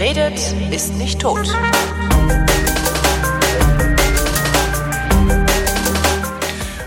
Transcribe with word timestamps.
Wer 0.00 0.16
redet, 0.16 0.54
ist 0.72 0.96
nicht 0.96 1.20
tot. 1.20 1.46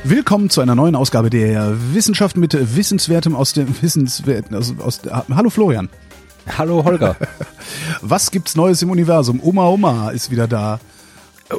Willkommen 0.03 0.49
zu 0.49 0.61
einer 0.61 0.73
neuen 0.73 0.95
Ausgabe 0.95 1.29
der 1.29 1.93
Wissenschaft 1.93 2.37
mit 2.37 2.57
Wissenswertem 2.75 3.35
aus 3.35 3.53
dem 3.53 3.79
Wissenswerten. 3.83 4.57
Aus, 4.57 4.73
aus, 4.79 5.01
hallo 5.29 5.51
Florian. 5.51 5.89
Hallo 6.57 6.83
Holger. 6.83 7.15
Was 8.01 8.31
gibt's 8.31 8.55
Neues 8.55 8.81
im 8.81 8.89
Universum? 8.89 9.39
Oma 9.43 9.67
Oma 9.67 10.09
ist 10.09 10.31
wieder 10.31 10.47
da. 10.47 10.79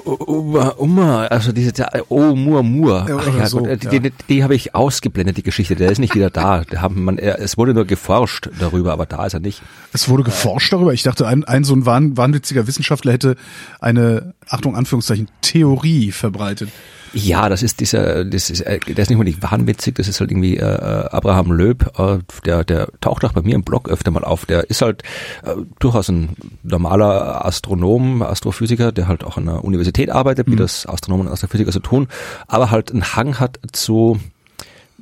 Oma, 0.04 0.74
Oma, 0.78 1.26
also 1.26 1.52
diese, 1.52 1.72
oh, 2.08 2.34
Mur, 2.34 2.62
Mur. 2.62 3.06
Ach 3.08 3.38
ja, 3.38 3.46
so, 3.46 3.58
Gott, 3.58 3.82
die, 3.82 3.86
ja. 3.86 3.98
die, 3.98 4.12
die 4.28 4.42
habe 4.42 4.54
ich 4.54 4.74
ausgeblendet, 4.74 5.36
die 5.36 5.42
Geschichte. 5.42 5.76
Der 5.76 5.90
ist 5.90 5.98
nicht 5.98 6.14
wieder 6.14 6.30
da. 6.30 6.64
Da 6.64 6.80
haben 6.80 7.04
man, 7.04 7.18
es 7.18 7.56
wurde 7.56 7.74
nur 7.74 7.84
geforscht 7.84 8.50
darüber, 8.58 8.92
aber 8.92 9.06
da 9.06 9.26
ist 9.26 9.34
er 9.34 9.40
nicht. 9.40 9.62
Es 9.92 10.08
wurde 10.08 10.22
geforscht 10.22 10.72
darüber. 10.72 10.92
Ich 10.92 11.02
dachte, 11.02 11.26
ein, 11.26 11.44
ein 11.44 11.64
so 11.64 11.74
ein 11.74 11.86
wahnwitziger 11.86 12.66
Wissenschaftler 12.66 13.12
hätte 13.12 13.36
eine, 13.80 14.34
Achtung, 14.48 14.76
Anführungszeichen, 14.76 15.28
Theorie 15.42 16.12
verbreitet. 16.12 16.70
Ja, 17.14 17.48
das 17.48 17.62
ist 17.62 17.78
dieser, 17.78 18.24
das 18.24 18.50
ist, 18.50 18.60
äh, 18.62 18.80
der 18.80 18.98
ist 18.98 19.08
nicht 19.08 19.18
unbedingt 19.18 19.40
wahnwitzig, 19.40 19.94
das 19.94 20.08
ist 20.08 20.18
halt 20.18 20.32
irgendwie 20.32 20.56
äh, 20.56 20.64
Abraham 20.64 21.52
Löb, 21.52 21.92
äh, 21.96 22.18
der, 22.44 22.64
der 22.64 22.88
taucht 23.00 23.24
auch 23.24 23.32
bei 23.32 23.42
mir 23.42 23.54
im 23.54 23.62
Blog 23.62 23.88
öfter 23.88 24.10
mal 24.10 24.24
auf. 24.24 24.46
Der 24.46 24.68
ist 24.68 24.82
halt 24.82 25.04
äh, 25.44 25.54
durchaus 25.78 26.08
ein 26.08 26.30
normaler 26.64 27.46
Astronom, 27.46 28.22
Astrophysiker, 28.22 28.90
der 28.90 29.06
halt 29.06 29.22
auch 29.22 29.36
an 29.36 29.46
der 29.46 29.64
Universität 29.64 30.10
arbeitet, 30.10 30.48
wie 30.48 30.52
mhm. 30.52 30.58
das 30.58 30.86
Astronomen 30.86 31.28
und 31.28 31.32
Astrophysiker 31.32 31.70
so 31.70 31.78
tun, 31.78 32.08
aber 32.48 32.72
halt 32.72 32.90
einen 32.90 33.14
Hang 33.14 33.38
hat 33.38 33.60
zu 33.72 34.18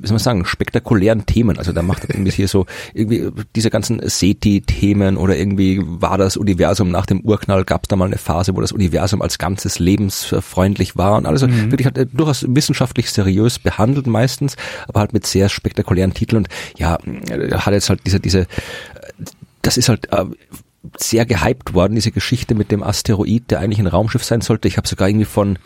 wie 0.02 0.08
soll 0.08 0.14
man 0.14 0.22
sagen, 0.22 0.44
spektakulären 0.44 1.26
Themen. 1.26 1.58
Also 1.58 1.72
da 1.72 1.82
macht 1.82 2.04
er 2.04 2.10
irgendwie 2.10 2.32
hier 2.32 2.48
so 2.48 2.66
irgendwie 2.92 3.30
diese 3.54 3.70
ganzen 3.70 4.00
SETI-Themen 4.02 5.16
oder 5.16 5.36
irgendwie 5.36 5.80
war 5.82 6.18
das 6.18 6.36
Universum 6.36 6.90
nach 6.90 7.06
dem 7.06 7.20
Urknall, 7.20 7.64
gab 7.64 7.84
es 7.84 7.88
da 7.88 7.96
mal 7.96 8.06
eine 8.06 8.18
Phase, 8.18 8.56
wo 8.56 8.60
das 8.60 8.72
Universum 8.72 9.22
als 9.22 9.38
ganzes 9.38 9.78
lebensfreundlich 9.78 10.96
war 10.96 11.16
und 11.16 11.26
alles. 11.26 11.42
Mhm. 11.42 11.70
Wirklich 11.70 11.86
hat 11.86 11.96
er 11.96 12.06
durchaus 12.06 12.44
wissenschaftlich 12.48 13.10
seriös 13.10 13.60
behandelt 13.60 14.08
meistens, 14.08 14.56
aber 14.88 15.00
halt 15.00 15.12
mit 15.12 15.26
sehr 15.26 15.48
spektakulären 15.48 16.14
Titeln 16.14 16.38
und 16.38 16.48
ja, 16.76 16.98
hat 17.64 17.72
jetzt 17.72 17.88
halt 17.88 18.00
diese, 18.04 18.18
diese, 18.18 18.46
das 19.62 19.76
ist 19.76 19.88
halt 19.88 20.12
äh, 20.12 20.24
sehr 20.98 21.26
gehypt 21.26 21.74
worden, 21.74 21.94
diese 21.94 22.10
Geschichte 22.10 22.54
mit 22.54 22.72
dem 22.72 22.82
Asteroid, 22.82 23.50
der 23.50 23.60
eigentlich 23.60 23.78
ein 23.78 23.86
Raumschiff 23.86 24.24
sein 24.24 24.40
sollte. 24.40 24.66
Ich 24.66 24.76
habe 24.76 24.88
sogar 24.88 25.08
irgendwie 25.08 25.26
von 25.26 25.58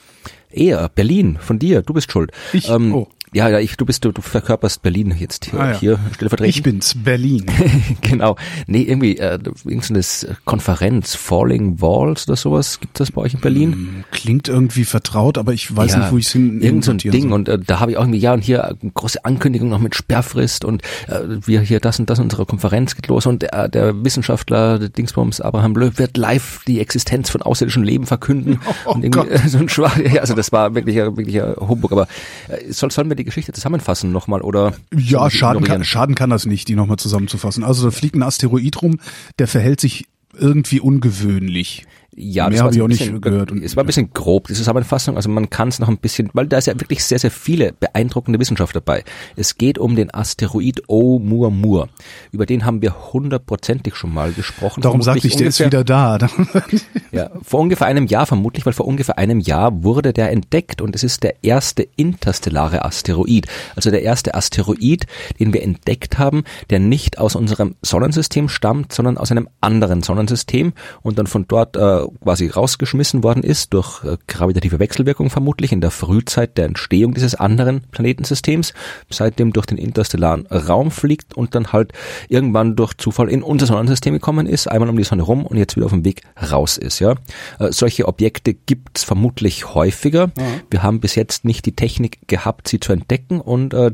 eher 0.50 0.89
Berlin, 0.89 1.39
von 1.41 1.58
dir, 1.58 1.83
du 1.83 1.94
bist 1.94 2.12
schuld. 2.12 2.33
Ich? 2.52 2.68
Ähm, 2.68 2.94
oh. 2.94 3.08
Ja, 3.37 3.51
ja, 3.51 3.59
ich, 3.61 3.77
du 3.77 3.84
bist, 3.84 4.03
du, 4.03 4.12
du 4.12 4.23
verkörperst 4.23 4.81
Berlin 4.81 5.15
jetzt 5.19 5.45
hier, 5.45 5.61
ah, 5.61 5.73
ja. 5.73 5.79
hier 5.79 5.98
stellvertretend. 6.15 6.56
Ich 6.56 6.62
bin's, 6.62 6.95
Berlin. 6.97 7.45
genau. 8.01 8.37
Nee, 8.67 8.81
irgendwie, 8.81 9.19
äh, 9.19 9.39
irgendeine 9.67 10.01
Konferenz, 10.47 11.15
Falling 11.15 11.83
Walls 11.83 12.27
oder 12.27 12.37
sowas, 12.37 12.81
gibt 12.81 12.98
das 12.98 13.12
bei 13.12 13.20
euch 13.20 13.34
in 13.34 13.41
Berlin? 13.41 13.73
Hm, 13.73 14.05
klingt 14.11 14.48
irgendwie 14.48 14.84
vertraut, 14.84 15.37
aber 15.37 15.53
ich 15.53 15.77
weiß 15.77 15.92
ja, 15.92 15.98
nicht, 15.98 16.12
wo 16.12 16.17
ich 16.17 16.25
es 16.25 16.33
hin 16.33 16.62
Irgend 16.62 16.87
so 16.87 16.92
ein 16.92 16.97
Ding 16.97 17.29
soll. 17.29 17.33
und 17.34 17.51
äh, 17.51 17.59
da 17.59 17.79
habe 17.79 17.91
ich 17.91 17.98
auch 17.98 18.05
irgendwie, 18.05 18.20
ja, 18.20 18.33
und 18.33 18.41
hier 18.41 18.64
äh, 18.64 18.89
große 18.95 19.23
Ankündigung 19.27 19.69
noch 19.69 19.81
mit 19.81 19.95
Sperrfrist 19.95 20.64
und 20.64 20.83
äh, 21.07 21.20
wir 21.45 21.61
hier 21.61 21.81
das 21.81 22.01
und 22.01 22.09
das, 22.09 22.19
unsere 22.19 22.47
Konferenz 22.47 22.95
geht 22.95 23.09
los 23.09 23.27
und 23.27 23.42
äh, 23.42 23.69
der 23.69 24.03
Wissenschaftler, 24.03 24.79
der 24.79 24.89
Dingsbums 24.89 25.42
Abraham 25.42 25.77
Löw 25.77 25.98
wird 25.98 26.17
live 26.17 26.61
die 26.67 26.81
Existenz 26.81 27.29
von 27.29 27.42
außerirdischen 27.42 27.84
Leben 27.84 28.07
verkünden. 28.07 28.61
Oh, 28.84 28.92
und 28.92 29.05
irgendwie, 29.05 29.29
Gott. 29.29 29.41
so 29.47 29.59
ein 29.59 29.69
Schwach, 29.69 29.97
ja, 29.98 30.20
also 30.20 30.34
das 30.34 30.53
war 30.53 30.75
wirklich, 30.75 30.97
wirklich 30.97 31.42
ein 31.42 31.57
Humbug, 31.57 31.92
aber 31.92 32.07
äh, 32.48 32.73
soll, 32.73 32.91
sollen 32.91 33.09
wir 33.09 33.17
die 33.17 33.25
Geschichte 33.27 33.52
zusammenfassen 33.52 34.12
nochmal 34.12 34.41
oder? 34.41 34.74
Ja, 34.94 35.30
schaden 35.30 35.64
kann, 35.64 35.84
schaden 35.84 36.14
kann 36.14 36.30
das 36.30 36.46
nicht, 36.46 36.69
die 36.69 36.74
nochmal 36.74 36.96
zusammenzufassen. 36.96 37.64
Also 37.64 37.84
da 37.84 37.91
fliegt 37.91 38.14
ein 38.14 38.22
Asteroid 38.22 38.80
rum, 38.80 39.01
der 39.39 39.48
verhält 39.48 39.80
sich 39.80 40.06
irgendwie 40.39 40.80
ungewöhnlich. 40.80 41.86
Ja, 42.18 42.48
Mehr 42.48 42.62
habe 42.62 42.74
ich 42.74 42.80
auch 42.80 42.88
bisschen, 42.88 43.12
nicht 43.14 43.22
gehört. 43.22 43.52
Und, 43.52 43.62
es 43.62 43.77
war 43.77 43.84
ein 43.84 43.86
bisschen 43.86 44.10
grob, 44.14 44.48
die 44.48 44.54
Zusammenfassung. 44.54 45.16
Also 45.16 45.28
man 45.28 45.50
kann 45.50 45.68
es 45.68 45.78
noch 45.78 45.88
ein 45.88 45.98
bisschen, 45.98 46.30
weil 46.32 46.46
da 46.46 46.56
ist 46.56 46.66
ja 46.66 46.80
wirklich 46.80 47.04
sehr, 47.04 47.18
sehr 47.18 47.30
viele 47.30 47.74
beeindruckende 47.78 48.40
Wissenschaft 48.40 48.74
dabei. 48.74 49.04
Es 49.36 49.58
geht 49.58 49.78
um 49.78 49.96
den 49.96 50.14
Asteroid 50.14 50.88
Oumuamua. 50.88 51.88
Über 52.32 52.46
den 52.46 52.64
haben 52.64 52.80
wir 52.80 53.12
hundertprozentig 53.12 53.96
schon 53.96 54.14
mal 54.14 54.32
gesprochen. 54.32 54.80
Darum 54.80 55.02
sagte 55.02 55.27
ich, 55.27 55.36
der 55.36 55.48
ist 55.48 55.60
wieder 55.60 55.84
da. 55.84 56.16
ja, 57.12 57.30
vor 57.42 57.60
ungefähr 57.60 57.86
einem 57.86 58.06
Jahr 58.06 58.24
vermutlich, 58.24 58.64
weil 58.64 58.72
vor 58.72 58.86
ungefähr 58.86 59.18
einem 59.18 59.40
Jahr 59.40 59.83
wurde 59.83 60.14
der 60.14 60.30
entdeckt 60.30 60.80
und 60.80 60.96
es 60.96 61.04
ist 61.04 61.22
der 61.22 61.44
erste 61.44 61.86
interstellare 61.96 62.86
Asteroid. 62.86 63.46
Also 63.74 63.90
der 63.90 64.02
erste 64.02 64.34
Asteroid, 64.34 65.06
den 65.38 65.52
wir 65.52 65.62
entdeckt 65.62 66.18
haben, 66.18 66.44
der 66.70 66.78
nicht 66.78 67.18
aus 67.18 67.36
unserem 67.36 67.74
Sonnensystem 67.83 68.48
stammt, 68.48 68.94
sondern 68.94 69.18
aus 69.18 69.30
einem 69.30 69.48
anderen 69.60 70.02
Sonnensystem 70.02 70.72
und 71.02 71.18
dann 71.18 71.27
von 71.27 71.46
dort 71.46 71.77
äh, 71.77 72.05
quasi 72.22 72.48
rausgeschmissen 72.48 73.22
worden 73.22 73.42
ist, 73.42 73.72
durch 73.72 74.05
äh, 74.05 74.17
gravitative 74.27 74.78
Wechselwirkung 74.78 75.30
vermutlich, 75.30 75.72
in 75.72 75.80
der 75.80 75.90
Frühzeit 75.90 76.56
der 76.58 76.67
Entstehung 76.67 77.14
dieses 77.14 77.34
anderen 77.34 77.83
Planetensystems, 77.90 78.74
seitdem 79.11 79.52
durch 79.52 79.67
den 79.67 79.78
interstellaren 79.78 80.46
Raum 80.46 80.90
fliegt 80.90 81.34
und 81.34 81.55
dann 81.55 81.72
halt 81.72 81.92
irgendwann 82.28 82.77
durch 82.77 82.95
Zufall 82.95 83.28
in 83.28 83.42
unser 83.42 83.66
Sonnensystem 83.66 84.14
gekommen 84.14 84.46
ist, 84.46 84.68
einmal 84.70 84.89
um 84.89 84.96
die 84.96 85.05
Sonne 85.05 85.22
rum 85.22 85.46
und 85.46 85.56
jetzt 85.56 85.77
wieder 85.77 85.86
auf 85.86 85.92
dem 85.92 86.05
Weg 86.05 86.22
raus 86.50 86.77
ist. 86.78 86.98
Ja, 86.98 87.14
äh, 87.58 87.72
Solche 87.72 88.08
Objekte 88.08 88.55
gibt's 88.55 89.05
vermutlich 89.05 89.74
häufiger. 89.74 90.28
Mhm. 90.28 90.62
Wir 90.70 90.83
haben 90.83 91.00
bis 91.00 91.14
jetzt 91.14 91.45
nicht 91.45 91.66
die 91.66 91.77
Technik 91.77 92.27
gehabt, 92.27 92.68
sie 92.68 92.80
zu 92.80 92.92
entdecken 92.92 93.40
und 93.40 93.74
äh, 93.74 93.92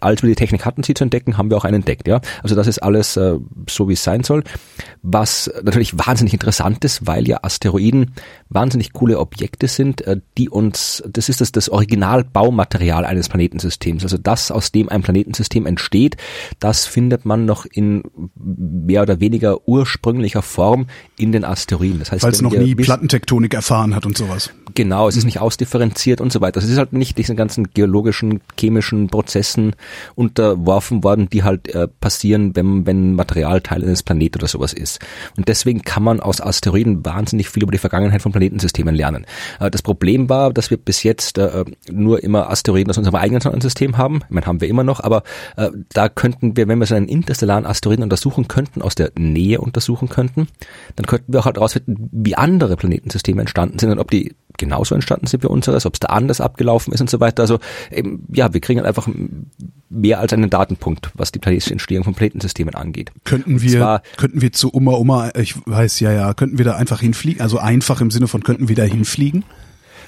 als 0.00 0.22
wir 0.22 0.28
die 0.28 0.34
Technik 0.34 0.64
hatten, 0.64 0.82
sie 0.82 0.94
zu 0.94 1.04
entdecken, 1.04 1.36
haben 1.36 1.50
wir 1.50 1.56
auch 1.56 1.64
einen 1.64 1.76
entdeckt. 1.76 2.08
Ja, 2.08 2.20
also 2.42 2.54
das 2.54 2.66
ist 2.66 2.78
alles 2.78 3.16
äh, 3.16 3.38
so, 3.68 3.88
wie 3.88 3.94
es 3.94 4.02
sein 4.02 4.24
soll. 4.24 4.42
Was 5.02 5.50
natürlich 5.62 5.98
wahnsinnig 5.98 6.32
interessant 6.32 6.84
ist, 6.84 7.06
weil 7.06 7.28
ja 7.28 7.40
Asteroiden 7.42 8.12
wahnsinnig 8.48 8.92
coole 8.92 9.18
Objekte 9.18 9.68
sind, 9.68 10.00
äh, 10.02 10.20
die 10.38 10.48
uns, 10.48 11.02
das 11.08 11.28
ist 11.28 11.40
das, 11.40 11.52
das 11.52 11.68
Originalbaumaterial 11.68 13.04
eines 13.04 13.28
Planetensystems. 13.28 14.02
Also 14.02 14.18
das, 14.18 14.50
aus 14.50 14.72
dem 14.72 14.88
ein 14.88 15.02
Planetensystem 15.02 15.66
entsteht, 15.66 16.16
das 16.58 16.86
findet 16.86 17.24
man 17.24 17.44
noch 17.44 17.66
in 17.66 18.02
mehr 18.36 19.02
oder 19.02 19.20
weniger 19.20 19.68
ursprünglicher 19.68 20.42
Form 20.42 20.86
in 21.18 21.32
den 21.32 21.44
Asteroiden. 21.44 21.98
Das 21.98 22.12
heißt, 22.12 22.22
weil 22.22 22.32
es 22.32 22.42
noch 22.42 22.52
nie 22.52 22.74
Plattentektonik 22.74 23.54
erfahren 23.54 23.94
hat 23.94 24.06
und 24.06 24.16
sowas. 24.16 24.50
Genau, 24.74 25.08
es 25.08 25.16
ist 25.16 25.24
nicht 25.24 25.40
ausdifferenziert 25.40 26.20
und 26.20 26.32
so 26.32 26.40
weiter. 26.40 26.58
Es 26.58 26.68
ist 26.68 26.78
halt 26.78 26.92
nicht 26.92 27.18
diesen 27.18 27.36
ganzen 27.36 27.68
geologischen, 27.74 28.40
chemischen 28.58 29.08
Prozessen 29.08 29.74
unterworfen 30.14 31.04
worden, 31.04 31.28
die 31.30 31.42
halt 31.42 31.68
äh, 31.74 31.88
passieren, 31.88 32.54
wenn, 32.56 32.86
wenn 32.86 33.14
Material 33.14 33.60
Teil 33.60 33.82
eines 33.82 34.02
Planeten 34.02 34.38
oder 34.38 34.48
sowas 34.48 34.72
ist. 34.72 35.00
Und 35.36 35.48
deswegen 35.48 35.82
kann 35.82 36.02
man 36.02 36.20
aus 36.20 36.40
Asteroiden 36.40 37.04
wahnsinnig 37.04 37.48
viel 37.48 37.62
über 37.62 37.72
die 37.72 37.78
Vergangenheit 37.78 38.22
von 38.22 38.32
Planetensystemen 38.32 38.94
lernen. 38.94 39.26
Äh, 39.60 39.70
das 39.70 39.82
Problem 39.82 40.28
war, 40.28 40.52
dass 40.52 40.70
wir 40.70 40.78
bis 40.78 41.02
jetzt 41.02 41.38
äh, 41.38 41.64
nur 41.90 42.22
immer 42.22 42.50
Asteroiden 42.50 42.90
aus 42.90 42.98
unserem 42.98 43.16
eigenen 43.16 43.40
Sonnensystem 43.40 43.98
haben. 43.98 44.20
Ich 44.24 44.30
meine, 44.30 44.46
haben 44.46 44.60
wir 44.60 44.68
immer 44.68 44.84
noch, 44.84 45.00
aber 45.00 45.22
äh, 45.56 45.70
da 45.92 46.08
könnten 46.08 46.56
wir, 46.56 46.68
wenn 46.68 46.78
wir 46.78 46.86
so 46.86 46.94
einen 46.94 47.08
interstellaren 47.08 47.66
Asteroiden 47.66 48.02
untersuchen 48.02 48.48
könnten, 48.48 48.82
aus 48.82 48.94
der 48.94 49.12
Nähe 49.18 49.60
untersuchen 49.60 50.08
könnten, 50.08 50.48
dann 50.96 51.06
könnten 51.06 51.32
wir 51.32 51.40
auch 51.40 51.44
halt 51.46 51.56
herausfinden, 51.56 52.08
wie 52.12 52.34
andere 52.34 52.76
Planetensysteme 52.76 53.40
entstanden 53.40 53.78
sind 53.78 53.90
und 53.90 53.98
ob 53.98 54.10
die 54.10 54.34
genauso 54.58 54.94
entstanden 54.94 55.26
sind 55.26 55.42
wie 55.42 55.48
unseres, 55.48 55.86
ob 55.86 55.94
es 55.94 56.00
da 56.00 56.08
anders 56.08 56.40
abgelaufen 56.40 56.92
ist 56.92 57.00
und 57.00 57.10
so 57.10 57.20
weiter. 57.20 57.42
Also 57.42 57.58
eben, 57.90 58.26
ja, 58.32 58.52
wir 58.52 58.60
kriegen 58.60 58.80
halt 58.80 58.88
einfach 58.88 59.08
mehr 59.90 60.20
als 60.20 60.32
einen 60.32 60.50
Datenpunkt, 60.50 61.10
was 61.14 61.32
die 61.32 61.38
planetische 61.38 61.72
Entstehung 61.72 62.04
von 62.04 62.14
Planetensystemen 62.14 62.74
angeht. 62.74 63.12
Könnten 63.24 63.60
wir, 63.60 63.70
zwar, 63.70 64.02
könnten 64.16 64.40
wir 64.40 64.52
zu 64.52 64.72
Oma 64.74 64.92
Oma, 64.92 65.30
ich 65.36 65.54
weiß 65.66 66.00
ja, 66.00 66.12
ja, 66.12 66.34
könnten 66.34 66.58
wir 66.58 66.64
da 66.64 66.76
einfach 66.76 67.00
hinfliegen? 67.00 67.40
Also 67.40 67.58
einfach 67.58 68.00
im 68.00 68.10
Sinne 68.10 68.28
von 68.28 68.42
könnten 68.42 68.68
wir 68.68 68.76
da 68.76 68.84
hinfliegen? 68.84 69.44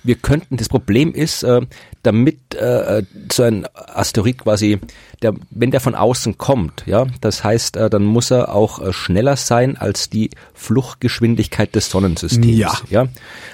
Wir 0.05 0.17
könnten, 0.17 0.59
das 0.59 0.69
Problem 0.69 1.13
ist, 1.13 1.43
äh, 1.43 1.63
damit 2.03 2.55
äh, 2.55 3.03
so 3.33 3.43
ein 3.43 3.67
Asteroid 3.75 4.39
quasi, 4.39 4.79
der, 5.23 5.35
wenn 5.51 5.71
der 5.71 5.81
von 5.81 5.95
außen 5.95 6.37
kommt, 6.37 6.85
ja, 6.87 7.07
das 7.21 7.43
heißt, 7.43 7.77
äh, 7.77 7.89
dann 7.89 8.05
muss 8.05 8.31
er 8.31 8.55
auch 8.55 8.81
äh, 8.81 8.93
schneller 8.93 9.37
sein 9.37 9.77
als 9.77 10.11
die 10.11 10.31
Fluchtgeschwindigkeit 10.53 11.75
des 11.75 11.89
Sonnensystems. 11.91 12.57
Ja. 12.57 12.75
ja. 12.91 13.07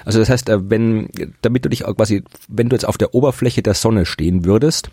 Also 0.03 0.19
das 0.19 0.29
heißt, 0.29 0.49
äh, 0.49 0.69
wenn, 0.69 1.09
damit 1.41 1.63
du 1.63 1.69
dich 1.69 1.83
quasi, 1.83 2.23
wenn 2.49 2.69
du 2.69 2.75
jetzt 2.75 2.85
auf 2.87 2.97
der 2.97 3.15
Oberfläche 3.15 3.61
der 3.61 3.73
Sonne 3.73 4.05
stehen 4.05 4.43
würdest, 4.43 4.91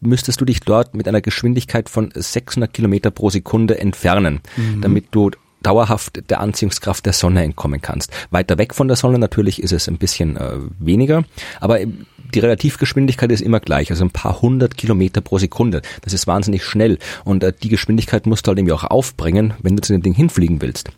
müsstest 0.00 0.40
du 0.40 0.44
dich 0.44 0.60
dort 0.60 0.94
mit 0.94 1.08
einer 1.08 1.22
Geschwindigkeit 1.22 1.88
von 1.88 2.12
600 2.14 2.72
Kilometer 2.72 3.10
pro 3.10 3.30
Sekunde 3.30 3.78
entfernen, 3.78 4.40
mhm. 4.56 4.82
damit 4.82 5.06
du 5.12 5.30
dauerhaft 5.62 6.30
der 6.30 6.40
Anziehungskraft 6.40 7.06
der 7.06 7.12
Sonne 7.12 7.42
entkommen 7.42 7.80
kannst. 7.80 8.12
Weiter 8.30 8.58
weg 8.58 8.74
von 8.74 8.88
der 8.88 8.96
Sonne 8.96 9.18
natürlich 9.18 9.62
ist 9.62 9.72
es 9.72 9.88
ein 9.88 9.98
bisschen 9.98 10.36
äh, 10.36 10.56
weniger, 10.78 11.24
aber 11.60 11.78
die 12.34 12.38
Relativgeschwindigkeit 12.38 13.32
ist 13.32 13.40
immer 13.40 13.60
gleich, 13.60 13.90
also 13.90 14.04
ein 14.04 14.10
paar 14.10 14.40
hundert 14.40 14.76
Kilometer 14.76 15.20
pro 15.20 15.38
Sekunde. 15.38 15.82
Das 16.02 16.12
ist 16.12 16.26
wahnsinnig 16.26 16.64
schnell 16.64 16.98
und 17.24 17.42
äh, 17.42 17.52
die 17.52 17.68
Geschwindigkeit 17.68 18.26
musst 18.26 18.46
du 18.46 18.48
halt 18.50 18.58
irgendwie 18.58 18.74
auch 18.74 18.84
aufbringen, 18.84 19.54
wenn 19.62 19.76
du 19.76 19.82
zu 19.82 19.92
dem 19.92 20.02
Ding 20.02 20.14
hinfliegen 20.14 20.62
willst. 20.62 20.90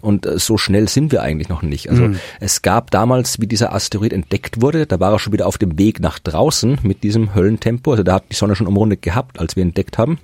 Und 0.00 0.26
äh, 0.26 0.38
so 0.38 0.56
schnell 0.58 0.88
sind 0.88 1.12
wir 1.12 1.22
eigentlich 1.22 1.48
noch 1.48 1.62
nicht. 1.62 1.90
Also 1.90 2.02
mhm. 2.02 2.18
es 2.40 2.62
gab 2.62 2.90
damals, 2.90 3.40
wie 3.40 3.46
dieser 3.46 3.74
Asteroid 3.74 4.12
entdeckt 4.12 4.60
wurde, 4.60 4.86
da 4.86 5.00
war 5.00 5.12
er 5.12 5.18
schon 5.18 5.32
wieder 5.32 5.46
auf 5.46 5.58
dem 5.58 5.78
Weg 5.78 6.00
nach 6.00 6.18
draußen 6.18 6.78
mit 6.82 7.02
diesem 7.02 7.34
Höllentempo. 7.34 7.92
Also 7.92 8.02
da 8.02 8.14
hat 8.14 8.24
die 8.30 8.36
Sonne 8.36 8.56
schon 8.56 8.66
umrundet 8.66 9.02
gehabt, 9.02 9.38
als 9.38 9.56
wir 9.56 9.62
entdeckt 9.62 9.98
haben. 9.98 10.18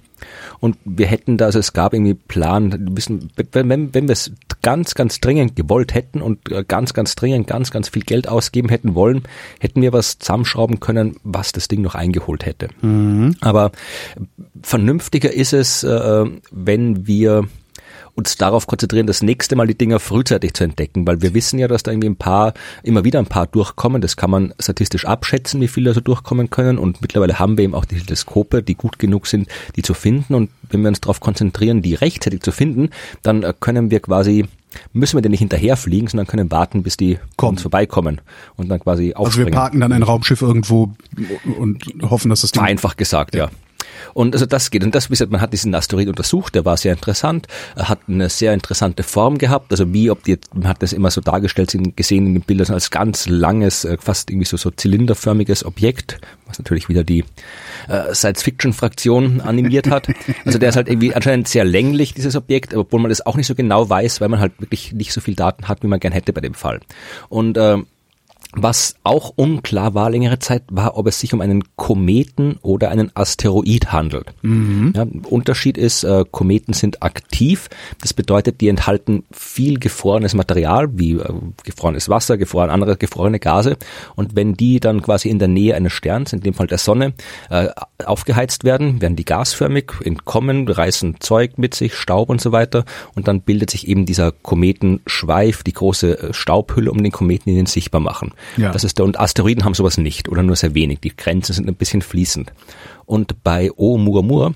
Und 0.61 0.77
wir 0.85 1.07
hätten 1.07 1.37
da, 1.37 1.47
also 1.47 1.59
es 1.59 1.73
gab 1.73 1.95
irgendwie 1.95 2.15
Plan, 2.15 2.89
wissen, 2.97 3.31
wenn, 3.53 3.69
wenn, 3.69 3.95
wenn 3.95 4.09
wir 4.09 4.13
es 4.13 4.33
ganz, 4.63 4.95
ganz 4.95 5.21
dringend 5.21 5.57
gewollt 5.57 5.95
hätten 5.95 6.23
und 6.23 6.51
äh, 6.51 6.65
ganz, 6.67 6.95
ganz 6.95 7.15
dringend 7.15 7.47
ganz, 7.47 7.71
ganz 7.71 7.89
viel 7.89 8.03
Geld 8.03 8.29
ausgeben 8.29 8.69
hätten 8.69 8.95
wollen, 8.95 9.23
hätten 9.61 9.83
wir 9.83 9.93
was 9.93 10.19
zusammenschrauben 10.19 10.81
können, 10.81 11.17
was 11.23 11.53
das 11.53 11.69
Ding 11.69 11.83
noch 11.83 11.95
eingeholt 11.95 12.47
hätte. 12.47 12.69
Mhm. 12.81 13.37
Aber 13.41 13.73
vernünftiger 14.63 15.33
ist 15.33 15.53
es, 15.53 15.85
äh, 15.85 16.25
wenn 16.51 17.07
wir 17.07 17.45
uns 18.15 18.37
darauf 18.37 18.67
konzentrieren, 18.67 19.07
das 19.07 19.23
nächste 19.23 19.57
Mal 19.57 19.67
die 19.67 19.77
Dinger 19.77 19.99
frühzeitig 19.99 20.55
zu 20.55 20.65
entdecken, 20.65 21.07
weil 21.07 21.21
wir 21.23 21.35
wissen 21.35 21.59
ja, 21.59 21.69
dass 21.69 21.83
da 21.83 21.91
irgendwie 21.91 22.11
ein 22.11 22.17
paar, 22.17 22.55
immer 22.83 23.05
wieder 23.05 23.19
ein 23.19 23.27
paar 23.27 23.47
durchkommen. 23.47 24.01
Das 24.01 24.17
kann 24.17 24.31
man 24.31 24.55
statistisch 24.59 25.05
abschätzen, 25.05 25.61
wie 25.61 25.69
viele 25.69 25.91
da 25.91 25.95
so 25.95 26.01
durchkommen 26.01 26.51
können. 26.51 26.79
Und 26.79 27.03
mittlerweile 27.03 27.39
haben 27.39 27.57
wir 27.57 27.65
eben 27.65 27.75
auch 27.75 27.85
die 27.85 27.99
Teleskope, 27.99 28.63
die 28.63 28.75
gut 28.77 28.99
genug 28.99 29.27
sind, 29.27 29.49
die 29.77 29.83
zu 29.83 29.95
finden. 29.95 30.35
Und 30.35 30.51
wenn 30.71 30.83
wir 30.83 30.89
uns 30.89 31.01
darauf 31.01 31.21
konzentrieren, 31.21 31.83
die 31.83 31.95
rechtzeitig 31.95 32.43
zu 32.43 32.53
finden, 32.53 32.91
dann 33.23 33.43
äh, 33.43 33.53
können 33.59 33.91
wir 33.91 34.01
quasi 34.01 34.47
müssen 34.93 35.17
wir 35.17 35.23
denn 35.23 35.31
nicht 35.31 35.41
hinterherfliegen, 35.41 36.09
sondern 36.09 36.27
können 36.27 36.51
warten, 36.51 36.83
bis 36.83 36.97
die 36.97 37.19
Kommt. 37.37 37.53
uns 37.53 37.63
vorbeikommen 37.63 38.21
und 38.57 38.69
dann 38.69 38.81
quasi 38.81 39.15
aufspringen. 39.15 39.47
Also 39.47 39.57
wir 39.57 39.61
parken 39.61 39.81
dann 39.81 39.93
ein 39.93 40.03
Raumschiff 40.03 40.43
irgendwo 40.43 40.93
und 41.59 41.85
hoffen, 42.03 42.29
dass 42.29 42.41
das 42.41 42.51
Ding... 42.51 42.63
Einfach 42.63 42.97
gesagt, 42.97 43.37
ja. 43.37 43.45
ja. 43.45 43.51
Und 44.13 44.35
also 44.35 44.47
das 44.47 44.71
geht. 44.71 44.85
Und 44.85 44.95
das, 44.95 45.09
wie 45.09 45.13
gesagt, 45.13 45.31
man 45.31 45.41
hat 45.41 45.53
diesen 45.53 45.75
Asteroid 45.75 46.09
untersucht, 46.09 46.55
der 46.55 46.65
war 46.65 46.77
sehr 46.77 46.93
interessant, 46.93 47.47
hat 47.77 48.01
eine 48.09 48.29
sehr 48.29 48.53
interessante 48.53 49.03
Form 49.03 49.39
gehabt. 49.39 49.71
Also 49.71 49.93
wie, 49.93 50.11
ob 50.11 50.25
die, 50.25 50.39
man 50.53 50.69
hat 50.69 50.83
das 50.83 50.93
immer 50.93 51.11
so 51.11 51.21
dargestellt, 51.21 51.77
gesehen 51.97 52.27
in 52.27 52.35
den 52.35 52.43
Bildern 52.43 52.75
als 52.75 52.91
ganz 52.91 53.27
langes, 53.29 53.85
äh, 53.85 53.97
fast 53.99 54.31
irgendwie 54.31 54.47
so, 54.47 54.57
so 54.57 54.71
zylinderförmiges 54.71 55.65
Objekt, 55.65 56.21
was 56.47 56.59
natürlich 56.59 56.89
wieder 56.89 57.05
die 57.05 57.25
äh, 57.89 58.15
Science-Fiction-Fraktion 58.15 59.41
animiert 59.41 59.89
hat. 59.91 60.09
Also 60.45 60.59
der 60.59 60.69
ist 60.71 60.77
halt 60.77 60.89
irgendwie 60.89 61.15
anscheinend 61.15 61.49
sehr 61.49 61.65
länglich, 61.65 62.15
dieses 62.15 62.37
Objekt, 62.37 62.75
obwohl 62.75 63.01
man 63.01 63.09
das 63.09 63.25
auch 63.25 63.37
nicht 63.37 63.47
so 63.47 63.55
genau 63.55 63.89
weiß, 63.89 64.21
weil 64.21 64.29
man 64.29 64.41
halt 64.41 64.53
wirklich 64.59 64.93
nicht 64.93 65.13
so 65.13 65.21
viel 65.21 65.35
Daten 65.35 65.69
hat, 65.69 65.83
wie 65.83 65.87
man 65.87 66.01
gern 66.01 66.13
hätte 66.13 66.33
bei 66.33 66.41
dem 66.41 66.55
Fall. 66.55 66.81
Und 67.29 67.57
äh, 67.57 67.79
was 68.57 68.95
auch 69.03 69.33
unklar 69.37 69.95
war 69.95 70.11
längere 70.11 70.39
Zeit, 70.39 70.63
war, 70.71 70.97
ob 70.97 71.07
es 71.07 71.21
sich 71.21 71.35
um 71.35 71.41
einen 71.41 71.65
Kometen 71.77 72.59
oder 72.63 72.91
einen 72.91 73.11
Asteroid 73.15 73.93
handelt. 73.93 74.33
Mhm. 74.43 74.93
Ja, 74.95 75.07
Unterschied 75.29 75.77
ist, 75.77 76.05
äh, 76.05 76.25
Kometen 76.31 76.73
sind 76.73 77.03
aktiv. 77.03 77.69
Das 78.01 78.15
bedeutet, 78.15 78.61
die 78.61 78.69
enthalten 78.69 79.25
viel 79.33 79.79
gefrorenes 79.79 80.35
Material, 80.35 80.89
wie 80.99 81.13
äh, 81.13 81.33
gefrorenes 81.65 82.09
Wasser, 82.09 82.39
gefroren, 82.39 82.71
andere 82.71 82.97
gefrorene 82.97 83.41
Gase. 83.41 83.77
Und 84.15 84.37
wenn 84.37 84.55
die 84.55 84.81
dann 84.81 85.03
quasi 85.03 85.29
in 85.29 85.39
der 85.39 85.49
Nähe 85.49 85.75
eines 85.75 85.93
Sterns, 85.93 86.33
in 86.33 86.41
dem 86.41 86.55
Fall 86.55 86.67
der 86.67 86.79
Sonne, 86.79 87.15
äh, 87.51 87.69
aufgeheizt 88.05 88.65
werden, 88.65 89.01
werden 89.01 89.17
die 89.17 89.25
gasförmig, 89.25 89.93
entkommen, 90.05 90.69
reißen 90.69 91.17
Zeug 91.21 91.59
mit 91.59 91.75
sich, 91.75 91.95
Staub 91.95 92.31
und 92.31 92.41
so 92.41 92.53
weiter. 92.53 92.85
Und 93.15 93.29
dann 93.29 93.41
bildet 93.41 93.71
sich 93.71 93.89
eben 93.89 94.07
dieser 94.07 94.33
Kometenschweif, 94.33 95.63
die 95.63 95.73
große 95.73 96.19
äh, 96.19 96.35
Staubhülle 96.35 96.91
um 96.91 97.03
den 97.03 97.13
Kometen, 97.13 97.51
die 97.51 97.59
ihn 97.59 97.67
sichtbar 97.67 98.01
machen. 98.01 98.33
Ja. 98.57 98.73
Das 98.73 98.85
ist 98.85 98.99
der, 98.99 99.05
und 99.05 99.19
Asteroiden 99.19 99.65
haben 99.65 99.75
sowas 99.75 99.99
nicht 99.99 100.29
oder 100.29 100.43
nur 100.43 100.57
sehr 100.57 100.75
wenig. 100.75 101.01
Die 101.01 101.17
Grenzen 101.17 101.53
sind 101.53 101.69
ein 101.69 101.75
bisschen 101.75 102.03
fließend. 102.03 102.53
Und 103.07 103.43
bei 103.45 103.71
Oumuamua 103.77 104.55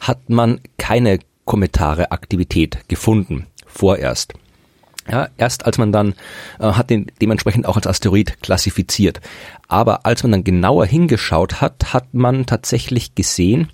hat 0.00 0.28
man 0.30 0.60
keine 0.76 1.20
kometare 1.44 2.10
Aktivität 2.10 2.78
gefunden, 2.88 3.46
vorerst. 3.66 4.34
Ja, 5.10 5.28
erst 5.38 5.64
als 5.64 5.78
man 5.78 5.90
dann 5.90 6.14
äh, 6.58 6.72
hat 6.72 6.90
den 6.90 7.06
dementsprechend 7.20 7.64
auch 7.64 7.76
als 7.76 7.86
Asteroid 7.86 8.42
klassifiziert. 8.42 9.20
Aber 9.66 10.04
als 10.04 10.22
man 10.22 10.32
dann 10.32 10.44
genauer 10.44 10.84
hingeschaut 10.84 11.62
hat, 11.62 11.94
hat 11.94 12.12
man 12.12 12.44
tatsächlich 12.44 13.14
gesehen, 13.14 13.70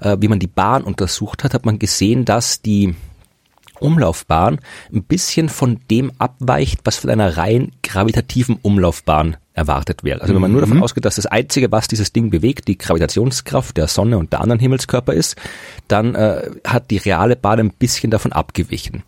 äh, 0.00 0.18
wie 0.20 0.28
man 0.28 0.38
die 0.38 0.46
Bahn 0.46 0.84
untersucht 0.84 1.44
hat, 1.44 1.54
hat 1.54 1.64
man 1.64 1.78
gesehen, 1.78 2.26
dass 2.26 2.60
die 2.60 2.94
Umlaufbahn 3.80 4.58
ein 4.92 5.02
bisschen 5.02 5.48
von 5.48 5.80
dem 5.90 6.12
abweicht, 6.18 6.80
was 6.84 6.96
von 6.96 7.10
einer 7.10 7.36
rein 7.36 7.72
gravitativen 7.82 8.58
Umlaufbahn 8.62 9.36
erwartet 9.54 10.04
wird. 10.04 10.20
Also 10.20 10.34
wenn 10.34 10.40
man 10.40 10.52
nur 10.52 10.60
davon 10.60 10.78
mhm. 10.78 10.82
ausgeht, 10.82 11.04
dass 11.04 11.16
das 11.16 11.26
Einzige, 11.26 11.72
was 11.72 11.88
dieses 11.88 12.12
Ding 12.12 12.30
bewegt, 12.30 12.68
die 12.68 12.76
Gravitationskraft 12.76 13.76
der 13.76 13.88
Sonne 13.88 14.18
und 14.18 14.32
der 14.32 14.42
anderen 14.42 14.60
Himmelskörper 14.60 15.14
ist, 15.14 15.36
dann 15.88 16.14
äh, 16.14 16.50
hat 16.66 16.90
die 16.90 16.98
reale 16.98 17.36
Bahn 17.36 17.58
ein 17.58 17.70
bisschen 17.70 18.10
davon 18.10 18.32
abgewichen. 18.32 19.02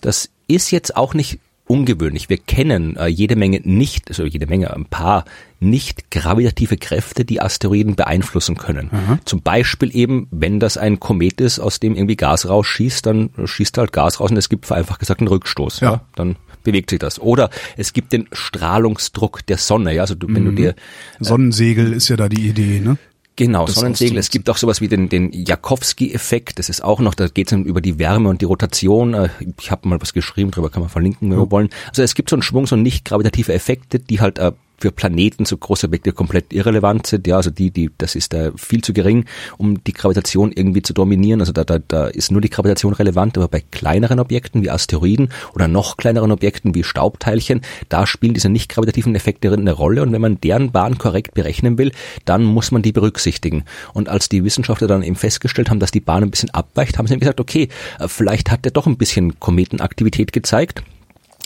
Das 0.00 0.30
ist 0.48 0.70
jetzt 0.70 0.96
auch 0.96 1.14
nicht 1.14 1.38
ungewöhnlich. 1.66 2.28
Wir 2.28 2.38
kennen 2.38 2.96
äh, 2.96 3.06
jede 3.06 3.36
Menge 3.36 3.60
nicht, 3.64 4.08
also 4.08 4.24
jede 4.24 4.46
Menge, 4.46 4.74
ein 4.74 4.84
paar 4.84 5.24
nicht 5.60 6.10
gravitative 6.10 6.76
Kräfte, 6.76 7.24
die 7.24 7.40
Asteroiden 7.40 7.94
beeinflussen 7.94 8.56
können. 8.56 8.90
Mhm. 8.90 9.18
Zum 9.24 9.42
Beispiel 9.42 9.94
eben, 9.94 10.26
wenn 10.30 10.60
das 10.60 10.76
ein 10.76 11.00
Komet 11.00 11.40
ist, 11.40 11.60
aus 11.60 11.80
dem 11.80 11.94
irgendwie 11.94 12.16
Gas 12.16 12.48
rausschießt, 12.48 13.06
dann 13.06 13.30
schießt 13.44 13.78
halt 13.78 13.92
Gas 13.92 14.20
raus 14.20 14.30
und 14.30 14.36
es 14.36 14.48
gibt 14.48 14.66
vereinfacht 14.66 15.00
gesagt 15.00 15.20
einen 15.20 15.28
Rückstoß. 15.28 15.80
Ja. 15.80 15.90
ja. 15.92 16.00
Dann 16.16 16.36
bewegt 16.64 16.90
sich 16.90 16.98
das. 16.98 17.20
Oder 17.20 17.50
es 17.76 17.92
gibt 17.92 18.12
den 18.12 18.28
Strahlungsdruck 18.32 19.46
der 19.46 19.58
Sonne. 19.58 19.94
Ja, 19.94 20.02
also 20.02 20.14
du, 20.14 20.26
wenn 20.28 20.44
mhm. 20.44 20.46
du 20.46 20.52
dir 20.52 20.70
äh, 20.70 20.74
Sonnensegel 21.20 21.92
ist 21.92 22.08
ja 22.08 22.16
da 22.16 22.28
die 22.28 22.48
Idee, 22.48 22.80
ne? 22.80 22.98
Genau, 23.36 23.66
Sonnensegel. 23.66 24.18
Es 24.18 24.30
gibt 24.30 24.50
auch 24.50 24.58
sowas 24.58 24.80
wie 24.80 24.88
den, 24.88 25.08
den 25.08 25.32
Jakowski-Effekt. 25.32 26.58
Das 26.58 26.68
ist 26.68 26.84
auch 26.84 27.00
noch, 27.00 27.14
da 27.14 27.28
geht 27.28 27.50
es 27.50 27.58
über 27.58 27.80
die 27.80 27.98
Wärme 27.98 28.28
und 28.28 28.42
die 28.42 28.44
Rotation. 28.44 29.14
Äh, 29.14 29.30
ich 29.58 29.70
habe 29.70 29.88
mal 29.88 30.00
was 30.00 30.12
geschrieben, 30.12 30.50
darüber 30.50 30.68
kann 30.68 30.82
man 30.82 30.90
verlinken, 30.90 31.30
wenn 31.30 31.38
ja. 31.38 31.44
wir 31.44 31.50
wollen. 31.50 31.70
Also 31.88 32.02
es 32.02 32.14
gibt 32.14 32.28
so 32.28 32.36
einen 32.36 32.42
Schwung, 32.42 32.66
so 32.66 32.76
nicht 32.76 33.04
gravitative 33.04 33.52
Effekte, 33.52 33.98
die 33.98 34.20
halt 34.20 34.38
äh, 34.38 34.52
für 34.82 34.90
Planeten 34.90 35.44
so 35.44 35.56
große 35.56 35.86
Objekte 35.86 36.10
komplett 36.12 36.52
irrelevant 36.52 37.06
sind. 37.06 37.28
Ja, 37.28 37.36
also 37.36 37.50
die, 37.50 37.70
die, 37.70 37.90
das 37.98 38.16
ist 38.16 38.32
da 38.32 38.50
viel 38.56 38.82
zu 38.82 38.92
gering, 38.92 39.26
um 39.56 39.82
die 39.84 39.92
Gravitation 39.92 40.50
irgendwie 40.50 40.82
zu 40.82 40.92
dominieren. 40.92 41.38
Also 41.38 41.52
da, 41.52 41.62
da, 41.62 41.78
da 41.78 42.08
ist 42.08 42.32
nur 42.32 42.40
die 42.40 42.50
Gravitation 42.50 42.92
relevant, 42.92 43.38
aber 43.38 43.46
bei 43.46 43.62
kleineren 43.70 44.18
Objekten 44.18 44.60
wie 44.60 44.70
Asteroiden 44.70 45.28
oder 45.54 45.68
noch 45.68 45.96
kleineren 45.96 46.32
Objekten 46.32 46.74
wie 46.74 46.82
Staubteilchen, 46.82 47.60
da 47.88 48.08
spielen 48.08 48.34
diese 48.34 48.48
nicht 48.48 48.72
gravitativen 48.72 49.14
Effekte 49.14 49.52
eine 49.52 49.70
Rolle. 49.70 50.02
Und 50.02 50.10
wenn 50.10 50.20
man 50.20 50.40
deren 50.40 50.72
Bahn 50.72 50.98
korrekt 50.98 51.34
berechnen 51.34 51.78
will, 51.78 51.92
dann 52.24 52.42
muss 52.42 52.72
man 52.72 52.82
die 52.82 52.90
berücksichtigen. 52.90 53.62
Und 53.94 54.08
als 54.08 54.28
die 54.28 54.42
Wissenschaftler 54.42 54.88
dann 54.88 55.04
eben 55.04 55.14
festgestellt 55.14 55.70
haben, 55.70 55.78
dass 55.78 55.92
die 55.92 56.00
Bahn 56.00 56.24
ein 56.24 56.32
bisschen 56.32 56.50
abweicht, 56.50 56.98
haben 56.98 57.06
sie 57.06 57.16
gesagt, 57.16 57.38
okay, 57.38 57.68
äh, 58.00 58.08
vielleicht 58.08 58.50
hat 58.50 58.64
der 58.64 58.72
doch 58.72 58.88
ein 58.88 58.96
bisschen 58.96 59.38
Kometenaktivität 59.38 60.32
gezeigt 60.32 60.82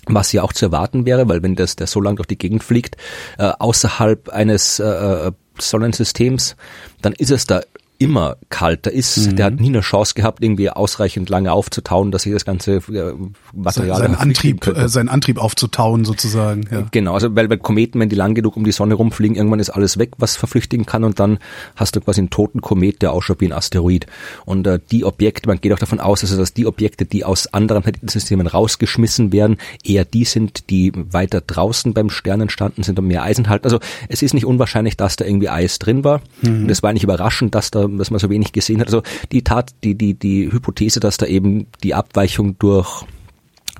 was 0.06 0.32
ja 0.32 0.43
auch 0.43 0.53
zu 0.53 0.67
erwarten 0.67 1.06
wäre, 1.06 1.29
weil 1.29 1.43
wenn 1.43 1.56
das 1.56 1.76
der 1.76 1.87
so 1.87 2.00
lang 2.00 2.17
durch 2.17 2.29
die 2.29 2.38
Gegend 2.38 2.62
fliegt, 2.62 2.97
äh, 3.38 3.53
außerhalb 3.58 4.29
eines 4.29 4.79
äh, 4.79 4.85
äh 4.85 5.32
Sonnensystems, 5.58 6.55
dann 7.01 7.15
ist 7.15 7.31
es 7.31 7.46
da 7.46 7.63
immer 7.98 8.36
kalt. 8.48 8.86
Da 8.86 8.91
ist, 8.91 9.17
mhm. 9.17 9.36
der 9.36 9.46
hat 9.46 9.60
nie 9.60 9.69
eine 9.69 9.81
Chance 9.81 10.15
gehabt, 10.15 10.43
irgendwie 10.43 10.70
ausreichend 10.70 11.29
lange 11.29 11.53
aufzutauen, 11.53 12.10
dass 12.10 12.22
sich 12.22 12.32
das 12.32 12.44
ganze 12.44 12.76
äh, 12.76 13.15
Material 13.55 13.98
sein 13.98 14.15
Antrieb, 14.15 14.67
äh, 14.67 14.88
sein 14.88 15.08
Antrieb 15.08 15.38
aufzutauen 15.38 16.05
sozusagen. 16.05 16.69
Ja. 16.70 16.86
Genau, 16.91 17.15
also 17.15 17.34
weil 17.34 17.48
bei 17.48 17.56
Kometen, 17.56 18.00
wenn 18.00 18.08
die 18.08 18.17
lang 18.17 18.34
genug 18.34 18.56
um 18.56 18.65
die 18.65 18.72
Sonne 18.72 18.94
rumfliegen, 18.94 19.36
irgendwann 19.36 19.60
ist 19.60 19.70
alles 19.70 19.98
weg, 19.98 20.12
was 20.19 20.36
verflüchtigen 20.36 20.86
kann 20.86 21.05
und 21.05 21.19
dann 21.20 21.38
hast 21.74 21.96
du 21.96 22.00
quasi 22.00 22.20
einen 22.20 22.31
toten 22.31 22.60
Komet, 22.60 23.03
der 23.03 23.12
ausschaut 23.12 23.41
wie 23.41 23.46
ein 23.46 23.53
Asteroid. 23.53 24.06
Und 24.44 24.67
äh, 24.67 24.79
die 24.91 25.05
Objekte, 25.05 25.48
man 25.48 25.60
geht 25.60 25.72
auch 25.72 25.79
davon 25.79 26.00
aus, 26.00 26.22
also 26.22 26.36
dass 26.36 26.53
die 26.53 26.67
Objekte, 26.67 27.06
die 27.06 27.24
aus 27.24 27.46
anderen 27.53 27.82
Planetensystemen 27.82 28.46
rausgeschmissen 28.46 29.32
werden, 29.32 29.58
eher 29.84 30.05
die 30.05 30.24
sind, 30.24 30.70
die 30.70 30.93
weiter 30.94 31.41
draußen 31.41 31.94
beim 31.94 32.10
Stern 32.10 32.41
entstanden 32.43 32.82
sind 32.82 32.98
und 32.98 33.06
mehr 33.06 33.22
Eisen 33.22 33.48
halten. 33.48 33.65
Also 33.65 33.81
es 34.08 34.22
ist 34.22 34.34
nicht 34.34 34.46
unwahrscheinlich, 34.46 34.96
dass 34.96 35.17
da 35.17 35.24
irgendwie 35.24 35.48
Eis 35.48 35.79
drin 35.79 36.05
war. 36.05 36.20
Mhm. 36.43 36.65
Und 36.65 36.70
es 36.70 36.82
war 36.82 36.93
nicht 36.93 37.05
überraschend, 37.05 37.55
dass 37.55 37.70
da 37.70 37.85
dass 37.88 38.10
man 38.10 38.20
so 38.20 38.31
wenig 38.31 38.52
gesehen 38.52 38.81
hat. 38.81 38.88
Also 38.88 39.02
die 39.32 39.43
Tat, 39.43 39.74
die, 39.84 39.94
die, 39.94 40.14
die 40.14 40.52
Hypothese, 40.52 41.00
dass 41.00 41.16
da 41.16 41.26
eben 41.26 41.66
die 41.82 41.94
Abweichung 41.94 42.58
durch 42.58 43.05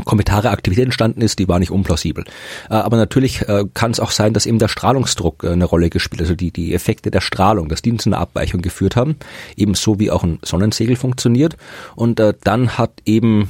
Kommentare 0.05 0.51
Aktivität 0.51 0.85
entstanden 0.85 1.23
ist, 1.23 1.39
die 1.39 1.49
war 1.49 1.59
nicht 1.59 1.71
unplausibel. 1.71 2.25
Äh, 2.69 2.75
aber 2.75 2.97
natürlich 2.97 3.49
äh, 3.49 3.65
kann 3.73 3.93
es 3.93 4.01
auch 4.01 4.11
sein, 4.11 4.35
dass 4.35 4.47
eben 4.47 4.59
der 4.59 4.69
Strahlungsdruck 4.69 5.45
äh, 5.45 5.51
eine 5.51 5.65
Rolle 5.65 5.89
gespielt, 5.89 6.21
also 6.21 6.35
die, 6.35 6.51
die 6.51 6.75
Effekte 6.75 7.11
der 7.11 7.23
Strahlung, 7.23 7.69
dass 7.69 7.83
die 7.83 7.97
zu 7.97 8.11
einer 8.11 8.19
Abweichung 8.19 8.61
geführt 8.61 8.97
haben, 8.97 9.17
ebenso 9.57 9.99
wie 9.99 10.11
auch 10.11 10.23
ein 10.23 10.39
Sonnensegel 10.43 10.97
funktioniert. 10.97 11.57
Und 11.95 12.21
dann 12.45 12.77
hat 12.77 13.01
eben 13.07 13.49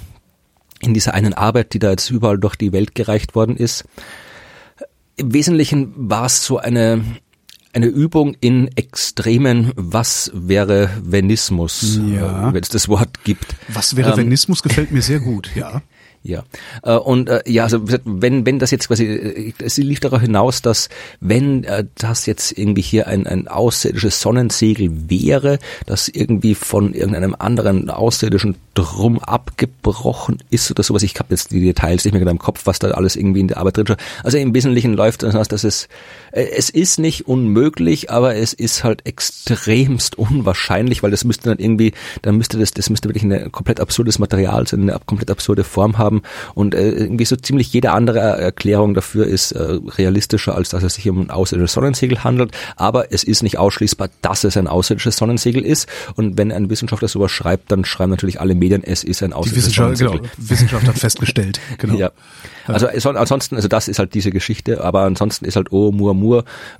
in 0.80 0.94
dieser 0.94 1.14
einen 1.14 1.34
Arbeit, 1.34 1.72
die 1.72 1.78
da 1.78 1.90
jetzt 1.90 2.10
überall 2.10 2.38
durch 2.38 2.54
die 2.54 2.72
Welt 2.72 2.94
gereicht 2.94 3.34
worden 3.34 3.56
ist, 3.56 3.84
im 5.16 5.32
Wesentlichen 5.32 5.94
war 5.96 6.26
es 6.26 6.44
so 6.44 6.58
eine 6.58 7.02
eine 7.76 7.86
Übung 7.86 8.34
in 8.40 8.74
Extremen, 8.74 9.70
was 9.76 10.30
wäre 10.32 10.88
Venismus, 11.04 12.00
ja. 12.10 12.52
wenn 12.54 12.62
es 12.62 12.70
das 12.70 12.88
Wort 12.88 13.22
gibt. 13.22 13.54
Was 13.68 13.96
wäre 13.96 14.12
ähm, 14.12 14.16
Venismus 14.16 14.62
gefällt 14.62 14.92
mir 14.92 15.02
sehr 15.02 15.20
gut, 15.20 15.50
ja. 15.54 15.82
Ja, 16.22 16.42
äh, 16.82 16.94
und 16.94 17.28
äh, 17.28 17.42
ja, 17.46 17.62
also 17.62 17.82
wenn 18.04 18.44
wenn 18.44 18.58
das 18.58 18.72
jetzt 18.72 18.88
quasi, 18.88 19.04
äh, 19.04 19.52
es 19.62 19.76
lief 19.76 20.00
darauf 20.00 20.20
hinaus, 20.20 20.60
dass 20.60 20.88
wenn 21.20 21.64
das 21.94 22.26
jetzt 22.26 22.58
irgendwie 22.58 22.82
hier 22.82 23.06
ein 23.06 23.28
ein 23.28 23.46
außerirdisches 23.46 24.20
Sonnensegel 24.20 25.08
wäre, 25.08 25.60
das 25.84 26.08
irgendwie 26.08 26.56
von 26.56 26.94
irgendeinem 26.94 27.36
anderen 27.38 27.90
außerirdischen 27.90 28.56
Drum 28.74 29.20
abgebrochen 29.20 30.38
ist 30.50 30.68
oder 30.68 30.82
sowas. 30.82 31.04
Ich 31.04 31.16
habe 31.20 31.28
jetzt 31.30 31.52
die 31.52 31.60
Details 31.60 32.04
nicht 32.04 32.12
mehr 32.12 32.20
genau 32.20 32.32
im 32.32 32.38
Kopf, 32.38 32.62
was 32.64 32.80
da 32.80 32.90
alles 32.90 33.14
irgendwie 33.14 33.40
in 33.40 33.48
der 33.48 33.58
Arbeit 33.58 33.76
drin 33.76 33.86
steht. 33.86 34.00
Also 34.24 34.38
im 34.38 34.52
Wesentlichen 34.52 34.94
läuft 34.94 35.22
das 35.22 35.36
aus, 35.36 35.46
dass 35.46 35.62
es 35.62 35.88
es 36.36 36.70
ist 36.70 36.98
nicht 36.98 37.28
unmöglich, 37.28 38.10
aber 38.10 38.36
es 38.36 38.52
ist 38.52 38.84
halt 38.84 39.06
extremst 39.06 40.18
unwahrscheinlich, 40.18 41.02
weil 41.02 41.10
das 41.10 41.24
müsste 41.24 41.50
dann 41.50 41.58
irgendwie, 41.58 41.92
dann 42.22 42.36
müsste 42.36 42.58
das 42.58 42.70
das 42.72 42.90
müsste 42.90 43.08
wirklich 43.08 43.24
ein 43.24 43.52
komplett 43.52 43.80
absurdes 43.80 44.18
Material 44.18 44.66
sein, 44.66 44.82
eine 44.82 44.98
komplett 45.06 45.30
absurde 45.30 45.64
Form 45.64 45.98
haben 45.98 46.06
haben 46.06 46.22
und 46.54 46.74
äh, 46.74 46.90
irgendwie 46.90 47.24
so 47.24 47.36
ziemlich 47.36 47.72
jede 47.72 47.90
andere 47.92 48.18
Erklärung 48.18 48.94
dafür 48.94 49.26
ist 49.26 49.52
äh, 49.52 49.78
realistischer, 49.98 50.54
als 50.54 50.70
dass 50.70 50.82
es 50.82 50.94
sich 50.94 51.08
um 51.08 51.20
ein 51.20 51.30
außerirdisches 51.30 51.74
Sonnensegel 51.74 52.24
handelt, 52.24 52.52
aber 52.76 53.12
es 53.12 53.24
ist 53.24 53.42
nicht 53.42 53.58
ausschließbar, 53.58 54.08
dass 54.22 54.44
es 54.44 54.56
ein 54.56 54.68
außerirdisches 54.68 55.16
Sonnensegel 55.16 55.64
ist 55.64 55.88
und 56.14 56.38
wenn 56.38 56.52
ein 56.52 56.70
Wissenschaftler 56.70 57.08
sowas 57.08 57.30
schreibt, 57.30 57.70
dann 57.72 57.84
schreiben 57.84 58.10
natürlich 58.10 58.40
alle 58.40 58.54
Medien, 58.54 58.82
es 58.84 59.04
ist 59.04 59.22
ein 59.22 59.32
außerirdisches 59.32 59.74
Sonnensegel. 59.74 60.18
Genau, 60.18 60.30
Wissenschaft 60.38 60.86
hat 60.86 60.98
festgestellt, 60.98 61.60
genau. 61.78 61.96
Ja. 61.96 62.10
Also 62.66 62.88
ansonsten, 63.10 63.56
also 63.56 63.68
das 63.68 63.88
ist 63.88 63.98
halt 63.98 64.14
diese 64.14 64.30
Geschichte, 64.30 64.82
aber 64.82 65.02
ansonsten 65.02 65.44
ist 65.44 65.56
halt 65.56 65.70
Oumuamua 65.72 66.25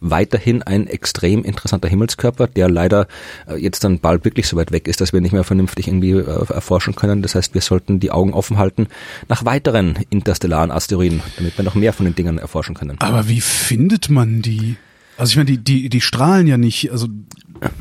weiterhin 0.00 0.62
ein 0.62 0.86
extrem 0.86 1.44
interessanter 1.44 1.88
Himmelskörper, 1.88 2.46
der 2.46 2.68
leider 2.68 3.06
äh, 3.48 3.56
jetzt 3.56 3.84
dann 3.84 3.98
bald 3.98 4.24
wirklich 4.24 4.48
so 4.48 4.56
weit 4.56 4.72
weg 4.72 4.88
ist, 4.88 5.00
dass 5.00 5.12
wir 5.12 5.20
nicht 5.20 5.32
mehr 5.32 5.44
vernünftig 5.44 5.88
irgendwie 5.88 6.12
äh, 6.12 6.52
erforschen 6.52 6.94
können. 6.94 7.22
Das 7.22 7.34
heißt, 7.34 7.54
wir 7.54 7.60
sollten 7.60 8.00
die 8.00 8.10
Augen 8.10 8.32
offen 8.32 8.58
halten 8.58 8.88
nach 9.28 9.44
weiteren 9.44 9.98
interstellaren 10.10 10.70
Asteroiden, 10.70 11.22
damit 11.36 11.56
wir 11.58 11.64
noch 11.64 11.74
mehr 11.74 11.92
von 11.92 12.06
den 12.06 12.14
Dingern 12.14 12.38
erforschen 12.38 12.74
können. 12.74 12.96
Aber 13.00 13.28
wie 13.28 13.40
findet 13.40 14.08
man 14.08 14.42
die? 14.42 14.76
Also 15.18 15.30
ich 15.30 15.36
meine, 15.36 15.46
die, 15.46 15.58
die, 15.58 15.88
die 15.88 16.00
strahlen 16.00 16.46
ja 16.46 16.58
nicht, 16.58 16.90
also 16.92 17.08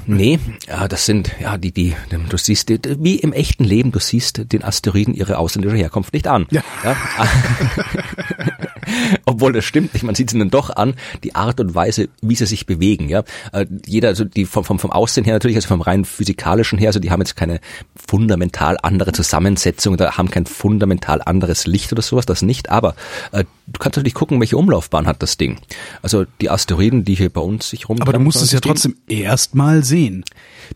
Nee, 0.08 0.40
ja, 0.68 0.88
das 0.88 1.06
sind, 1.06 1.32
ja, 1.40 1.58
die, 1.58 1.72
die, 1.72 1.96
du 2.30 2.38
siehst, 2.38 2.70
wie 2.70 3.16
im 3.16 3.34
echten 3.34 3.64
Leben, 3.64 3.92
du 3.92 4.00
siehst 4.00 4.52
den 4.52 4.64
Asteroiden 4.64 5.14
ihre 5.14 5.38
ausländische 5.38 5.78
Herkunft 5.78 6.14
nicht 6.14 6.28
an. 6.28 6.48
Ja. 6.52 6.64
ja. 6.84 6.96
Obwohl 9.26 9.54
das 9.54 9.66
stimmt 9.66 9.94
nicht, 9.94 10.04
man 10.04 10.16
sieht 10.16 10.30
sie 10.30 10.38
dann 10.38 10.50
doch 10.50 10.70
an, 10.70 10.94
die 11.24 11.36
Art 11.36 11.60
und 11.60 11.74
Weise, 11.74 12.10
wie 12.22 12.36
sie 12.36 12.46
sich 12.46 12.66
bewegen, 12.66 13.10
ja. 13.10 13.24
Äh, 13.52 13.66
jeder, 13.86 14.10
also 14.10 14.26
die 14.26 14.46
vom, 14.46 14.64
vom, 14.64 14.80
vom 14.80 14.92
Aussehen 14.92 15.24
her 15.24 15.34
natürlich, 15.34 15.58
also 15.58 15.68
vom 15.68 15.82
rein 15.82 16.06
physikalischen 16.06 16.78
her, 16.78 16.90
also 16.90 17.00
die 17.00 17.12
haben 17.12 17.22
jetzt 17.22 17.36
keine 17.36 17.60
fundamental 17.96 18.78
andere 18.82 19.12
Zusammensetzung 19.12 19.94
oder 19.94 20.18
haben 20.18 20.30
kein 20.30 20.46
fundamental 20.46 21.22
anderes 21.24 21.66
Licht 21.66 21.92
oder 21.92 22.02
sowas, 22.02 22.26
das 22.26 22.42
nicht, 22.42 22.70
aber 22.70 22.96
äh, 23.32 23.44
du 23.68 23.80
kannst 23.80 23.98
natürlich 23.98 24.14
gucken, 24.14 24.40
welche 24.40 24.58
Umlaufbahn 24.58 25.08
hat 25.08 25.22
das 25.22 25.38
Ding. 25.38 25.60
Also 26.02 26.26
die 26.42 26.50
Asteroiden, 26.50 27.04
die 27.04 27.16
hier 27.16 27.30
bei 27.30 27.42
uns 27.42 27.70
sich 27.70 27.90
rum. 27.90 28.02
Aber 28.02 28.14
du 28.14 28.20
musst 28.20 28.42
es 28.42 28.52
ja 28.52 28.60
trotzdem 28.60 28.96
erstmal 29.08 29.84
sehen. 29.84 30.24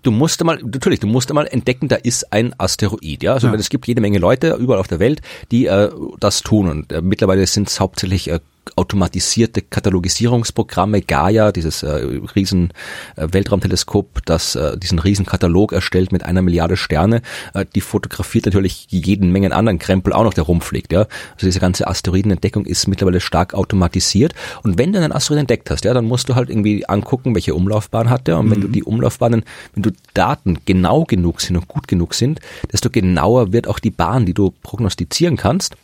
Du 0.03 0.11
musst 0.11 0.43
mal, 0.43 0.59
natürlich, 0.63 0.99
du 0.99 1.07
musst 1.07 1.33
mal 1.33 1.47
entdecken, 1.47 1.87
da 1.87 1.95
ist 1.95 2.31
ein 2.33 2.53
Asteroid, 2.57 3.23
ja. 3.23 3.33
Also 3.33 3.47
ja. 3.47 3.53
es 3.55 3.69
gibt 3.69 3.87
jede 3.87 4.01
Menge 4.01 4.19
Leute 4.19 4.53
überall 4.55 4.79
auf 4.79 4.87
der 4.87 4.99
Welt, 4.99 5.21
die 5.51 5.67
äh, 5.67 5.89
das 6.19 6.41
tun 6.41 6.69
und 6.69 6.91
äh, 6.91 7.01
mittlerweile 7.01 7.45
sind 7.47 7.69
es 7.69 7.79
hauptsächlich 7.79 8.29
äh, 8.29 8.39
automatisierte 8.77 9.61
Katalogisierungsprogramme, 9.61 11.01
Gaia, 11.01 11.51
dieses 11.51 11.83
äh, 11.83 11.89
riesen 12.35 12.71
äh, 13.15 13.27
Weltraumteleskop, 13.31 14.25
das 14.25 14.55
äh, 14.55 14.77
diesen 14.77 14.99
riesen 14.99 15.25
Katalog 15.25 15.73
erstellt 15.73 16.11
mit 16.11 16.23
einer 16.23 16.41
Milliarde 16.41 16.77
Sterne, 16.77 17.21
äh, 17.53 17.65
die 17.75 17.81
fotografiert 17.81 18.45
natürlich 18.45 18.87
jeden 18.89 19.31
Mengen 19.31 19.51
anderen 19.51 19.79
Krempel 19.79 20.13
auch 20.13 20.23
noch, 20.23 20.33
der 20.33 20.43
rumfliegt. 20.43 20.91
Ja? 20.91 21.01
Also 21.33 21.45
diese 21.45 21.59
ganze 21.59 21.87
Asteroidenentdeckung 21.87 22.65
ist 22.65 22.87
mittlerweile 22.87 23.19
stark 23.19 23.53
automatisiert. 23.53 24.33
Und 24.63 24.77
wenn 24.77 24.93
du 24.93 24.99
einen 24.99 25.11
Asteroiden 25.11 25.41
entdeckt 25.41 25.69
hast, 25.69 25.85
ja, 25.85 25.93
dann 25.93 26.05
musst 26.05 26.29
du 26.29 26.35
halt 26.35 26.49
irgendwie 26.49 26.87
angucken, 26.87 27.35
welche 27.35 27.55
Umlaufbahn 27.55 28.09
hat 28.09 28.27
der. 28.27 28.37
Und 28.37 28.47
mhm. 28.47 28.51
wenn 28.51 28.61
du 28.61 28.67
mhm. 28.67 28.73
die 28.73 28.83
Umlaufbahnen, 28.83 29.43
wenn 29.73 29.83
du 29.83 29.91
Daten 30.13 30.59
genau 30.65 31.03
genug 31.03 31.41
sind 31.41 31.57
und 31.57 31.67
gut 31.67 31.87
genug 31.87 32.13
sind, 32.13 32.39
desto 32.71 32.89
genauer 32.89 33.53
wird 33.53 33.67
auch 33.67 33.79
die 33.79 33.91
Bahn, 33.91 34.25
die 34.25 34.33
du 34.33 34.53
prognostizieren 34.63 35.37
kannst. 35.37 35.75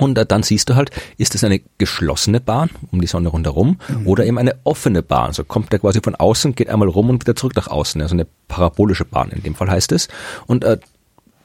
Und 0.00 0.14
dann 0.30 0.42
siehst 0.42 0.68
du 0.70 0.74
halt, 0.76 0.90
ist 1.18 1.34
es 1.34 1.44
eine 1.44 1.60
geschlossene 1.78 2.40
Bahn 2.40 2.70
um 2.90 3.00
die 3.00 3.06
Sonne 3.06 3.28
rundherum 3.28 3.78
mhm. 3.88 4.06
oder 4.06 4.24
eben 4.24 4.38
eine 4.38 4.56
offene 4.64 5.02
Bahn. 5.02 5.26
Also 5.26 5.44
kommt 5.44 5.72
der 5.72 5.78
quasi 5.78 6.00
von 6.02 6.14
außen, 6.14 6.54
geht 6.54 6.68
einmal 6.68 6.88
rum 6.88 7.10
und 7.10 7.22
wieder 7.22 7.36
zurück 7.36 7.54
nach 7.56 7.68
außen. 7.68 8.00
Also 8.00 8.14
eine 8.14 8.26
parabolische 8.48 9.04
Bahn 9.04 9.30
in 9.30 9.42
dem 9.42 9.54
Fall 9.54 9.70
heißt 9.70 9.92
es. 9.92 10.08
Und 10.46 10.64
äh, 10.64 10.78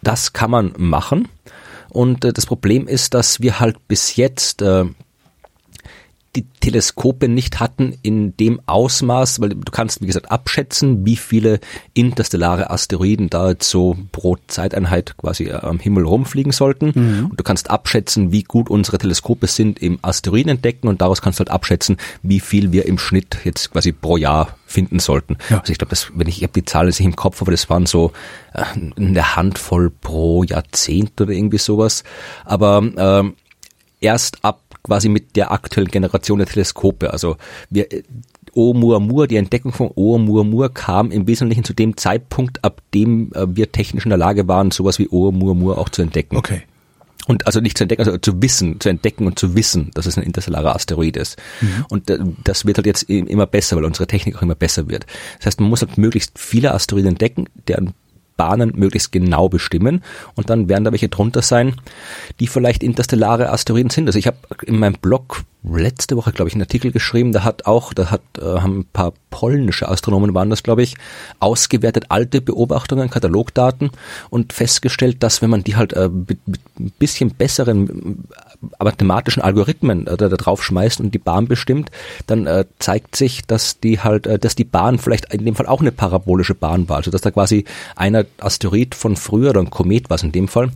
das 0.01 0.33
kann 0.33 0.51
man 0.51 0.73
machen. 0.77 1.27
Und 1.89 2.25
äh, 2.25 2.33
das 2.33 2.45
Problem 2.45 2.87
ist, 2.87 3.13
dass 3.13 3.41
wir 3.41 3.59
halt 3.59 3.87
bis 3.87 4.15
jetzt 4.15 4.61
äh, 4.61 4.85
die 6.35 6.45
Teleskope 6.59 7.27
nicht 7.27 7.59
hatten 7.59 7.97
in 8.01 8.35
dem 8.37 8.59
Ausmaß, 8.65 9.39
weil 9.41 9.49
du 9.49 9.71
kannst, 9.71 10.01
wie 10.01 10.07
gesagt, 10.07 10.31
abschätzen, 10.31 11.05
wie 11.05 11.15
viele 11.15 11.59
interstellare 11.93 12.69
Asteroiden 12.69 13.29
da 13.29 13.49
jetzt 13.49 13.69
so 13.69 13.97
pro 14.11 14.37
Zeiteinheit 14.47 15.15
quasi 15.17 15.51
am 15.51 15.79
Himmel 15.79 16.05
rumfliegen 16.05 16.51
sollten. 16.51 16.91
Mhm. 16.93 17.25
Und 17.31 17.39
du 17.39 17.43
kannst 17.43 17.69
abschätzen, 17.69 18.31
wie 18.31 18.43
gut 18.43 18.69
unsere 18.69 18.97
Teleskope 18.97 19.47
sind 19.47 19.81
im 19.81 19.99
Asteroiden 20.01 20.49
entdecken 20.49 20.87
und 20.87 21.01
daraus 21.01 21.21
kannst 21.21 21.39
du 21.39 21.41
halt 21.41 21.51
abschätzen, 21.51 21.97
wie 22.21 22.39
viel 22.39 22.71
wir 22.71 22.85
im 22.85 22.97
Schnitt 22.97 23.37
jetzt 23.43 23.71
quasi 23.71 23.91
pro 23.91 24.17
Jahr 24.17 24.57
finden 24.65 24.99
sollten. 24.99 25.37
Ja. 25.49 25.59
Also 25.59 25.71
ich 25.71 25.77
glaube, 25.77 25.91
das, 25.91 26.11
wenn 26.15 26.27
ich, 26.27 26.37
ich 26.37 26.43
habe 26.43 26.53
die 26.53 26.65
Zahlen 26.65 26.87
nicht 26.87 26.99
im 26.99 27.15
Kopf, 27.15 27.41
aber 27.41 27.51
das 27.51 27.69
waren 27.69 27.85
so 27.85 28.11
äh, 28.53 28.63
eine 28.97 29.35
Handvoll 29.35 29.89
pro 29.89 30.43
Jahrzehnt 30.43 31.19
oder 31.21 31.31
irgendwie 31.31 31.59
sowas. 31.59 32.03
Aber 32.43 32.83
ähm, 32.97 33.35
erst 33.99 34.43
ab 34.43 34.61
quasi 34.85 35.09
mit 35.09 35.35
der 35.35 35.51
aktuellen 35.51 35.89
Generation 35.89 36.37
der 36.37 36.47
Teleskope. 36.47 37.11
Also 37.11 37.37
wir, 37.69 37.87
Oumuamua, 38.55 39.27
die 39.27 39.35
Entdeckung 39.35 39.73
von 39.73 39.91
Oumuamua 39.95 40.69
kam 40.69 41.11
im 41.11 41.27
Wesentlichen 41.27 41.63
zu 41.63 41.73
dem 41.73 41.97
Zeitpunkt, 41.97 42.63
ab 42.63 42.81
dem 42.93 43.31
äh, 43.33 43.47
wir 43.55 43.71
technisch 43.71 44.05
in 44.05 44.09
der 44.09 44.17
Lage 44.17 44.47
waren, 44.47 44.71
sowas 44.71 44.99
wie 44.99 45.09
Oumuamua 45.11 45.77
auch 45.77 45.89
zu 45.89 46.01
entdecken. 46.01 46.37
Okay. 46.37 46.61
Und 47.27 47.47
also 47.47 47.59
nicht 47.59 47.75
zu 47.75 47.83
entdecken, 47.83 48.03
also 48.03 48.17
zu 48.19 48.41
wissen, 48.43 48.79
zu 48.79 48.89
entdecken 48.89 49.25
und 49.25 49.39
zu 49.39 49.55
wissen, 49.55 49.89
dass 49.95 50.05
es 50.05 50.15
ein 50.15 50.23
interstellarer 50.23 50.75
Asteroid 50.75 51.17
ist. 51.17 51.41
Mhm. 51.59 51.85
Und 51.89 52.09
äh, 52.09 52.19
das 52.43 52.65
wird 52.65 52.77
halt 52.77 52.85
jetzt 52.85 53.03
immer 53.09 53.47
besser, 53.47 53.75
weil 53.75 53.85
unsere 53.85 54.05
Technik 54.05 54.37
auch 54.37 54.43
immer 54.43 54.55
besser 54.55 54.87
wird. 54.87 55.07
Das 55.39 55.47
heißt, 55.47 55.59
man 55.59 55.69
muss 55.69 55.81
halt 55.81 55.97
möglichst 55.97 56.37
viele 56.37 56.73
Asteroiden 56.73 57.09
entdecken, 57.09 57.45
deren 57.67 57.93
Bahnen 58.37 58.73
möglichst 58.75 59.11
genau 59.11 59.49
bestimmen 59.49 60.03
und 60.35 60.49
dann 60.49 60.69
werden 60.69 60.83
da 60.83 60.91
welche 60.91 61.09
drunter 61.09 61.41
sein, 61.41 61.75
die 62.39 62.47
vielleicht 62.47 62.83
interstellare 62.83 63.49
Asteroiden 63.49 63.89
sind. 63.89 64.07
Also 64.07 64.19
ich 64.19 64.27
habe 64.27 64.37
in 64.63 64.79
meinem 64.79 64.95
Blog 64.95 65.43
letzte 65.73 66.17
Woche, 66.17 66.31
glaube 66.31 66.49
ich, 66.49 66.55
einen 66.55 66.63
Artikel 66.63 66.91
geschrieben, 66.91 67.31
da 67.31 67.43
hat 67.43 67.65
auch, 67.65 67.93
da 67.93 68.11
hat, 68.11 68.21
äh, 68.37 68.41
haben 68.41 68.79
ein 68.79 68.85
paar 68.91 69.13
polnische 69.29 69.89
Astronomen 69.89 70.33
waren 70.33 70.49
das, 70.49 70.63
glaube 70.63 70.81
ich, 70.81 70.95
ausgewertet 71.39 72.05
alte 72.09 72.39
Beobachtungen, 72.41 73.09
Katalogdaten 73.09 73.91
und 74.29 74.53
festgestellt, 74.53 75.23
dass 75.23 75.41
wenn 75.41 75.49
man 75.49 75.63
die 75.63 75.75
halt 75.75 75.93
äh, 75.93 76.07
mit, 76.09 76.47
mit 76.47 76.61
ein 76.79 76.91
bisschen 76.97 77.31
besseren 77.31 78.23
mathematischen 78.81 79.41
Algorithmen 79.41 80.07
äh, 80.07 80.17
da, 80.17 80.29
da 80.29 80.37
drauf 80.37 80.63
schmeißt 80.63 80.99
und 80.99 81.13
die 81.13 81.19
Bahn 81.19 81.47
bestimmt, 81.47 81.91
dann 82.27 82.47
äh, 82.47 82.65
zeigt 82.79 83.15
sich, 83.15 83.45
dass 83.45 83.79
die 83.79 83.99
halt, 83.99 84.27
äh, 84.27 84.39
dass 84.39 84.55
die 84.55 84.63
Bahn 84.63 84.99
vielleicht 84.99 85.33
in 85.33 85.45
dem 85.45 85.55
Fall 85.55 85.67
auch 85.67 85.81
eine 85.81 85.91
parabolische 85.91 86.55
Bahn 86.55 86.87
war. 86.89 86.97
Also 86.97 87.11
dass 87.11 87.21
da 87.21 87.31
quasi 87.31 87.65
einer 87.95 88.25
Asteroid 88.39 88.95
von 88.95 89.15
früher 89.15 89.51
oder 89.51 89.61
ein 89.61 89.69
Komet 89.69 90.09
war 90.09 90.15
es 90.15 90.23
in 90.23 90.31
dem 90.31 90.47
Fall, 90.47 90.71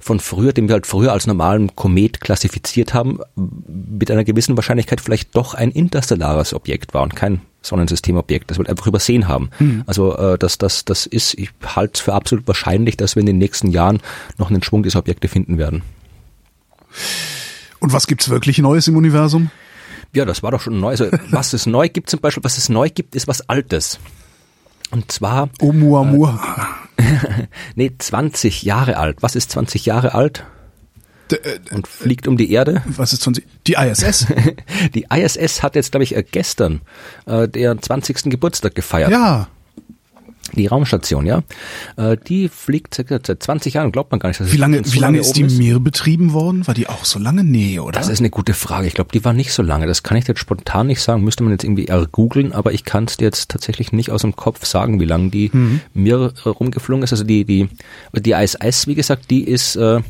von 0.00 0.20
früher, 0.20 0.52
den 0.52 0.68
wir 0.68 0.74
halt 0.74 0.86
früher 0.86 1.12
als 1.12 1.26
normalen 1.26 1.74
Komet 1.74 2.20
klassifiziert 2.20 2.94
haben, 2.94 3.18
mit 3.36 4.10
einer 4.10 4.24
gewissen 4.34 4.56
Wahrscheinlichkeit 4.56 5.00
vielleicht 5.00 5.34
doch 5.36 5.54
ein 5.54 5.70
interstellares 5.70 6.54
Objekt 6.54 6.94
war 6.94 7.02
und 7.02 7.14
kein 7.14 7.40
Sonnensystemobjekt, 7.62 8.50
das 8.50 8.58
wir 8.58 8.68
einfach 8.68 8.86
übersehen 8.86 9.28
haben. 9.28 9.50
Mhm. 9.58 9.84
Also 9.86 10.16
äh, 10.16 10.38
das, 10.38 10.58
das, 10.58 10.84
das 10.84 11.06
ist, 11.06 11.34
ich 11.34 11.50
halte 11.64 11.94
es 11.94 12.00
für 12.00 12.12
absolut 12.12 12.46
wahrscheinlich, 12.46 12.96
dass 12.96 13.16
wir 13.16 13.20
in 13.20 13.26
den 13.26 13.38
nächsten 13.38 13.70
Jahren 13.70 14.00
noch 14.38 14.50
einen 14.50 14.62
Schwung 14.62 14.82
dieser 14.82 14.98
Objekte 14.98 15.28
finden 15.28 15.58
werden. 15.58 15.82
Und 17.80 17.92
was 17.92 18.06
gibt's 18.06 18.28
wirklich 18.28 18.58
Neues 18.58 18.88
im 18.88 18.96
Universum? 18.96 19.50
Ja, 20.14 20.24
das 20.24 20.42
war 20.42 20.50
doch 20.50 20.60
schon 20.60 20.78
neu. 20.78 20.90
Also, 20.90 21.08
was 21.30 21.52
es 21.52 21.66
neu 21.66 21.88
gibt 21.88 22.10
zum 22.10 22.20
Beispiel, 22.20 22.44
was 22.44 22.58
es 22.58 22.68
neu 22.68 22.90
gibt, 22.90 23.14
ist 23.14 23.28
was 23.28 23.48
Altes. 23.48 23.98
Und 24.90 25.10
zwar. 25.10 25.48
Oumuamua. 25.60 26.38
Äh, 26.96 27.02
nee, 27.74 27.92
20 27.98 28.62
Jahre 28.62 28.96
alt. 28.96 29.18
Was 29.22 29.34
ist 29.34 29.50
20 29.50 29.86
Jahre 29.86 30.14
alt? 30.14 30.44
Äh, 31.32 31.74
und 31.74 31.86
fliegt 31.86 32.28
um 32.28 32.36
die 32.36 32.52
Erde. 32.52 32.82
Was 32.86 33.12
ist 33.12 33.22
20? 33.22 33.44
Die 33.66 33.74
ISS? 33.74 34.26
die 34.94 35.06
ISS 35.10 35.62
hat 35.62 35.74
jetzt, 35.74 35.92
glaube 35.92 36.04
ich, 36.04 36.14
äh, 36.16 36.24
gestern 36.28 36.80
äh, 37.26 37.48
der 37.48 37.80
20. 37.80 38.24
Geburtstag 38.24 38.74
gefeiert. 38.74 39.10
Ja 39.10 39.48
die 40.52 40.66
Raumstation, 40.66 41.26
ja, 41.26 41.42
äh, 41.96 42.16
die 42.16 42.48
fliegt 42.48 42.94
seit 42.94 43.42
20 43.42 43.74
Jahren, 43.74 43.92
glaubt 43.92 44.10
man 44.10 44.20
gar 44.20 44.28
nicht. 44.28 44.52
wie 44.52 44.56
lange, 44.56 44.82
wie 44.84 44.98
lange 44.98 45.18
ist 45.18 45.36
die 45.36 45.42
ist. 45.42 45.58
Mir 45.58 45.80
betrieben 45.80 46.32
worden? 46.32 46.66
War 46.66 46.74
die 46.74 46.88
auch 46.88 47.04
so 47.04 47.18
lange? 47.18 47.44
Nee, 47.44 47.78
oder? 47.78 47.98
Das 47.98 48.08
ist 48.08 48.20
eine 48.20 48.30
gute 48.30 48.54
Frage. 48.54 48.86
Ich 48.86 48.94
glaube, 48.94 49.10
die 49.12 49.24
war 49.24 49.32
nicht 49.32 49.52
so 49.52 49.62
lange. 49.62 49.86
Das 49.86 50.02
kann 50.02 50.16
ich 50.16 50.26
jetzt 50.26 50.40
spontan 50.40 50.86
nicht 50.86 51.00
sagen. 51.00 51.24
Müsste 51.24 51.42
man 51.42 51.52
jetzt 51.52 51.64
irgendwie 51.64 51.88
googeln, 52.12 52.52
aber 52.52 52.72
ich 52.72 52.84
kann 52.84 53.04
es 53.04 53.16
dir 53.16 53.24
jetzt 53.24 53.50
tatsächlich 53.50 53.92
nicht 53.92 54.10
aus 54.10 54.22
dem 54.22 54.36
Kopf 54.36 54.64
sagen, 54.66 55.00
wie 55.00 55.06
lange 55.06 55.30
die 55.30 55.50
mhm. 55.52 55.80
Mir 55.92 56.32
rumgeflogen 56.44 57.02
ist. 57.02 57.12
Also 57.12 57.24
die, 57.24 57.44
die, 57.44 57.68
die 58.12 58.32
ISS, 58.32 58.86
wie 58.86 58.94
gesagt, 58.94 59.30
die 59.30 59.44
ist 59.44 59.76
äh, 59.76 60.00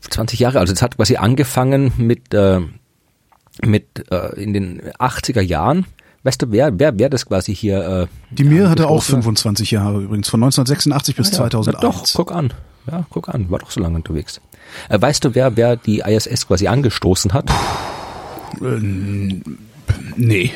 20 0.00 0.38
Jahre, 0.38 0.60
also 0.60 0.72
es 0.72 0.80
hat 0.82 0.96
quasi 0.96 1.16
angefangen 1.16 1.92
mit, 1.96 2.32
äh, 2.34 2.60
mit 3.64 4.10
äh, 4.10 4.40
in 4.40 4.52
den 4.52 4.80
80er 4.98 5.40
Jahren. 5.40 5.86
Weißt 6.24 6.42
du, 6.42 6.50
wer, 6.50 6.78
wer, 6.78 6.98
wer 6.98 7.08
das 7.08 7.26
quasi 7.26 7.54
hier? 7.54 8.08
Äh, 8.30 8.34
Die 8.34 8.44
Mir 8.44 8.68
hatte 8.70 8.88
auch 8.88 9.02
25 9.02 9.70
Jahre 9.70 10.02
übrigens, 10.02 10.28
von 10.28 10.42
1986 10.42 11.16
bis 11.16 11.28
Ah, 11.28 11.30
ja. 11.30 11.36
2001. 11.50 11.82
Na 11.82 11.88
doch, 11.90 12.04
guck 12.14 12.32
an. 12.32 12.52
Ja, 12.90 13.06
guck 13.10 13.28
an, 13.28 13.50
war 13.50 13.58
doch 13.60 13.70
so 13.70 13.80
lange 13.80 13.96
unterwegs. 13.96 14.40
Äh, 14.88 15.00
weißt 15.00 15.24
du, 15.24 15.34
wer, 15.34 15.56
wer 15.56 15.76
die 15.76 16.00
ISS 16.00 16.46
quasi 16.46 16.66
angestoßen 16.68 17.32
hat? 17.32 17.50
Nee, 20.16 20.50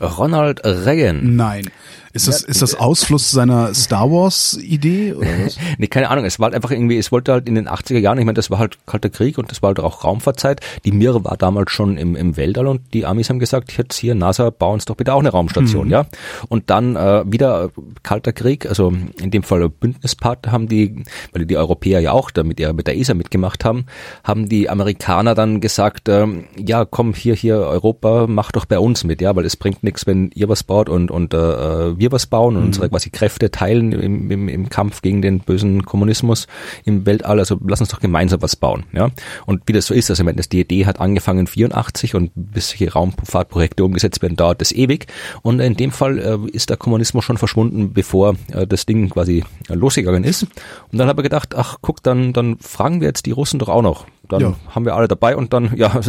Ronald 0.00 0.64
Reagan. 0.64 1.36
nein. 1.36 1.70
Ist 2.12 2.26
das, 2.28 2.42
ist 2.42 2.62
das 2.62 2.74
Ausfluss 2.74 3.30
seiner 3.30 3.74
Star 3.74 4.10
Wars 4.10 4.58
Idee 4.60 5.12
oder 5.14 5.26
was? 5.44 5.56
Nee, 5.78 5.86
keine 5.88 6.10
Ahnung, 6.10 6.24
es 6.24 6.38
war 6.38 6.46
halt 6.46 6.54
einfach 6.54 6.70
irgendwie, 6.70 6.98
es 6.98 7.12
wollte 7.12 7.32
halt 7.32 7.48
in 7.48 7.54
den 7.54 7.68
80er 7.68 7.98
Jahren, 7.98 8.18
ich 8.18 8.24
meine, 8.24 8.34
das 8.34 8.50
war 8.50 8.58
halt 8.58 8.78
Kalter 8.86 9.10
Krieg 9.10 9.38
und 9.38 9.50
das 9.50 9.62
war 9.62 9.68
halt 9.68 9.80
auch 9.80 10.04
Raumfahrtzeit. 10.04 10.60
Die 10.84 10.92
Mir 10.92 11.24
war 11.24 11.36
damals 11.36 11.70
schon 11.70 11.96
im, 11.96 12.16
im 12.16 12.36
Weltall 12.36 12.66
und 12.66 12.80
die 12.94 13.06
Amis 13.06 13.28
haben 13.30 13.38
gesagt, 13.38 13.76
jetzt 13.76 13.96
hier, 13.96 14.14
NASA, 14.14 14.50
bau 14.50 14.72
uns 14.72 14.84
doch 14.84 14.96
bitte 14.96 15.12
auch 15.14 15.20
eine 15.20 15.30
Raumstation, 15.30 15.90
ja. 15.90 16.06
Und 16.48 16.70
dann 16.70 16.96
äh, 16.96 17.24
wieder 17.30 17.64
äh, 17.66 17.68
Kalter 18.02 18.32
Krieg, 18.32 18.66
also 18.66 18.92
in 19.20 19.30
dem 19.30 19.42
Fall 19.42 19.68
Bündnispartner 19.68 20.52
haben 20.52 20.68
die, 20.68 21.04
weil 21.32 21.46
die 21.46 21.56
Europäer 21.56 22.00
ja 22.00 22.12
auch 22.12 22.30
da 22.30 22.42
mit, 22.44 22.58
der- 22.58 22.72
mit 22.72 22.86
der 22.86 22.96
ESA 22.96 23.14
mitgemacht 23.14 23.64
haben, 23.64 23.86
haben 24.24 24.48
die 24.48 24.68
Amerikaner 24.70 25.34
dann 25.34 25.60
gesagt, 25.60 26.08
ähm, 26.08 26.44
ja, 26.56 26.84
komm 26.84 27.14
hier, 27.14 27.34
hier, 27.34 27.56
Europa, 27.58 28.26
mach 28.28 28.52
doch 28.52 28.64
bei 28.64 28.78
uns 28.78 29.04
mit, 29.04 29.20
ja, 29.20 29.34
weil 29.36 29.44
es 29.44 29.56
bringt 29.56 29.82
nichts, 29.82 30.06
wenn 30.06 30.30
ihr 30.34 30.48
was 30.48 30.62
baut 30.62 30.88
und, 30.88 31.10
und 31.10 31.34
äh, 31.34 31.97
wir 31.98 32.12
was 32.12 32.26
bauen 32.26 32.56
und 32.56 32.64
unsere 32.64 32.88
quasi 32.88 33.10
Kräfte 33.10 33.50
teilen 33.50 33.92
im, 33.92 34.30
im, 34.30 34.48
im 34.48 34.68
Kampf 34.68 35.02
gegen 35.02 35.22
den 35.22 35.40
bösen 35.40 35.84
Kommunismus 35.84 36.46
im 36.84 37.06
Weltall. 37.06 37.38
Also 37.38 37.58
lass 37.66 37.80
uns 37.80 37.90
doch 37.90 38.00
gemeinsam 38.00 38.42
was 38.42 38.56
bauen. 38.56 38.84
Ja? 38.92 39.08
Und 39.46 39.62
wie 39.66 39.72
das 39.72 39.86
so 39.86 39.94
ist, 39.94 40.10
also 40.10 40.22
ich 40.22 40.24
meine, 40.24 40.36
das, 40.36 40.48
die 40.48 40.60
Idee 40.60 40.86
hat 40.86 41.00
angefangen 41.00 41.46
84 41.46 42.14
und 42.14 42.30
bis 42.34 42.70
hier 42.70 42.92
Raumfahrtprojekte 42.92 43.84
umgesetzt 43.84 44.22
werden, 44.22 44.36
dauert 44.36 44.60
das 44.60 44.72
ewig. 44.72 45.06
Und 45.42 45.60
in 45.60 45.76
dem 45.76 45.90
Fall 45.90 46.18
äh, 46.18 46.38
ist 46.52 46.70
der 46.70 46.76
Kommunismus 46.76 47.24
schon 47.24 47.38
verschwunden, 47.38 47.92
bevor 47.92 48.36
äh, 48.52 48.66
das 48.66 48.86
Ding 48.86 49.10
quasi 49.10 49.44
äh, 49.68 49.74
losgegangen 49.74 50.24
ist. 50.24 50.44
Und 50.92 50.98
dann 50.98 51.08
habe 51.08 51.22
ich 51.22 51.24
gedacht, 51.24 51.54
ach 51.56 51.76
guck, 51.82 52.02
dann, 52.02 52.32
dann 52.32 52.58
fragen 52.58 53.00
wir 53.00 53.08
jetzt 53.08 53.26
die 53.26 53.32
Russen 53.32 53.58
doch 53.58 53.68
auch 53.68 53.82
noch. 53.82 54.06
Dann 54.28 54.40
Ja. 54.42 54.54
haben 54.68 54.84
wir 54.84 54.94
alle 54.94 55.08
dabei 55.08 55.36
und 55.36 55.52
dann, 55.54 55.70
ja, 55.76 56.00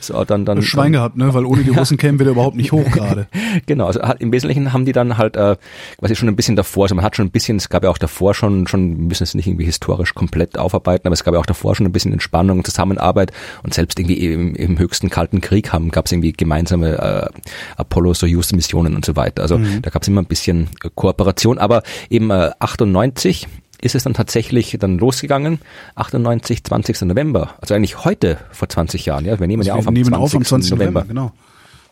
so, 0.00 0.24
dann, 0.24 0.44
dann. 0.46 0.62
Schwein 0.62 0.92
gehabt, 0.92 1.16
ne? 1.16 1.34
Weil 1.34 1.44
ohne 1.44 1.62
die 1.64 1.70
Russen 1.78 1.98
kämen 1.98 2.18
wir 2.18 2.24
da 2.26 2.32
überhaupt 2.32 2.56
nicht 2.56 2.72
hoch 2.72 2.90
gerade. 2.90 3.26
Genau, 3.66 3.86
also 3.86 4.00
im 4.18 4.32
Wesentlichen 4.32 4.72
haben 4.72 4.86
die 4.86 4.92
dann 4.92 5.11
halt 5.18 5.36
äh, 5.36 5.56
quasi 5.98 6.16
schon 6.16 6.28
ein 6.28 6.36
bisschen 6.36 6.56
davor, 6.56 6.84
also 6.84 6.94
man 6.94 7.04
hat 7.04 7.16
schon 7.16 7.26
ein 7.26 7.30
bisschen, 7.30 7.56
es 7.56 7.68
gab 7.68 7.84
ja 7.84 7.90
auch 7.90 7.98
davor 7.98 8.34
schon, 8.34 8.66
schon, 8.66 8.98
wir 8.98 9.04
müssen 9.06 9.24
es 9.24 9.34
nicht 9.34 9.46
irgendwie 9.46 9.64
historisch 9.64 10.14
komplett 10.14 10.58
aufarbeiten, 10.58 11.06
aber 11.06 11.14
es 11.14 11.24
gab 11.24 11.34
ja 11.34 11.40
auch 11.40 11.46
davor 11.46 11.74
schon 11.74 11.86
ein 11.86 11.92
bisschen 11.92 12.12
Entspannung 12.12 12.58
und 12.58 12.66
Zusammenarbeit 12.66 13.32
und 13.62 13.74
selbst 13.74 13.98
irgendwie 13.98 14.26
im, 14.26 14.54
im 14.54 14.78
höchsten 14.78 15.10
Kalten 15.10 15.40
Krieg 15.40 15.72
haben, 15.72 15.90
gab 15.90 16.06
es 16.06 16.12
irgendwie 16.12 16.32
gemeinsame 16.32 16.98
äh, 16.98 17.50
Apollo-Soyuz-Missionen 17.76 18.94
und 18.94 19.04
so 19.04 19.16
weiter. 19.16 19.42
Also 19.42 19.58
da 19.58 19.90
gab 19.90 20.02
es 20.02 20.08
immer 20.08 20.22
ein 20.22 20.26
bisschen 20.26 20.68
äh, 20.84 20.90
Kooperation, 20.94 21.58
aber 21.58 21.82
eben 22.10 22.30
äh, 22.30 22.50
98 22.58 23.48
ist 23.82 23.94
es 23.96 24.04
dann 24.04 24.14
tatsächlich 24.14 24.76
dann 24.78 24.98
losgegangen, 24.98 25.58
98, 25.96 26.64
20. 26.64 27.02
November, 27.02 27.54
also 27.60 27.74
eigentlich 27.74 28.04
heute 28.04 28.38
vor 28.52 28.68
20 28.68 29.04
Jahren, 29.06 29.24
ja, 29.24 29.38
wir 29.38 29.46
nehmen 29.46 29.62
ja 29.64 29.74
wir 29.74 29.78
auf 29.80 29.88
am 29.88 29.94
nehmen 29.94 30.10
20. 30.10 30.22
auf 30.22 30.34
am 30.34 30.44
20. 30.44 30.70
November, 30.72 31.04
genau. 31.06 31.32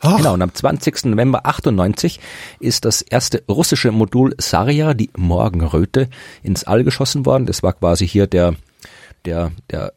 Ach, 0.00 0.16
Genau, 0.16 0.34
und 0.34 0.42
am 0.42 0.54
20. 0.54 1.04
November 1.06 1.44
98 1.44 2.20
ist 2.58 2.84
das 2.84 3.02
erste 3.02 3.42
russische 3.48 3.92
Modul 3.92 4.34
Sarja, 4.38 4.94
die 4.94 5.10
Morgenröte, 5.16 6.08
ins 6.42 6.64
All 6.64 6.84
geschossen 6.84 7.26
worden. 7.26 7.46
Das 7.46 7.62
war 7.62 7.74
quasi 7.74 8.08
hier 8.08 8.26
der, 8.26 8.54
der, 9.26 9.52
der, 9.70 9.92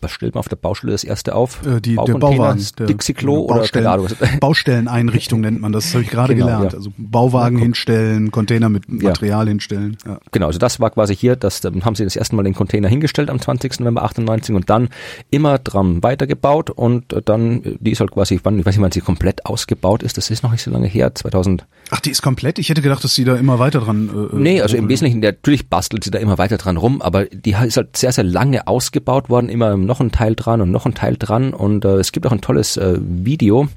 was 0.00 0.10
stellt 0.12 0.34
man 0.34 0.40
auf 0.40 0.48
der 0.48 0.56
Baustelle 0.56 0.92
das 0.92 1.04
erste 1.04 1.34
auf? 1.34 1.64
äh, 1.66 1.80
die, 1.80 1.96
der 1.96 2.14
Bauwagen. 2.14 2.64
Dixie-Klo 2.78 3.40
oder 3.44 3.60
Baustellen, 3.60 4.40
Baustelleneinrichtung 4.40 5.40
nennt 5.40 5.60
man 5.60 5.72
das, 5.72 5.84
das 5.84 5.94
habe 5.94 6.04
ich 6.04 6.10
gerade 6.10 6.34
Genau, 6.34 6.46
gelernt. 6.46 6.72
ja. 6.72 6.78
Also 6.78 6.92
Bauwagen 6.96 7.58
hinstellen, 7.58 8.30
Container 8.30 8.68
mit 8.68 8.90
Material 8.90 9.48
hinstellen. 9.48 9.96
Ja. 10.06 10.18
Genau, 10.32 10.46
also 10.46 10.58
das 10.58 10.80
war 10.80 10.90
quasi 10.90 11.14
hier, 11.16 11.36
das 11.36 11.60
dann 11.60 11.84
haben 11.84 11.94
sie 11.94 12.04
das 12.04 12.16
erste 12.16 12.36
Mal 12.36 12.42
den 12.42 12.54
Container 12.54 12.88
hingestellt 12.88 13.30
am 13.30 13.40
20. 13.40 13.80
November 13.80 14.02
98 14.04 14.54
und 14.54 14.68
dann 14.70 14.88
immer 15.30 15.58
dran 15.58 16.02
weitergebaut 16.02 16.70
und 16.70 17.12
äh, 17.12 17.22
dann, 17.22 17.62
die 17.80 17.92
ist 17.92 18.00
halt 18.00 18.10
quasi, 18.10 18.40
wann, 18.42 18.58
ich 18.58 18.66
weiß 18.66 18.76
nicht, 18.76 18.82
wann 18.82 18.92
sie 18.92 19.00
komplett 19.00 19.46
ausgebaut 19.46 20.02
ist, 20.02 20.16
das 20.16 20.30
ist 20.30 20.42
noch 20.42 20.52
nicht 20.52 20.62
so 20.62 20.70
lange 20.70 20.86
her, 20.86 21.14
2000, 21.14 21.66
Ach, 21.90 22.00
die 22.00 22.10
ist 22.10 22.22
komplett? 22.22 22.58
Ich 22.58 22.68
hätte 22.68 22.82
gedacht, 22.82 23.02
dass 23.02 23.14
sie 23.14 23.24
da 23.24 23.36
immer 23.36 23.58
weiter 23.58 23.80
dran. 23.80 24.28
Äh, 24.32 24.36
Nee, 24.36 24.60
also 24.60 24.76
im. 24.76 24.88
Wesentlichen, 24.88 25.20
natürlich 25.20 25.68
bastelt 25.68 26.04
sie 26.04 26.10
da 26.10 26.18
immer 26.18 26.38
weiter 26.38 26.58
dran 26.58 26.76
rum, 26.76 27.00
aber 27.02 27.24
die 27.26 27.50
ist 27.50 27.76
halt 27.76 27.96
sehr, 27.96 28.12
sehr 28.12 28.24
lange 28.24 28.66
ausgebaut 28.66 29.28
worden, 29.30 29.48
immer 29.48 29.76
noch 29.76 30.00
ein 30.00 30.12
Teil 30.12 30.34
dran 30.34 30.60
und 30.60 30.70
noch 30.70 30.86
ein 30.86 30.94
Teil 30.94 31.16
dran 31.18 31.52
und 31.52 31.84
äh, 31.84 31.96
es 31.96 32.12
gibt 32.12 32.26
auch 32.26 32.32
ein 32.32 32.40
tolles 32.40 32.76
äh, 32.76 32.98
Video, 33.00 33.68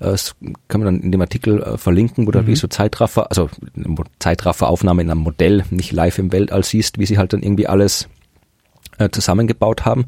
äh, 0.00 0.06
das 0.06 0.34
kann 0.68 0.80
man 0.80 0.94
dann 0.94 1.02
in 1.02 1.12
dem 1.12 1.20
Artikel 1.20 1.62
äh, 1.62 1.78
verlinken, 1.78 2.26
wo 2.26 2.30
du 2.30 2.46
wie 2.46 2.56
so 2.56 2.68
Zeitraffer, 2.68 3.30
also 3.30 3.48
Zeitrafferaufnahme 4.18 5.02
in 5.02 5.10
einem 5.10 5.20
Modell, 5.20 5.64
nicht 5.70 5.92
live 5.92 6.18
im 6.18 6.32
Weltall 6.32 6.64
siehst, 6.64 6.98
wie 6.98 7.06
sie 7.06 7.18
halt 7.18 7.32
dann 7.32 7.42
irgendwie 7.42 7.66
alles 7.66 8.08
äh, 9.00 9.10
zusammengebaut 9.10 9.84
haben. 9.84 10.04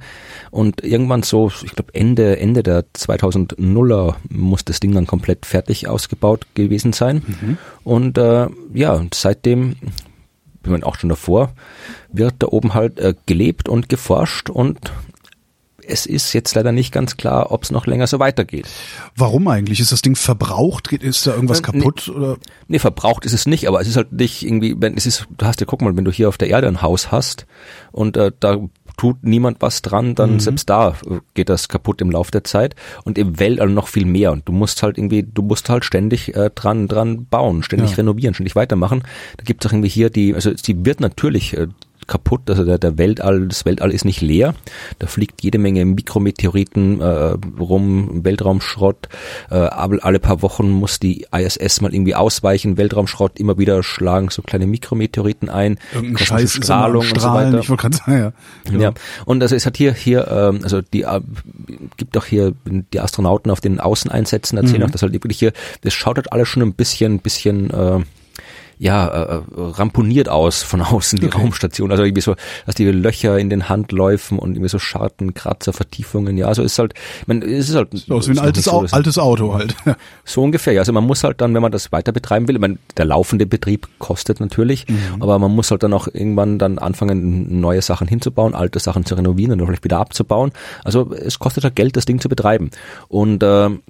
Und 0.52 0.84
irgendwann 0.84 1.22
so, 1.24 1.50
ich 1.64 1.72
glaube 1.74 1.94
Ende, 1.94 2.38
Ende 2.38 2.62
der 2.62 2.84
2000er 2.96 4.14
muss 4.28 4.64
das 4.64 4.78
Ding 4.80 4.92
dann 4.94 5.06
komplett 5.06 5.46
fertig 5.46 5.88
ausgebaut 5.88 6.46
gewesen 6.54 6.92
sein. 6.92 7.58
Und 7.84 8.18
äh, 8.18 8.46
ja, 8.72 8.92
und 8.92 9.14
seitdem, 9.14 9.76
ich 10.64 10.70
meine 10.70 10.86
auch 10.86 10.96
schon 10.96 11.08
davor, 11.10 11.52
wird 12.12 12.34
da 12.38 12.46
oben 12.48 12.74
halt 12.74 12.98
äh, 13.00 13.14
gelebt 13.26 13.68
und 13.68 13.88
geforscht 13.88 14.50
und 14.50 14.78
es 15.84 16.06
ist 16.06 16.32
jetzt 16.32 16.54
leider 16.54 16.70
nicht 16.70 16.92
ganz 16.92 17.16
klar, 17.16 17.50
ob 17.50 17.64
es 17.64 17.72
noch 17.72 17.88
länger 17.88 18.06
so 18.06 18.20
weitergeht. 18.20 18.68
Warum 19.16 19.48
eigentlich? 19.48 19.80
Ist 19.80 19.90
das 19.90 20.00
Ding 20.00 20.14
verbraucht? 20.14 20.88
Geht- 20.88 21.02
Ist 21.02 21.26
da 21.26 21.34
irgendwas 21.34 21.58
Äh, 21.58 21.62
kaputt? 21.62 22.08
Oder? 22.08 22.36
Nee, 22.68 22.78
verbraucht 22.78 23.24
ist 23.24 23.32
es 23.32 23.46
nicht, 23.46 23.66
aber 23.66 23.80
es 23.80 23.88
ist 23.88 23.96
halt 23.96 24.12
nicht 24.12 24.44
irgendwie, 24.44 24.76
wenn 24.78 24.96
es 24.96 25.06
ist, 25.06 25.26
du 25.36 25.44
hast 25.44 25.58
ja, 25.60 25.66
guck 25.66 25.82
mal, 25.82 25.96
wenn 25.96 26.04
du 26.04 26.12
hier 26.12 26.28
auf 26.28 26.38
der 26.38 26.48
Erde 26.50 26.68
ein 26.68 26.82
Haus 26.82 27.10
hast 27.10 27.46
und 27.90 28.16
äh, 28.16 28.30
da 28.38 28.58
tut 28.96 29.22
niemand 29.24 29.58
was 29.60 29.82
dran, 29.82 30.14
dann 30.14 30.38
selbst 30.40 30.68
da 30.70 30.90
äh, 31.08 31.20
geht 31.34 31.48
das 31.48 31.68
kaputt 31.68 32.00
im 32.00 32.10
Laufe 32.10 32.30
der 32.30 32.44
Zeit 32.44 32.74
und 33.04 33.18
im 33.18 33.38
Weltall 33.40 33.68
noch 33.70 33.88
viel 33.88 34.04
mehr 34.04 34.32
und 34.32 34.46
du 34.48 34.52
musst 34.52 34.82
halt 34.82 34.98
irgendwie, 34.98 35.22
du 35.22 35.42
musst 35.42 35.68
halt 35.68 35.84
ständig 35.84 36.34
äh, 36.36 36.50
dran 36.54 36.88
dran 36.88 37.26
bauen, 37.26 37.62
ständig 37.62 37.90
Ja. 37.90 37.96
renovieren, 37.96 38.34
ständig 38.34 38.54
weitermachen. 38.56 39.02
Da 39.36 39.44
gibt 39.44 39.64
es 39.64 39.68
auch 39.70 39.72
irgendwie 39.72 39.88
hier 39.88 40.10
die, 40.10 40.34
also 40.34 40.50
sie 40.56 40.84
wird 40.84 41.00
natürlich 41.00 41.56
äh, 41.56 41.68
kaputt, 42.06 42.48
also 42.48 42.64
der, 42.64 42.78
der 42.78 42.98
Weltall, 42.98 43.46
das 43.48 43.64
Weltall 43.64 43.90
ist 43.92 44.04
nicht 44.04 44.20
leer. 44.20 44.54
Da 44.98 45.06
fliegt 45.06 45.42
jede 45.42 45.58
Menge 45.58 45.84
Mikrometeoriten 45.84 47.00
äh, 47.00 47.36
rum, 47.58 48.24
Weltraumschrott. 48.24 49.08
Äh, 49.50 49.56
aber 49.56 49.98
alle 50.02 50.18
paar 50.18 50.42
Wochen 50.42 50.70
muss 50.70 51.00
die 51.00 51.26
ISS 51.32 51.80
mal 51.80 51.94
irgendwie 51.94 52.14
ausweichen, 52.14 52.76
Weltraumschrott 52.76 53.38
immer 53.38 53.58
wieder 53.58 53.82
schlagen 53.82 54.28
so 54.30 54.42
kleine 54.42 54.66
Mikrometeoriten 54.66 55.48
ein, 55.48 55.78
Irgendein 55.94 56.24
Scheiß 56.24 56.52
Strahlung 56.52 57.06
und 57.08 57.20
so 57.20 57.28
weiter. 57.28 57.58
Ich 57.60 57.68
wollte 57.68 57.82
gerade 57.82 57.96
sagen, 57.96 58.32
ja. 58.72 58.78
Ja. 58.78 58.92
Und 59.24 59.42
also 59.42 59.54
es 59.54 59.66
hat 59.66 59.76
hier 59.76 59.92
hier 59.92 60.28
ähm, 60.28 60.60
also 60.62 60.80
die 60.80 61.02
äh, 61.02 61.20
gibt 61.96 62.16
auch 62.16 62.24
hier 62.24 62.52
die 62.66 63.00
Astronauten 63.00 63.50
auf 63.50 63.60
den 63.60 63.80
Außeneinsätzen 63.80 64.58
erzählen 64.58 64.80
Mhm. 64.80 64.86
auch, 64.86 64.90
dass 64.90 65.02
halt 65.02 65.12
wirklich 65.12 65.38
hier 65.38 65.52
das 65.82 65.92
schaut 65.94 66.16
halt 66.16 66.32
alles 66.32 66.48
schon 66.48 66.62
ein 66.62 66.74
bisschen 66.74 67.18
bisschen 67.18 67.70
äh, 67.70 68.00
ja, 68.82 69.06
äh, 69.06 69.42
ramponiert 69.56 70.28
aus 70.28 70.64
von 70.64 70.80
außen, 70.82 71.20
die 71.20 71.26
Okay. 71.26 71.38
Raumstation. 71.38 71.92
Also 71.92 72.02
irgendwie 72.02 72.20
so, 72.20 72.34
dass 72.66 72.74
die 72.74 72.84
Löcher 72.86 73.38
in 73.38 73.48
den 73.48 73.68
Handläufen 73.68 74.40
und 74.40 74.54
irgendwie 74.54 74.68
so 74.68 74.80
Scharten, 74.80 75.34
Kratzer, 75.34 75.72
Vertiefungen. 75.72 76.36
Ja, 76.36 76.48
also 76.48 76.64
ist 76.64 76.80
halt, 76.80 76.94
ich 77.20 77.28
meine, 77.28 77.44
es 77.44 77.68
ist 77.68 77.76
halt 77.76 77.92
Sieht 77.92 78.10
aus 78.10 78.26
wie 78.26 78.32
ein 78.32 78.40
altes, 78.40 78.66
nicht 78.66 78.72
so, 78.72 78.80
Au 78.80 78.86
altes 78.90 79.18
Auto 79.18 79.54
halt. 79.54 79.76
so 80.24 80.42
ungefähr, 80.42 80.72
ja. 80.72 80.80
Also 80.80 80.92
man 80.92 81.04
muss 81.04 81.22
halt 81.22 81.40
dann, 81.40 81.54
wenn 81.54 81.62
man 81.62 81.70
das 81.70 81.92
weiter 81.92 82.10
betreiben 82.10 82.48
will, 82.48 82.56
ich 82.56 82.60
meine, 82.60 82.78
der 82.96 83.04
laufende 83.04 83.46
Betrieb 83.46 83.86
kostet 84.00 84.40
natürlich, 84.40 84.84
aber 85.20 85.38
man 85.38 85.52
muss 85.54 85.70
halt 85.70 85.84
dann 85.84 85.92
auch 85.92 86.08
irgendwann 86.08 86.58
dann 86.58 86.78
anfangen, 86.78 87.60
neue 87.60 87.82
Sachen 87.82 88.08
hinzubauen, 88.08 88.56
alte 88.56 88.80
Sachen 88.80 89.04
zu 89.04 89.14
renovieren 89.14 89.60
und 89.60 89.66
vielleicht 89.68 89.84
wieder 89.84 90.00
abzubauen. 90.00 90.50
Also 90.82 91.12
es 91.12 91.38
kostet 91.38 91.62
halt 91.62 91.76
Geld, 91.76 91.96
das 91.96 92.04
Ding 92.04 92.18
zu 92.18 92.28
betreiben. 92.28 92.72
Und 93.06 93.44
ähm, 93.44 93.82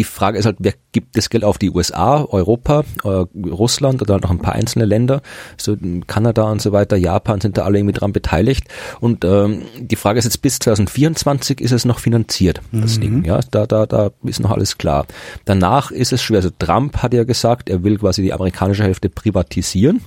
die 0.00 0.04
Frage 0.04 0.38
ist 0.38 0.46
halt, 0.46 0.56
wer 0.60 0.72
gibt 0.92 1.18
das 1.18 1.28
Geld 1.28 1.44
auf 1.44 1.58
die 1.58 1.68
USA, 1.68 2.24
Europa, 2.24 2.84
äh, 3.04 3.08
Russland 3.46 4.00
oder 4.00 4.18
noch 4.18 4.30
ein 4.30 4.38
paar 4.38 4.54
einzelne 4.54 4.86
Länder, 4.86 5.20
so 5.58 5.76
Kanada 6.06 6.44
und 6.44 6.62
so 6.62 6.72
weiter, 6.72 6.96
Japan 6.96 7.42
sind 7.42 7.58
da 7.58 7.64
alle 7.64 7.76
irgendwie 7.76 7.92
dran 7.92 8.14
beteiligt. 8.14 8.66
Und 9.00 9.26
ähm, 9.26 9.60
die 9.78 9.96
Frage 9.96 10.18
ist 10.18 10.24
jetzt 10.24 10.40
bis 10.40 10.58
2024 10.58 11.60
ist 11.60 11.72
es 11.72 11.84
noch 11.84 11.98
finanziert, 11.98 12.62
das 12.72 12.98
Ding. 12.98 13.24
Ja, 13.26 13.40
da, 13.50 13.66
da, 13.66 13.84
da 13.84 14.10
ist 14.22 14.40
noch 14.40 14.52
alles 14.52 14.78
klar. 14.78 15.04
Danach 15.44 15.90
ist 15.90 16.14
es 16.14 16.22
schwer. 16.22 16.38
Also 16.38 16.48
Trump 16.58 17.02
hat 17.02 17.12
ja 17.12 17.24
gesagt, 17.24 17.68
er 17.68 17.84
will 17.84 17.98
quasi 17.98 18.22
die 18.22 18.32
amerikanische 18.32 18.84
Hälfte 18.84 19.10
privatisieren, 19.10 20.00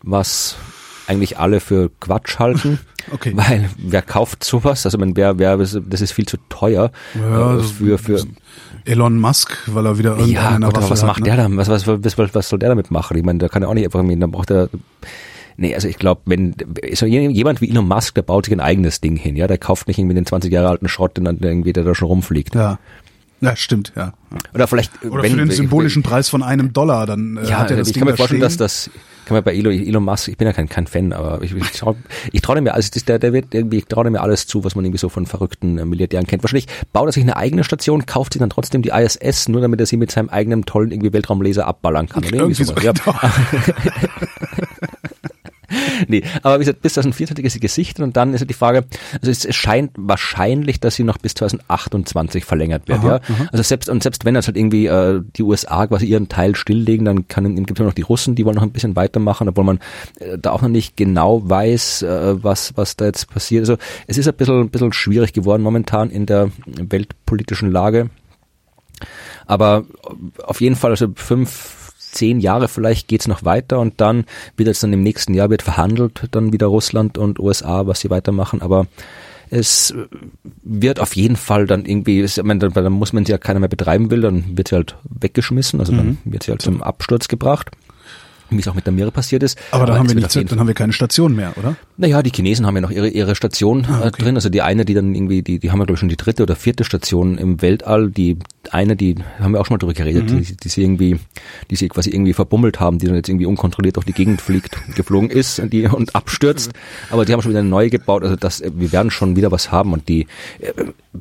was 0.00 0.54
eigentlich 1.06 1.38
alle 1.38 1.60
für 1.60 1.90
Quatsch 2.00 2.38
halten. 2.38 2.78
Okay. 3.12 3.32
Weil 3.36 3.68
wer 3.76 4.00
kauft 4.00 4.42
sowas? 4.44 4.86
Also 4.86 4.96
man, 4.96 5.14
wer, 5.14 5.38
wer, 5.38 5.58
das 5.58 5.74
ist 5.74 6.12
viel 6.12 6.24
zu 6.24 6.38
teuer 6.48 6.90
Ja, 7.14 7.52
äh, 7.52 7.56
das- 7.58 7.72
für, 7.72 7.98
für 7.98 8.24
Elon 8.86 9.18
Musk, 9.20 9.58
weil 9.66 9.84
er 9.84 9.98
wieder 9.98 10.16
irgendeinen 10.16 10.62
ja, 10.62 10.70
Gott, 10.70 10.88
was 10.88 11.02
hat, 11.02 11.08
macht 11.08 11.20
ne? 11.20 11.26
der 11.26 11.36
da? 11.36 11.48
Was, 11.50 11.68
was, 11.68 11.86
was, 11.86 12.34
was, 12.34 12.48
soll 12.48 12.58
der 12.58 12.70
damit 12.70 12.90
machen? 12.90 13.18
Ich 13.18 13.22
meine, 13.22 13.40
da 13.40 13.48
kann 13.50 13.62
er 13.62 13.68
auch 13.68 13.74
nicht 13.74 13.84
einfach, 13.84 13.98
irgendwie- 13.98 14.18
da 14.18 14.26
braucht 14.26 14.50
er, 14.50 14.70
Nee, 15.58 15.74
also 15.74 15.86
ich 15.86 15.98
glaube, 15.98 16.22
wenn 16.24 16.54
so 16.94 17.04
jemand 17.04 17.60
wie 17.60 17.68
Elon 17.68 17.86
Musk, 17.86 18.14
der 18.14 18.22
baut 18.22 18.46
sich 18.46 18.54
ein 18.54 18.60
eigenes 18.60 19.02
Ding 19.02 19.16
hin, 19.16 19.36
ja, 19.36 19.46
der 19.48 19.58
kauft 19.58 19.86
nicht 19.86 19.98
irgendwie 19.98 20.14
den 20.14 20.24
20 20.24 20.50
Jahre 20.50 20.68
alten 20.70 20.88
Schrott, 20.88 21.18
den 21.18 21.24
dann 21.26 21.38
irgendwie 21.40 21.74
der 21.74 21.84
da 21.84 21.94
schon 21.94 22.08
rumfliegt. 22.08 22.54
Ja. 22.54 22.78
Ja, 23.42 23.54
stimmt, 23.54 23.92
ja. 23.94 24.14
Oder 24.54 24.66
vielleicht 24.66 25.04
Oder 25.04 25.22
wenn, 25.22 25.32
für 25.32 25.36
den 25.36 25.48
wenn- 25.50 25.54
symbolischen 25.56 26.02
Preis 26.02 26.30
von 26.30 26.42
einem 26.42 26.72
Dollar, 26.72 27.04
dann 27.04 27.36
äh, 27.36 27.48
ja, 27.50 27.58
hat 27.58 27.70
er 27.70 27.76
das 27.76 27.88
ich 27.88 27.92
Ding 27.92 28.00
kann 28.02 28.10
mir 28.10 28.16
vorstellen, 28.16 28.40
dass 28.40 28.56
das 28.56 28.88
kann 29.24 29.34
man 29.34 29.44
bei 29.44 29.54
Elon, 29.54 29.72
Elon 29.72 30.04
Musk, 30.04 30.28
ich 30.28 30.36
bin 30.36 30.46
ja 30.46 30.52
kein, 30.52 30.68
kein 30.68 30.86
Fan, 30.86 31.12
aber 31.12 31.42
ich, 31.42 31.54
ich 31.54 31.70
traue 31.72 31.96
ich 32.32 32.40
trau 32.40 32.60
mir 32.60 32.74
alles, 32.74 32.90
der, 32.90 33.18
der 33.18 33.32
wird 33.32 33.54
irgendwie, 33.54 33.78
ich 33.78 33.86
traue 33.86 34.10
mir 34.10 34.20
alles 34.20 34.46
zu, 34.46 34.64
was 34.64 34.74
man 34.74 34.84
irgendwie 34.84 34.98
so 34.98 35.08
von 35.08 35.26
verrückten 35.26 35.78
äh, 35.78 35.84
Milliardären 35.84 36.26
kennt. 36.26 36.42
Wahrscheinlich 36.42 36.66
baut 36.92 37.08
er 37.08 37.12
sich 37.12 37.22
eine 37.22 37.36
eigene 37.36 37.64
Station, 37.64 38.06
kauft 38.06 38.34
sich 38.34 38.40
dann 38.40 38.50
trotzdem 38.50 38.82
die 38.82 38.90
ISS, 38.90 39.48
nur 39.48 39.60
damit 39.60 39.80
er 39.80 39.86
sie 39.86 39.96
mit 39.96 40.10
seinem 40.10 40.28
eigenen 40.28 40.64
tollen 40.64 40.90
irgendwie 40.90 41.12
Weltraumlaser 41.12 41.66
abballern 41.66 42.08
kann. 42.08 42.24
Oder 42.24 42.34
Irgendwie 42.34 42.62
irgendwie 42.62 42.64
so, 42.64 42.74
sowas. 42.74 43.00
Ja. 43.04 43.32
Nee, 46.08 46.22
aber 46.42 46.56
wie 46.56 46.64
gesagt, 46.64 46.82
bis 46.82 46.94
2024 46.94 47.44
ist 47.44 47.52
sie 47.52 47.60
gesichtet 47.60 48.04
und 48.04 48.16
dann 48.16 48.34
ist 48.34 48.40
ja 48.40 48.46
die 48.46 48.54
Frage, 48.54 48.84
also 49.12 49.30
es, 49.30 49.44
es 49.44 49.54
scheint 49.54 49.92
wahrscheinlich, 49.96 50.80
dass 50.80 50.96
sie 50.96 51.04
noch 51.04 51.18
bis 51.18 51.34
2028 51.34 52.44
verlängert 52.44 52.88
wird, 52.88 53.02
ja. 53.04 53.20
Also 53.52 53.62
selbst, 53.62 53.88
und 53.88 54.02
selbst 54.02 54.24
wenn 54.24 54.34
jetzt 54.34 54.46
halt 54.46 54.56
irgendwie 54.56 54.86
äh, 54.86 55.22
die 55.36 55.42
USA 55.42 55.86
quasi 55.86 56.06
ihren 56.06 56.28
Teil 56.28 56.56
stilllegen, 56.56 57.04
dann 57.04 57.28
kann, 57.28 57.54
gibt 57.64 57.78
es 57.78 57.86
noch 57.86 57.94
die 57.94 58.02
Russen, 58.02 58.34
die 58.34 58.44
wollen 58.44 58.56
noch 58.56 58.62
ein 58.62 58.72
bisschen 58.72 58.96
weitermachen, 58.96 59.48
obwohl 59.48 59.64
man 59.64 59.78
äh, 60.18 60.38
da 60.38 60.50
auch 60.50 60.62
noch 60.62 60.68
nicht 60.68 60.96
genau 60.96 61.48
weiß, 61.48 62.02
äh, 62.02 62.42
was, 62.42 62.76
was 62.76 62.96
da 62.96 63.06
jetzt 63.06 63.30
passiert. 63.30 63.62
Also 63.62 63.76
es 64.06 64.18
ist 64.18 64.28
ein 64.28 64.34
bisschen, 64.34 64.60
ein 64.60 64.70
bisschen 64.70 64.92
schwierig 64.92 65.32
geworden 65.32 65.62
momentan 65.62 66.10
in 66.10 66.26
der 66.26 66.50
weltpolitischen 66.66 67.70
Lage. 67.70 68.10
Aber 69.46 69.84
auf 70.42 70.60
jeden 70.60 70.76
Fall, 70.76 70.90
also 70.90 71.08
fünf, 71.14 71.83
zehn 72.14 72.40
Jahre 72.40 72.68
vielleicht 72.68 73.08
geht's 73.08 73.28
noch 73.28 73.44
weiter 73.44 73.78
und 73.80 74.00
dann 74.00 74.24
wird 74.56 74.68
jetzt 74.68 74.82
dann 74.82 74.92
im 74.92 75.02
nächsten 75.02 75.34
Jahr 75.34 75.50
wird 75.50 75.62
verhandelt, 75.62 76.28
dann 76.30 76.52
wieder 76.52 76.66
Russland 76.66 77.18
und 77.18 77.38
USA, 77.38 77.86
was 77.86 78.00
sie 78.00 78.10
weitermachen, 78.10 78.62
aber 78.62 78.86
es 79.50 79.94
wird 80.62 81.00
auf 81.00 81.14
jeden 81.14 81.36
Fall 81.36 81.66
dann 81.66 81.84
irgendwie, 81.84 82.20
es- 82.20 82.38
ich 82.38 82.44
meine, 82.44 82.60
dann, 82.60 82.72
dann 82.72 82.92
muss 82.92 83.12
man 83.12 83.24
sie 83.24 83.32
ja 83.32 83.38
keiner 83.38 83.60
mehr 83.60 83.68
betreiben 83.68 84.10
will, 84.10 84.22
dann 84.22 84.56
wird 84.56 84.68
sie 84.68 84.74
halt 84.76 84.96
weggeschmissen, 85.08 85.80
also 85.80 85.92
dann 85.92 86.18
wird 86.24 86.42
sie 86.44 86.50
halt 86.50 86.62
zum 86.62 86.82
Absturz 86.82 87.28
gebracht, 87.28 87.70
wie 88.50 88.58
es 88.60 88.68
auch 88.68 88.74
mit 88.74 88.86
der 88.86 88.92
Meere 88.92 89.10
passiert 89.10 89.42
ist. 89.42 89.58
Aber 89.70 89.86
dann 89.86 89.98
haben 89.98 90.06
es 90.06 90.14
wir 90.14 90.20
nichts, 90.20 90.34
dann 90.34 90.58
haben 90.58 90.66
wir 90.66 90.74
keine 90.74 90.92
Station 90.92 91.34
mehr, 91.34 91.52
oder? 91.56 91.76
naja, 91.96 92.22
die 92.22 92.30
Chinesen 92.30 92.66
haben 92.66 92.74
ja 92.74 92.80
noch 92.82 92.90
ihre, 92.90 93.08
ihre 93.08 93.34
Station 93.34 93.86
Ah, 93.86 94.06
äh, 94.06 94.10
drin. 94.10 94.34
Also 94.36 94.48
die 94.48 94.62
eine, 94.62 94.84
die 94.84 94.94
dann 94.94 95.14
irgendwie, 95.14 95.42
die, 95.42 95.58
die 95.58 95.70
haben 95.70 95.78
ja 95.78 95.84
glaube 95.84 95.94
ich 95.94 96.00
schon 96.00 96.08
die 96.08 96.16
dritte 96.16 96.42
oder 96.42 96.56
vierte 96.56 96.84
Station 96.84 97.38
im 97.38 97.62
Weltall. 97.62 98.10
Die 98.10 98.38
eine, 98.70 98.96
die 98.96 99.14
haben 99.38 99.52
wir 99.52 99.60
auch 99.60 99.66
schon 99.66 99.74
mal 99.74 99.78
drüber 99.78 99.94
geredet, 99.94 100.30
Mhm. 100.30 100.42
die, 100.42 100.56
die 100.56 100.68
sie 100.68 100.82
irgendwie, 100.82 101.18
die 101.70 101.76
sie 101.76 101.88
quasi 101.88 102.10
irgendwie 102.10 102.32
verbummelt 102.32 102.80
haben, 102.80 102.98
die 102.98 103.06
dann 103.06 103.14
jetzt 103.16 103.28
irgendwie 103.28 103.46
unkontrolliert 103.46 103.96
durch 103.96 104.06
die 104.06 104.12
Gegend 104.12 104.40
fliegt, 104.40 104.76
geflogen 104.96 105.30
ist 105.30 105.58
und 105.60 105.72
die 105.72 105.86
und 105.86 106.14
abstürzt. 106.14 106.72
Aber 107.10 107.24
die 107.24 107.32
haben 107.32 107.42
schon 107.42 107.50
wieder 107.50 107.60
eine 107.60 107.68
neue 107.68 107.90
gebaut. 107.90 108.22
Also 108.22 108.36
das, 108.36 108.60
äh, 108.60 108.70
wir 108.74 108.90
werden 108.92 109.10
schon 109.10 109.36
wieder 109.36 109.50
was 109.52 109.70
haben. 109.70 109.92
Und 109.92 110.08
die, 110.08 110.26
äh, 110.60 110.72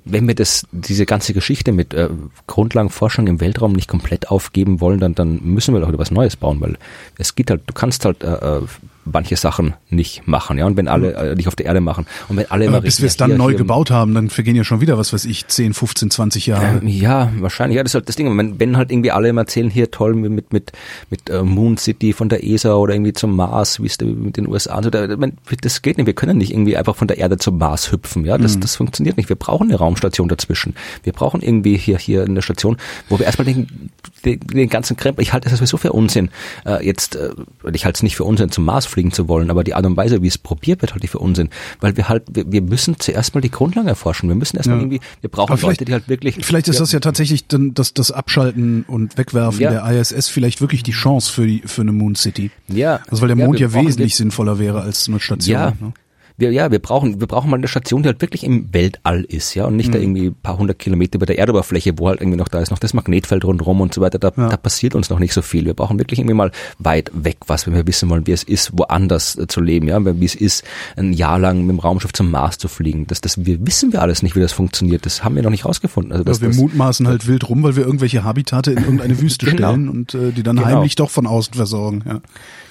wenn 0.06 0.28
wir 0.28 0.36
das, 0.36 0.66
diese 0.72 1.06
ganze 1.06 1.34
Geschichte 1.34 1.72
mit 1.72 1.94
äh, 1.94 2.10
Grundlagenforschung 2.48 3.28
im 3.28 3.40
Weltraum 3.42 3.74
nicht 3.74 3.88
komplett 3.88 4.30
aufgeben 4.30 4.82
wollen, 4.82 5.00
dann, 5.00 5.16
dann 5.16 5.40
müssen 5.44 5.74
wir 5.74 5.82
doch 5.82 5.88
wieder 5.90 6.00
was 6.00 6.12
Neues 6.12 6.36
bauen, 6.36 6.60
weil 6.62 6.78
es 7.18 7.36
geht 7.36 7.50
halt, 7.50 7.62
du 7.68 7.74
kannst 7.74 8.06
halt 8.06 8.24
äh, 8.24 8.58
äh, 8.58 8.62
manche 9.06 9.36
Sachen 9.36 9.74
nicht 9.90 10.28
machen, 10.28 10.58
ja. 10.58 10.66
Und 10.66 10.78
wenn 10.78 10.88
alle 10.88 11.14
äh, 11.14 11.36
nicht 11.36 11.48
auf 11.48 11.56
der 11.56 11.66
Erde 11.66 11.82
machen 11.82 12.06
und 12.30 12.38
wenn 12.38 12.50
alle 12.50 12.66
Aber 12.68 12.78
immer 12.78 12.82
bis 12.82 13.02
wir 13.02 13.08
es 13.08 13.18
dann 13.18 13.30
hier- 13.32 13.38
neu 13.38 13.50
hier- 13.50 13.58
gebaut 13.58 13.92
haben, 13.92 14.14
dann 14.14 14.30
vergehen 14.30 14.56
ja 14.56 14.64
schon 14.64 14.82
wieder, 14.82 14.98
was 14.98 15.12
weiß 15.14 15.26
ich, 15.26 15.48
10, 15.48 15.74
15, 15.74 16.10
20 16.12 16.48
Jahre. 16.48 16.80
Ähm, 16.82 16.88
Ja, 16.88 17.32
wahrscheinlich. 17.40 17.78
Ja, 17.78 17.84
das 17.84 17.92
ist 17.92 17.96
halt 17.96 18.10
das 18.10 18.16
Ding. 18.16 18.36
Wenn, 18.38 18.60
wenn 18.60 18.78
halt 18.78 18.92
irgendwie 18.92 19.12
alle 19.12 19.30
immer 19.30 19.42
erzählen, 19.42 19.70
hier 19.70 19.92
toll 19.92 20.14
mit 20.16 20.32
mit 20.32 20.54
mit, 20.54 20.72
mit 21.10 21.30
äh, 21.30 21.42
Moon 21.44 21.78
City 21.78 22.14
von 22.14 22.30
der 22.30 22.44
ESA 22.46 22.74
oder 22.76 22.94
irgendwie 22.94 23.14
zum 23.14 23.36
Mars, 23.36 23.82
wie 23.82 23.88
es 23.88 23.98
da 23.98 24.06
mit 24.06 24.38
den 24.38 24.48
USA. 24.48 24.76
Also 24.76 24.90
da, 24.90 25.08
man, 25.18 25.34
das 25.62 25.82
geht 25.82 25.98
nicht. 25.98 26.06
Wir 26.08 26.14
können 26.14 26.38
nicht 26.38 26.52
irgendwie 26.52 26.78
einfach 26.78 26.96
von 26.96 27.08
der 27.08 27.18
Erde 27.18 27.38
zum 27.38 27.58
Mars 27.58 27.92
hüpfen. 27.92 28.26
Ja, 28.26 28.38
Mhm. 28.38 28.44
das 28.44 28.60
das 28.60 28.76
funktioniert 28.76 29.18
nicht. 29.18 29.30
Wir 29.30 29.36
brauchen 29.36 29.70
eine 29.70 29.78
Raumstation 29.78 30.28
dazwischen. 30.28 30.76
Wir 31.04 31.14
brauchen 31.14 31.42
irgendwie 31.42 31.78
hier 31.78 31.98
hier 31.98 32.24
eine 32.24 32.42
Station, 32.42 32.78
wo 33.10 33.20
wir 33.20 33.26
erstmal 33.26 33.46
den, 33.46 33.90
den, 34.26 34.40
den 34.40 34.70
ganzen 34.70 34.96
Krempel. 34.98 35.22
Ich 35.24 35.34
halte 35.34 35.50
es 35.50 35.56
sowieso 35.58 35.78
für 35.78 35.92
Unsinn. 35.94 36.30
Äh, 36.66 36.86
jetzt, 36.86 37.16
äh, 37.16 37.30
ich 37.74 37.86
halte 37.86 37.98
es 37.98 38.04
nicht 38.04 38.16
für 38.16 38.24
Unsinn, 38.24 38.50
zum 38.52 38.66
Mars 38.66 38.86
fliegen 38.94 39.12
zu 39.12 39.28
wollen, 39.28 39.50
aber 39.50 39.64
die 39.64 39.74
Art 39.74 39.86
und 39.86 39.98
Weise, 39.98 40.22
wie 40.22 40.28
es 40.28 40.38
probiert 40.38 40.82
wird, 40.82 40.94
halte 40.94 41.06
ich 41.06 41.12
für 41.12 41.20
Unsinn, 41.20 41.50
weil 41.82 41.98
wir 41.98 42.08
halt 42.10 42.24
wir, 42.32 42.52
wir 42.52 42.62
müssen 42.62 43.00
zuerst 43.00 43.36
mal 43.36 43.42
die 43.42 43.52
Grundlagen 43.52 43.88
erforschen. 43.88 44.30
Wir 44.30 44.36
müssen 44.36 44.58
erstmal 44.58 44.78
Ja. 44.78 44.84
irgendwie, 44.84 45.02
wir 45.22 45.30
brauchen 45.30 45.60
Leute, 45.62 45.86
die 45.86 45.92
halt 45.94 46.08
wirklich 46.08 46.38
Vielleicht 46.46 46.68
ist 46.68 46.80
das 46.80 46.92
ja 46.92 47.00
tatsächlich 47.00 47.48
dann 47.48 47.74
das, 47.74 47.94
das 47.94 48.12
Abschalten 48.12 48.84
und 48.88 49.18
Wegwerfen 49.18 49.60
Ja. 49.62 49.72
der 49.88 50.00
ISS 50.00 50.30
vielleicht 50.30 50.62
wirklich 50.62 50.84
die 50.84 50.92
Chance 50.92 51.32
für 51.32 51.46
die 51.48 51.62
für 51.66 51.82
eine 51.82 51.92
Moon 51.92 52.16
City. 52.16 52.52
Ja. 52.68 53.02
Also 53.10 53.22
weil 53.22 53.28
der 53.28 53.38
Mond 53.38 53.60
ja 53.60 53.74
wesentlich 53.74 54.16
sinnvoller 54.16 54.60
wäre 54.60 54.82
als 54.82 55.08
eine 55.08 55.20
Station. 55.20 55.54
Ja. 55.54 55.72
Ne? 55.80 55.94
Wir, 56.38 56.52
ja, 56.52 56.72
wir 56.72 56.80
brauchen, 56.80 57.20
wir 57.20 57.28
brauchen 57.28 57.50
mal 57.52 57.58
eine 57.58 57.68
Station, 57.68 58.02
die 58.04 58.08
halt 58.10 58.22
wirklich 58.22 58.44
im 58.44 58.74
Weltall 58.74 59.22
ist, 59.24 59.54
ja, 59.54 59.66
und 59.66 59.76
nicht 59.76 59.94
da 59.94 59.98
Mhm. 60.00 60.04
irgendwie 60.04 60.26
ein 60.28 60.36
paar 60.42 60.58
hundert 60.58 60.80
Kilometer 60.80 61.16
über 61.18 61.26
der 61.28 61.38
Erdoberfläche, 61.38 61.94
wo 61.98 62.08
halt 62.10 62.22
irgendwie 62.22 62.38
noch 62.40 62.48
da 62.48 62.60
ist, 62.60 62.72
noch 62.72 62.80
das 62.80 62.94
Magnetfeld 62.94 63.46
rundherum 63.46 63.82
und 63.82 63.94
so 63.94 64.02
weiter. 64.02 64.18
Da, 64.18 64.32
Ja. 64.36 64.50
da 64.50 64.58
passiert 64.58 64.96
uns 64.96 65.10
noch 65.10 65.20
nicht 65.20 65.34
so 65.34 65.42
viel. 65.44 65.66
Wir 65.66 65.74
brauchen 65.76 66.00
wirklich 66.00 66.20
irgendwie 66.20 66.34
mal 66.36 66.52
weit 66.80 67.12
weg 67.14 67.38
was, 67.48 67.68
wenn 67.68 67.76
wir 67.76 67.86
wissen 67.86 68.10
wollen, 68.10 68.26
wie 68.26 68.32
es 68.32 68.44
ist, 68.44 68.72
woanders 68.78 69.38
äh, 69.38 69.48
zu 69.48 69.62
leben, 69.62 69.88
ja, 69.88 70.00
wie 70.20 70.26
es 70.26 70.34
ist, 70.36 70.64
ein 70.98 71.14
Jahr 71.14 71.38
lang 71.38 71.62
mit 71.62 71.70
dem 71.70 71.80
Raumschiff 71.80 72.14
zum 72.14 72.32
Mars 72.32 72.58
zu 72.58 72.68
fliegen. 72.68 73.06
Das, 73.08 73.22
das, 73.22 73.46
wir 73.46 73.66
wissen 73.68 73.94
wir 73.94 74.02
alles 74.02 74.24
nicht, 74.24 74.36
wie 74.36 74.40
das 74.42 74.52
funktioniert. 74.54 75.06
Das 75.06 75.24
haben 75.24 75.36
wir 75.36 75.44
noch 75.44 75.52
nicht 75.52 75.66
rausgefunden. 75.66 76.12
Also 76.14 76.24
das, 76.24 76.42
wir 76.42 76.48
das, 76.50 76.58
mutmaßen 76.58 77.08
halt 77.08 77.28
wild 77.28 77.48
rum, 77.48 77.62
weil 77.64 77.76
wir 77.76 77.86
irgendwelche 77.86 78.24
Habitate 78.24 78.72
in 78.72 78.80
irgendeine 78.80 79.20
Wüste 79.22 79.46
Genau. 79.46 79.70
stellen 79.70 79.90
und 79.90 80.14
äh, 80.16 80.32
die 80.32 80.42
dann 80.44 80.56
Genau. 80.56 80.68
heimlich 80.68 80.96
doch 80.96 81.10
von 81.12 81.28
außen 81.28 81.54
versorgen. 81.54 82.04
Ja. 82.08 82.22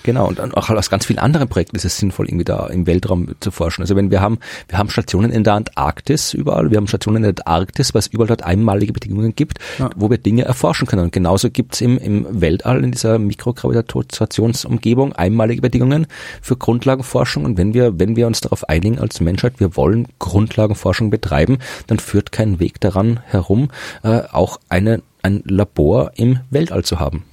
Genau, 0.04 0.26
und 0.28 0.40
auch 0.56 0.68
aus 0.70 0.90
ganz 0.90 1.06
vielen 1.06 1.20
anderen 1.20 1.48
Projekten 1.48 1.76
ist 1.76 1.84
es 1.84 1.96
sinnvoll, 1.96 2.26
irgendwie 2.26 2.44
da 2.44 2.66
im 2.66 2.86
Weltraum 2.88 3.28
zu 3.38 3.50
forschen. 3.52 3.82
Also 3.82 3.94
wenn 3.94 4.10
wir 4.10 4.20
haben, 4.20 4.38
wir 4.68 4.78
haben 4.78 4.90
Stationen 4.90 5.30
in 5.30 5.44
der 5.44 5.54
Antarktis 5.54 6.34
überall, 6.34 6.70
wir 6.70 6.78
haben 6.78 6.88
Stationen 6.88 7.22
in 7.22 7.34
der 7.34 7.46
Arktis, 7.46 7.94
was 7.94 8.08
überall 8.08 8.26
dort 8.26 8.42
einmalige 8.42 8.92
Bedingungen 8.92 9.34
gibt, 9.36 9.58
Ja. 9.78 9.90
wo 9.96 10.10
wir 10.10 10.18
Dinge 10.18 10.44
erforschen 10.44 10.86
können. 10.88 11.04
Und 11.04 11.12
genauso 11.12 11.50
gibt's 11.50 11.80
im, 11.80 11.98
im 11.98 12.26
Weltall, 12.40 12.82
in 12.82 12.90
dieser 12.90 13.18
Mikrogravitationsumgebung, 13.18 15.12
einmalige 15.12 15.62
Bedingungen 15.62 16.06
für 16.40 16.56
Grundlagenforschung. 16.56 17.44
Und 17.44 17.56
wenn 17.58 17.74
wir, 17.74 17.98
wenn 18.00 18.16
wir 18.16 18.26
uns 18.26 18.40
darauf 18.40 18.68
einigen 18.68 18.98
als 18.98 19.20
Menschheit, 19.20 19.60
wir 19.60 19.76
wollen 19.76 20.08
Grundlagenforschung 20.18 21.10
betreiben, 21.10 21.58
dann 21.86 21.98
führt 21.98 22.32
kein 22.32 22.60
Weg 22.60 22.80
daran 22.80 23.20
herum, 23.26 23.68
äh, 24.02 24.22
auch 24.32 24.58
eine, 24.68 25.02
ein 25.22 25.42
Labor 25.46 26.12
im 26.16 26.40
Weltall 26.50 26.84
zu 26.84 26.98
haben. 26.98 27.24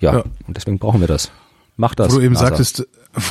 Ja, 0.00 0.14
Ja. 0.14 0.24
und 0.46 0.56
deswegen 0.56 0.78
brauchen 0.78 1.00
wir 1.00 1.08
das. 1.08 1.30
Mach 1.76 1.94
das. 1.94 2.12
Wo 2.12 2.18
du 2.18 2.24
eben 2.24 2.34
NASA. 2.34 2.48
sagtest, 2.48 2.86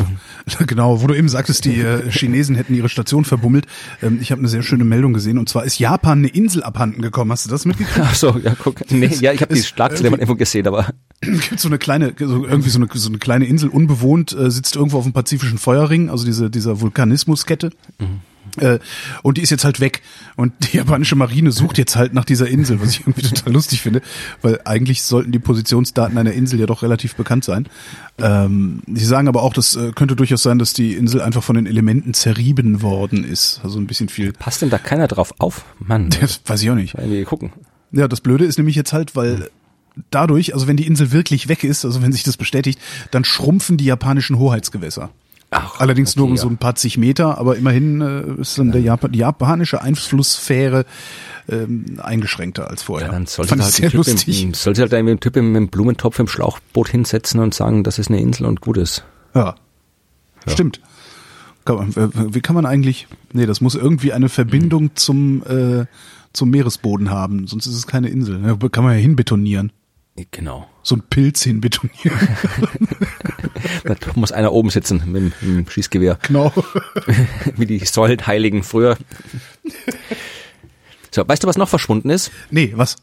genau, 0.67 1.01
wo 1.01 1.08
du 1.08 1.13
eben 1.13 1.30
sagtest, 1.30 1.65
die 1.65 1.80
äh, 1.80 2.10
Chinesen 2.10 2.56
hätten 2.56 2.73
ihre 2.73 2.89
Station 2.89 3.23
verbummelt. 3.25 3.67
Ähm, 4.01 4.19
ich 4.21 4.32
habe 4.32 4.39
eine 4.39 4.47
sehr 4.47 4.63
schöne 4.63 4.84
Meldung 4.84 5.13
gesehen 5.13 5.38
und 5.38 5.47
zwar 5.47 5.63
ist 5.63 5.80
Japan 5.80 6.19
eine 6.19 6.27
Insel 6.27 6.63
abhanden 6.63 7.01
gekommen. 7.01 7.32
Hast 7.32 7.45
du 7.45 7.49
das 7.49 7.65
mitgekriegt? 7.65 7.99
Ach 8.04 8.15
so, 8.15 8.38
ja, 8.38 8.56
guck. 8.56 8.82
Nee, 8.91 9.08
ja, 9.19 9.32
ich 9.32 9.41
habe 9.41 9.54
die 9.54 9.60
ist 9.60 9.67
Schlagzeile 9.67 10.10
mal 10.10 10.17
irgendwo 10.17 10.36
gesehen, 10.36 10.67
aber 10.67 10.88
gibt 11.21 11.60
so 11.60 11.69
eine 11.69 11.77
kleine, 11.77 12.13
so 12.17 12.45
irgendwie 12.45 12.69
so 12.69 12.80
eine, 12.80 12.88
so 12.91 13.10
eine 13.10 13.19
kleine 13.19 13.45
Insel, 13.45 13.69
unbewohnt, 13.69 14.34
äh, 14.34 14.49
sitzt 14.49 14.75
irgendwo 14.75 14.97
auf 14.97 15.04
dem 15.04 15.13
pazifischen 15.13 15.58
Feuerring, 15.58 16.10
also 16.10 16.25
diese, 16.25 16.49
dieser 16.49 16.82
Vulkanismuskette. 16.82 17.71
Äh, 17.99 18.06
und 19.24 19.38
die 19.38 19.42
ist 19.42 19.50
jetzt 19.50 19.64
halt 19.64 19.80
weg. 19.80 20.02
Und 20.36 20.54
die 20.62 20.78
japanische 20.78 21.16
Marine 21.16 21.52
sucht 21.52 21.78
jetzt 21.78 21.96
halt 21.96 22.14
nach 22.14 22.26
dieser 22.26 22.48
Insel, 22.48 22.82
was 22.82 22.90
ich 22.92 23.02
irgendwie 23.02 23.22
total 23.28 23.54
lustig 23.54 23.82
finde, 23.82 24.02
weil 24.42 24.60
eigentlich 24.66 25.04
sollten 25.04 25.32
die 25.32 25.40
Positionsdaten 25.40 26.18
einer 26.18 26.34
Insel 26.34 26.60
ja 26.60 26.66
doch 26.66 26.84
relativ 26.84 27.16
bekannt 27.16 27.44
sein. 27.44 27.68
Ähm, 28.18 28.82
sie 28.94 29.06
sagen 29.06 29.28
aber 29.28 29.44
auch, 29.44 29.54
das 29.54 29.76
äh, 29.76 29.92
könnte 29.94 30.16
durchaus 30.16 30.44
sein, 30.44 30.60
dass 30.60 30.74
die 30.74 30.94
Insel 30.94 31.22
einfach 31.22 31.44
von 31.44 31.56
den 31.56 31.66
Elementen 31.66 32.14
zerrieben 32.14 32.82
worden 32.82 33.24
ist. 33.24 33.62
Also 33.64 33.80
ein 33.80 33.88
bisschen 33.88 34.10
viel. 34.10 34.34
passt 34.34 34.62
denn 34.62 34.70
da 34.70 34.78
keiner 34.78 35.08
drauf 35.08 35.34
auf? 35.40 35.66
Mann, 35.80 36.10
Das 36.22 36.42
weiß 36.46 36.62
ich 36.64 36.70
auch 36.70 36.76
nicht. 36.76 36.96
irgendwie 36.96 37.24
gucken. 37.24 37.52
Ja, 37.92 38.08
das 38.08 38.22
Blöde 38.22 38.46
ist 38.46 38.58
nämlich 38.58 38.76
jetzt 38.76 38.94
halt, 38.94 39.16
weil 39.16 39.50
dadurch, 40.10 40.54
also 40.54 40.68
wenn 40.68 40.78
die 40.78 40.88
Insel 40.88 41.12
wirklich 41.12 41.48
weg 41.50 41.64
ist, 41.64 41.84
also 41.86 42.02
wenn 42.02 42.12
sich 42.12 42.24
das 42.24 42.38
bestätigt, 42.38 42.80
dann 43.12 43.24
schrumpfen 43.24 43.78
die 43.78 43.86
japanischen 43.86 44.38
Hoheitsgewässer. 44.40 45.10
Ach, 45.54 45.82
Allerdings 45.82 46.16
nur 46.16 46.26
okay, 46.26 46.32
um 46.32 46.36
ja. 46.38 46.42
so 46.42 46.48
ein 46.48 46.58
paar 46.58 46.76
zig 46.76 46.98
Meter, 46.98 47.38
aber 47.38 47.58
immerhin 47.58 48.00
äh, 48.00 48.42
ist 48.42 48.58
dann 48.58 48.72
der 48.72 48.82
Japan, 48.82 49.12
die 49.12 49.20
japanische 49.20 49.82
Einflusssphäre 49.82 50.86
ähm, 51.50 52.00
eingeschränkter 52.02 52.70
als 52.70 52.84
vorher. 52.84 53.08
Ja, 53.08 53.14
dann 53.14 53.26
sollte 53.26 53.50
Fand 53.50 53.64
halt 53.64 53.74
sehr 53.74 53.92
lustig. 53.92 54.44
Im, 54.44 54.54
sollte 54.56 54.82
halt 54.82 54.94
irgendwie 54.94 55.16
ein 55.16 55.20
Typ 55.20 55.36
im, 55.36 55.54
im 55.58 55.68
Blumentopf 55.68 56.20
im 56.20 56.28
Schlauchboot 56.28 56.88
hinsetzen 56.88 57.42
und 57.42 57.54
sagen, 57.54 57.84
das 57.84 58.00
ist 58.00 58.10
eine 58.10 58.22
Insel 58.22 58.46
und 58.46 58.62
gut 58.62 58.78
ist. 58.78 59.04
Ja. 59.36 59.56
Stimmt. 60.48 60.80
Kann 61.66 61.76
man, 61.76 62.34
wie 62.34 62.42
kann 62.42 62.56
man 62.56 62.66
eigentlich? 62.66 63.08
Nee, 63.34 63.46
das 63.46 63.62
muss 63.62 63.76
irgendwie 63.76 64.14
eine 64.14 64.30
Verbindung 64.30 64.96
zum 64.96 65.44
äh, 65.46 65.86
zum 66.34 66.50
Meeresboden 66.50 67.10
haben, 67.10 67.48
sonst 67.48 67.68
ist 67.68 67.76
es 67.76 67.88
keine 67.88 68.10
Insel. 68.10 68.40
Ne? 68.40 68.58
Kann 68.72 68.84
man 68.84 68.94
ja 68.94 69.00
hinbetonieren. 69.00 69.72
Genau. 70.32 70.68
So 70.84 70.96
ein 70.96 71.04
Pilz 71.10 71.44
hinbetonieren. 71.44 72.20
Da 73.84 73.95
muss 74.15 74.32
einer 74.32 74.51
oben 74.51 74.69
sitzen 74.69 75.04
mit, 75.12 75.21
dem- 75.41 75.56
mit 75.58 75.67
dem 75.67 75.69
Schießgewehr. 75.71 76.17
genau. 76.25 76.51
Wie 77.58 77.65
die 77.65 77.80
Säulenheiligen 77.80 78.63
früher. 78.63 78.97
So, 81.13 81.27
weißt 81.27 81.43
du, 81.43 81.47
was 81.47 81.58
noch 81.58 81.69
verschwunden 81.69 82.10
ist? 82.10 82.32
Nee, 82.49 82.73
was? 82.75 82.95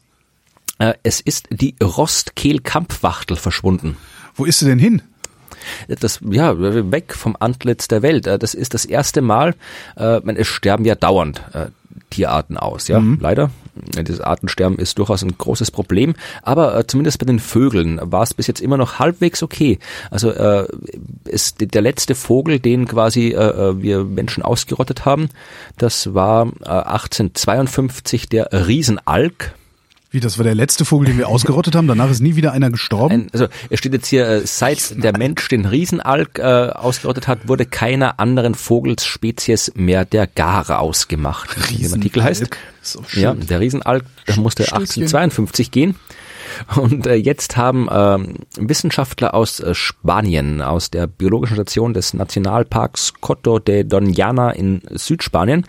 Äh, 0.79 0.93
es 1.03 1.19
ist 1.21 1.47
die 1.51 1.75
Rostkehl-Kampfwachtel 1.81 3.37
verschwunden. 3.37 3.97
Wo 4.35 4.45
ist 4.45 4.59
sie 4.59 4.65
denn 4.65 4.79
hin? 4.79 5.01
Das, 5.87 6.19
ja, 6.23 6.55
weg 6.91 7.13
vom 7.13 7.35
Antlitz 7.39 7.87
der 7.87 8.01
Welt. 8.01 8.25
Äh, 8.27 8.39
das 8.39 8.53
ist 8.53 8.73
das 8.73 8.85
erste 8.85 9.21
Mal, 9.21 9.55
äh, 9.97 10.21
es 10.35 10.47
sterben 10.47 10.85
ja 10.85 10.95
dauernd 10.95 11.43
äh, 11.53 11.67
Tierarten 12.09 12.57
aus, 12.57 12.87
ja, 12.87 12.99
mhm. 12.99 13.17
leider. 13.21 13.51
Dieses 13.97 14.19
Artensterben 14.19 14.77
ist 14.77 14.99
durchaus 14.99 15.23
ein 15.23 15.37
großes 15.37 15.71
Problem, 15.71 16.15
aber 16.41 16.77
äh, 16.77 16.85
zumindest 16.85 17.19
bei 17.19 17.25
den 17.25 17.39
Vögeln 17.39 17.99
war 18.01 18.23
es 18.23 18.33
bis 18.33 18.47
jetzt 18.47 18.59
immer 18.61 18.77
noch 18.77 18.99
halbwegs 18.99 19.41
okay. 19.41 19.79
Also 20.11 20.31
äh, 20.31 20.67
ist 21.25 21.57
der 21.61 21.81
letzte 21.81 22.15
Vogel, 22.15 22.59
den 22.59 22.87
quasi 22.87 23.29
äh, 23.29 23.35
äh, 23.35 23.81
wir 23.81 24.03
Menschen 24.03 24.43
ausgerottet 24.43 25.05
haben, 25.05 25.29
das 25.77 26.13
war 26.13 26.47
äh, 26.61 26.69
1852 26.69 28.27
der 28.27 28.67
Riesenalk. 28.67 29.53
Wie, 30.11 30.19
das 30.19 30.39
war 30.39 30.43
der 30.43 30.55
letzte 30.55 30.85
Vogel, 30.85 31.07
den 31.07 31.17
wir 31.17 31.27
ausgerottet 31.29 31.75
haben? 31.75 31.87
Danach 31.87 32.09
ist 32.09 32.19
nie 32.19 32.35
wieder 32.35 32.51
einer 32.51 32.71
gestorben? 32.71 33.13
Ein, 33.13 33.27
also 33.31 33.47
es 33.69 33.79
steht 33.79 33.93
jetzt 33.93 34.07
hier, 34.07 34.27
äh, 34.27 34.41
seit 34.45 35.03
der 35.03 35.17
Mensch 35.17 35.47
den 35.49 35.65
Riesenalk 35.65 36.39
äh, 36.39 36.41
ausgerottet 36.41 37.27
hat, 37.27 37.47
wurde 37.47 37.65
keiner 37.65 38.19
anderen 38.19 38.55
Vogelsspezies 38.55 39.73
mehr 39.75 40.05
der 40.05 40.25
Gare 40.27 40.79
ausgemacht. 40.79 41.55
Wie 41.69 41.83
der 41.83 41.93
Artikel 41.93 42.23
heißt. 42.23 42.49
Ja, 43.13 43.33
der 43.33 43.59
Riesenalk, 43.59 44.03
der 44.27 44.37
musste 44.37 44.63
1852 44.63 45.69
gehen. 45.69 45.95
Und 46.75 47.07
äh, 47.07 47.15
jetzt 47.15 47.57
haben 47.57 47.87
ähm, 47.91 48.35
Wissenschaftler 48.57 49.33
aus 49.33 49.59
äh, 49.59 49.73
Spanien, 49.73 50.61
aus 50.61 50.89
der 50.89 51.07
biologischen 51.07 51.55
Station 51.55 51.93
des 51.93 52.13
Nationalparks 52.13 53.13
Coto 53.21 53.59
de 53.59 53.83
Doñana 53.83 54.51
in 54.51 54.81
Südspanien, 54.91 55.65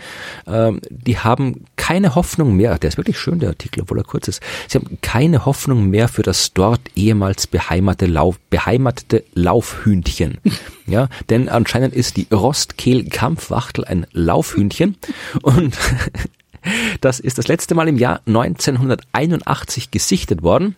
äh, 0.47 0.73
die 0.91 1.19
haben 1.19 1.65
keine 1.77 2.15
Hoffnung 2.15 2.57
mehr, 2.57 2.79
der 2.79 2.89
ist 2.89 2.97
wirklich 2.97 3.19
schön, 3.19 3.39
der 3.39 3.51
Artikel, 3.51 3.83
obwohl 3.83 3.99
er 3.99 4.05
kurz 4.05 4.29
ist, 4.29 4.43
sie 4.69 4.79
haben 4.79 4.99
keine 5.01 5.47
Hoffnung 5.47 5.89
mehr 5.91 6.09
für 6.09 6.23
das 6.23 6.53
dort 6.53 6.81
ehemals 6.95 7.47
beheimatete, 7.47 8.11
Lauf, 8.11 8.39
beheimatete 8.51 9.25
Laufhühnchen. 9.35 10.39
Ja, 10.87 11.09
denn 11.29 11.49
anscheinend 11.49 11.95
ist 11.95 12.17
die 12.17 12.27
Rostkehl-Kampfwachtel 12.33 13.85
ein 13.85 14.09
Laufhühnchen. 14.11 14.97
Und 15.41 15.79
das 17.01 17.21
ist 17.21 17.39
das 17.39 17.49
letzte 17.49 17.75
Mal 17.75 17.89
im 17.89 17.97
Jahr 17.97 18.21
1981 18.27 19.91
gesichtet 19.91 20.43
worden. 20.43 20.77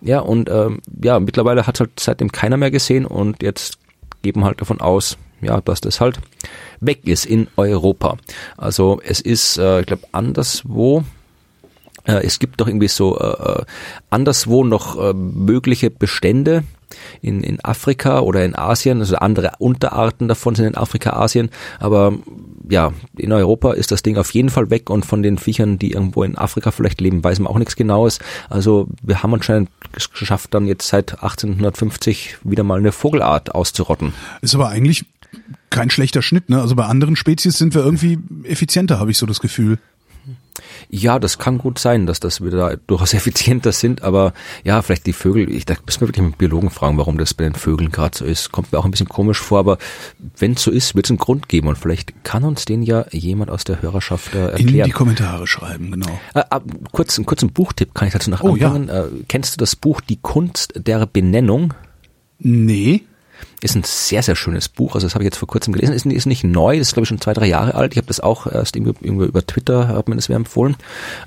Ja, 0.00 0.20
und 0.20 0.50
ähm, 0.50 0.80
ja, 1.02 1.18
mittlerweile 1.20 1.66
hat 1.66 1.80
halt 1.80 1.98
seitdem 1.98 2.30
keiner 2.30 2.56
mehr 2.56 2.70
gesehen 2.70 3.06
und 3.06 3.42
jetzt 3.42 3.78
geben 4.22 4.44
halt 4.44 4.60
davon 4.60 4.80
aus, 4.80 5.16
ja, 5.40 5.60
dass 5.60 5.80
das 5.80 6.00
halt 6.00 6.18
weg 6.80 7.06
ist 7.06 7.24
in 7.24 7.48
Europa. 7.56 8.16
Also 8.56 9.00
es 9.04 9.20
ist, 9.20 9.58
äh, 9.58 9.80
ich 9.80 9.86
glaube, 9.86 10.06
anderswo 10.12 11.04
äh, 12.06 12.24
es 12.24 12.38
gibt 12.38 12.60
doch 12.60 12.68
irgendwie 12.68 12.88
so 12.88 13.18
äh, 13.18 13.60
äh 13.60 13.64
anderswo 14.10 14.64
noch 14.64 14.98
äh, 14.98 15.12
mögliche 15.12 15.90
Bestände 15.90 16.64
in, 17.20 17.42
in 17.42 17.64
Afrika 17.64 18.20
oder 18.20 18.44
in 18.44 18.56
Asien, 18.56 19.00
also 19.00 19.16
andere 19.16 19.52
Unterarten 19.58 20.28
davon 20.28 20.54
sind 20.54 20.66
in 20.66 20.76
Afrika, 20.76 21.10
Asien, 21.10 21.50
aber 21.78 22.14
ja, 22.68 22.92
in 23.16 23.32
Europa 23.32 23.72
ist 23.72 23.92
das 23.92 24.02
Ding 24.02 24.16
auf 24.16 24.30
jeden 24.30 24.50
Fall 24.50 24.70
weg 24.70 24.90
und 24.90 25.06
von 25.06 25.22
den 25.22 25.38
Viechern, 25.38 25.78
die 25.78 25.92
irgendwo 25.92 26.24
in 26.24 26.36
Afrika 26.36 26.70
vielleicht 26.70 27.00
leben, 27.00 27.22
weiß 27.22 27.38
man 27.38 27.52
auch 27.52 27.58
nichts 27.58 27.76
Genaues. 27.76 28.18
Also 28.50 28.88
wir 29.02 29.22
haben 29.22 29.34
anscheinend 29.34 29.70
geschafft, 29.92 30.52
dann 30.52 30.66
jetzt 30.66 30.88
seit 30.88 31.12
1850 31.12 32.38
wieder 32.42 32.64
mal 32.64 32.78
eine 32.78 32.92
Vogelart 32.92 33.54
auszurotten. 33.54 34.12
Ist 34.42 34.54
aber 34.54 34.68
eigentlich 34.68 35.04
kein 35.70 35.90
schlechter 35.90 36.22
Schnitt, 36.22 36.48
ne? 36.48 36.60
Also 36.60 36.74
bei 36.74 36.86
anderen 36.86 37.16
Spezies 37.16 37.58
sind 37.58 37.74
wir 37.74 37.84
irgendwie 37.84 38.18
effizienter, 38.44 38.98
habe 38.98 39.10
ich 39.10 39.18
so 39.18 39.26
das 39.26 39.40
Gefühl. 39.40 39.78
Ja, 40.88 41.18
das 41.18 41.38
kann 41.38 41.58
gut 41.58 41.78
sein, 41.78 42.06
dass 42.06 42.20
das 42.20 42.40
wieder 42.42 42.76
durchaus 42.86 43.14
effizienter 43.14 43.72
sind, 43.72 44.02
aber 44.02 44.32
ja, 44.64 44.82
vielleicht 44.82 45.06
die 45.06 45.12
Vögel, 45.12 45.50
ich 45.50 45.66
da 45.66 45.74
müssen 45.84 46.00
wir 46.00 46.08
wirklich 46.08 46.26
mit 46.26 46.38
Biologen 46.38 46.70
fragen, 46.70 46.98
warum 46.98 47.18
das 47.18 47.34
bei 47.34 47.44
den 47.44 47.54
Vögeln 47.54 47.90
gerade 47.90 48.16
so 48.16 48.24
ist. 48.24 48.52
Kommt 48.52 48.72
mir 48.72 48.78
auch 48.78 48.84
ein 48.84 48.90
bisschen 48.90 49.08
komisch 49.08 49.40
vor, 49.40 49.58
aber 49.58 49.78
wenn 50.38 50.52
es 50.52 50.62
so 50.62 50.70
ist, 50.70 50.94
wird 50.94 51.06
es 51.06 51.10
einen 51.10 51.18
Grund 51.18 51.48
geben 51.48 51.68
und 51.68 51.76
vielleicht 51.76 52.24
kann 52.24 52.44
uns 52.44 52.64
den 52.64 52.82
ja 52.82 53.06
jemand 53.10 53.50
aus 53.50 53.64
der 53.64 53.82
Hörerschaft 53.82 54.34
äh, 54.34 54.48
erklären. 54.48 54.78
In 54.78 54.84
die 54.84 54.90
Kommentare 54.90 55.46
schreiben, 55.46 55.90
genau. 55.90 56.20
Äh, 56.34 56.40
äh, 56.40 56.60
kurz, 56.92 57.18
einen 57.18 57.26
kurzen 57.26 57.52
Buchtipp 57.52 57.94
kann 57.94 58.08
ich 58.08 58.14
dazu 58.14 58.30
noch 58.30 58.42
oh, 58.42 58.54
anfangen. 58.54 58.88
Ja. 58.88 59.04
Äh, 59.04 59.08
kennst 59.28 59.54
du 59.54 59.58
das 59.58 59.76
Buch 59.76 60.00
Die 60.00 60.16
Kunst 60.16 60.72
der 60.76 61.06
Benennung? 61.06 61.74
Nee. 62.38 63.02
Ist 63.66 63.74
ein 63.74 63.82
sehr, 63.84 64.22
sehr 64.22 64.36
schönes 64.36 64.68
Buch. 64.68 64.94
Also 64.94 65.06
das 65.06 65.14
habe 65.14 65.24
ich 65.24 65.26
jetzt 65.26 65.38
vor 65.38 65.48
kurzem 65.48 65.72
gelesen. 65.72 65.92
Ist, 65.92 66.06
ist 66.06 66.26
nicht 66.26 66.44
neu, 66.44 66.78
das 66.78 66.88
ist 66.88 66.94
glaube 66.94 67.02
ich 67.04 67.08
schon 67.08 67.20
zwei, 67.20 67.32
drei 67.32 67.46
Jahre 67.46 67.74
alt. 67.74 67.92
Ich 67.92 67.98
habe 67.98 68.06
das 68.06 68.20
auch 68.20 68.46
erst 68.46 68.76
irgendwie, 68.76 68.94
irgendwie 69.00 69.26
über 69.26 69.44
Twitter, 69.44 69.88
hat 69.88 70.08
mir 70.08 70.14
das 70.14 70.28
wer 70.28 70.36
empfohlen. 70.36 70.76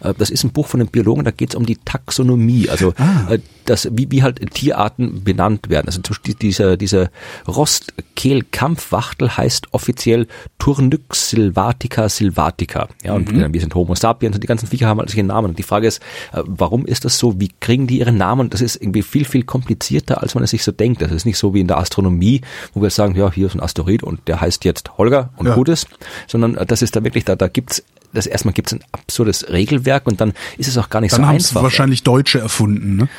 Äh, 0.02 0.14
das 0.18 0.30
ist 0.30 0.44
ein 0.44 0.52
Buch 0.52 0.68
von 0.68 0.80
einem 0.80 0.90
Biologen, 0.90 1.26
da 1.26 1.32
geht 1.32 1.50
es 1.50 1.56
um 1.56 1.66
die 1.66 1.76
Taxonomie, 1.76 2.70
also 2.70 2.94
ah. 2.98 3.36
Äh, 3.70 3.80
das, 3.80 3.88
wie, 3.92 4.12
wie 4.12 4.24
halt 4.24 4.40
Tierarten 4.54 5.24
benannt 5.24 5.70
werden. 5.70 5.88
Also 5.88 6.02
dieser, 6.42 6.78
dieser 6.78 7.10
Rostkehlkampfwachtel 7.48 9.38
heißt 9.38 9.74
offiziell 9.74 10.28
Turnyx 10.58 11.30
silvatica 11.30 12.10
silvatica. 12.10 12.88
Ja, 13.04 13.14
und 13.14 13.32
mhm. 13.32 13.54
wir 13.54 13.62
sind 13.62 13.76
Homo 13.76 13.96
sapiens 13.96 14.36
und 14.36 14.44
die 14.44 14.48
ganzen 14.48 14.68
Viecher 14.68 14.88
haben 14.88 15.00
alle 15.00 15.10
solche 15.10 15.24
Namen. 15.24 15.50
Und 15.50 15.60
die 15.60 15.64
Frage 15.64 15.88
ist, 15.88 16.02
äh, 16.34 16.42
warum 16.46 16.86
ist 16.86 17.06
das 17.06 17.18
so? 17.18 17.40
Wie 17.40 17.52
kriegen 17.60 17.88
die 17.88 18.00
ihre 18.00 18.12
Namen? 18.12 18.50
Das 18.50 18.62
ist 18.62 18.76
irgendwie 18.76 19.04
viel, 19.04 19.26
viel 19.26 19.44
komplizierter, 19.44 20.22
als 20.22 20.36
man 20.36 20.44
es 20.44 20.50
sich 20.50 20.64
so 20.64 20.72
denkt. 20.72 21.02
Das 21.02 21.12
ist 21.12 21.26
nicht 21.26 21.38
so 21.38 21.54
wie 21.54 21.62
in 21.62 21.68
der 21.68 21.78
Astronomie, 21.78 22.42
wo 22.74 22.82
wir 22.82 22.90
sagen, 22.90 23.16
ja, 23.16 23.32
hier 23.32 23.48
ist 23.48 23.56
ein 23.56 23.62
Asteroid 23.62 24.04
und 24.04 24.28
der 24.28 24.42
heißt 24.42 24.66
jetzt 24.66 24.98
Holger 24.98 25.32
und 25.38 25.48
ja. 25.48 25.56
Gutes, 25.56 25.86
sondern 26.28 26.56
das 26.68 26.82
ist 26.82 26.96
da 26.96 27.04
wirklich, 27.04 27.26
da, 27.26 27.36
da 27.36 27.48
gibt's 27.48 27.84
das 28.14 28.26
erstmal 28.28 28.54
gibt 28.54 28.70
es 28.70 28.74
ein 28.74 28.84
absurdes 28.92 29.50
Regelwerk 29.50 30.08
und 30.08 30.22
dann 30.22 30.34
ist 30.58 30.68
es 30.68 30.78
auch 30.78 30.90
gar 30.90 31.02
nicht 31.02 31.14
dann 31.14 31.22
so 31.22 31.28
einfach. 31.28 31.54
Dann 31.56 31.64
wahrscheinlich 31.64 32.04
Deutsche 32.04 32.40
erfunden, 32.40 32.96
ne? 32.96 33.10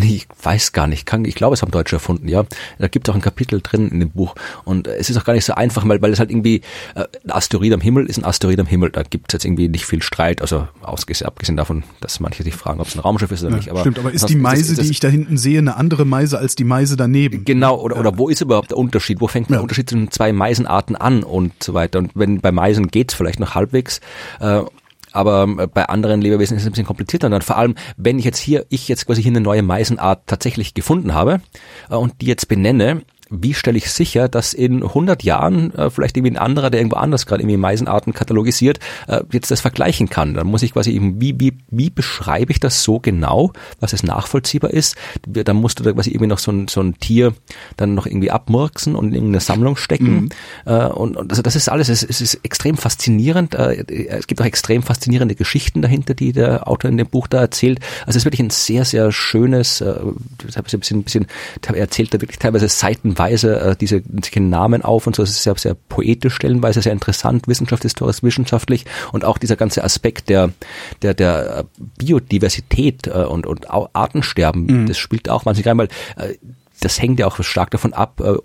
ich 0.02 0.26
weiß 0.42 0.72
gar 0.72 0.86
nicht, 0.86 1.06
kann, 1.06 1.24
ich 1.24 1.34
glaube, 1.34 1.54
es 1.54 1.62
haben 1.62 1.70
Deutsche 1.70 1.96
erfunden, 1.96 2.28
ja. 2.28 2.44
Da 2.78 2.88
gibt 2.88 3.08
es 3.08 3.12
auch 3.12 3.16
ein 3.16 3.22
Kapitel 3.22 3.60
drin 3.62 3.88
in 3.90 4.00
dem 4.00 4.10
Buch 4.10 4.34
und 4.64 4.86
es 4.88 5.10
ist 5.10 5.16
auch 5.16 5.24
gar 5.24 5.32
nicht 5.32 5.44
so 5.44 5.54
einfach, 5.54 5.86
weil, 5.88 6.02
weil 6.02 6.12
es 6.12 6.18
halt 6.18 6.30
irgendwie 6.30 6.62
äh, 6.94 7.04
ein 7.24 7.30
Asteroid 7.30 7.72
am 7.72 7.80
Himmel 7.80 8.06
ist 8.06 8.18
ein 8.18 8.24
Asteroid 8.24 8.60
am 8.60 8.66
Himmel. 8.66 8.90
Da 8.90 9.02
gibt 9.02 9.30
es 9.30 9.32
jetzt 9.34 9.44
irgendwie 9.44 9.68
nicht 9.68 9.86
viel 9.86 10.02
Streit, 10.02 10.40
also 10.40 10.68
ausgesehen, 10.82 11.26
abgesehen 11.26 11.56
davon, 11.56 11.84
dass 12.00 12.20
manche 12.20 12.42
sich 12.42 12.54
fragen, 12.54 12.80
ob 12.80 12.88
es 12.88 12.94
ein 12.94 13.00
Raumschiff 13.00 13.30
ist 13.30 13.42
oder 13.42 13.52
ja, 13.52 13.56
nicht. 13.56 13.70
Aber 13.70 13.80
stimmt, 13.80 13.98
aber 13.98 14.12
ist 14.12 14.28
die 14.28 14.36
Meise, 14.36 14.72
ist 14.72 14.78
das, 14.78 14.86
die 14.86 14.92
ich 14.92 15.00
da 15.00 15.08
hinten 15.08 15.36
sehe, 15.36 15.58
eine 15.58 15.76
andere 15.76 16.04
Meise 16.04 16.38
als 16.38 16.54
die 16.54 16.64
Meise 16.64 16.96
daneben? 16.96 17.44
Genau, 17.44 17.80
oder, 17.80 17.96
ja. 17.96 18.00
oder 18.00 18.18
wo 18.18 18.28
ist 18.28 18.40
überhaupt 18.40 18.70
der 18.70 18.78
Unterschied? 18.78 19.20
Wo 19.20 19.28
fängt 19.28 19.50
der 19.50 19.62
Unterschied 19.62 19.88
zwischen 19.88 20.10
zwei 20.10 20.32
Meisenarten 20.32 20.96
an 20.96 21.22
und 21.22 21.62
so 21.62 21.74
weiter? 21.74 21.98
Und 21.98 22.12
wenn 22.14 22.40
bei 22.40 22.52
Meisen 22.52 22.88
geht's 22.88 23.14
vielleicht 23.14 23.40
noch 23.40 23.54
halbwegs, 23.54 24.00
äh, 24.40 24.62
aber 25.12 25.44
ähm, 25.44 25.70
bei 25.72 25.86
anderen 25.86 26.20
Lebewesen 26.20 26.56
ist 26.56 26.62
es 26.62 26.68
ein 26.68 26.72
bisschen 26.72 26.86
komplizierter. 26.86 27.28
Und 27.28 27.32
dann 27.32 27.42
vor 27.42 27.56
allem, 27.56 27.74
wenn 27.96 28.18
ich 28.18 28.24
jetzt 28.26 28.38
hier, 28.38 28.66
ich 28.68 28.86
jetzt 28.86 29.06
quasi 29.06 29.22
hier 29.22 29.32
eine 29.32 29.40
neue 29.40 29.62
Meisenart 29.62 30.26
tatsächlich 30.26 30.74
gefunden 30.74 31.14
habe 31.14 31.40
äh, 31.88 31.94
und 31.94 32.20
die 32.20 32.26
jetzt 32.26 32.48
benenne, 32.48 33.02
wie 33.28 33.54
stelle 33.54 33.76
ich 33.76 33.90
sicher, 33.90 34.28
dass 34.28 34.54
in 34.54 34.82
100 34.82 35.24
Jahren 35.24 35.74
äh, 35.74 35.90
vielleicht 35.90 36.16
irgendwie 36.16 36.34
ein 36.34 36.38
anderer, 36.38 36.70
der 36.70 36.80
irgendwo 36.80 36.96
anders 36.96 37.26
gerade 37.26 37.42
irgendwie 37.42 37.56
Meisenarten 37.56 38.12
katalogisiert, 38.12 38.78
äh, 39.08 39.22
jetzt 39.32 39.50
das 39.50 39.60
vergleichen 39.60 40.08
kann. 40.08 40.34
Dann 40.34 40.46
muss 40.46 40.62
ich 40.62 40.72
quasi 40.72 40.92
eben, 40.92 41.20
wie, 41.20 41.38
wie, 41.40 41.58
wie 41.68 41.90
beschreibe 41.90 42.52
ich 42.52 42.60
das 42.60 42.84
so 42.84 43.00
genau, 43.00 43.52
was 43.80 43.92
es 43.92 44.04
nachvollziehbar 44.04 44.70
ist. 44.70 44.96
Dann 45.26 45.56
musst 45.56 45.80
du 45.80 45.82
da 45.82 45.92
quasi 45.92 46.10
irgendwie 46.10 46.28
noch 46.28 46.38
so 46.38 46.52
ein, 46.52 46.68
so 46.68 46.80
ein 46.80 46.98
Tier 46.98 47.34
dann 47.76 47.94
noch 47.94 48.06
irgendwie 48.06 48.30
abmurksen 48.30 48.94
und 48.94 49.08
in 49.08 49.14
irgendeine 49.14 49.40
Sammlung 49.40 49.76
stecken. 49.76 50.14
Mhm. 50.14 50.28
Äh, 50.66 50.86
und, 50.86 51.16
und 51.16 51.30
also 51.30 51.42
das 51.42 51.56
ist 51.56 51.68
alles, 51.68 51.88
es, 51.88 52.04
es 52.04 52.20
ist 52.20 52.40
extrem 52.44 52.76
faszinierend. 52.76 53.54
Äh, 53.56 53.84
es 54.08 54.28
gibt 54.28 54.40
auch 54.40 54.46
extrem 54.46 54.82
faszinierende 54.82 55.34
Geschichten 55.34 55.82
dahinter, 55.82 56.14
die 56.14 56.32
der 56.32 56.68
Autor 56.68 56.90
in 56.90 56.96
dem 56.96 57.08
Buch 57.08 57.26
da 57.26 57.40
erzählt. 57.40 57.80
Also 58.00 58.10
es 58.10 58.16
ist 58.16 58.24
wirklich 58.24 58.40
ein 58.40 58.50
sehr, 58.50 58.84
sehr 58.84 59.10
schönes, 59.10 59.80
äh, 59.80 59.96
ein 59.98 60.62
bisschen, 60.62 60.98
ein 60.98 61.02
bisschen, 61.02 61.26
er 61.66 61.76
erzählt 61.76 62.14
da 62.14 62.20
wirklich 62.20 62.38
teilweise 62.38 62.68
Seiten 62.68 63.15
Weise 63.18 63.60
äh, 63.60 63.76
diese, 63.76 64.02
diese 64.02 64.40
Namen 64.40 64.82
auf 64.82 65.06
und 65.06 65.16
so. 65.16 65.22
Es 65.22 65.30
ist 65.30 65.42
sehr, 65.42 65.56
sehr 65.56 65.74
poetisch 65.74 66.34
stellenweise, 66.34 66.82
sehr 66.82 66.92
interessant, 66.92 67.48
wissenschaftshistorisch, 67.48 68.22
wissenschaftlich 68.22 68.84
und 69.12 69.24
auch 69.24 69.38
dieser 69.38 69.56
ganze 69.56 69.84
Aspekt 69.84 70.28
der, 70.28 70.50
der, 71.02 71.14
der 71.14 71.64
Biodiversität 71.98 73.06
äh, 73.06 73.24
und, 73.24 73.46
und 73.46 73.70
Artensterben, 73.70 74.66
mhm. 74.66 74.86
das 74.86 74.98
spielt 74.98 75.28
auch 75.28 75.46
wahnsinnig 75.46 75.68
rein, 75.68 75.78
weil 75.78 75.88
äh, 76.16 76.34
das 76.80 77.00
hängt 77.00 77.18
ja 77.18 77.26
auch 77.26 77.42
stark 77.42 77.70
davon 77.70 77.92
ab, 77.92 78.20
äh, 78.20 78.36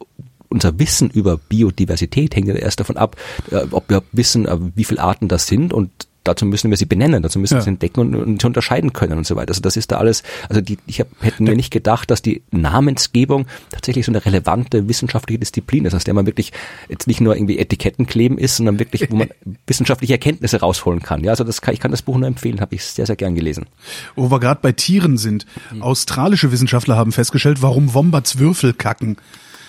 unser 0.52 0.78
Wissen 0.80 1.10
über 1.10 1.38
Biodiversität 1.38 2.36
hängt 2.36 2.48
ja 2.48 2.56
erst 2.56 2.82
davon 2.82 2.98
ab, 2.98 3.16
äh, 3.52 3.62
ob 3.72 3.90
wir 3.90 4.04
wissen, 4.12 4.48
äh, 4.48 4.58
wie 4.76 4.84
viele 4.84 5.02
Arten 5.02 5.28
das 5.28 5.48
sind 5.48 5.74
und 5.74 5.90
dazu 6.24 6.46
müssen 6.46 6.70
wir 6.70 6.78
sie 6.78 6.86
benennen, 6.86 7.24
dazu 7.24 7.40
müssen 7.40 7.56
wir 7.56 7.60
ja. 7.60 7.64
sie 7.64 7.70
entdecken 7.70 8.00
und, 8.00 8.16
und 8.16 8.46
unterscheiden 8.46 8.94
können 8.94 9.18
und 9.18 9.26
so 9.26 9.36
weiter. 9.36 9.50
Also 9.50 9.62
das 9.62 9.78
ist 9.78 9.92
da 9.92 9.98
alles, 9.98 10.24
also 10.50 10.62
die, 10.62 10.78
ich 10.86 11.00
hab, 11.00 11.08
hätte 11.20 11.42
mir 11.42 11.56
nicht 11.56 11.72
gedacht, 11.72 12.12
dass 12.12 12.22
die 12.22 12.44
Namensgebung 12.52 13.48
tatsächlich 13.72 14.06
so 14.06 14.12
eine 14.12 14.24
relevante 14.24 14.88
wissenschaftliche 14.88 15.40
Disziplin 15.40 15.86
ist, 15.86 15.94
aus 15.94 16.04
der 16.04 16.14
man 16.14 16.26
wirklich 16.26 16.52
jetzt 16.90 17.08
nicht 17.08 17.22
nur 17.22 17.36
irgendwie 17.36 17.58
Etiketten 17.58 18.06
kleben 18.06 18.38
ist, 18.38 18.58
sondern 18.58 18.80
wirklich, 18.80 19.10
wo 19.10 19.16
man 19.16 19.30
wissenschaftliche 19.68 20.14
Erkenntnisse 20.14 20.60
rausholen 20.60 21.02
kann. 21.02 21.24
Ja, 21.24 21.32
also 21.32 21.44
das 21.44 21.62
kann, 21.62 21.74
ich 21.74 21.80
kann 21.80 21.92
das 21.92 22.04
Buch 22.04 22.18
nur 22.18 22.28
empfehlen, 22.28 22.62
habe 22.62 22.76
ich 22.76 22.84
sehr, 22.84 23.06
sehr 23.06 23.16
gern 23.16 23.36
gelesen. 23.36 23.66
Wo 24.16 24.30
wir 24.30 24.40
gerade 24.40 24.60
bei 24.62 24.72
Tieren 24.72 25.18
sind, 25.18 25.46
mhm. 25.72 25.82
australische 25.82 26.52
Wissenschaftler 26.52 26.96
haben 26.98 27.12
festgestellt, 27.12 27.62
warum 27.62 27.94
Wombats 27.94 28.38
Würfel 28.38 28.74
kacken. 28.74 29.18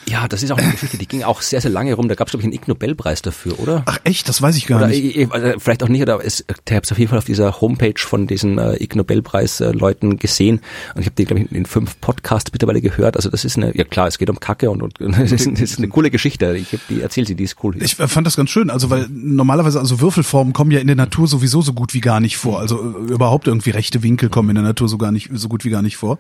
Ja, 0.09 0.27
das 0.27 0.43
ist 0.43 0.51
auch 0.51 0.59
eine 0.59 0.73
Geschichte, 0.73 0.99
die 0.99 1.07
ging 1.07 1.23
auch 1.23 1.43
sehr, 1.43 1.61
sehr 1.61 1.71
lange 1.71 1.95
rum. 1.95 2.09
Da 2.09 2.15
gab 2.15 2.27
es, 2.27 2.33
glaube 2.33 2.43
ich, 2.43 2.47
einen 2.47 2.55
Ig 2.55 2.67
Nobelpreis 2.67 3.23
dafür, 3.23 3.59
oder? 3.61 3.83
Ach 3.87 3.99
echt, 4.05 4.29
das 4.29 4.43
weiß 4.43 4.57
ich 4.57 4.67
gar 4.67 4.79
oder 4.79 4.89
nicht. 4.89 5.17
Ich, 5.17 5.33
also 5.33 5.59
vielleicht 5.59 5.83
auch 5.83 5.89
nicht, 5.89 6.09
aber 6.09 6.25
es, 6.25 6.41
ich 6.41 6.73
habe 6.73 6.83
es 6.83 6.91
auf 6.91 6.99
jeden 6.99 7.09
Fall 7.09 7.19
auf 7.19 7.25
dieser 7.25 7.61
Homepage 7.61 7.95
von 7.99 8.27
diesen 8.27 8.59
äh, 8.59 8.83
Ig 8.83 8.97
Nobelpreis-Leuten 8.97 10.19
gesehen 10.19 10.61
und 10.95 11.01
ich 11.01 11.07
habe 11.07 11.15
die, 11.17 11.25
glaube 11.25 11.43
ich, 11.43 11.53
in 11.53 11.67
fünf 11.67 12.01
Podcasts 12.01 12.51
mittlerweile 12.53 12.81
gehört. 12.81 13.17
Also 13.17 13.31
das 13.31 13.45
ist 13.45 13.57
eine, 13.57 13.77
ja 13.77 13.85
klar, 13.85 14.09
es 14.09 14.19
geht 14.19 14.29
um 14.29 14.41
Kacke 14.41 14.71
und, 14.71 14.83
und 14.83 15.01
das, 15.01 15.33
ist, 15.33 15.47
das 15.47 15.61
ist 15.61 15.79
eine 15.79 15.89
coole 15.89 16.11
Geschichte. 16.11 16.57
Ich 16.57 16.73
hab 16.73 16.81
die 16.89 17.01
erzähl 17.01 17.27
sie, 17.27 17.35
die 17.35 17.45
ist 17.45 17.57
cool. 17.63 17.81
Ich 17.81 17.95
fand 17.95 18.27
das 18.27 18.37
ganz 18.37 18.51
schön, 18.51 18.71
also 18.71 18.91
weil 18.91 19.07
normalerweise 19.09 19.79
also 19.79 20.01
Würfelformen 20.01 20.53
kommen 20.53 20.73
ja 20.73 20.81
in 20.81 20.89
der 20.89 20.97
Natur 20.97 21.29
sowieso 21.29 21.63
so 21.63 21.73
gut 21.73 21.95
wie 21.95 22.01
gar 22.01 22.21
nicht 22.21 22.37
vor. 22.37 22.59
Also 22.59 22.81
äh, 22.81 23.13
überhaupt 23.13 23.47
irgendwie 23.47 23.71
rechte 23.71 24.03
Winkel 24.03 24.29
kommen 24.29 24.51
in 24.51 24.57
der 24.57 24.65
Natur 24.65 24.89
so 24.89 24.99
gar 24.99 25.13
nicht 25.13 25.31
so 25.33 25.49
gut 25.49 25.65
wie 25.65 25.71
gar 25.71 25.83
nicht 25.83 25.97
vor. 25.97 26.19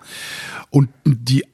Und 0.71 0.88
die 1.05 1.45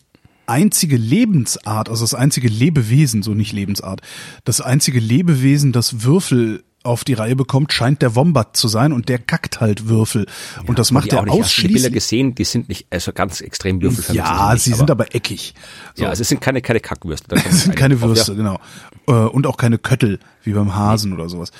einzige 0.48 0.96
Lebensart, 0.96 1.88
also 1.88 2.02
das 2.04 2.14
einzige 2.14 2.48
Lebewesen, 2.48 3.22
so 3.22 3.34
nicht 3.34 3.52
Lebensart, 3.52 4.00
das 4.44 4.60
einzige 4.60 5.00
Lebewesen, 5.00 5.72
das 5.72 6.02
Würfel 6.02 6.64
auf 6.84 7.02
die 7.04 7.12
Reihe 7.14 7.34
bekommt, 7.36 7.72
scheint 7.72 8.02
der 8.02 8.14
Wombat 8.14 8.56
zu 8.56 8.68
sein 8.68 8.92
und 8.92 9.08
der 9.08 9.18
kackt 9.18 9.60
halt 9.60 9.88
Würfel. 9.88 10.26
und 10.66 10.78
das 10.78 10.90
macht 10.92 11.12
er 11.12 11.20
auch 11.20 11.24
nicht. 11.26 11.32
Hast 11.42 11.58
du 11.58 11.62
die 11.62 11.68
Bilder 11.68 11.88
ausschließlich. 11.88 11.92
gesehen, 11.92 12.34
die 12.34 12.44
sind 12.44 12.68
nicht 12.68 12.86
also 12.90 13.12
ganz 13.12 13.40
extrem 13.40 13.82
würfelförmig. 13.82 14.16
Ja, 14.24 14.54
nicht, 14.54 14.62
sie 14.62 14.72
sind 14.74 14.90
aber 14.90 15.14
eckig. 15.14 15.54
So. 15.94 16.04
ja, 16.04 16.10
also 16.10 16.22
es 16.22 16.28
sind 16.28 16.40
keine 16.40 16.62
keine 16.62 16.80
Kackwürste. 16.80 17.34
Es 17.48 17.62
sind 17.62 17.70
eine 17.72 17.74
keine 17.74 18.00
Würste, 18.00 18.34
genau. 18.36 18.58
Äh, 19.06 19.12
Und 19.12 19.46
auch 19.46 19.56
keine 19.56 19.78
Köttel, 19.78 20.18
wie 20.44 20.52
beim 20.52 20.74
Hasen 20.74 21.12
oder 21.12 21.28
sowas. 21.28 21.50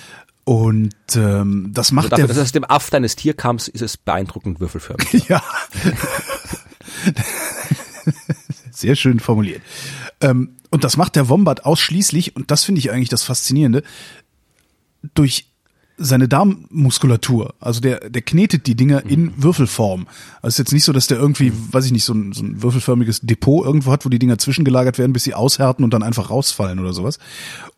Und 0.45 0.95
ähm, 1.17 1.73
das 1.75 1.91
Ja. 1.91 1.95
macht 1.97 2.05
Also 2.07 2.11
dafür, 2.23 2.27
der 2.29 2.37
dass 2.37 2.45
es 2.47 2.53
dem 2.53 2.65
Aft 2.65 2.95
eines 2.95 3.17
Tierkamps 3.17 3.69
ist 3.69 3.83
es 3.83 3.97
beeindruckend 3.99 4.61
würfelförmig. 4.61 5.25
Ja. 5.29 5.43
Sehr 8.79 8.95
schön 8.95 9.21
formuliert. 9.21 9.63
Ähm, 10.21 10.51
und 10.71 10.85
das 10.85 10.97
macht 10.97 11.17
der 11.17 11.29
Wombat 11.29 11.65
ausschließlich, 11.65 12.37
und 12.37 12.51
das 12.51 12.65
finde 12.65 12.79
ich 12.79 12.91
eigentlich 12.93 13.09
das 13.09 13.25
Faszinierende, 13.25 13.83
durch 15.15 15.47
seine 15.97 16.29
Darmmuskulatur. 16.29 17.55
Also 17.59 17.81
der, 17.81 18.09
der 18.09 18.23
knetet 18.23 18.69
die 18.69 18.77
Dinger 18.77 19.05
in 19.05 19.33
Würfelform. 19.43 20.07
Also 20.41 20.55
ist 20.55 20.59
jetzt 20.59 20.73
nicht 20.73 20.85
so, 20.85 20.93
dass 20.93 21.09
der 21.09 21.19
irgendwie, 21.19 21.53
weiß 21.73 21.87
ich 21.87 21.93
nicht, 21.93 22.05
so 22.05 22.15
ein, 22.15 22.33
so 22.33 22.45
ein 22.45 22.63
würfelförmiges 22.63 23.21
Depot 23.23 23.65
irgendwo 23.67 23.91
hat, 23.91 24.05
wo 24.05 24.09
die 24.09 24.21
Dinger 24.21 24.39
zwischengelagert 24.39 24.99
werden, 24.99 25.13
bis 25.13 25.25
sie 25.25 25.35
aushärten 25.35 25.85
und 25.85 25.93
dann 25.93 26.05
einfach 26.05 26.31
rausfallen 26.31 26.79
oder 26.79 26.93
sowas. 26.93 27.19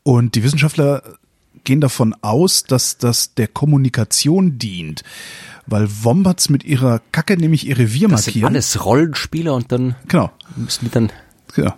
Und 0.03 0.35
die 0.35 0.43
Wissenschaftler 0.43 1.03
gehen 1.65 1.81
davon 1.81 2.15
aus, 2.21 2.65
dass 2.65 2.99
das 2.99 3.35
der 3.35 3.49
Kommunikation 3.49 4.59
dient. 4.59 5.03
Weil 5.67 5.89
Wombats 6.03 6.49
mit 6.49 6.65
ihrer 6.65 7.01
Kacke 7.13 7.37
nämlich 7.37 7.67
ihr 7.67 7.79
Revier 7.79 8.09
Das 8.09 8.25
sind 8.25 8.35
markieren. 8.35 8.55
alles 8.55 8.85
Rollenspieler 8.85 9.55
und 9.55 9.71
dann 9.73 9.95
Genau. 10.09 10.31
müssen 10.57 10.85
die 10.87 10.91
dann 10.91 11.13
genau. 11.55 11.75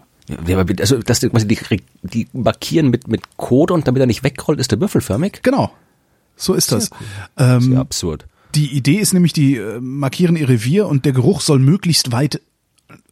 ja, 0.47 0.59
also 0.81 0.99
dass 0.99 1.21
die, 1.21 1.29
die, 1.31 1.83
die 2.03 2.29
markieren 2.33 2.89
mit 2.91 3.09
mit 3.09 3.23
Code 3.37 3.75
und 3.75 3.87
damit 3.89 4.01
er 4.01 4.07
nicht 4.07 4.23
wegrollt, 4.25 4.61
ist 4.61 4.71
der 4.71 4.81
würfelförmig. 4.81 5.41
Genau. 5.43 5.73
So 6.37 6.55
ist 6.55 6.73
das. 6.73 6.91
Sehr 7.37 7.57
Ähm, 7.57 7.77
absurd. 7.77 8.27
die 8.55 8.73
Idee 8.75 8.97
ist 8.97 9.13
nämlich, 9.13 9.33
die 9.33 9.57
äh, 9.57 9.81
markieren 9.81 10.37
ihr 10.37 10.49
Revier 10.49 10.87
und 10.87 11.05
der 11.05 11.13
Geruch 11.13 11.41
soll 11.41 11.59
möglichst 11.59 12.13
weit 12.13 12.41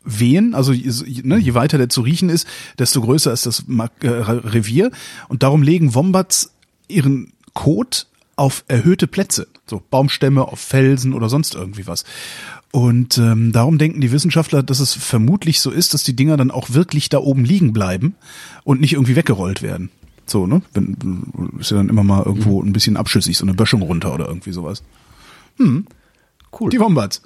wehen, 0.04 0.54
also 0.54 0.72
je- 0.72 1.22
ne, 1.24 1.36
je 1.36 1.54
weiter 1.54 1.76
der 1.78 1.88
zu 1.90 2.00
riechen 2.00 2.30
ist, 2.30 2.46
desto 2.78 3.00
größer 3.02 3.32
ist 3.32 3.44
das 3.46 3.64
äh, 4.02 4.08
Revier 4.08 4.90
und 5.28 5.42
darum 5.42 5.62
legen 5.62 5.94
Wombats 5.94 6.52
ihren 6.88 7.32
Kot 7.54 8.06
auf 8.40 8.64
erhöhte 8.68 9.06
Plätze, 9.06 9.48
so 9.66 9.82
Baumstämme 9.90 10.48
auf 10.48 10.58
Felsen 10.58 11.12
oder 11.12 11.28
sonst 11.28 11.54
irgendwie 11.54 11.86
was. 11.86 12.04
Und 12.72 13.18
ähm, 13.18 13.52
darum 13.52 13.76
denken 13.76 14.00
die 14.00 14.12
Wissenschaftler, 14.12 14.62
dass 14.62 14.80
es 14.80 14.94
vermutlich 14.94 15.60
so 15.60 15.70
ist, 15.70 15.92
dass 15.92 16.04
die 16.04 16.16
Dinger 16.16 16.38
dann 16.38 16.50
auch 16.50 16.70
wirklich 16.70 17.10
da 17.10 17.18
oben 17.18 17.44
liegen 17.44 17.74
bleiben 17.74 18.14
und 18.64 18.80
nicht 18.80 18.94
irgendwie 18.94 19.14
weggerollt 19.14 19.60
werden. 19.60 19.90
So, 20.24 20.46
ne? 20.46 20.62
Wenn, 20.72 20.96
ist 21.58 21.70
ja 21.70 21.76
dann 21.76 21.90
immer 21.90 22.02
mal 22.02 22.22
irgendwo 22.24 22.62
ein 22.62 22.72
bisschen 22.72 22.96
abschüssig, 22.96 23.36
so 23.36 23.44
eine 23.44 23.52
Böschung 23.52 23.82
runter 23.82 24.14
oder 24.14 24.28
irgendwie 24.28 24.52
sowas. 24.52 24.82
Cool. 26.58 26.70
Die 26.70 26.80
Wombats. 26.80 27.20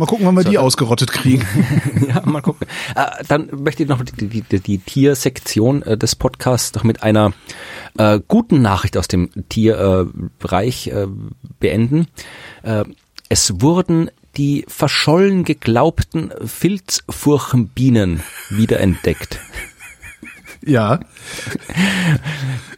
Mal 0.00 0.06
gucken, 0.06 0.24
wann 0.24 0.34
wir 0.34 0.44
die 0.44 0.56
ausgerottet 0.56 1.12
kriegen. 1.12 1.46
ja, 2.08 2.22
mal 2.24 2.40
gucken. 2.40 2.66
Äh, 2.96 3.22
dann 3.28 3.50
möchte 3.52 3.82
ich 3.82 3.88
noch 3.90 4.02
die, 4.02 4.28
die, 4.28 4.40
die, 4.40 4.58
die 4.58 4.78
Tiersektion 4.78 5.82
äh, 5.82 5.98
des 5.98 6.16
Podcasts 6.16 6.74
noch 6.74 6.84
mit 6.84 7.02
einer 7.02 7.34
äh, 7.98 8.18
guten 8.26 8.62
Nachricht 8.62 8.96
aus 8.96 9.08
dem 9.08 9.28
Tierbereich 9.50 10.86
äh, 10.86 11.06
beenden. 11.58 12.06
Äh, 12.62 12.84
es 13.28 13.60
wurden 13.60 14.10
die 14.38 14.64
verschollen 14.68 15.44
geglaubten 15.44 16.32
Filzfurchenbienen 16.46 18.22
wiederentdeckt. 18.48 19.38
Ja. 20.64 21.00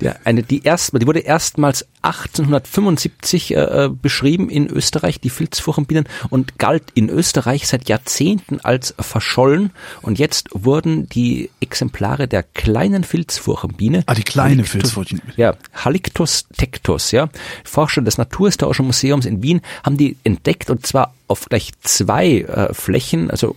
Ja, 0.00 0.16
eine, 0.24 0.42
die 0.42 0.62
erst, 0.62 0.92
die 1.00 1.06
wurde 1.06 1.20
erstmals 1.20 1.86
1875 2.02 3.54
äh, 3.54 3.88
beschrieben 3.90 4.50
in 4.50 4.66
Österreich, 4.66 5.20
die 5.20 5.30
Filzfurchenbienen, 5.30 6.08
und 6.30 6.58
galt 6.58 6.84
in 6.94 7.08
Österreich 7.08 7.68
seit 7.68 7.88
Jahrzehnten 7.88 8.60
als 8.60 8.94
verschollen. 8.98 9.70
Und 10.02 10.18
jetzt 10.18 10.48
wurden 10.52 11.08
die 11.08 11.50
Exemplare 11.60 12.26
der 12.28 12.42
kleinen 12.42 13.04
Filzfurchenbiene, 13.04 14.02
Ah, 14.06 14.14
die 14.14 14.22
kleine 14.24 14.64
Filzfurchenbiene. 14.64 15.32
ja, 15.36 15.54
Halictus 15.74 16.46
tectus, 16.56 17.12
ja, 17.12 17.28
Forscher 17.64 18.02
des 18.02 18.18
Naturhistorischen 18.18 18.86
Museums 18.86 19.24
in 19.26 19.42
Wien 19.42 19.60
haben 19.84 19.96
die 19.96 20.16
entdeckt 20.24 20.70
und 20.70 20.84
zwar 20.86 21.14
auf 21.32 21.46
gleich 21.46 21.72
zwei 21.80 22.42
äh, 22.42 22.72
Flächen, 22.74 23.30
also 23.30 23.56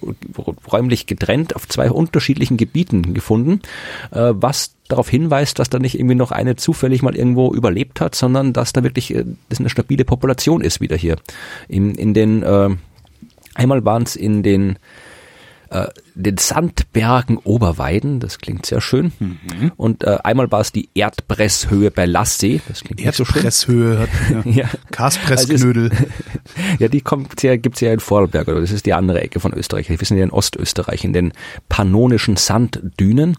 räumlich 0.72 1.06
getrennt, 1.06 1.56
auf 1.56 1.68
zwei 1.68 1.92
unterschiedlichen 1.92 2.58
Gebieten 2.58 3.14
gefunden, 3.14 3.62
äh, 4.12 4.32
was 4.34 4.76
darauf 4.88 5.10
hinweist, 5.10 5.60
dass 5.60 5.70
da 5.70 5.78
nicht 5.78 6.00
irgendwie 6.00 6.16
noch 6.16 6.32
eine 6.32 6.56
zufällig 6.56 7.02
mal 7.02 7.16
irgendwo 7.16 7.54
überlebt 7.54 8.02
hat, 8.02 8.16
sondern 8.16 8.54
dass 8.54 8.74
da 8.74 8.84
wirklich 8.84 9.14
äh, 9.14 9.26
das 9.50 9.60
eine 9.60 9.70
stabile 9.70 10.06
Population 10.06 10.62
ist 10.62 10.80
wieder 10.80 10.96
hier. 10.96 11.18
In, 11.68 11.96
in 11.96 12.14
den 12.14 12.44
äh, 12.44 12.70
einmal 13.54 13.84
waren 13.86 14.04
es 14.04 14.16
in 14.16 14.42
den 14.42 14.80
äh, 15.70 15.88
den 16.16 16.38
Sandbergen 16.38 17.38
Oberweiden, 17.38 18.20
das 18.20 18.38
klingt 18.40 18.66
sehr 18.66 18.82
schön. 18.82 19.12
Mhm. 19.20 19.72
Und 19.76 20.04
äh, 20.04 20.18
einmal 20.24 20.52
war 20.52 20.62
es 20.62 20.72
die 20.72 20.90
Erdpresshöhe 20.94 21.92
bei 21.92 22.06
Lassee, 22.06 22.62
das 22.68 22.84
klingt 22.84 23.04
nicht 23.04 23.14
so 23.14 23.26
schön. 23.26 23.36
Erdpresshöhe 23.36 24.00
hat 24.00 24.10
ja. 24.46 24.52
Ja. 24.52 24.70
Karstpressknödel. 24.92 25.92
Ja, 26.80 26.88
die 26.88 27.02
kommt 27.02 27.42
ja, 27.42 27.58
gibt's 27.58 27.82
ja 27.82 27.92
in 27.92 28.00
Vorarlberg, 28.00 28.48
oder 28.48 28.62
das 28.62 28.72
ist 28.72 28.86
die 28.86 28.94
andere 28.94 29.22
Ecke 29.22 29.40
von 29.40 29.54
Österreich. 29.54 29.90
Wir 29.90 29.98
sind 29.98 30.18
ja 30.18 30.24
in 30.24 30.32
Ostösterreich, 30.32 31.04
in 31.04 31.12
den 31.12 31.34
pannonischen 31.70 32.38
Sanddünen. 32.38 33.38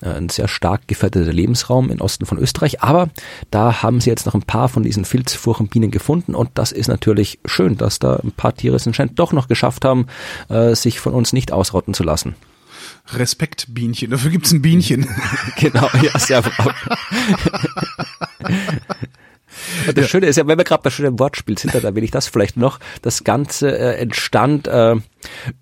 Äh, 0.00 0.10
Ein 0.10 0.28
sehr 0.28 0.48
stark 0.48 0.88
gefährdeter 0.88 1.32
Lebensraum 1.32 1.90
im 1.90 2.00
Osten 2.00 2.26
von 2.26 2.38
Österreich. 2.38 2.82
Aber 2.82 3.10
da 3.50 3.82
haben 3.82 4.00
sie 4.00 4.10
jetzt 4.10 4.26
noch 4.26 4.34
ein 4.34 4.42
paar 4.42 4.68
von 4.68 4.82
diesen 4.82 5.04
Filzfurchenbienen 5.04 5.90
gefunden 5.90 6.34
und 6.34 6.50
das 6.54 6.72
ist 6.72 6.88
natürlich 6.88 7.38
schön, 7.44 7.76
dass 7.76 7.98
da 7.98 8.16
ein 8.16 8.32
paar 8.32 8.54
Tiere 8.54 8.76
es 8.76 8.86
anscheinend 8.86 9.18
doch 9.18 9.32
noch 9.32 9.48
geschafft 9.48 9.84
haben, 9.84 10.06
äh, 10.48 10.74
sich 10.74 11.00
von 11.00 11.12
uns 11.12 11.32
nicht 11.32 11.52
ausrotten 11.66 11.94
zu 11.94 12.04
lassen. 12.04 12.36
Respekt, 13.14 13.66
Bienchen. 13.68 14.10
Dafür 14.10 14.30
gibt's 14.30 14.52
ein 14.52 14.62
Bienchen. 14.62 15.08
Genau, 15.58 15.88
ja, 16.02 16.18
sehr 16.18 16.42
brav. 16.42 16.74
Und 19.88 19.96
das 19.96 20.08
Schöne 20.08 20.26
ist 20.26 20.36
ja, 20.36 20.46
wenn 20.46 20.58
wir 20.58 20.64
gerade 20.64 20.82
bei 20.82 20.90
schönem 20.90 21.18
Wortspiel 21.18 21.56
sind, 21.58 21.74
dann 21.74 21.82
erwähne 21.82 22.04
ich 22.04 22.10
das 22.10 22.28
vielleicht 22.28 22.56
noch. 22.56 22.78
Das 23.02 23.24
Ganze 23.24 23.76
äh, 23.76 23.96
entstand 23.96 24.68
äh, 24.68 24.96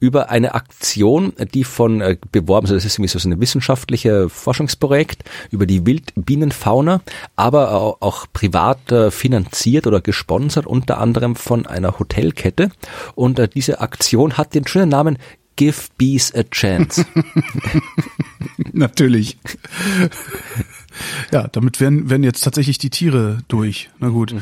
über 0.00 0.30
eine 0.30 0.54
Aktion, 0.54 1.32
die 1.52 1.64
von 1.64 2.00
äh, 2.00 2.16
beworben, 2.32 2.66
also 2.66 2.74
das 2.74 2.84
ist 2.84 2.98
irgendwie 2.98 3.18
so 3.18 3.28
ein 3.28 3.40
wissenschaftliche 3.40 4.28
Forschungsprojekt 4.28 5.24
über 5.50 5.66
die 5.66 5.86
Wildbienenfauna, 5.86 7.02
aber 7.36 7.72
auch, 7.72 7.96
auch 8.00 8.26
privat 8.32 8.90
äh, 8.90 9.10
finanziert 9.10 9.86
oder 9.86 10.00
gesponsert, 10.00 10.66
unter 10.66 10.98
anderem 10.98 11.36
von 11.36 11.66
einer 11.66 11.98
Hotelkette. 11.98 12.70
Und 13.14 13.38
äh, 13.38 13.48
diese 13.48 13.80
Aktion 13.80 14.36
hat 14.36 14.54
den 14.54 14.66
schönen 14.66 14.88
Namen 14.88 15.18
Give 15.56 15.76
Bees 15.98 16.34
a 16.34 16.42
Chance. 16.42 17.04
Natürlich. 18.72 19.38
ja, 21.32 21.48
damit 21.48 21.80
werden, 21.80 22.10
werden 22.10 22.24
jetzt 22.24 22.42
tatsächlich 22.42 22.78
die 22.78 22.90
Tiere 22.90 23.38
durch. 23.48 23.90
Na 24.00 24.08
gut. 24.08 24.34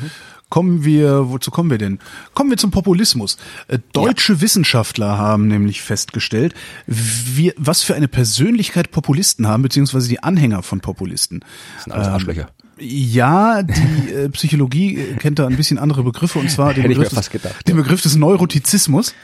Kommen 0.53 0.85
wir, 0.85 1.31
wozu 1.31 1.51
kommen 1.51 1.71
wir 1.71 1.79
denn? 1.79 1.99
Kommen 2.35 2.51
wir 2.51 2.59
zum 2.59 2.71
Populismus. 2.71 3.39
Äh, 3.69 3.79
Deutsche 3.95 4.43
Wissenschaftler 4.43 5.17
haben 5.17 5.49
nämlich 5.49 5.81
festgestellt, 5.81 6.55
wie, 6.87 7.55
was 7.57 7.83
für 7.83 7.95
eine 7.95 8.07
Persönlichkeit 8.07 8.91
Populisten 8.91 9.47
haben, 9.47 9.63
beziehungsweise 9.63 10.11
die 10.11 10.23
Anhänger 10.23 10.63
von 10.63 10.81
Populisten. 10.81 11.41
Das 11.77 11.85
sind 11.85 11.93
alles 11.95 12.07
Ähm, 12.09 12.13
Arschlöcher. 12.13 12.51
Ja, 12.79 13.63
die 13.63 14.13
äh, 14.13 14.29
Psychologie 14.29 14.99
kennt 15.21 15.39
da 15.39 15.47
ein 15.47 15.57
bisschen 15.57 15.79
andere 15.79 16.03
Begriffe 16.03 16.39
und 16.39 16.51
zwar 16.51 16.75
den 16.75 16.87
Begriff, 16.87 17.09
des, 17.09 17.31
den 17.31 17.41
ja. 17.69 17.75
Begriff 17.75 18.03
des 18.03 18.17
Neurotizismus. 18.17 19.15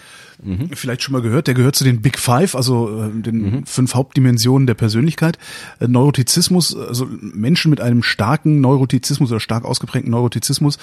Vielleicht 0.75 1.03
schon 1.03 1.13
mal 1.13 1.23
gehört, 1.23 1.49
der 1.49 1.55
gehört 1.55 1.75
zu 1.75 1.83
den 1.83 2.01
Big 2.01 2.19
Five, 2.19 2.55
also 2.55 3.03
äh, 3.03 3.23
den 3.23 3.67
fünf 3.67 3.95
Hauptdimensionen 3.95 4.69
der 4.69 4.75
Persönlichkeit. 4.75 5.37
Äh, 5.81 5.89
Neurotizismus, 5.89 6.77
also 6.77 7.09
Menschen 7.21 7.71
mit 7.71 7.81
einem 7.81 8.05
starken 8.05 8.61
Neurotizismus 8.61 9.31
oder 9.31 9.41
stark 9.41 9.65
ausgeprägten 9.65 10.13
Neurotizismus 10.13 10.79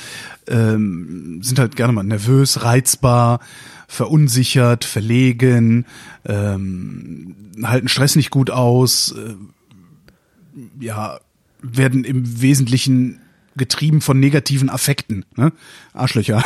ähm, 0.47 1.39
sind 1.41 1.57
halt 1.57 1.77
gerne 1.77 1.93
mal 1.93 2.03
nervös, 2.03 2.63
reizbar, 2.63 3.39
verunsichert, 3.87 4.83
verlegen, 4.83 5.85
ähm, 6.25 7.35
halten 7.63 7.87
Stress 7.87 8.17
nicht 8.17 8.31
gut 8.31 8.49
aus, 8.49 9.13
äh, 9.13 9.35
ja, 10.83 11.19
werden 11.61 12.03
im 12.03 12.41
Wesentlichen 12.41 13.21
getrieben 13.55 14.01
von 14.01 14.19
negativen 14.19 14.69
Affekten, 14.69 15.25
ne? 15.35 15.51
Arschlöcher. 15.93 16.43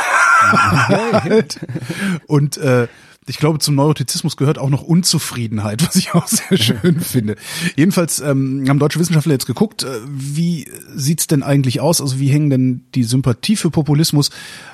Und 2.26 2.56
äh, 2.56 2.88
ich 3.26 3.38
glaube, 3.38 3.58
zum 3.58 3.74
Neurotizismus 3.74 4.36
gehört 4.36 4.58
auch 4.58 4.70
noch 4.70 4.82
Unzufriedenheit, 4.82 5.86
was 5.86 5.96
ich 5.96 6.14
auch 6.14 6.26
sehr 6.26 6.58
schön 6.58 7.00
finde. 7.00 7.36
Jedenfalls 7.76 8.20
ähm, 8.20 8.64
haben 8.68 8.78
deutsche 8.78 8.98
Wissenschaftler 8.98 9.32
jetzt 9.32 9.46
geguckt, 9.46 9.84
äh, 9.84 10.00
wie 10.06 10.66
sieht's 10.94 11.26
denn 11.26 11.42
eigentlich 11.42 11.80
aus? 11.80 12.00
Also 12.00 12.18
wie 12.18 12.28
hängen 12.28 12.50
denn 12.50 12.84
die 12.94 13.04
Sympathie 13.04 13.56
für 13.56 13.70
Populismus 13.70 14.30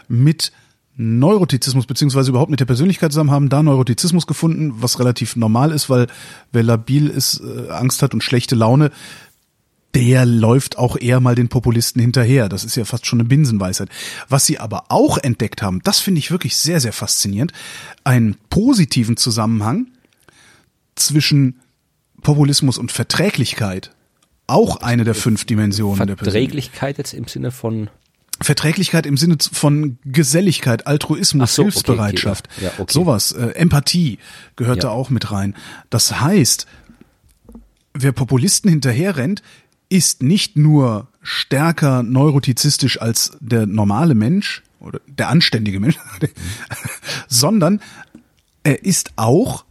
mit 0.09 0.53
Neurotizismus 0.99 1.85
beziehungsweise 1.85 2.31
überhaupt 2.31 2.51
mit 2.51 2.61
der 2.61 2.65
Persönlichkeit 2.65 3.13
zusammen, 3.13 3.31
haben 3.31 3.51
da 3.51 3.63
Neurotizismus 3.63 4.27
gefunden, 4.27 4.77
was 4.79 4.99
relativ 4.99 5.37
normal 5.37 5.71
ist, 5.71 5.91
weil 5.91 6.07
wer 6.53 6.63
labil 6.63 7.09
ist, 7.09 7.41
äh, 7.41 7.71
Angst 7.71 8.01
hat 8.01 8.15
und 8.15 8.25
schlechte 8.25 8.55
Laune, 8.55 8.91
der 9.97 10.27
läuft 10.27 10.77
auch 10.77 10.99
eher 11.01 11.21
mal 11.21 11.35
den 11.35 11.49
Populisten 11.49 12.03
hinterher. 12.03 12.51
Das 12.51 12.65
ist 12.65 12.77
ja 12.77 12.85
fast 12.85 13.07
schon 13.07 13.19
eine 13.19 13.29
Binsenweisheit. 13.29 13.89
Was 14.29 14.45
sie 14.45 14.59
aber 14.59 14.85
auch 14.91 15.17
entdeckt 15.17 15.63
haben, 15.63 15.81
das 15.85 16.01
finde 16.01 16.19
ich 16.19 16.31
wirklich 16.31 16.55
sehr, 16.57 16.81
sehr 16.81 16.93
faszinierend, 16.93 17.55
einen 18.05 18.37
positiven 18.51 19.17
Zusammenhang 19.17 19.87
zwischen 20.97 21.61
Populismus 22.21 22.77
und 22.77 22.93
Verträglichkeit. 22.93 23.91
Auch 24.47 24.77
eine 24.77 25.05
der 25.05 25.15
fünf 25.15 25.47
Dimensionen 25.47 26.07
der 26.07 26.19
Verträglichkeit 26.19 26.99
jetzt 26.99 27.15
im 27.15 27.27
Sinne 27.27 27.51
von 27.51 27.89
Verträglichkeit 28.43 29.07
im 29.07 29.17
Sinne 29.17 29.39
von 29.51 29.97
Geselligkeit, 30.05 30.87
Altruismus, 30.87 31.55
so, 31.55 31.63
Hilfsbereitschaft, 31.63 32.49
okay, 32.49 32.55
okay. 32.57 32.65
Ja, 32.67 32.83
okay. 32.83 32.93
sowas, 32.93 33.33
äh, 33.33 33.47
Empathie 33.53 34.19
gehört 34.57 34.83
ja. 34.83 34.83
da 34.83 34.91
auch 34.91 35.09
mit 35.09 35.33
rein. 35.33 35.57
Das 35.89 36.21
heißt, 36.21 36.67
wer 37.95 38.13
Populisten 38.13 38.69
hinterherrennt, 38.69 39.43
ist 39.89 40.23
nicht 40.23 40.57
nur 40.57 41.09
stärker 41.23 42.03
neurotizistisch 42.03 43.01
als 43.01 43.37
der 43.41 43.67
normale 43.67 44.15
Mensch 44.15 44.63
oder 44.81 45.01
der 45.07 45.29
anständige 45.29 45.81
Mensch, 45.81 45.99
sondern 47.29 47.81
er 48.63 48.85
ist 48.85 49.13
auch 49.17 49.65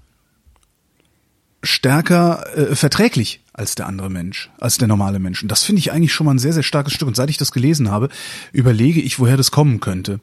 stärker 1.63 2.45
äh, 2.55 2.75
verträglich 2.75 3.41
als 3.53 3.75
der 3.75 3.87
andere 3.87 4.09
Mensch, 4.09 4.49
als 4.59 4.77
der 4.77 4.87
normale 4.87 5.19
Mensch. 5.19 5.41
Und 5.41 5.49
das 5.49 5.63
finde 5.63 5.79
ich 5.79 5.91
eigentlich 5.91 6.13
schon 6.13 6.25
mal 6.25 6.33
ein 6.33 6.39
sehr, 6.39 6.53
sehr 6.53 6.63
starkes 6.63 6.93
Stück. 6.93 7.07
Und 7.07 7.15
seit 7.15 7.29
ich 7.29 7.37
das 7.37 7.51
gelesen 7.51 7.89
habe, 7.89 8.09
überlege 8.51 9.01
ich, 9.01 9.19
woher 9.19 9.37
das 9.37 9.51
kommen 9.51 9.79
könnte. 9.79 10.19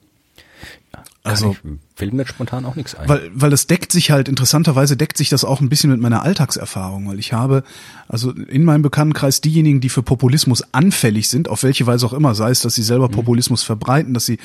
Also 1.24 1.56
fällt 1.94 2.14
mir 2.14 2.26
spontan 2.26 2.64
auch 2.64 2.74
nichts 2.74 2.96
ein. 2.96 3.08
Weil, 3.08 3.30
weil 3.32 3.50
das 3.50 3.68
deckt 3.68 3.92
sich 3.92 4.10
halt, 4.10 4.28
interessanterweise 4.28 4.96
deckt 4.96 5.16
sich 5.16 5.28
das 5.28 5.44
auch 5.44 5.60
ein 5.60 5.68
bisschen 5.68 5.90
mit 5.90 6.00
meiner 6.00 6.22
Alltagserfahrung, 6.22 7.06
weil 7.08 7.20
ich 7.20 7.32
habe, 7.32 7.62
also 8.08 8.32
in 8.32 8.64
meinem 8.64 8.82
Bekanntenkreis 8.82 9.40
diejenigen, 9.40 9.80
die 9.80 9.88
für 9.88 10.02
Populismus 10.02 10.64
anfällig 10.72 11.28
sind, 11.28 11.48
auf 11.48 11.62
welche 11.62 11.86
Weise 11.86 12.06
auch 12.06 12.12
immer, 12.12 12.34
sei 12.34 12.50
es, 12.50 12.60
dass 12.60 12.74
sie 12.74 12.82
selber 12.82 13.06
mhm. 13.06 13.12
Populismus 13.12 13.62
verbreiten, 13.62 14.14
dass 14.14 14.26
sie 14.26 14.38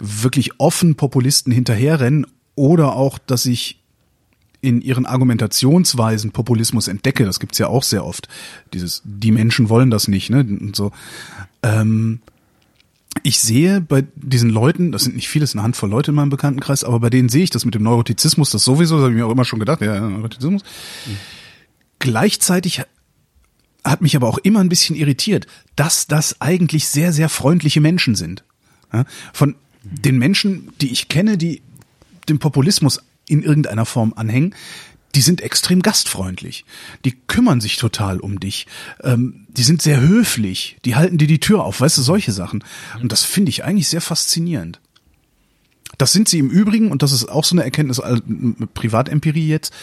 wirklich 0.00 0.58
offen 0.58 0.96
Populisten 0.96 1.52
hinterherrennen 1.52 2.26
oder 2.56 2.94
auch, 2.96 3.18
dass 3.18 3.46
ich 3.46 3.80
in 4.62 4.82
ihren 4.82 5.06
Argumentationsweisen 5.06 6.32
Populismus 6.32 6.88
entdecke, 6.88 7.24
das 7.24 7.40
gibt's 7.40 7.58
ja 7.58 7.68
auch 7.68 7.84
sehr 7.84 8.04
oft, 8.04 8.28
dieses, 8.74 9.00
die 9.04 9.30
Menschen 9.30 9.68
wollen 9.68 9.90
das 9.90 10.08
nicht, 10.08 10.28
ne, 10.28 10.40
und 10.40 10.74
so, 10.74 10.90
ähm, 11.62 12.20
ich 13.22 13.40
sehe 13.40 13.80
bei 13.80 14.04
diesen 14.14 14.50
Leuten, 14.50 14.92
das 14.92 15.04
sind 15.04 15.16
nicht 15.16 15.28
viele, 15.28 15.44
es 15.44 15.50
ist 15.50 15.56
eine 15.56 15.64
Handvoll 15.64 15.90
Leute 15.90 16.12
in 16.12 16.14
meinem 16.14 16.30
Bekanntenkreis, 16.30 16.84
aber 16.84 17.00
bei 17.00 17.10
denen 17.10 17.28
sehe 17.28 17.42
ich 17.42 17.50
das 17.50 17.64
mit 17.64 17.74
dem 17.74 17.82
Neurotizismus, 17.82 18.50
das 18.50 18.64
sowieso, 18.64 18.96
das 18.96 19.04
habe 19.04 19.12
ich 19.12 19.18
mir 19.18 19.26
auch 19.26 19.32
immer 19.32 19.44
schon 19.44 19.58
gedacht, 19.58 19.80
ja, 19.82 20.00
Neurotizismus. 20.00 20.62
Mhm. 21.06 21.16
Gleichzeitig 21.98 22.82
hat 23.84 24.00
mich 24.00 24.16
aber 24.16 24.28
auch 24.28 24.38
immer 24.38 24.60
ein 24.60 24.68
bisschen 24.68 24.96
irritiert, 24.96 25.46
dass 25.76 26.06
das 26.06 26.40
eigentlich 26.40 26.88
sehr, 26.88 27.12
sehr 27.12 27.28
freundliche 27.28 27.80
Menschen 27.80 28.14
sind. 28.14 28.44
Von 29.32 29.56
den 29.82 30.18
Menschen, 30.18 30.70
die 30.80 30.92
ich 30.92 31.08
kenne, 31.08 31.36
die 31.38 31.62
dem 32.28 32.38
Populismus 32.38 33.00
in 33.28 33.42
irgendeiner 33.42 33.86
Form 33.86 34.12
anhängen, 34.16 34.54
die 35.14 35.20
sind 35.20 35.40
extrem 35.40 35.82
gastfreundlich. 35.82 36.64
Die 37.04 37.12
kümmern 37.12 37.60
sich 37.60 37.76
total 37.76 38.20
um 38.20 38.38
dich. 38.38 38.66
Ähm, 39.02 39.46
die 39.48 39.62
sind 39.62 39.82
sehr 39.82 40.00
höflich. 40.00 40.76
Die 40.84 40.96
halten 40.96 41.18
dir 41.18 41.26
die 41.26 41.40
Tür 41.40 41.64
auf, 41.64 41.80
weißt 41.80 41.98
du, 41.98 42.02
solche 42.02 42.32
Sachen. 42.32 42.62
Und 43.00 43.12
das 43.12 43.24
finde 43.24 43.50
ich 43.50 43.64
eigentlich 43.64 43.88
sehr 43.88 44.00
faszinierend. 44.00 44.80
Das 45.98 46.12
sind 46.12 46.28
sie 46.28 46.38
im 46.38 46.48
Übrigen, 46.48 46.90
und 46.90 47.02
das 47.02 47.12
ist 47.12 47.28
auch 47.28 47.44
so 47.44 47.54
eine 47.54 47.64
Erkenntnis, 47.64 47.98
äh, 47.98 48.20
Privatempirie 48.74 49.48
jetzt, 49.48 49.74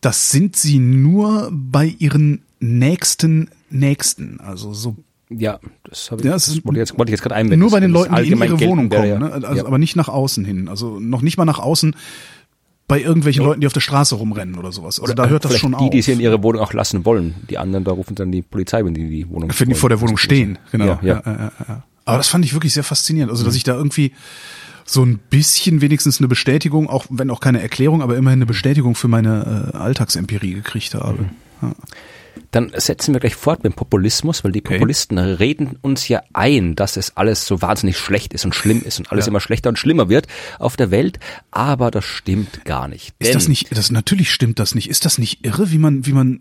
das 0.00 0.30
sind 0.30 0.56
sie 0.56 0.78
nur 0.78 1.50
bei 1.52 1.86
ihren 1.86 2.42
nächsten 2.60 3.50
Nächsten. 3.70 4.40
Also 4.40 4.72
so 4.72 4.96
ja, 5.28 5.58
das 5.82 6.12
habe 6.12 6.20
ich, 6.20 6.26
ja, 6.26 6.34
das 6.34 6.64
wollte, 6.64 6.78
jetzt, 6.78 6.96
wollte 6.96 7.10
ich 7.10 7.14
jetzt 7.14 7.22
gerade 7.22 7.34
einwenden. 7.34 7.58
Nur 7.58 7.72
bei 7.72 7.80
den 7.80 7.90
Leuten, 7.90 8.14
die 8.14 8.30
in 8.30 8.38
ihre 8.38 8.60
Wohnung 8.60 8.88
kommen, 8.88 9.18
ne? 9.18 9.32
also, 9.32 9.54
ja. 9.54 9.66
aber 9.66 9.78
nicht 9.78 9.96
nach 9.96 10.08
außen 10.08 10.44
hin. 10.44 10.68
Also 10.68 11.00
noch 11.00 11.20
nicht 11.20 11.36
mal 11.36 11.44
nach 11.44 11.58
außen 11.58 11.96
bei 12.88 13.00
irgendwelchen 13.00 13.42
ja. 13.42 13.48
Leuten, 13.48 13.60
die 13.60 13.66
auf 13.66 13.72
der 13.72 13.80
Straße 13.80 14.14
rumrennen 14.14 14.56
oder 14.56 14.70
sowas. 14.70 15.00
Also 15.00 15.02
oder 15.02 15.14
da 15.14 15.28
hört 15.28 15.44
das 15.44 15.58
schon 15.58 15.72
die, 15.72 15.76
auf. 15.76 15.90
Die, 15.90 15.90
die 15.90 16.02
sie 16.02 16.12
in 16.12 16.20
ihre 16.20 16.42
Wohnung 16.42 16.62
auch 16.62 16.72
lassen 16.72 17.04
wollen. 17.04 17.34
Die 17.50 17.58
anderen, 17.58 17.84
da 17.84 17.92
rufen 17.92 18.14
dann 18.14 18.30
die 18.30 18.42
Polizei, 18.42 18.84
wenn 18.84 18.94
die 18.94 19.08
die 19.08 19.28
Wohnung 19.28 19.50
Wenn 19.56 19.68
die 19.68 19.74
vor 19.74 19.88
der 19.88 20.00
Wohnung 20.00 20.16
stehen, 20.16 20.58
genau. 20.70 20.86
Ja, 20.86 21.00
ja. 21.02 21.22
Ja, 21.24 21.52
ja, 21.68 21.82
Aber 22.04 22.16
das 22.18 22.28
fand 22.28 22.44
ich 22.44 22.54
wirklich 22.54 22.74
sehr 22.74 22.84
faszinierend. 22.84 23.30
Also, 23.30 23.44
dass 23.44 23.54
mhm. 23.54 23.58
ich 23.58 23.64
da 23.64 23.74
irgendwie 23.74 24.12
so 24.84 25.04
ein 25.04 25.18
bisschen 25.18 25.80
wenigstens 25.80 26.20
eine 26.20 26.28
Bestätigung, 26.28 26.88
auch 26.88 27.06
wenn 27.10 27.30
auch 27.30 27.40
keine 27.40 27.60
Erklärung, 27.60 28.02
aber 28.02 28.16
immerhin 28.16 28.38
eine 28.38 28.46
Bestätigung 28.46 28.94
für 28.94 29.08
meine 29.08 29.72
äh, 29.74 29.76
Alltagsempirie 29.76 30.54
gekriegt 30.54 30.94
habe. 30.94 31.26
Mhm. 31.60 31.72
Dann 32.50 32.72
setzen 32.74 33.14
wir 33.14 33.20
gleich 33.20 33.34
fort 33.34 33.64
mit 33.64 33.72
dem 33.72 33.76
Populismus, 33.76 34.44
weil 34.44 34.52
die 34.52 34.60
okay. 34.60 34.74
Populisten 34.74 35.18
reden 35.18 35.78
uns 35.82 36.08
ja 36.08 36.22
ein, 36.32 36.74
dass 36.74 36.96
es 36.96 37.16
alles 37.16 37.46
so 37.46 37.62
wahnsinnig 37.62 37.98
schlecht 37.98 38.32
ist 38.34 38.44
und 38.44 38.54
schlimm 38.54 38.82
ist 38.82 38.98
und 38.98 39.10
alles 39.12 39.26
ja. 39.26 39.30
immer 39.30 39.40
schlechter 39.40 39.68
und 39.68 39.78
schlimmer 39.78 40.08
wird 40.08 40.26
auf 40.58 40.76
der 40.76 40.90
Welt, 40.90 41.18
aber 41.50 41.90
das 41.90 42.04
stimmt 42.04 42.64
gar 42.64 42.88
nicht. 42.88 43.14
Ist 43.18 43.34
das 43.34 43.48
nicht, 43.48 43.76
das 43.76 43.90
natürlich 43.90 44.30
stimmt 44.30 44.58
das 44.58 44.74
nicht. 44.74 44.88
Ist 44.88 45.04
das 45.04 45.18
nicht 45.18 45.44
irre, 45.44 45.70
wie 45.70 45.78
man, 45.78 46.06
wie 46.06 46.12
man 46.12 46.40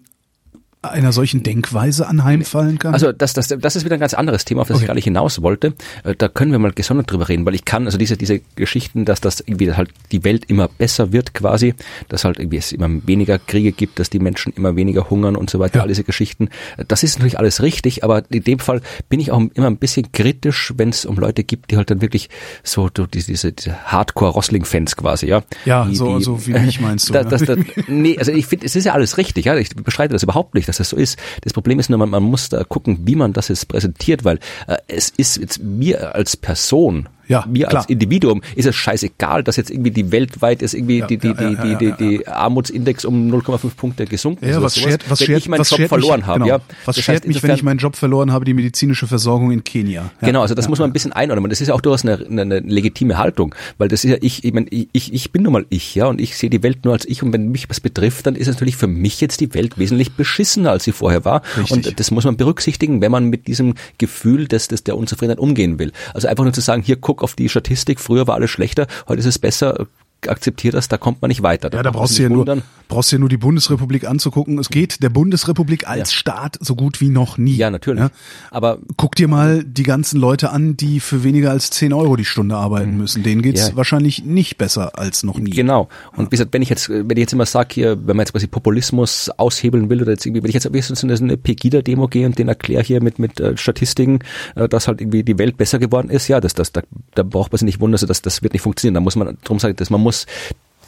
einer 0.92 1.12
solchen 1.12 1.44
Denkweise 1.44 2.08
anheimfallen 2.08 2.80
kann? 2.80 2.94
Also 2.94 3.12
das, 3.12 3.34
das, 3.34 3.48
das 3.48 3.76
ist 3.76 3.86
wieder 3.86 3.96
ein 3.96 4.00
ganz 4.00 4.14
anderes 4.14 4.46
Thema, 4.46 4.62
auf 4.62 4.68
das 4.68 4.78
okay. 4.78 4.84
ich 4.84 4.88
gerade 4.88 5.00
hinaus 5.02 5.42
wollte. 5.42 5.74
Äh, 6.04 6.16
da 6.18 6.28
können 6.28 6.52
wir 6.52 6.60
mal 6.60 6.72
gesondert 6.72 7.12
drüber 7.12 7.30
reden, 7.30 7.46
weil 7.46 7.56
ich 7.56 7.66
kann, 7.66 7.86
also 7.86 7.98
diese, 7.98 8.18
diese 8.18 8.42
Geschichten, 8.56 9.06
dass 9.06 9.22
das 9.22 9.42
irgendwie 9.42 9.74
halt 9.74 9.92
die 10.12 10.24
Welt 10.24 10.46
immer 10.48 10.68
besser 10.68 11.12
wird 11.12 11.34
quasi, 11.34 11.76
dass 12.10 12.26
halt 12.26 12.40
irgendwie 12.40 12.58
es 12.58 12.72
immer 12.72 12.90
weniger 13.08 13.40
Kriege 13.40 13.72
gibt, 13.72 14.00
dass 14.00 14.10
die 14.10 14.20
Menschen 14.20 14.54
immer 14.54 14.76
weniger 14.76 15.10
hungern 15.10 15.36
und 15.36 15.50
so 15.50 15.60
weiter, 15.60 15.78
ja. 15.78 15.82
all 15.84 15.88
diese 15.88 16.04
Geschichten. 16.04 16.50
Das 16.88 17.04
ist 17.04 17.18
natürlich 17.18 17.40
alles 17.40 17.62
richtig, 17.62 18.04
aber 18.04 18.24
in 18.30 18.44
dem 18.44 18.60
Fall 18.60 18.82
bin 19.10 19.20
ich 19.20 19.32
auch 19.32 19.42
immer 19.54 19.68
ein 19.68 19.78
bisschen 19.78 20.12
kritisch, 20.12 20.74
wenn 20.78 20.90
es 20.90 21.06
um 21.06 21.18
Leute 21.18 21.44
gibt, 21.44 21.72
die 21.72 21.78
halt 21.78 21.90
dann 21.90 22.02
wirklich 22.02 22.30
so 22.64 22.90
diese, 22.90 23.28
diese, 23.28 23.52
diese 23.54 23.92
Hardcore-Rossling-Fans 23.92 24.96
quasi, 24.96 25.28
ja. 25.28 25.44
Ja, 25.66 25.86
die, 25.86 25.96
so, 25.96 26.18
die, 26.18 26.24
so 26.24 26.46
wie 26.48 26.54
mich 26.54 26.80
meinst 26.80 27.10
du. 27.10 27.14
Da, 27.16 27.24
das, 27.24 27.44
das, 27.44 27.58
nee, 27.88 28.18
also 28.18 28.34
ich 28.34 28.46
finde, 28.46 28.66
es 28.66 28.76
ist 28.76 28.84
ja 28.84 28.92
alles 28.92 29.18
richtig, 29.18 29.46
ja. 29.46 29.56
Ich 29.56 29.70
bestreite 29.70 30.12
das 30.12 30.24
überhaupt 30.24 30.54
nicht, 30.54 30.68
dass 30.80 30.90
das 30.90 30.90
so 30.90 30.98
ist. 30.98 31.18
Das 31.42 31.54
Problem 31.54 31.80
ist 31.80 31.90
nur, 31.90 32.00
man, 32.00 32.10
man 32.10 32.24
muss 32.24 32.50
da 32.50 32.64
gucken, 32.64 33.00
wie 33.06 33.16
man 33.16 33.34
das 33.34 33.48
jetzt 33.48 33.68
präsentiert, 33.68 34.24
weil 34.24 34.40
äh, 34.68 34.78
es 34.88 35.10
ist 35.10 35.38
jetzt 35.38 35.60
mir 35.64 36.16
als 36.16 36.38
Person 36.38 37.10
ja, 37.28 37.46
mir 37.48 37.68
klar. 37.68 37.82
als 37.82 37.90
Individuum 37.90 38.42
ist 38.56 38.66
es 38.66 38.76
scheißegal, 38.76 39.44
dass 39.44 39.56
jetzt 39.56 39.72
irgendwie 39.72 39.92
die 39.92 40.12
weltweit 40.12 40.62
ist 40.62 40.74
irgendwie 40.74 41.00
ja, 41.00 41.08
die, 41.08 41.18
die, 41.18 41.28
ja, 41.28 41.34
die, 41.34 41.56
die, 41.56 41.76
die, 41.76 42.20
die 42.20 42.28
Armutsindex 42.28 43.06
um 43.06 43.32
0,5 43.32 43.76
Punkte 43.76 44.06
gesunken 44.06 44.48
ja, 44.48 44.62
was 44.62 44.78
schert, 44.78 45.10
was 45.10 45.22
wenn 45.22 45.38
ich 45.38 45.48
meinen 45.48 45.64
Job 45.64 45.88
verloren 45.88 46.20
mich, 46.22 46.28
habe. 46.28 46.40
Genau. 46.40 46.56
Ja. 46.56 46.62
Was 46.86 47.00
schert 47.00 47.24
heißt, 47.24 47.28
mich, 47.28 47.44
wenn 47.44 47.52
ich 47.52 47.64
meinen 47.64 47.78
Job 47.78 47.96
verloren 47.96 48.32
habe, 48.32 48.46
die 48.46 48.54
medizinische 48.54 49.08
Versorgung 49.08 49.52
in 49.52 49.64
Kenia? 49.64 50.12
Genau, 50.22 50.42
also 50.42 50.56
das 50.56 50.68
muss 50.70 50.80
man 50.80 50.90
ein 50.90 50.94
bisschen 50.94 51.14
einordnen. 51.14 51.50
Das 51.50 51.62
ist 51.62 51.68
ja 51.68 51.74
auch 51.74 51.82
durchaus 51.82 52.04
eine, 52.04 52.26
eine, 52.26 52.42
eine 52.42 52.60
legitime 52.60 53.18
Haltung, 53.18 53.56
weil 53.78 53.88
das 53.88 54.04
ist 54.04 54.12
ja 54.12 54.18
ich, 54.22 54.44
ich 54.44 54.54
meine, 54.54 54.68
ich, 54.70 55.14
ich 55.14 55.32
bin 55.32 55.44
nun 55.44 55.54
mal 55.54 55.66
ich, 55.70 55.96
ja, 55.96 56.08
und 56.08 56.22
ich 56.22 56.38
sehe 56.38 56.50
die 56.50 56.64
Welt 56.64 56.86
nur 56.86 56.94
als 56.94 57.06
ich 57.06 57.24
und 57.24 57.34
wenn 57.34 57.50
mich 57.50 57.70
was 57.70 57.80
betrifft, 57.80 58.26
dann 58.26 58.36
ist 58.36 58.48
natürlich 58.48 58.76
für 58.76 58.88
mich 58.88 59.22
jetzt 59.22 59.42
die 59.42 59.54
Welt 59.54 59.78
wesentlich 59.78 60.14
beschissener, 60.14 60.72
als 60.72 60.84
sie 60.84 60.92
vorher 60.92 61.26
war. 61.26 61.42
Richtig. 61.58 61.72
Und 61.72 62.00
das 62.00 62.12
muss 62.12 62.26
man 62.26 62.38
berücksichtigen, 62.38 63.02
wenn 63.02 63.12
man 63.12 63.26
mit 63.26 63.48
diesem 63.48 63.76
Gefühl 63.98 64.48
des, 64.48 64.68
des 64.68 64.84
der 64.84 64.98
Unzufriedenheit 64.98 65.40
umgehen 65.40 65.80
will. 65.80 65.92
Also 66.14 66.28
einfach 66.28 66.44
nur 66.44 66.54
zu 66.54 66.62
sagen, 66.62 66.82
hier 66.82 66.96
guck 66.96 67.15
auf 67.22 67.36
die 67.36 67.50
Statistik, 67.50 68.00
früher 68.00 68.28
war 68.28 68.36
alles 68.36 68.52
schlechter, 68.52 68.88
heute 69.08 69.20
ist 69.20 69.26
es 69.26 69.40
besser, 69.40 69.88
akzeptiert 70.30 70.74
das, 70.74 70.88
da 70.88 70.98
kommt 70.98 71.22
man 71.22 71.30
nicht 71.30 71.44
weiter. 71.44 71.70
Da 71.70 71.78
ja, 71.78 71.84
da 71.84 71.92
brauchst 71.92 72.18
du 72.18 72.24
ja 72.24 72.30
nur, 72.30 72.46
brauchst 72.88 73.12
du 73.12 73.16
ja 73.16 73.20
nur 73.20 73.30
die 73.30 73.38
Bundesrepublik 73.38 74.08
anzugucken. 74.08 74.60
Es 74.60 74.70
geht 74.70 75.02
der 75.04 75.10
Bundesrepublik 75.10 75.88
als 75.88 76.12
ja. 76.12 76.18
Staat 76.18 76.58
so 76.62 76.76
gut 76.76 77.02
wie 77.02 77.10
noch 77.10 77.38
nie. 77.38 77.56
Ja, 77.56 77.70
natürlich. 77.70 78.02
Ja? 78.02 78.10
Aber 78.52 78.80
guck 78.98 79.16
dir 79.16 79.28
mal 79.28 79.64
die 79.64 79.84
ganzen 79.84 80.20
Leute 80.20 80.52
an, 80.52 80.78
die 80.78 81.00
für 81.00 81.24
weniger 81.24 81.52
als 81.52 81.70
10 81.72 81.94
Euro 81.94 82.16
die 82.16 82.26
Stunde 82.26 82.56
arbeiten 82.56 82.92
mhm. 82.92 82.98
müssen. 82.98 83.24
Denen 83.24 83.42
geht's 83.42 83.70
ja. 83.70 83.76
wahrscheinlich 83.76 84.24
nicht 84.24 84.58
besser 84.58 84.98
als 84.98 85.24
noch 85.24 85.38
nie. 85.38 85.52
Genau. 85.52 85.90
Und 86.16 86.28
wie 86.28 86.30
gesagt, 86.32 86.54
wenn 86.54 86.62
ich 86.62 86.70
jetzt, 86.70 86.90
wenn 86.90 87.12
ich 87.12 87.20
jetzt 87.20 87.34
immer 87.34 87.46
sage 87.46 87.74
hier, 87.74 87.98
wenn 88.08 88.16
man 88.16 88.26
jetzt 88.26 88.32
quasi 88.32 88.48
Populismus 88.48 89.30
aushebeln 89.38 89.90
will 89.90 90.02
oder 90.02 90.12
jetzt 90.12 90.26
irgendwie, 90.26 90.44
wenn 90.44 90.50
ich 90.50 90.56
jetzt 90.56 90.72
wenigstens 90.72 91.04
in 91.04 91.12
eine 91.12 91.38
Pegida-Demo 91.38 92.08
gehe 92.08 92.26
und 92.26 92.38
den 92.38 92.48
erkläre 92.48 92.84
hier 92.84 93.02
mit, 93.02 93.20
mit 93.20 93.40
äh, 93.40 93.58
Statistiken, 93.58 94.20
äh, 94.56 94.68
dass 94.68 94.88
halt 94.88 95.02
irgendwie 95.02 95.24
die 95.24 95.38
Welt 95.38 95.58
besser 95.58 95.80
geworden 95.80 96.10
ist, 96.10 96.28
ja, 96.28 96.40
das, 96.40 96.54
das, 96.54 96.72
da, 96.72 96.82
da 97.14 97.24
braucht 97.24 97.52
man 97.52 97.58
sich 97.58 97.66
nicht 97.66 97.80
wundern, 97.80 97.96
also 97.96 98.08
das, 98.08 98.22
das 98.22 98.44
wird 98.44 98.54
nicht 98.54 98.62
funktionieren. 98.62 98.96
Da 98.96 99.00
muss 99.00 99.16
man, 99.16 99.38
darum 99.44 99.60
sagen, 99.60 99.76
dass 99.76 99.90
man 99.90 100.02
muss 100.02 100.15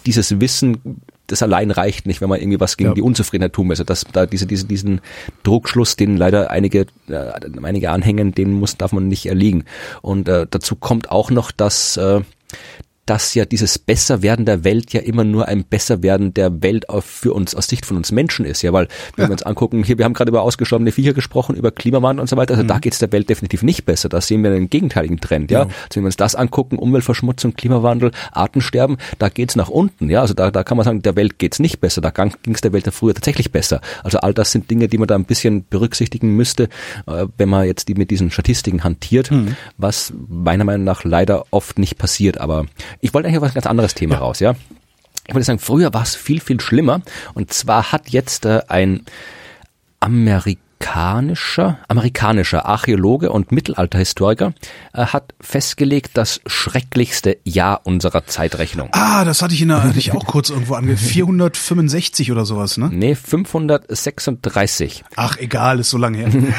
dieses 0.06 0.40
Wissen 0.40 1.02
das 1.28 1.44
allein 1.44 1.72
reicht 1.72 2.08
nicht, 2.08 2.22
wenn 2.22 2.30
man 2.30 2.40
irgendwie 2.40 2.60
was 2.60 2.78
gegen 2.78 2.92
Ja. 2.92 2.94
die 2.96 3.02
Unzufriedenheit 3.02 3.54
tun 3.54 3.68
will. 3.68 3.74
Also 3.74 3.84
das, 3.84 4.06
da 4.12 4.26
diese, 4.26 4.48
diese, 4.48 4.66
diesen 4.66 5.02
Druckschluss, 5.44 5.98
den 5.98 6.16
leider 6.16 6.50
einige, 6.52 6.88
äh, 7.10 7.32
einige 7.62 7.92
anhängen, 7.92 8.34
den 8.34 8.54
muss, 8.54 8.78
darf 8.78 8.94
man 8.94 9.08
nicht 9.10 9.26
erliegen. 9.26 9.66
Und 10.02 10.30
äh, 10.30 10.48
dazu 10.50 10.76
kommt 10.78 11.12
auch 11.12 11.30
noch, 11.30 11.52
dass 11.52 11.98
äh, 11.98 12.22
dass 13.08 13.34
ja 13.34 13.46
dieses 13.46 13.80
Besserwerden 13.80 14.46
der 14.46 14.64
Welt 14.64 14.94
ja 14.94 15.00
immer 15.02 15.24
nur 15.24 15.48
ein 15.48 15.64
Besserwerden 15.64 16.34
der 16.34 16.62
Welt 16.62 16.86
für 17.02 17.34
uns 17.34 17.56
aus 17.56 17.68
Sicht 17.68 17.86
von 17.86 17.98
uns 17.98 18.12
Menschen 18.12 18.46
ist. 18.46 18.62
Ja, 18.62 18.74
weil 18.74 18.88
wenn 19.16 19.28
wir 19.28 19.32
uns 19.32 19.44
angucken, 19.44 19.84
hier, 19.84 19.98
wir 19.98 20.06
haben 20.06 20.14
gerade 20.14 20.30
über 20.30 20.44
ausgestorbene 20.44 20.92
Viecher 20.92 21.14
gesprochen, 21.14 21.56
über 21.56 21.72
Klimawandel 21.72 22.22
und 22.22 22.28
so 22.30 22.38
weiter, 22.38 22.54
also 22.56 22.68
da 22.68 22.78
geht 22.80 22.94
es 22.94 23.00
der 23.00 23.12
Welt 23.12 23.30
definitiv 23.30 23.64
nicht 23.64 23.86
besser. 23.86 24.10
Da 24.10 24.22
sehen 24.22 24.44
wir 24.44 24.52
einen 24.52 24.70
gegenteiligen 24.70 25.20
Trend. 25.20 25.50
Ja, 25.52 25.60
Ja. 25.62 25.64
also 25.66 25.96
wenn 25.96 26.04
wir 26.04 26.08
uns 26.08 26.18
das 26.18 26.36
angucken, 26.36 26.78
Umweltverschmutzung, 26.78 27.54
Klimawandel, 27.56 28.12
Artensterben, 28.32 28.98
da 29.20 29.30
geht's 29.30 29.56
nach 29.56 29.70
unten. 29.70 30.10
Ja, 30.10 30.22
also 30.22 30.34
da, 30.34 30.52
da 30.52 30.64
kann 30.64 30.78
man 30.78 30.84
sagen, 30.84 31.02
der 31.02 31.16
Welt 31.16 31.40
geht's 31.40 31.60
nicht 31.60 31.80
besser. 31.80 32.02
Da 32.02 32.12
ging 32.12 32.54
es 32.54 32.62
der 32.62 32.74
Welt 32.74 32.86
ja 32.86 32.92
früher 32.92 33.14
tatsächlich 33.14 33.52
besser. 33.52 33.82
Also 34.04 34.20
all 34.20 34.34
das 34.34 34.52
sind 34.52 34.70
Dinge, 34.70 34.88
die 34.90 34.98
man 34.98 35.08
da 35.08 35.16
ein 35.16 35.26
bisschen 35.26 35.66
berücksichtigen 35.70 36.36
müsste, 36.36 36.64
äh, 37.08 37.26
wenn 37.38 37.50
man 37.50 37.66
jetzt 37.66 37.88
die 37.88 37.96
mit 37.96 38.12
diesen 38.12 38.32
Statistiken 38.32 38.84
hantiert, 38.84 39.32
was 39.78 40.14
meiner 40.28 40.64
Meinung 40.66 40.84
nach 40.84 41.04
leider 41.04 41.46
oft 41.52 41.80
nicht 41.80 41.98
passiert. 41.98 42.40
Aber 42.40 42.66
ich 43.02 43.14
wollte 43.14 43.28
eigentlich 43.28 43.40
auf 43.40 43.50
ein 43.50 43.54
ganz 43.54 43.68
anderes 43.68 43.94
Thema 43.94 44.18
raus, 44.18 44.40
ja. 44.40 44.56
Ich 45.28 45.34
wollte 45.34 45.46
sagen, 45.46 45.60
früher 45.60 45.94
war 45.94 46.04
es 46.04 46.16
viel, 46.16 46.40
viel 46.40 46.60
schlimmer. 46.62 47.02
Und 47.34 47.52
zwar 47.52 47.92
hat 47.92 48.10
jetzt 48.10 48.46
äh, 48.46 48.62
ein 48.70 49.04
amerikanischer, 50.00 51.80
amerikanischer 51.90 52.66
Archäologe 52.66 53.32
und 53.32 53.52
Mittelalterhistoriker 53.52 54.54
äh, 54.94 55.06
hat 55.08 55.34
festgelegt, 55.42 56.12
das 56.14 56.40
schrecklichste 56.46 57.38
Jahr 57.44 57.82
unserer 57.84 58.26
Zeitrechnung. 58.26 58.88
Ah, 58.94 59.26
das 59.26 59.42
hatte 59.42 59.54
ich 59.54 59.62
in 59.62 59.68
der, 59.68 59.84
hatte 59.84 60.00
ich 60.00 60.12
auch 60.16 60.26
kurz 60.26 60.50
irgendwo 60.50 60.76
ange 60.76 60.96
465 60.96 62.32
oder 62.32 62.46
sowas, 62.46 62.78
ne? 62.78 62.90
Nee, 62.92 63.16
536. 63.16 65.04
Ach, 65.18 65.38
egal, 65.38 65.80
ist 65.80 65.90
so 65.90 65.98
lange 65.98 66.20
her. 66.20 66.30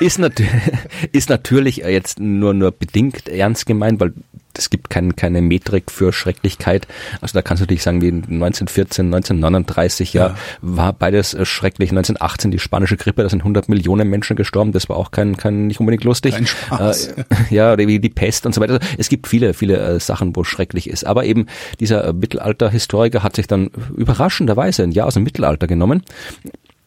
Ist, 0.00 0.18
nat 0.18 0.40
ist 1.12 1.28
natürlich 1.28 1.78
jetzt 1.78 2.20
nur, 2.20 2.54
nur 2.54 2.72
bedingt 2.72 3.28
ernst 3.28 3.66
gemeint, 3.66 4.00
weil 4.00 4.14
es 4.58 4.70
gibt 4.70 4.90
kein, 4.90 5.16
keine 5.16 5.42
Metrik 5.42 5.90
für 5.90 6.12
Schrecklichkeit. 6.12 6.86
Also 7.20 7.34
da 7.34 7.42
kannst 7.42 7.60
du 7.60 7.64
natürlich 7.64 7.82
sagen, 7.82 8.02
wie 8.02 8.08
1914, 8.08 9.06
1939, 9.06 10.12
ja, 10.14 10.28
Ja. 10.28 10.36
war 10.60 10.92
beides 10.92 11.34
äh, 11.34 11.44
schrecklich. 11.44 11.90
1918 11.90 12.50
die 12.50 12.58
spanische 12.58 12.96
Grippe, 12.96 13.22
da 13.22 13.28
sind 13.28 13.40
100 13.40 13.68
Millionen 13.68 14.08
Menschen 14.08 14.36
gestorben. 14.36 14.72
Das 14.72 14.88
war 14.88 14.96
auch 14.96 15.10
kein, 15.10 15.36
kein 15.36 15.66
nicht 15.66 15.80
unbedingt 15.80 16.04
lustig. 16.04 16.34
Kein 16.34 16.46
Spaß. 16.46 17.08
Äh, 17.08 17.24
ja, 17.50 17.72
oder 17.72 17.86
wie 17.86 17.98
die 17.98 18.08
Pest 18.08 18.46
und 18.46 18.54
so 18.54 18.60
weiter. 18.60 18.80
Es 18.98 19.08
gibt 19.08 19.26
viele, 19.26 19.54
viele 19.54 19.76
äh, 19.78 20.00
Sachen, 20.00 20.34
wo 20.36 20.42
es 20.42 20.48
schrecklich 20.48 20.88
ist. 20.88 21.06
Aber 21.06 21.24
eben 21.24 21.46
dieser 21.78 22.04
äh, 22.04 22.12
Mittelalter-Historiker 22.12 23.22
hat 23.22 23.36
sich 23.36 23.46
dann 23.46 23.70
überraschenderweise 23.96 24.82
ein 24.82 24.92
Jahr 24.92 25.06
aus 25.06 25.14
dem 25.14 25.22
Mittelalter 25.22 25.66
genommen 25.66 26.02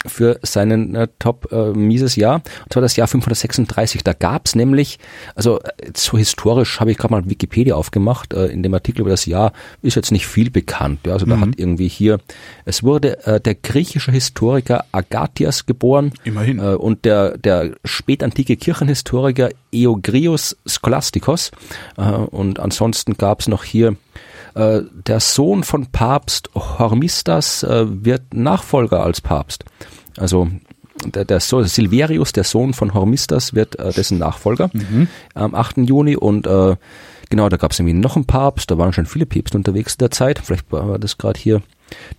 für 0.06 0.40
seinen 0.42 0.96
äh, 0.96 1.08
top 1.20 1.52
äh, 1.52 1.72
mieses 1.72 2.16
Jahr, 2.16 2.36
und 2.36 2.74
zwar 2.74 2.82
das 2.82 2.96
Jahr 2.96 3.08
536. 3.08 4.04
Da 4.04 4.14
gab's 4.14 4.56
nämlich, 4.56 5.00
also 5.36 5.60
äh, 5.60 5.92
so 5.96 6.18
historisch 6.18 6.80
habe 6.80 6.92
ich 6.92 6.98
gerade 6.98 7.14
mal 7.14 7.30
Wikipedia 7.30 7.76
aufgemacht, 7.76 8.34
äh, 8.34 8.48
in 8.48 8.64
dem 8.64 8.74
Artikel 8.74 9.02
über 9.02 9.10
das 9.10 9.26
Jahr 9.26 9.54
ist 9.82 9.96
jetzt 9.96 10.12
nicht 10.12 10.28
viel 10.28 10.50
bekannt. 10.50 11.02
Ja, 11.06 11.14
also 11.14 11.26
da 11.26 11.40
hat 11.40 11.50
irgendwie 11.58 11.88
hier, 11.88 12.20
es 12.66 12.84
wurde 12.84 13.26
äh, 13.26 13.40
der 13.40 13.56
griechische 13.56 14.12
Historiker 14.12 14.86
Agathias 14.92 15.66
geboren 15.66 16.14
Immerhin. 16.24 16.60
Äh, 16.60 16.76
und 16.76 17.06
der, 17.06 17.38
der 17.38 17.72
spätantike 17.86 18.58
Kirchenhistoriker 18.58 19.50
Eogrius 19.72 20.58
Scholastikos 20.66 21.52
äh, 21.98 22.04
und 22.04 22.60
ansonsten 22.60 23.16
gab's 23.16 23.48
noch 23.48 23.64
hier 23.64 23.96
äh, 24.56 24.82
der 25.08 25.20
Sohn 25.20 25.64
von 25.64 25.88
Papst 25.88 26.50
Hormisdas 26.54 27.64
äh, 27.64 27.86
wird 27.88 28.34
Nachfolger 28.34 29.04
als 29.04 29.22
Papst. 29.22 29.66
Also 30.18 30.50
der, 31.06 31.26
der 31.26 31.40
so 31.40 31.62
Silverius, 31.64 32.32
der 32.32 32.44
Sohn 32.44 32.74
von 32.74 32.94
Hormisdas, 32.94 33.54
wird 33.54 33.78
äh, 33.80 33.92
dessen 33.92 34.20
Nachfolger 34.20 34.70
am 35.34 35.56
8. 35.56 35.78
Juni. 35.78 36.16
Und 36.16 36.48
äh, 36.48 36.76
genau, 37.30 37.50
da 37.50 37.58
gab 37.58 37.72
es 37.72 37.80
irgendwie 37.80 37.98
noch 37.98 38.16
einen 38.16 38.26
Papst, 38.26 38.70
da 38.72 38.78
waren 38.78 38.94
schon 38.94 39.06
viele 39.06 39.26
Päpste 39.26 39.58
unterwegs 39.58 39.96
in 39.96 40.00
der 40.00 40.12
Zeit, 40.12 40.40
vielleicht 40.44 40.72
war 40.72 41.00
das 41.00 41.18
gerade 41.18 41.40
hier, 41.40 41.62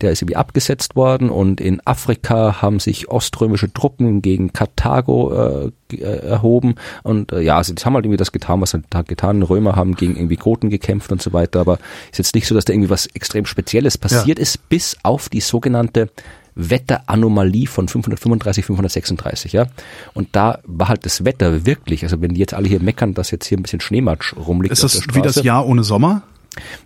der 0.01 0.13
ist 0.13 0.23
irgendwie 0.23 0.37
abgesetzt 0.37 0.97
worden. 0.97 1.31
Und 1.31 1.61
in 1.61 1.81
Afrika 1.85 2.63
haben 2.63 2.79
sich 2.79 3.09
oströmische 3.09 3.73
Truppen 3.73 4.23
gegen 4.23 4.53
Karthago 4.53 5.33
äh, 5.33 5.97
äh, 5.97 6.27
erhoben. 6.27 6.77
Und 7.03 7.33
äh, 7.33 7.41
ja, 7.41 7.63
sie 7.63 7.75
haben 7.85 7.95
halt 7.95 8.05
irgendwie 8.05 8.19
das 8.19 8.33
getan, 8.33 8.61
was 8.61 8.71
sie 8.71 8.83
getan. 9.07 9.43
Römer 9.43 9.77
haben 9.77 9.95
gegen 9.95 10.17
irgendwie 10.17 10.37
Goten 10.37 10.71
gekämpft 10.71 11.11
und 11.11 11.23
so 11.23 11.33
weiter, 11.33 11.61
aber 11.61 11.79
ist 12.11 12.19
jetzt 12.19 12.35
nicht 12.35 12.47
so, 12.47 12.55
dass 12.55 12.65
da 12.65 12.73
irgendwie 12.73 12.91
was 12.91 13.07
extrem 13.07 13.47
Spezielles 13.47 13.99
passiert 13.99 14.39
ist, 14.39 14.69
bis 14.69 14.97
auf 15.03 15.29
die 15.29 15.41
sogenannte 15.41 16.11
Wetteranomalie 16.55 17.67
von 17.67 17.89
535, 17.89 18.65
536, 18.65 19.53
ja. 19.53 19.67
Und 20.13 20.29
da 20.33 20.59
war 20.65 20.89
halt 20.89 21.05
das 21.05 21.25
Wetter 21.25 21.67
wirklich, 21.67 22.03
also 22.05 22.21
wenn 22.21 22.35
die 22.35 22.41
jetzt 22.41 22.55
alle 22.55 22.69
hier 22.69 22.81
meckern, 22.81 23.15
dass 23.15 23.31
jetzt 23.31 23.47
hier 23.47 23.59
ein 23.59 23.63
bisschen 23.63 23.81
Schneematsch 23.81 24.35
rumliegt 24.37 24.73
Ist 24.73 24.83
das 24.85 25.03
wie 25.13 25.23
das. 25.23 25.43
Jahr 25.43 25.67
ohne 25.67 25.85
Sommer? 25.85 26.23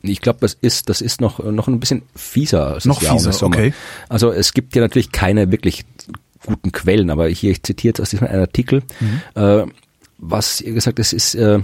Ich 0.02 0.22
glaube, 0.22 0.38
das 0.40 0.54
ist, 0.58 0.88
das 0.88 1.02
ist 1.02 1.20
noch, 1.20 1.44
noch 1.44 1.68
ein 1.68 1.78
bisschen 1.78 2.02
fieser 2.16 2.68
als 2.74 2.84
Noch 2.86 3.00
fieser, 3.00 3.32
Sommer. 3.32 3.56
okay. 3.56 3.74
Also 4.08 4.32
es 4.32 4.54
gibt 4.54 4.74
ja 4.74 4.80
natürlich 4.80 5.12
keine 5.12 5.52
wirklich 5.52 5.84
guten 6.46 6.72
Quellen, 6.72 7.10
aber 7.10 7.28
hier, 7.28 7.50
ich 7.50 7.62
zitiere 7.62 7.90
jetzt 7.90 8.00
aus 8.00 8.10
diesem 8.10 8.26
einen 8.28 8.40
Artikel, 8.40 8.82
Mhm. 9.00 9.20
äh, 9.34 9.64
was 10.16 10.60
ihr 10.62 10.72
gesagt, 10.72 10.98
es 10.98 11.12
ist, 11.12 11.34
äh, 11.34 11.60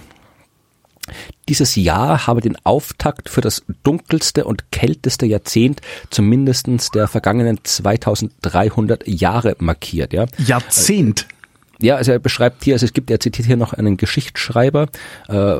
dieses 1.48 1.76
Jahr 1.76 2.26
habe 2.26 2.40
den 2.40 2.56
Auftakt 2.64 3.28
für 3.28 3.40
das 3.40 3.62
dunkelste 3.82 4.44
und 4.44 4.70
kälteste 4.70 5.26
Jahrzehnt 5.26 5.80
zumindestens 6.10 6.90
der 6.90 7.08
vergangenen 7.08 7.60
2300 7.62 9.06
Jahre 9.06 9.56
markiert, 9.58 10.12
ja. 10.12 10.26
Jahrzehnt. 10.38 11.26
Ja, 11.80 11.96
also 11.96 12.12
er 12.12 12.18
beschreibt 12.18 12.64
hier, 12.64 12.74
also 12.74 12.86
es 12.86 12.92
gibt, 12.92 13.10
er 13.10 13.20
zitiert 13.20 13.46
hier 13.46 13.56
noch 13.56 13.72
einen 13.72 13.96
Geschichtsschreiber 13.96 14.86
äh, 15.28 15.56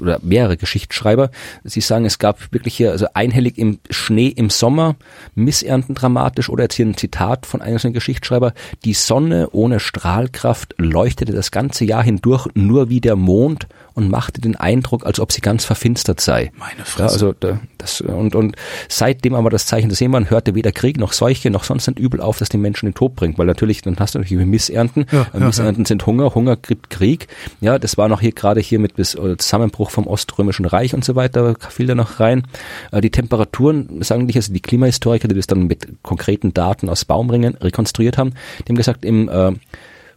oder 0.00 0.18
mehrere 0.22 0.56
Geschichtsschreiber. 0.56 1.30
Sie 1.64 1.80
sagen, 1.80 2.04
es 2.04 2.18
gab 2.18 2.52
wirklich 2.52 2.76
hier, 2.76 2.90
also 2.90 3.06
einhellig 3.14 3.56
im 3.56 3.78
Schnee 3.88 4.28
im 4.28 4.50
Sommer, 4.50 4.96
Missernten 5.34 5.94
dramatisch 5.94 6.50
oder 6.50 6.64
jetzt 6.64 6.74
hier 6.74 6.86
ein 6.86 6.96
Zitat 6.96 7.46
von 7.46 7.62
einem 7.62 7.92
Geschichtsschreiber, 7.92 8.52
die 8.84 8.94
Sonne 8.94 9.48
ohne 9.52 9.80
Strahlkraft 9.80 10.74
leuchtete 10.78 11.32
das 11.32 11.50
ganze 11.50 11.84
Jahr 11.84 12.02
hindurch 12.02 12.48
nur 12.54 12.88
wie 12.88 13.00
der 13.00 13.16
Mond 13.16 13.68
und 13.94 14.10
machte 14.10 14.40
den 14.40 14.56
Eindruck, 14.56 15.06
als 15.06 15.20
ob 15.20 15.32
sie 15.32 15.40
ganz 15.40 15.64
verfinstert 15.64 16.20
sei. 16.20 16.52
Meine 16.56 16.84
Fresse. 16.84 17.02
Ja, 17.02 17.12
also 17.12 17.32
da, 17.38 17.60
das 17.78 18.00
und 18.00 18.34
und 18.34 18.56
seitdem 18.88 19.34
aber 19.34 19.50
das 19.50 19.66
Zeichen 19.66 19.88
des 19.88 19.98
Seemann 19.98 20.30
hörte 20.30 20.54
weder 20.54 20.72
Krieg 20.72 20.98
noch 20.98 21.12
Seuche 21.12 21.50
noch 21.50 21.64
sonst 21.64 21.88
ein 21.88 21.94
Übel 21.94 22.20
auf, 22.20 22.38
das 22.38 22.48
den 22.48 22.60
Menschen 22.60 22.86
den 22.86 22.94
Tod 22.94 23.14
bringt, 23.16 23.38
weil 23.38 23.46
natürlich 23.46 23.82
dann 23.82 23.96
hast 23.98 24.14
du 24.14 24.18
natürlich 24.18 24.46
Missernten, 24.46 25.06
Ja, 25.10 25.22
Äh, 25.32 25.40
ja, 25.40 25.46
Missernten 25.46 25.84
sind 25.84 26.06
Hunger, 26.06 26.34
Hunger 26.34 26.56
gibt 26.56 26.90
Krieg. 26.90 27.28
Ja, 27.60 27.78
das 27.78 27.96
war 27.96 28.08
noch 28.08 28.20
hier 28.20 28.32
gerade 28.32 28.60
hier 28.60 28.78
mit 28.78 28.96
bis 28.96 29.16
Zusammenbruch 29.38 29.90
vom 29.90 30.06
Oströmischen 30.06 30.64
Reich 30.64 30.94
und 30.94 31.04
so 31.04 31.14
weiter 31.14 31.54
fiel 31.70 31.86
da 31.86 31.94
noch 31.94 32.20
rein. 32.20 32.44
Äh, 32.90 33.00
Die 33.00 33.10
Temperaturen 33.10 34.02
sagen 34.02 34.26
dich 34.26 34.36
also 34.36 34.52
die 34.52 34.60
Klimahistoriker, 34.60 35.28
die 35.28 35.34
das 35.34 35.46
dann 35.46 35.66
mit 35.66 35.86
konkreten 36.02 36.54
Daten 36.54 36.88
aus 36.88 37.04
Baumringen 37.04 37.54
rekonstruiert 37.56 38.18
haben, 38.18 38.34
die 38.60 38.70
haben 38.70 38.76
gesagt 38.76 39.04
im 39.04 39.28
äh, 39.28 39.52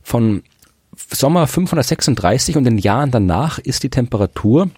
von 0.02 0.44
Sommer 1.12 1.48
536 1.48 2.58
und 2.58 2.64
den 2.64 2.78
Jahren 2.78 3.12
danach 3.12 3.60
ist 3.60 3.84
die 3.84 3.90
Temperatur 3.90 4.70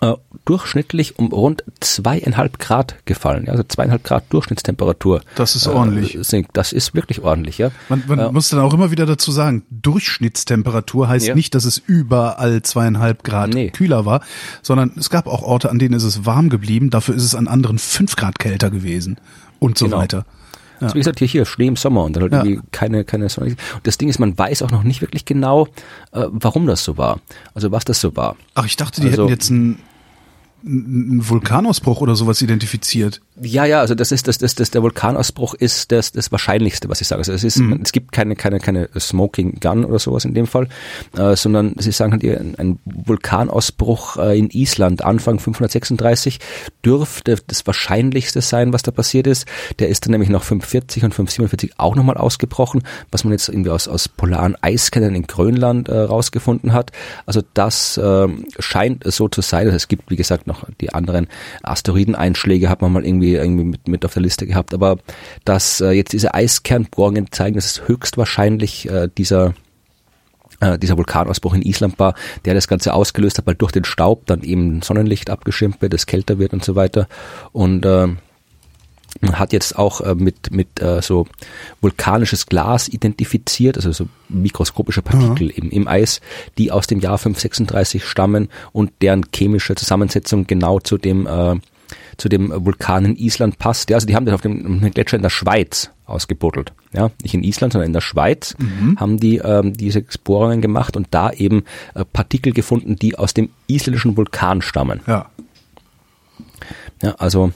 äh, 0.00 0.14
durchschnittlich 0.44 1.18
um 1.18 1.28
rund 1.28 1.62
zweieinhalb 1.80 2.58
Grad 2.58 2.96
gefallen. 3.04 3.48
Also 3.48 3.62
zweieinhalb 3.62 4.02
Grad 4.02 4.24
Durchschnittstemperatur. 4.30 5.20
Das 5.36 5.54
ist 5.54 5.68
ordentlich. 5.68 6.16
Äh, 6.32 6.42
das 6.52 6.72
ist 6.72 6.94
wirklich 6.94 7.22
ordentlich, 7.22 7.58
ja. 7.58 7.70
Man, 7.88 8.02
man 8.08 8.32
muss 8.32 8.48
dann 8.48 8.60
auch 8.60 8.74
immer 8.74 8.90
wieder 8.90 9.06
dazu 9.06 9.30
sagen, 9.30 9.64
Durchschnittstemperatur 9.70 11.08
heißt 11.08 11.26
Ja. 11.28 11.34
nicht, 11.34 11.54
dass 11.54 11.64
es 11.64 11.78
überall 11.78 12.62
zweieinhalb 12.62 13.22
Grad 13.24 13.50
Nee. 13.54 13.70
kühler 13.70 14.04
war, 14.06 14.22
sondern 14.62 14.92
es 14.98 15.10
gab 15.10 15.26
auch 15.26 15.42
Orte, 15.42 15.70
an 15.70 15.78
denen 15.78 15.94
ist 15.94 16.02
es 16.04 16.24
warm 16.26 16.48
geblieben, 16.48 16.90
dafür 16.90 17.14
ist 17.14 17.24
es 17.24 17.34
an 17.34 17.46
anderen 17.48 17.78
fünf 17.78 18.16
Grad 18.16 18.38
kälter 18.38 18.70
gewesen 18.70 19.18
und 19.58 19.78
so 19.78 19.84
Genau. 19.86 19.98
weiter. 19.98 20.24
Also 20.82 20.94
wie 20.94 21.00
gesagt, 21.00 21.18
hier, 21.18 21.28
hier, 21.28 21.44
Schnee 21.44 21.66
im 21.68 21.76
Sommer 21.76 22.04
und 22.04 22.14
dann 22.16 22.22
halt 22.24 22.32
Ja. 22.32 22.44
irgendwie 22.44 22.62
keine, 22.72 23.04
keine 23.04 23.28
Sonne. 23.28 23.48
Und 23.50 23.58
das 23.86 23.98
Ding 23.98 24.08
ist, 24.08 24.18
man 24.18 24.36
weiß 24.36 24.62
auch 24.62 24.70
noch 24.70 24.82
nicht 24.82 25.00
wirklich 25.00 25.24
genau, 25.24 25.66
äh, 26.12 26.24
warum 26.30 26.66
das 26.66 26.84
so 26.84 26.96
war. 26.98 27.20
Also 27.54 27.70
was 27.72 27.84
das 27.84 28.00
so 28.00 28.14
war. 28.16 28.36
Ach, 28.54 28.64
ich 28.66 28.76
dachte, 28.76 29.00
die 29.00 29.08
Also- 29.08 29.22
hätten 29.24 29.32
jetzt 29.32 29.50
einen, 29.50 29.78
einen 30.64 31.28
Vulkanausbruch 31.28 32.00
oder 32.00 32.14
sowas 32.16 32.40
identifiziert. 32.42 33.20
Ja, 33.40 33.64
ja, 33.64 33.80
also 33.80 33.94
das 33.94 34.12
ist 34.12 34.28
das, 34.28 34.38
das, 34.38 34.54
das 34.54 34.70
der 34.70 34.82
Vulkanausbruch 34.82 35.54
ist 35.54 35.90
das, 35.90 36.12
das 36.12 36.30
Wahrscheinlichste, 36.30 36.88
was 36.88 37.00
ich 37.00 37.08
sage. 37.08 37.20
Also 37.20 37.32
es 37.32 37.44
ist, 37.44 37.58
Mhm. 37.58 37.80
es 37.82 37.92
gibt 37.92 38.12
keine, 38.12 38.36
keine, 38.36 38.60
keine 38.60 38.88
Smoking 38.98 39.58
Gun 39.60 39.84
oder 39.84 39.98
sowas 39.98 40.24
in 40.24 40.34
dem 40.34 40.46
Fall, 40.46 40.68
äh, 41.16 41.34
sondern 41.36 41.74
sie 41.78 41.92
sagen 41.92 42.12
halt, 42.12 42.22
ein, 42.58 42.78
Vulkanausbruch 42.84 44.16
äh, 44.18 44.38
in 44.38 44.50
Island 44.50 45.04
Anfang 45.04 45.38
536 45.38 46.38
dürfte 46.84 47.38
das 47.46 47.66
Wahrscheinlichste 47.66 48.40
sein, 48.40 48.72
was 48.72 48.82
da 48.82 48.90
passiert 48.90 49.26
ist. 49.26 49.46
Der 49.78 49.88
ist 49.88 50.04
dann 50.04 50.12
nämlich 50.12 50.30
noch 50.30 50.42
540 50.42 51.04
und 51.04 51.14
547 51.14 51.78
auch 51.78 51.96
nochmal 51.96 52.16
ausgebrochen, 52.16 52.82
was 53.10 53.24
man 53.24 53.32
jetzt 53.32 53.48
irgendwie 53.48 53.70
aus, 53.70 53.88
aus 53.88 54.08
polaren 54.08 54.56
Eiskernen 54.60 55.14
in 55.14 55.26
Grönland 55.26 55.88
äh, 55.88 55.98
rausgefunden 55.98 56.72
hat. 56.72 56.92
Also 57.26 57.42
das 57.54 57.98
ähm, 58.02 58.46
scheint 58.58 59.04
so 59.12 59.28
zu 59.28 59.40
sein. 59.40 59.66
Also 59.66 59.76
es 59.76 59.88
gibt, 59.88 60.10
wie 60.10 60.16
gesagt, 60.16 60.46
noch 60.52 60.68
die 60.80 60.92
anderen 60.92 61.28
Asteroideneinschläge 61.62 62.68
hat 62.68 62.82
man 62.82 62.92
mal 62.92 63.04
irgendwie, 63.04 63.34
irgendwie 63.34 63.64
mit, 63.64 63.88
mit 63.88 64.04
auf 64.04 64.12
der 64.12 64.22
Liste 64.22 64.46
gehabt. 64.46 64.74
Aber 64.74 64.98
dass 65.44 65.80
äh, 65.80 65.90
jetzt 65.90 66.12
diese 66.12 66.34
Eiskernbohrungen 66.34 67.32
zeigen, 67.32 67.56
dass 67.56 67.66
es 67.66 67.88
höchstwahrscheinlich 67.88 68.88
äh, 68.90 69.08
dieser 69.16 69.54
äh, 70.60 70.78
dieser 70.78 70.96
Vulkanausbruch 70.96 71.54
in 71.54 71.62
Island 71.62 71.98
war, 71.98 72.14
der 72.44 72.54
das 72.54 72.68
Ganze 72.68 72.94
ausgelöst 72.94 73.38
hat, 73.38 73.46
weil 73.46 73.56
durch 73.56 73.72
den 73.72 73.84
Staub 73.84 74.26
dann 74.26 74.42
eben 74.42 74.80
Sonnenlicht 74.82 75.28
abgeschirmt 75.28 75.82
wird, 75.82 75.94
es 75.94 76.06
kälter 76.06 76.38
wird 76.38 76.52
und 76.52 76.64
so 76.64 76.76
weiter. 76.76 77.08
Und 77.52 77.84
äh, 77.84 78.08
man 79.20 79.38
hat 79.38 79.52
jetzt 79.52 79.78
auch 79.78 80.00
äh, 80.00 80.14
mit, 80.14 80.50
mit 80.52 80.80
äh, 80.80 81.02
so 81.02 81.26
vulkanisches 81.80 82.46
Glas 82.46 82.88
identifiziert, 82.88 83.76
also 83.76 83.92
so 83.92 84.08
mikroskopische 84.28 85.02
Partikel 85.02 85.50
Ja. 85.50 85.56
eben 85.56 85.70
im 85.70 85.86
Eis, 85.88 86.20
die 86.58 86.70
aus 86.72 86.86
dem 86.86 87.00
Jahr 87.00 87.18
536 87.18 88.04
stammen 88.04 88.48
und 88.72 88.90
deren 89.02 89.24
chemische 89.34 89.74
Zusammensetzung 89.74 90.46
genau 90.46 90.80
zu 90.80 90.98
dem 90.98 91.26
äh, 91.26 91.56
zu 92.16 92.28
dem 92.28 92.52
Vulkan 92.64 93.04
in 93.04 93.16
Island 93.16 93.58
passt. 93.58 93.90
Ja, 93.90 93.96
also 93.96 94.06
die 94.06 94.14
haben 94.14 94.24
das 94.24 94.34
auf 94.34 94.40
dem, 94.40 94.80
Gletscher 94.92 95.16
in 95.16 95.22
der 95.22 95.30
Schweiz 95.30 95.90
ausgebuddelt. 96.06 96.72
Ja, 96.92 97.10
nicht 97.22 97.34
in 97.34 97.42
Island, 97.42 97.72
sondern 97.72 97.86
in 97.88 97.92
der 97.92 98.00
Schweiz 98.00 98.54
haben 98.96 99.18
die 99.18 99.38
ähm, 99.38 99.72
diese 99.74 100.02
Bohrungen 100.24 100.60
gemacht 100.60 100.96
und 100.96 101.08
da 101.10 101.30
eben 101.32 101.64
äh, 101.94 102.04
Partikel 102.04 102.52
gefunden, 102.52 102.96
die 102.96 103.18
aus 103.18 103.34
dem 103.34 103.50
isländischen 103.66 104.16
Vulkan 104.16 104.62
stammen. 104.62 105.00
Ja. 105.06 105.26
Ja, 107.02 107.12
also 107.18 107.52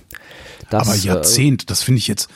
das, 0.71 0.87
Aber 0.89 0.97
äh, 0.97 1.01
Jahrzehnt, 1.01 1.71
das 1.71 1.83
finde 1.83 1.99
ich 1.99 2.09
jetzt, 2.09 2.29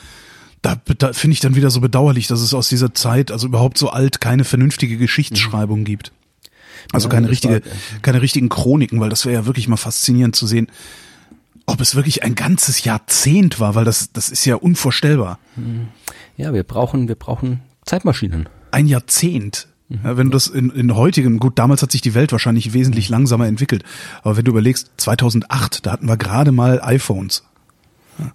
da, 0.61 0.75
da 0.97 1.13
finde 1.13 1.33
ich 1.33 1.39
dann 1.39 1.55
wieder 1.55 1.69
so 1.71 1.81
bedauerlich, 1.81 2.27
dass 2.27 2.41
es 2.41 2.53
aus 2.53 2.69
dieser 2.69 2.93
Zeit, 2.93 3.31
also 3.31 3.47
überhaupt 3.47 3.77
so 3.77 3.89
alt, 3.89 4.21
keine 4.21 4.43
vernünftige 4.43 4.97
Geschichtsschreibung 4.97 5.83
gibt. 5.83 6.11
Also 6.93 7.07
Ja, 7.07 7.15
keine 7.15 7.29
richtige, 7.29 7.61
keine 8.01 8.21
richtigen 8.21 8.49
Chroniken, 8.49 8.99
weil 8.99 9.09
das 9.09 9.25
wäre 9.25 9.35
ja 9.35 9.45
wirklich 9.45 9.67
mal 9.67 9.77
faszinierend 9.77 10.35
zu 10.35 10.47
sehen, 10.47 10.67
ob 11.65 11.79
es 11.79 11.95
wirklich 11.95 12.23
ein 12.23 12.35
ganzes 12.35 12.83
Jahrzehnt 12.83 13.59
war, 13.59 13.75
weil 13.75 13.85
das, 13.85 14.11
das 14.13 14.29
ist 14.29 14.45
ja 14.45 14.55
unvorstellbar. 14.55 15.39
Ja, 16.37 16.53
wir 16.53 16.63
brauchen, 16.63 17.07
wir 17.07 17.15
brauchen 17.15 17.61
Zeitmaschinen. 17.85 18.49
Ein 18.71 18.87
Jahrzehnt. 18.87 19.67
Mhm. 19.89 19.99
Ja, 20.03 20.17
wenn 20.17 20.27
du 20.27 20.33
das 20.33 20.47
in, 20.47 20.69
in 20.71 20.95
heutigem, 20.95 21.39
gut, 21.39 21.59
damals 21.59 21.81
hat 21.81 21.91
sich 21.91 22.01
die 22.01 22.13
Welt 22.13 22.31
wahrscheinlich 22.31 22.73
wesentlich 22.73 23.09
Mhm. 23.09 23.13
langsamer 23.13 23.47
entwickelt, 23.47 23.83
aber 24.23 24.37
wenn 24.37 24.45
du 24.45 24.51
überlegst, 24.51 24.91
2008, 24.97 25.85
da 25.85 25.91
hatten 25.91 26.07
wir 26.07 26.17
gerade 26.17 26.51
mal 26.51 26.81
iPhones. 26.81 27.43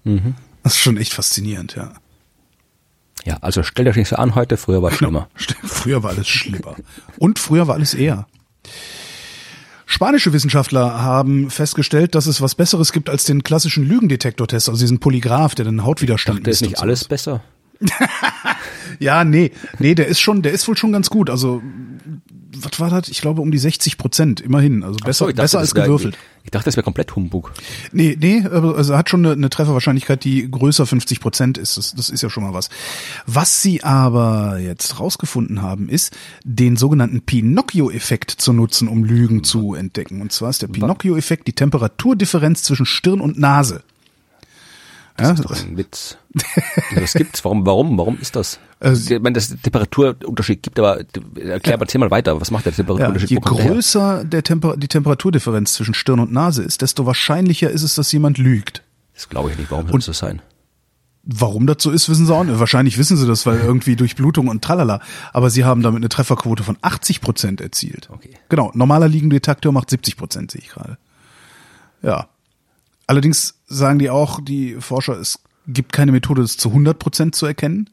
Mhm. 0.04 0.34
Das 0.62 0.74
ist 0.74 0.80
schon 0.80 0.96
echt 0.96 1.14
faszinierend, 1.14 1.76
ja. 1.76 1.92
Ja, 3.24 3.38
also 3.40 3.62
stellt 3.62 3.88
euch 3.88 3.96
nicht 3.96 4.08
so 4.08 4.16
an 4.16 4.34
heute, 4.34 4.56
früher 4.56 4.82
war 4.82 4.90
es 4.90 4.96
schlimmer. 4.98 5.28
Stimmt, 5.34 5.70
Früher 5.70 6.02
war 6.02 6.10
alles 6.10 6.28
schlimmer. 6.28 6.76
Und 7.18 7.38
früher 7.38 7.66
war 7.66 7.74
alles 7.74 7.94
eher. 7.94 8.26
Spanische 9.84 10.32
Wissenschaftler 10.32 11.00
haben 11.00 11.48
festgestellt, 11.50 12.14
dass 12.14 12.26
es 12.26 12.40
was 12.40 12.54
Besseres 12.56 12.92
gibt 12.92 13.08
als 13.08 13.24
den 13.24 13.42
klassischen 13.44 13.86
Lügendetektortest, 13.86 14.68
also 14.68 14.80
diesen 14.80 14.98
Polygraph, 14.98 15.54
der 15.54 15.64
den 15.64 15.84
Hautwiderstand 15.84 16.40
ist 16.40 16.46
misst 16.46 16.62
nicht 16.62 16.76
und 16.76 16.82
alles 16.82 17.04
besser. 17.04 17.42
Ja, 18.98 19.24
nee, 19.24 19.52
nee, 19.78 19.94
der 19.94 20.06
ist 20.06 20.20
schon, 20.20 20.42
der 20.42 20.52
ist 20.52 20.66
wohl 20.68 20.76
schon 20.76 20.92
ganz 20.92 21.10
gut. 21.10 21.30
Also, 21.30 21.62
was 22.56 22.80
war 22.80 22.90
das? 22.90 23.08
Ich 23.08 23.20
glaube 23.20 23.42
um 23.42 23.50
die 23.50 23.58
60 23.58 23.98
Prozent, 23.98 24.40
immerhin. 24.40 24.82
Also 24.82 24.96
besser, 24.96 25.26
so, 25.26 25.26
dachte, 25.26 25.42
besser 25.42 25.58
als 25.58 25.74
gewürfelt. 25.74 26.16
Ich 26.44 26.50
dachte, 26.50 26.66
das 26.66 26.76
wäre 26.76 26.84
komplett 26.84 27.14
Humbug. 27.14 27.52
Nee, 27.92 28.16
nee, 28.18 28.42
also 28.42 28.96
hat 28.96 29.10
schon 29.10 29.26
eine, 29.26 29.34
eine 29.34 29.50
Trefferwahrscheinlichkeit, 29.50 30.24
die 30.24 30.50
größer 30.50 30.86
50 30.86 31.20
Prozent 31.20 31.58
ist. 31.58 31.76
Das, 31.76 31.94
das 31.94 32.08
ist 32.08 32.22
ja 32.22 32.30
schon 32.30 32.44
mal 32.44 32.54
was. 32.54 32.70
Was 33.26 33.62
sie 33.62 33.82
aber 33.82 34.58
jetzt 34.58 34.98
rausgefunden 35.00 35.60
haben, 35.60 35.88
ist, 35.88 36.16
den 36.44 36.76
sogenannten 36.76 37.22
Pinocchio-Effekt 37.22 38.30
zu 38.30 38.52
nutzen, 38.52 38.88
um 38.88 39.04
Lügen 39.04 39.44
zu 39.44 39.74
entdecken. 39.74 40.20
Und 40.20 40.32
zwar 40.32 40.50
ist 40.50 40.62
der 40.62 40.68
Pinocchio-Effekt 40.68 41.48
die 41.48 41.52
Temperaturdifferenz 41.52 42.62
zwischen 42.62 42.86
Stirn 42.86 43.20
und 43.20 43.38
Nase. 43.38 43.82
Ja, 45.18 45.30
Das 45.30 45.40
ist 45.40 45.44
doch 45.44 45.56
ein 45.56 45.76
Witz. 45.76 46.18
Das 46.94 47.14
gibt's. 47.14 47.44
Warum, 47.44 47.64
warum, 47.66 47.96
warum 47.98 48.18
ist 48.20 48.36
das? 48.36 48.58
Also- 48.80 49.14
ich 49.14 49.22
meine, 49.22 49.34
dass 49.34 49.50
es 49.50 49.60
Temperaturunterschied 49.62 50.62
gibt, 50.62 50.78
aber 50.78 51.00
erklär 51.36 51.78
mal, 51.78 51.86
mal 51.98 52.10
weiter. 52.10 52.40
Was 52.40 52.50
macht 52.50 52.66
der 52.66 52.72
ja, 52.72 52.76
Temperaturunterschied? 52.76 53.30
je 53.30 53.38
der 53.38 53.52
her? 53.64 53.72
größer 53.72 54.24
der 54.24 54.42
Temper 54.42 54.76
die 54.76 54.88
Temperaturdifferenz 54.88 55.72
zwischen 55.72 55.94
Stirn 55.94 56.20
und 56.20 56.32
Nase 56.32 56.62
ist, 56.62 56.82
desto 56.82 57.06
wahrscheinlicher 57.06 57.70
ist 57.70 57.82
es, 57.82 57.94
dass 57.94 58.12
jemand 58.12 58.38
lügt. 58.38 58.82
Das 59.14 59.28
glaube 59.28 59.50
ich 59.50 59.58
nicht. 59.58 59.70
Warum 59.70 59.88
soll 59.88 60.00
das 60.00 60.18
sein? 60.18 60.42
Warum 61.28 61.66
das 61.66 61.82
so 61.82 61.90
ist, 61.90 62.08
wissen 62.08 62.26
sie 62.26 62.34
auch 62.34 62.44
nicht. 62.44 62.60
Wahrscheinlich 62.60 62.98
wissen 62.98 63.16
sie 63.16 63.26
das, 63.26 63.46
weil 63.46 63.58
irgendwie 63.64 63.96
durch 63.96 64.14
Blutung 64.14 64.48
und 64.48 64.62
tralala. 64.62 65.00
Aber 65.32 65.50
sie 65.50 65.64
haben 65.64 65.82
damit 65.82 65.98
eine 65.98 66.08
Trefferquote 66.08 66.62
von 66.62 66.76
80 66.82 67.20
Prozent 67.20 67.60
erzielt. 67.60 68.08
Okay. 68.12 68.34
Genau, 68.48 68.70
normaler 68.74 69.08
Liegendetektor 69.08 69.72
macht 69.72 69.90
70 69.90 70.16
Prozent, 70.16 70.50
sehe 70.52 70.60
ich 70.60 70.68
gerade. 70.68 70.98
Ja. 72.02 72.28
Allerdings 73.06 73.54
sagen 73.66 73.98
die 73.98 74.10
auch, 74.10 74.40
die 74.40 74.76
Forscher, 74.80 75.18
es 75.18 75.40
gibt 75.66 75.92
keine 75.92 76.12
Methode, 76.12 76.42
das 76.42 76.56
zu 76.56 76.68
100 76.70 76.98
Prozent 76.98 77.34
zu 77.34 77.46
erkennen. 77.46 77.90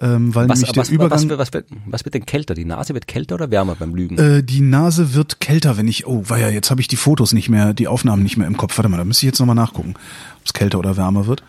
Ähm, 0.00 0.32
weil 0.32 0.48
Was, 0.48 0.60
nämlich 0.60 0.76
was, 0.76 0.86
der 0.86 0.94
Übergang, 0.94 1.28
was, 1.30 1.38
was, 1.38 1.52
wird, 1.52 1.66
was 1.86 2.04
wird 2.04 2.14
denn 2.14 2.24
kälter? 2.24 2.54
Die 2.54 2.64
Nase 2.64 2.94
wird 2.94 3.08
kälter 3.08 3.34
oder 3.34 3.50
wärmer 3.50 3.74
beim 3.74 3.96
Lügen? 3.96 4.16
äh, 4.16 4.44
die 4.44 4.60
Nase 4.60 5.12
wird 5.12 5.40
kälter, 5.40 5.76
wenn 5.76 5.88
ich, 5.88 6.06
oh, 6.06 6.22
weia, 6.28 6.50
jetzt 6.50 6.70
habe 6.70 6.80
ich 6.80 6.86
die 6.86 6.94
Fotos 6.96 7.32
nicht 7.32 7.48
mehr, 7.48 7.74
die 7.74 7.88
Aufnahmen 7.88 8.22
nicht 8.22 8.36
mehr 8.36 8.46
im 8.46 8.56
Kopf. 8.56 8.78
Warte 8.78 8.88
mal, 8.88 8.98
da 8.98 9.04
müsste 9.04 9.26
ich 9.26 9.30
jetzt 9.30 9.40
nochmal 9.40 9.56
nachgucken, 9.56 9.94
ob 10.36 10.46
es 10.46 10.52
kälter 10.52 10.78
oder 10.78 10.96
wärmer 10.96 11.26
wird. 11.26 11.42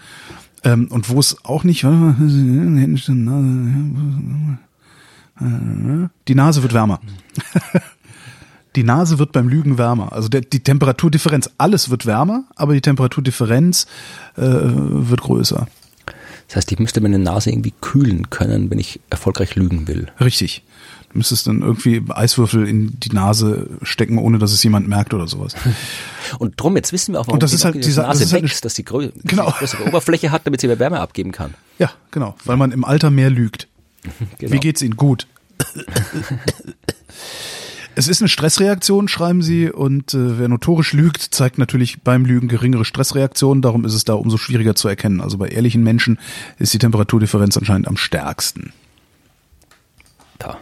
Ähm, 0.64 0.88
und 0.90 1.10
wo 1.10 1.20
es 1.20 1.46
auch 1.46 1.64
nicht, 1.64 1.84
warte 1.84 1.98
mal, 1.98 2.16
die 6.28 6.36
Nase 6.36 6.64
wird 6.64 6.74
wärmer. 6.74 7.00
Die 8.76 8.84
Nase 8.84 9.18
wird 9.20 9.32
beim 9.32 9.48
Lügen 9.50 9.78
wärmer. 9.78 10.14
Also 10.14 10.30
der, 10.30 10.42
die 10.42 10.60
Temperaturdifferenz, 10.60 11.50
alles 11.58 11.90
wird 11.90 12.06
wärmer, 12.06 12.44
aber 12.56 12.74
die 12.74 12.82
Temperaturdifferenz 12.82 13.88
äh, 14.38 14.42
wird 14.44 15.22
größer. 15.22 15.68
Das 16.48 16.56
heißt, 16.56 16.72
ich 16.72 16.80
müsste 16.80 17.02
meine 17.02 17.20
Nase 17.20 17.52
irgendwie 17.52 17.74
kühlen 17.82 18.30
können, 18.30 18.70
wenn 18.72 18.80
ich 18.80 19.00
erfolgreich 19.10 19.56
lügen 19.56 19.88
will. 19.88 20.08
Richtig. 20.20 20.64
Du 21.12 21.18
müsstest 21.18 21.48
dann 21.48 21.62
irgendwie 21.62 22.04
Eiswürfel 22.10 22.68
in 22.68 23.00
die 23.00 23.10
Nase 23.10 23.68
stecken, 23.82 24.20
ohne 24.20 24.38
dass 24.38 24.52
es 24.52 24.62
jemand 24.64 24.88
merkt 24.88 25.14
oder 25.16 25.28
sowas. 25.28 25.54
Und 26.40 26.54
drum, 26.62 26.76
jetzt 26.76 26.94
wissen 26.94 27.14
wir 27.14 27.20
auch, 27.22 27.26
warum 27.28 27.36
Und 27.36 27.44
das 27.44 27.52
die 27.52 27.56
ist 27.58 27.66
halt 27.66 27.76
die 27.76 27.80
dieser- 27.80 28.04
Nase 28.04 28.20
das 28.20 28.28
ist 28.28 28.34
halt 28.34 28.44
wächst, 28.44 28.66
dass 28.66 28.76
die 28.76 28.86
grö 28.86 29.10
Genau. 29.24 29.46
dass 29.46 29.54
sie 29.54 29.60
größere 29.78 29.84
Oberfläche 29.88 30.32
hat, 30.32 30.46
damit 30.46 30.62
sie 30.62 30.68
mehr 30.68 30.78
Wärme 30.80 31.00
abgeben 31.00 31.32
kann. 31.32 31.56
Ja, 31.80 31.90
genau, 32.12 32.36
weil 32.46 32.58
man 32.58 32.72
im 32.72 32.84
Alter 32.86 33.10
mehr 33.10 33.30
lügt. 33.32 33.68
Genau. 34.38 34.54
Wie 34.54 34.60
geht's 34.60 34.82
Ihnen? 34.82 34.96
Gut. 34.96 35.28
Es 38.00 38.08
ist 38.08 38.22
eine 38.22 38.30
Stressreaktion, 38.30 39.10
schreiben 39.10 39.42
Sie, 39.42 39.70
und 39.70 40.14
äh, 40.14 40.40
wer 40.40 40.48
notorisch 40.48 40.94
lügt, 40.94 41.22
zeigt 41.22 41.58
natürlich 41.58 42.02
beim 42.02 42.24
Lügen 42.24 42.48
geringere 42.48 42.86
Stressreaktionen. 42.86 43.62
Darum 43.62 43.84
ist 43.84 43.94
es 43.94 44.06
da 44.06 44.14
umso 44.14 44.38
schwieriger 44.38 44.74
zu 44.74 44.88
erkennen. 44.88 45.20
Also 45.20 45.38
bei 45.38 45.50
ehrlichen 45.50 45.84
Menschen 45.84 46.18
ist 46.60 46.74
die 46.74 46.78
Temperaturdifferenz 46.78 47.58
anscheinend 47.58 47.90
am 47.90 47.98
stärksten. 47.98 48.72
Da. 50.38 50.58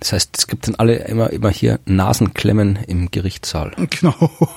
Das 0.00 0.12
heißt, 0.12 0.36
es 0.36 0.46
gibt 0.46 0.68
dann 0.68 0.74
alle 0.74 0.96
immer, 1.06 1.30
immer 1.30 1.48
hier 1.48 1.80
Nasenklemmen 1.86 2.76
im 2.86 3.10
Gerichtssaal. 3.10 3.72
Genau. 3.88 4.14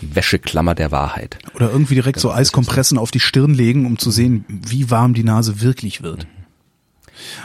Die 0.00 0.14
Wäscheklammer 0.14 0.76
der 0.76 0.92
Wahrheit. 0.92 1.38
Oder 1.54 1.72
irgendwie 1.72 1.94
direkt 1.94 2.20
so 2.20 2.30
Eiskompressen 2.30 2.98
auf 2.98 3.10
die 3.10 3.20
Stirn 3.20 3.52
legen, 3.52 3.84
um 3.84 3.98
zu 3.98 4.12
sehen, 4.12 4.44
wie 4.48 4.92
warm 4.92 5.12
die 5.12 5.24
Nase 5.24 5.60
wirklich 5.60 6.04
wird. 6.04 6.28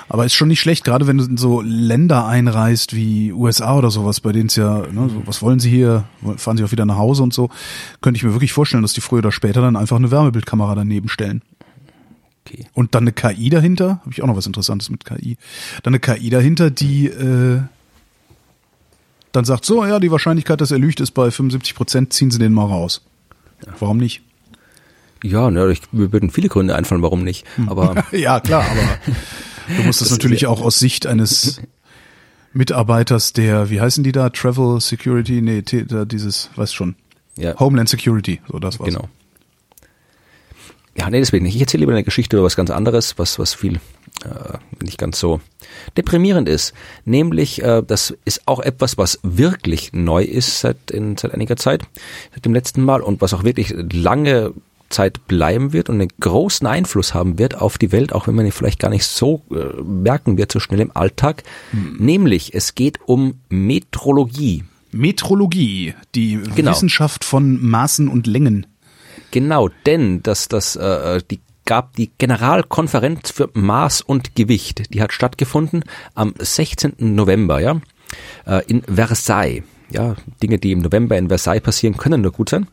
Aber 0.07 0.25
ist 0.25 0.33
schon 0.33 0.47
nicht 0.47 0.59
schlecht, 0.59 0.83
gerade 0.83 1.07
wenn 1.07 1.17
du 1.17 1.25
in 1.25 1.37
so 1.37 1.61
Länder 1.61 2.25
einreist 2.25 2.95
wie 2.95 3.31
USA 3.31 3.75
oder 3.77 3.91
sowas, 3.91 4.21
bei 4.21 4.31
denen 4.31 4.47
es 4.47 4.55
ja, 4.55 4.79
ne, 4.91 5.09
so, 5.09 5.21
was 5.25 5.41
wollen 5.41 5.59
sie 5.59 5.69
hier, 5.69 6.05
fahren 6.37 6.57
sie 6.57 6.63
auch 6.63 6.71
wieder 6.71 6.85
nach 6.85 6.97
Hause 6.97 7.23
und 7.23 7.33
so, 7.33 7.49
könnte 8.01 8.17
ich 8.17 8.23
mir 8.23 8.33
wirklich 8.33 8.53
vorstellen, 8.53 8.83
dass 8.83 8.93
die 8.93 9.01
früher 9.01 9.19
oder 9.19 9.31
später 9.31 9.61
dann 9.61 9.75
einfach 9.75 9.97
eine 9.97 10.11
Wärmebildkamera 10.11 10.75
daneben 10.75 11.09
stellen. 11.09 11.41
Okay. 12.45 12.65
Und 12.73 12.95
dann 12.95 13.03
eine 13.03 13.11
KI 13.11 13.49
dahinter, 13.49 13.99
habe 14.01 14.11
ich 14.11 14.21
auch 14.21 14.27
noch 14.27 14.35
was 14.37 14.47
Interessantes 14.47 14.89
mit 14.89 15.05
KI, 15.05 15.37
dann 15.83 15.93
eine 15.93 15.99
KI 15.99 16.29
dahinter, 16.29 16.71
die 16.71 17.07
äh, 17.07 17.61
dann 19.31 19.45
sagt, 19.45 19.65
so, 19.65 19.85
ja, 19.85 19.99
die 19.99 20.11
Wahrscheinlichkeit, 20.11 20.59
dass 20.61 20.71
er 20.71 20.79
lügt, 20.79 20.99
ist 20.99 21.11
bei 21.11 21.29
75 21.29 21.75
Prozent, 21.75 22.13
ziehen 22.13 22.31
Sie 22.31 22.39
den 22.39 22.53
mal 22.53 22.65
raus. 22.65 23.01
Warum 23.79 23.97
nicht? 23.97 24.21
Ja, 25.23 25.51
ne, 25.51 25.71
ich, 25.71 25.81
mir 25.91 26.11
würden 26.13 26.29
viele 26.29 26.47
Gründe 26.47 26.75
einfallen, 26.75 27.01
warum 27.01 27.23
nicht. 27.23 27.45
Aber 27.67 28.03
Ja, 28.11 28.39
klar, 28.39 28.63
aber 28.63 29.13
du 29.77 29.83
musst 29.83 30.01
das, 30.01 30.09
Das 30.09 30.17
natürlich 30.17 30.41
ja- 30.41 30.49
auch 30.49 30.61
aus 30.61 30.79
Sicht 30.79 31.05
eines 31.07 31.61
Mitarbeiters 32.53 33.33
der, 33.33 33.69
wie 33.69 33.79
heißen 33.81 34.03
die 34.03 34.11
da? 34.11 34.29
Travel 34.29 34.81
Security? 34.81 35.41
Nee, 35.41 35.61
dieses, 35.63 36.49
weiß 36.55 36.73
schon. 36.73 36.95
ja, 37.37 37.57
Homeland 37.59 37.89
Security, 37.89 38.41
so 38.51 38.59
das 38.59 38.79
war's. 38.79 38.89
genau. 38.89 39.07
Ja, 40.97 41.09
nee, 41.09 41.19
deswegen 41.19 41.45
nicht. 41.45 41.55
Ich 41.55 41.61
erzähle 41.61 41.81
lieber 41.81 41.93
eine 41.93 42.03
Geschichte 42.03 42.35
über 42.35 42.45
was 42.45 42.57
ganz 42.57 42.71
anderes, 42.71 43.17
was, 43.17 43.39
was 43.39 43.53
viel 43.53 43.75
äh, 44.25 44.57
nicht 44.83 44.97
ganz 44.97 45.17
so 45.17 45.39
deprimierend 45.95 46.49
ist. 46.49 46.73
Nämlich, 47.05 47.61
äh, 47.63 47.81
das 47.85 48.13
ist 48.25 48.41
auch 48.47 48.59
etwas, 48.59 48.97
was 48.97 49.19
wirklich 49.23 49.93
neu 49.93 50.23
ist 50.23 50.59
seit, 50.59 50.91
in, 50.91 51.15
seit 51.15 51.33
einiger 51.33 51.55
Zeit, 51.55 51.83
seit 52.33 52.43
dem 52.43 52.53
letzten 52.53 52.83
Mal 52.83 53.01
und 53.01 53.21
was 53.21 53.33
auch 53.33 53.45
wirklich 53.45 53.73
lange 53.93 54.53
Zeit 54.89 55.27
bleiben 55.27 55.73
wird 55.73 55.89
und 55.89 56.01
einen 56.01 56.09
großen 56.19 56.65
Einfluss 56.67 57.13
haben 57.13 57.37
wird 57.39 57.55
auf 57.55 57.77
die 57.77 57.91
Welt, 57.91 58.13
auch 58.13 58.27
wenn 58.27 58.35
man 58.35 58.45
ihn 58.45 58.51
vielleicht 58.51 58.79
gar 58.79 58.89
nicht 58.89 59.05
so 59.05 59.43
äh, 59.51 59.81
merken 59.81 60.37
wird, 60.37 60.51
so 60.51 60.59
schnell 60.59 60.79
im 60.79 60.95
Alltag. 60.95 61.43
Nämlich, 61.71 62.53
es 62.53 62.75
geht 62.75 62.99
um 63.05 63.39
Metrologie. 63.49 64.63
Metrologie, 64.91 65.93
die 66.15 66.39
Genau. 66.55 66.71
Wissenschaft 66.71 67.23
von 67.23 67.63
Maßen 67.63 68.07
und 68.07 68.27
Längen. 68.27 68.65
Genau, 69.31 69.69
denn 69.85 70.23
das, 70.23 70.47
das, 70.47 70.75
äh, 70.75 71.21
die 71.29 71.39
gab 71.65 71.95
die 71.95 72.09
Generalkonferenz 72.17 73.29
für 73.29 73.49
Maß 73.53 74.01
und 74.01 74.33
Gewicht. 74.35 74.91
Die 74.93 75.03
hat 75.03 75.13
stattgefunden 75.13 75.83
am 76.15 76.33
16. 76.39 76.93
November, 76.97 77.59
ja, 77.61 77.79
äh, 78.47 78.63
in 78.65 78.81
Versailles. 78.83 79.63
Ja, 79.91 80.15
Dinge, 80.41 80.57
die 80.59 80.71
im 80.71 80.79
November 80.79 81.17
in 81.17 81.29
Versailles 81.29 81.61
passieren, 81.61 81.97
können 81.97 82.21
nur 82.21 82.31
gut 82.31 82.49
sein. 82.49 82.67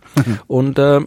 Und 0.47 0.79
äh, 0.79 1.01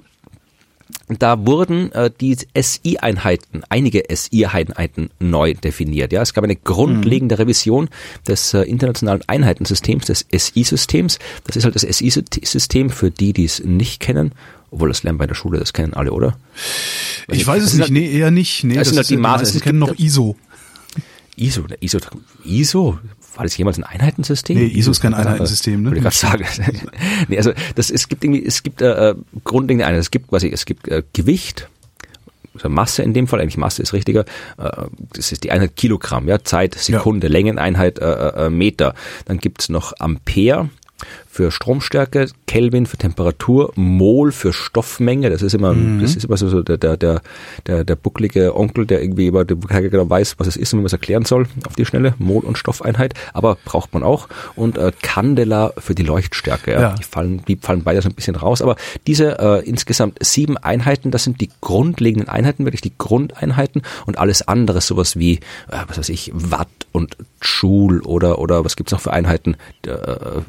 da 1.08 1.46
wurden 1.46 1.92
äh, 1.92 2.12
die 2.20 2.38
SI-Einheiten, 2.60 3.64
einige 3.70 4.04
SI-Einheiten 4.14 5.10
neu 5.20 5.54
definiert. 5.54 6.12
Ja, 6.12 6.22
es 6.22 6.34
gab 6.34 6.44
eine 6.44 6.56
grundlegende 6.56 7.40
Revision 7.40 7.90
des 8.28 8.54
äh, 8.54 8.62
internationalen 8.62 9.22
Einheitensystems, 9.28 10.06
des 10.06 10.26
SI-Systems. 10.32 11.20
Das 11.46 11.56
ist 11.56 11.64
halt 11.66 11.76
das 11.76 11.84
SI-System 11.84 12.90
für 12.90 13.12
die, 13.12 13.34
die 13.34 13.46
es 13.46 13.64
nicht 13.64 14.00
kennen. 14.00 14.34
Obwohl 14.72 14.90
das 14.90 15.02
lernen 15.04 15.20
in 15.20 15.28
der 15.28 15.36
Schule, 15.36 15.58
das 15.60 15.74
kennen 15.74 15.94
alle, 15.94 16.12
oder? 16.12 16.38
Ich 17.28 17.46
weiß 17.46 17.64
es 17.64 17.72
Das 17.78 17.90
nicht, 17.90 17.92
nee, 17.92 18.12
eher 18.20 18.30
nicht. 18.30 18.64
Nee, 18.64 18.76
das 18.76 18.90
sind 18.90 18.98
halt 18.98 19.10
die 19.10 19.18
Maße. 19.18 19.44
meisten 19.44 19.58
Es 19.58 19.64
kennen 19.64 19.80
noch 19.80 19.98
ISO. 19.98 20.36
ISO, 21.36 21.62
der 21.64 21.82
ISO, 21.82 22.00
ISO, 22.44 23.00
war 23.40 23.46
das 23.46 23.56
jemals 23.58 23.78
ein 23.78 23.86
Einheitensystem? 23.86 24.58
Nee, 24.58 24.66
ISO 24.66 24.92
ist 24.92 25.00
kein 25.00 25.14
Einheitensystem, 25.14 25.82
ne? 25.82 25.92
Wollte 25.92 26.00
ich 26.00 26.22
gerade 26.22 26.44
sagen. 26.44 26.46
nee, 27.30 27.38
also 27.38 27.54
das, 27.76 27.90
es 27.90 28.10
gibt 28.10 28.26
irgendwie, 28.26 28.46
es 28.46 28.64
gibt 28.64 28.82
äh, 28.82 29.12
äh, 29.12 29.16
grundlegende 29.46 29.86
Einheiten. 29.86 30.02
Es 30.02 30.12
gibt 30.12 30.28
quasi, 30.28 30.50
es 30.50 30.66
gibt 30.66 30.90
äh, 30.90 31.04
Gewicht, 31.14 31.70
also 32.54 32.68
Masse 32.68 33.02
in 33.02 33.14
dem 33.14 33.28
Fall, 33.28 33.40
eigentlich 33.40 33.56
Masse 33.56 33.82
ist 33.82 33.94
richtiger, 33.94 34.26
äh, 34.58 34.88
das 35.14 35.32
ist 35.32 35.46
die 35.46 35.52
Einheit 35.52 35.78
Kilogramm, 35.78 36.28
ja, 36.28 36.44
Zeit, 36.44 36.76
Sekunde, 36.76 37.30
Längeneinheit, 37.30 38.00
äh, 38.00 38.48
äh, 38.48 38.50
Meter. 38.50 38.94
Dann 39.24 39.38
gibt's 39.38 39.70
noch 39.70 39.94
Ampere 40.00 40.70
für 41.32 41.52
Stromstärke, 41.52 42.28
Kelvin 42.48 42.88
für 42.88 42.98
Temperatur, 42.98 43.72
Mol 43.76 44.32
für 44.32 44.52
Stoffmenge. 44.52 45.30
Das 45.30 45.44
ist 45.44 45.54
immer, 45.54 45.76
das 46.02 46.16
ist 46.16 46.26
immer 46.26 46.38
so, 46.38 46.50
so 46.50 46.64
der, 46.64 46.78
der, 46.78 46.98
der, 46.98 47.22
der, 47.68 47.84
der 47.84 47.96
bucklige 47.96 48.56
Onkel, 48.56 48.88
der 48.88 49.02
irgendwie 49.04 49.28
über, 49.28 49.46
der 49.46 49.56
genau 49.58 50.10
weiß, 50.10 50.36
was 50.40 50.48
es 50.48 50.58
ist 50.58 50.74
und 50.74 50.80
wie 50.80 50.82
man 50.82 50.88
es 50.88 50.94
erklären 50.94 51.26
soll 51.26 51.46
auf 51.68 51.76
die 51.76 51.86
Schnelle. 51.86 52.16
Mol 52.18 52.44
und 52.44 52.58
Stoffeinheit, 52.58 53.14
aber 53.34 53.58
braucht 53.64 53.94
man 53.94 54.02
auch. 54.02 54.28
Und 54.56 54.80
äh, 54.80 54.92
Candela 55.04 55.72
für 55.78 55.94
die 55.94 56.04
Leuchtstärke. 56.04 56.72
Ja. 56.72 56.82
Ja. 56.82 56.96
Die 56.96 57.04
fallen, 57.04 57.44
die 57.48 57.58
fallen 57.58 57.84
beide 57.84 58.02
so 58.02 58.10
ein 58.10 58.16
bisschen 58.16 58.36
raus. 58.36 58.64
Aber 58.64 58.76
diese 59.06 59.38
äh, 59.40 59.70
insgesamt 59.70 60.18
sieben 60.22 60.58
Einheiten, 60.58 61.12
das 61.12 61.24
sind 61.24 61.42
die 61.42 61.52
grundlegenden 61.62 62.28
Einheiten, 62.28 62.66
wirklich 62.66 62.82
die 62.82 62.94
Grundeinheiten 62.98 63.84
und 64.08 64.18
alles 64.18 64.48
andere, 64.48 64.82
sowas 64.82 65.18
wie, 65.18 65.36
äh, 65.70 65.78
was 65.88 66.00
weiß 66.00 66.10
ich, 66.10 66.32
Watt 66.34 66.70
und 66.92 67.18
Joule 67.42 68.02
oder, 68.02 68.40
oder 68.40 68.66
was 68.66 68.76
gibt's 68.76 68.92
noch 68.92 69.02
für 69.02 69.14
Einheiten? 69.14 69.56
Äh, 69.86 70.42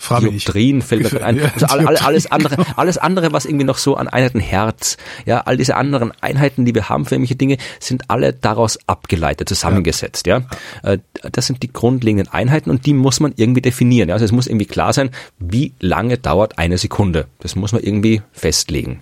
Frage. 0.00 0.30
Dioptrien 0.30 0.80
fällt 0.80 1.12
mir 1.12 1.22
ein. 1.24 1.36
Ja, 1.38 1.50
Also 1.54 1.66
all, 1.66 1.86
all, 1.86 1.96
alles 1.96 2.30
andere, 2.30 2.64
alles 2.76 2.98
andere, 2.98 3.32
was 3.32 3.44
irgendwie 3.44 3.64
noch 3.64 3.78
so 3.78 3.96
an 3.96 4.08
Einheiten 4.08 4.40
Herz, 4.40 4.96
ja, 5.26 5.40
all 5.40 5.56
diese 5.56 5.74
anderen 5.74 6.12
Einheiten, 6.20 6.64
die 6.64 6.74
wir 6.74 6.88
haben 6.88 7.04
für 7.04 7.16
irgendwelche 7.16 7.34
Dinge, 7.36 7.58
sind 7.80 8.04
alle 8.08 8.32
daraus 8.32 8.78
abgeleitet, 8.86 9.48
zusammengesetzt, 9.48 10.26
ja. 10.26 10.42
Äh, 10.84 10.98
Das 11.32 11.46
sind 11.46 11.62
die 11.62 11.72
grundlegenden 11.72 12.32
Einheiten 12.32 12.70
und 12.70 12.86
die 12.86 12.94
muss 12.94 13.18
man 13.20 13.32
irgendwie 13.36 13.60
definieren. 13.60 14.08
ja. 14.08 14.14
Also 14.14 14.24
es 14.24 14.32
muss 14.32 14.46
irgendwie 14.46 14.66
klar 14.66 14.92
sein, 14.92 15.10
wie 15.38 15.72
lange 15.80 16.16
dauert 16.16 16.58
eine 16.58 16.78
Sekunde. 16.78 17.26
Das 17.40 17.56
muss 17.56 17.72
man 17.72 17.82
irgendwie 17.82 18.22
festlegen 18.32 19.00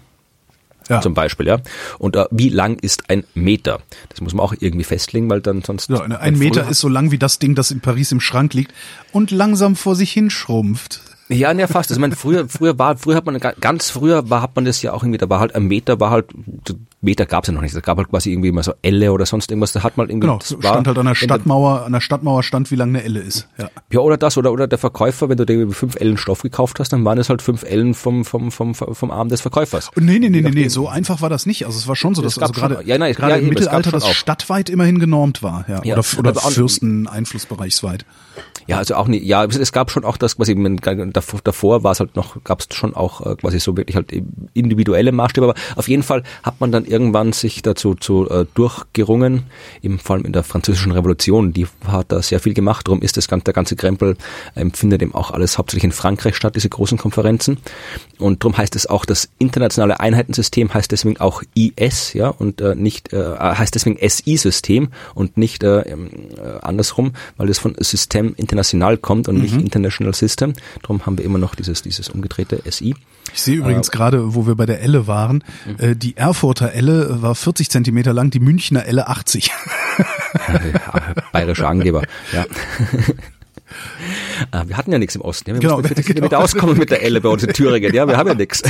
Ja. 0.89 1.01
zum 1.01 1.15
Beispiel, 1.15 1.47
ja. 1.47 1.59
Und 1.99 2.17
äh, 2.17 2.27
wie 2.31 2.49
lang 2.49 2.79
ist 2.81 3.11
ein 3.11 3.25
Meter? 3.35 3.81
Das 4.09 4.21
muss 4.21 4.35
man 4.35 4.45
auch 4.45 4.55
irgendwie 4.59 4.85
festlegen, 4.85 5.29
weil 5.31 5.41
dann 5.41 5.63
sonst. 5.63 5.91
Ja, 5.91 6.01
eine- 6.01 6.21
ein 6.21 6.39
Meter 6.39 6.69
ist 6.69 6.81
so 6.81 6.89
lang 6.89 7.11
wie 7.11 7.19
das 7.19 7.39
Ding, 7.39 7.55
das 7.55 7.71
in 7.71 7.81
Paris 7.81 8.13
im 8.13 8.21
Schrank 8.21 8.55
liegt 8.55 8.73
und 9.13 9.31
langsam 9.31 9.77
vor 9.77 9.95
sich 9.97 10.13
hinschrumpft. 10.13 11.01
Ja, 11.29 11.51
ja, 11.51 11.67
fast. 11.67 11.91
Also, 11.91 11.95
ich 11.95 12.01
meine, 12.01 12.15
früher, 12.15 12.49
früher 12.49 12.79
war, 12.79 12.97
früher 12.97 13.17
hat 13.17 13.27
man 13.27 13.37
ga- 13.41 13.55
ganz 13.61 13.91
früher 13.91 14.31
war, 14.31 14.43
hat 14.43 14.55
man 14.55 14.65
das 14.65 14.81
ja 14.83 14.93
auch 14.93 15.03
irgendwie, 15.03 15.19
da 15.19 15.29
war 15.29 15.41
halt 15.41 15.57
ein 15.57 15.65
Meter, 15.67 15.99
war 15.99 16.11
halt 16.11 16.27
Meter 17.07 17.25
gab's 17.25 17.49
ja 17.49 17.55
noch 17.55 17.63
nicht. 17.63 17.75
Es 17.75 17.83
gab 17.83 17.97
halt 17.97 18.11
quasi 18.11 18.31
irgendwie 18.31 18.53
mal 18.53 18.63
so 18.63 18.75
Elle 18.83 19.11
oder 19.13 19.25
sonst 19.25 19.51
irgendwas. 19.51 19.73
Da 19.73 19.83
hat 19.83 19.97
man 19.97 20.11
irgendwie 20.11 20.27
Genau, 20.27 20.39
so 20.43 20.63
war- 20.63 20.73
stand 20.75 20.87
halt 20.87 20.99
an 20.99 21.07
der 21.07 21.15
Stadtmauer, 21.15 21.87
an 21.87 21.93
der 21.93 22.01
Stadtmauer 22.03 22.43
stand, 22.43 22.71
wie 22.71 22.77
lang 22.77 22.91
eine 22.91 23.03
Elle 23.03 23.21
ist. 23.21 23.49
Ja. 23.57 23.71
Ja, 23.91 24.01
oder 24.01 24.19
das, 24.19 24.37
oder, 24.37 24.53
oder 24.53 24.67
der 24.67 24.77
Verkäufer, 24.79 25.29
wenn 25.31 25.39
du 25.39 25.47
dir 25.47 25.55
irgendwie 25.55 25.75
fünf 25.75 25.97
Ellen 25.97 26.19
Stoff 26.19 26.43
gekauft 26.43 26.79
hast, 26.81 26.93
dann 26.93 27.05
waren 27.07 27.17
es 27.19 27.31
halt 27.31 27.41
fünf 27.41 27.63
Ellen 27.63 27.95
vom, 27.95 28.25
vom, 28.27 28.53
vom, 28.53 28.75
vom 28.75 29.11
Arm 29.11 29.31
des 29.31 29.41
Verkäufers. 29.41 29.91
Und 29.97 30.05
nee, 30.05 30.19
nee, 30.19 30.29
nee, 30.29 30.43
nee, 30.43 30.51
nee, 30.51 30.69
so 30.69 30.89
einfach 30.89 31.23
war 31.23 31.31
das 31.31 31.47
nicht. 31.47 31.65
Also 31.65 31.79
es 31.79 31.89
war 31.89 31.97
schon 31.97 32.15
so, 32.15 32.21
dass 32.21 32.35
Es 32.35 32.39
gab 32.41 32.51
also 32.51 32.61
gerade 32.61 32.85
ja, 32.87 32.99
nein, 32.99 33.13
es- 33.13 33.17
gerade 33.17 33.33
ja, 33.33 33.39
im 33.39 33.45
es 33.45 33.51
gab 33.67 33.79
Mittelalter 33.79 33.91
das 33.93 34.11
stadtweit 34.11 34.69
immerhin 34.69 34.99
genormt 34.99 35.43
war, 35.43 35.65
ja, 35.69 35.81
Ja, 35.85 35.95
oder, 35.97 36.05
oder 36.19 36.35
Fürsten 36.35 37.07
einflussbereichsweit. 37.09 38.05
Ja, 38.67 38.79
also 38.79 38.97
auch 38.97 39.07
nicht, 39.07 39.25
ja, 39.25 39.45
es- 39.45 39.57
es 39.57 39.71
gab 39.73 39.91
schon 39.93 40.05
auch 40.05 40.17
das 40.17 40.37
quasi, 40.37 40.55
davor, 41.13 41.41
davor 41.45 41.85
war 41.85 41.93
es 41.93 42.01
halt 42.01 42.17
noch, 42.17 42.43
gab 42.43 42.61
es 42.61 42.67
schon 42.75 42.95
auch 42.97 43.25
äh, 43.25 43.37
quasi 43.37 43.61
so 43.61 43.77
wirklich 43.77 43.95
halt 43.95 44.13
individuelle 44.55 45.13
Maßstäbe, 45.13 45.47
aber 45.49 45.55
auf 45.77 45.89
jeden 45.89 46.03
Fall 46.03 46.23
hat 46.43 46.61
man 46.61 46.73
dann 46.73 46.85
irgendwann 46.97 47.35
sich 47.35 47.61
dazu 47.61 47.95
zu 47.95 48.27
äh, 48.31 48.47
durchgerungen, 48.55 49.43
eben 49.83 49.99
vor 49.99 50.17
allem 50.17 50.25
in 50.25 50.33
der 50.33 50.45
französischen 50.45 50.93
Revolution, 50.93 51.53
die 51.53 51.67
hat 51.87 52.11
da 52.11 52.23
sehr 52.23 52.41
viel 52.41 52.55
gemacht, 52.55 52.89
darum 52.89 53.03
ist 53.03 53.19
das 53.19 53.29
ganze, 53.29 53.45
der 53.45 53.53
ganze 53.53 53.77
Krempel, 53.77 54.17
ähm, 54.57 54.73
findet 54.73 55.03
eben 55.03 55.15
auch 55.15 55.31
alles 55.31 55.59
hauptsächlich 55.59 55.85
in 55.85 55.93
Frankreich 55.93 56.37
statt, 56.37 56.57
diese 56.57 56.71
großen 56.71 56.97
Konferenzen. 56.97 57.59
Und 58.19 58.43
darum 58.43 58.57
heißt 58.57 58.77
es 58.77 58.87
auch, 58.87 59.05
das 59.05 59.29
internationale 59.37 60.01
Einheitensystem 60.01 60.73
heißt 60.73 60.91
deswegen 60.91 61.21
auch 61.21 61.43
IS, 61.55 62.15
ja, 62.15 62.29
und 62.29 62.63
äh, 62.63 62.75
nicht, 62.75 63.13
äh, 63.13 63.37
heißt 63.39 63.75
deswegen 63.75 63.99
SI-System 64.01 64.89
und 65.15 65.37
nicht 65.37 65.63
äh, 65.63 65.81
ähm, 65.81 66.09
äh, 66.39 66.59
andersrum, 66.63 67.13
weil 67.37 67.49
das 67.49 67.59
von 67.59 67.77
System 67.79 68.33
International 68.39 68.97
kommt 68.97 69.29
und 69.29 69.37
nicht 69.43 69.55
International 69.55 70.15
System. 70.15 70.55
Darum 70.81 71.05
haben 71.05 71.19
wir 71.19 71.25
immer 71.27 71.39
noch 71.39 71.55
dieses, 71.55 71.83
dieses 71.83 72.09
umgedrehte 72.09 72.63
SI. 72.71 72.95
Ich 73.35 73.43
sehe 73.43 73.57
übrigens 73.57 73.91
gerade, 73.91 74.35
wo 74.35 74.47
wir 74.47 74.55
bei 74.55 74.67
der 74.67 74.81
Elle 74.81 75.07
waren, 75.07 75.45
äh, 75.79 75.95
die 75.95 76.17
Erfurter 76.17 76.73
Elle 76.77 77.23
war 77.23 77.35
40 77.35 77.71
Zentimeter 77.71 78.13
lang, 78.13 78.31
die 78.31 78.39
Münchner 78.39 78.85
Elle 78.85 79.09
80. 79.09 79.51
Bayerischer 81.33 81.69
Angeber, 81.69 82.03
ja. 82.33 82.45
Äh, 84.53 84.65
Wir 84.69 84.77
hatten 84.77 84.93
ja 84.93 84.99
nichts 84.99 85.17
im 85.17 85.23
Osten. 85.23 85.55
Wir 85.55 85.61
Genau, 85.61 85.79
mussten 85.79 85.89
mit 85.97 85.97
40 85.97 86.05
genau. 86.05 86.15
Zentimeter 86.15 86.39
auskommen 86.39 86.77
mit 86.77 86.91
der 86.91 87.03
Elle 87.03 87.23
bei 87.23 87.31
uns 87.31 87.43
in 87.45 87.53
Thüringen. 87.55 87.95
Ja, 87.95 88.07
wir 88.07 88.19
haben 88.19 88.29
ja 88.29 88.35
nichts. 88.35 88.63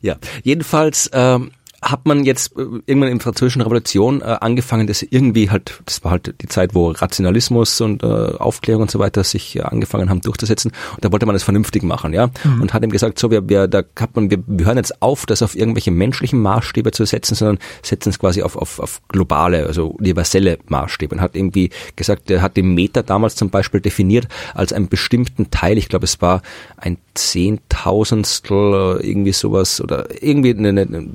Ja, 0.00 0.16
jedenfalls 0.42 1.08
ähm, 1.12 1.52
hat 1.84 2.06
man 2.06 2.24
jetzt 2.24 2.56
äh, 2.56 2.62
irgendwann 2.86 3.10
in 3.10 3.18
der 3.18 3.20
französischen 3.20 3.60
Revolution 3.62 4.22
äh, 4.22 4.36
angefangen, 4.40 4.86
das 4.86 5.02
irgendwie 5.02 5.50
halt, 5.50 5.80
das 5.84 6.02
war 6.02 6.12
halt 6.12 6.34
die 6.40 6.48
Zeit, 6.48 6.74
wo 6.74 6.90
Rationalismus 6.90 7.80
und 7.80 8.02
äh, 8.02 8.06
Aufklärung 8.06 8.82
und 8.82 8.90
so 8.90 8.98
weiter 8.98 9.22
sich 9.22 9.56
äh, 9.56 9.60
angefangen 9.60 10.08
haben 10.08 10.22
durchzusetzen. 10.22 10.72
Und 10.94 11.04
da 11.04 11.12
wollte 11.12 11.26
man 11.26 11.34
das 11.34 11.42
vernünftig 11.42 11.82
machen, 11.82 12.12
ja, 12.14 12.30
und 12.60 12.72
hat 12.72 12.82
ihm 12.82 12.90
gesagt, 12.90 13.18
so, 13.18 13.30
wir, 13.30 13.48
wir, 13.48 13.68
da 13.68 13.82
hat 13.98 14.16
man, 14.16 14.30
wir, 14.30 14.38
wir 14.46 14.66
hören 14.66 14.78
jetzt 14.78 15.02
auf, 15.02 15.26
das 15.26 15.42
auf 15.42 15.54
irgendwelche 15.54 15.90
menschlichen 15.90 16.40
Maßstäbe 16.40 16.90
zu 16.92 17.04
setzen, 17.04 17.34
sondern 17.34 17.58
setzen 17.82 18.08
es 18.08 18.18
quasi 18.18 18.42
auf, 18.42 18.56
auf, 18.56 18.80
auf 18.80 19.02
globale, 19.08 19.66
also 19.66 19.88
universelle 19.88 20.58
Maßstäbe. 20.68 21.14
Und 21.14 21.20
hat 21.20 21.36
irgendwie 21.36 21.70
gesagt, 21.96 22.30
er 22.30 22.40
hat 22.40 22.56
den 22.56 22.74
Meter 22.74 23.02
damals 23.02 23.36
zum 23.36 23.50
Beispiel 23.50 23.80
definiert 23.80 24.28
als 24.54 24.72
einen 24.72 24.88
bestimmten 24.88 25.50
Teil, 25.50 25.76
ich 25.76 25.88
glaube, 25.88 26.04
es 26.04 26.22
war 26.22 26.42
ein 26.76 26.96
Zehntausendstel, 27.14 29.00
äh, 29.00 29.06
irgendwie 29.06 29.32
sowas 29.32 29.80
oder 29.80 30.06
irgendwie 30.22 30.54
eine, 30.54 30.68
eine 30.68 31.08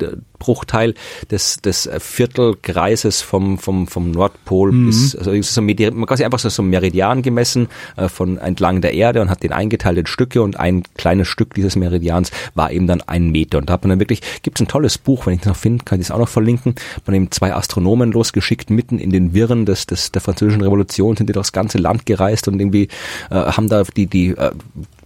Dezimalbruchteil 0.00 0.94
des, 1.30 1.56
des 1.58 1.86
äh, 1.86 2.00
Viertelkreises 2.00 3.22
vom, 3.22 3.58
vom, 3.58 3.86
vom 3.86 4.10
Nordpol 4.10 4.72
bis, 4.72 5.14
also 5.16 5.40
so 5.42 5.60
Medi- 5.60 5.90
man 5.90 6.06
quasi 6.06 6.24
einfach 6.24 6.38
so, 6.38 6.48
so 6.48 6.62
ein 6.62 6.70
Meridian 6.70 7.22
gemessen 7.22 7.68
äh, 7.96 8.08
von 8.08 8.38
entlang 8.38 8.80
der 8.80 8.94
Erde 8.94 9.20
und 9.20 9.30
hat 9.30 9.42
den 9.42 9.52
eingeteilt 9.52 9.98
in 9.98 10.06
Stücke 10.06 10.42
und 10.42 10.58
ein 10.58 10.82
kleines 10.96 11.28
Stück 11.28 11.54
dieses 11.54 11.76
Meridians 11.76 12.30
war 12.54 12.70
eben 12.70 12.86
dann 12.86 13.02
ein 13.02 13.30
Meter. 13.30 13.58
Und 13.58 13.68
da 13.68 13.74
hat 13.74 13.82
man 13.82 13.90
dann 13.90 14.00
wirklich, 14.00 14.20
gibt 14.42 14.58
es 14.58 14.64
ein 14.64 14.68
tolles 14.68 14.98
Buch, 14.98 15.26
wenn 15.26 15.34
ich 15.34 15.40
das 15.40 15.48
noch 15.48 15.56
finde, 15.56 15.84
kann 15.84 16.00
ich 16.00 16.06
das 16.06 16.14
auch 16.14 16.20
noch 16.20 16.28
verlinken, 16.28 16.74
man 17.06 17.16
eben 17.16 17.30
zwei 17.30 17.54
Astronomen 17.54 18.12
losgeschickt, 18.12 18.70
mitten 18.70 18.98
in 18.98 19.10
den 19.10 19.34
Wirren 19.34 19.66
des, 19.66 19.86
des, 19.86 20.12
der 20.12 20.22
französischen 20.22 20.62
Revolution, 20.62 21.16
sind 21.16 21.28
die 21.28 21.32
durchs 21.32 21.52
ganze 21.52 21.78
Land 21.78 22.06
gereist 22.06 22.48
und 22.48 22.60
irgendwie 22.60 22.88
äh, 23.30 23.34
haben 23.34 23.68
da 23.68 23.82
die, 23.84 24.06
die 24.06 24.28
äh, 24.30 24.50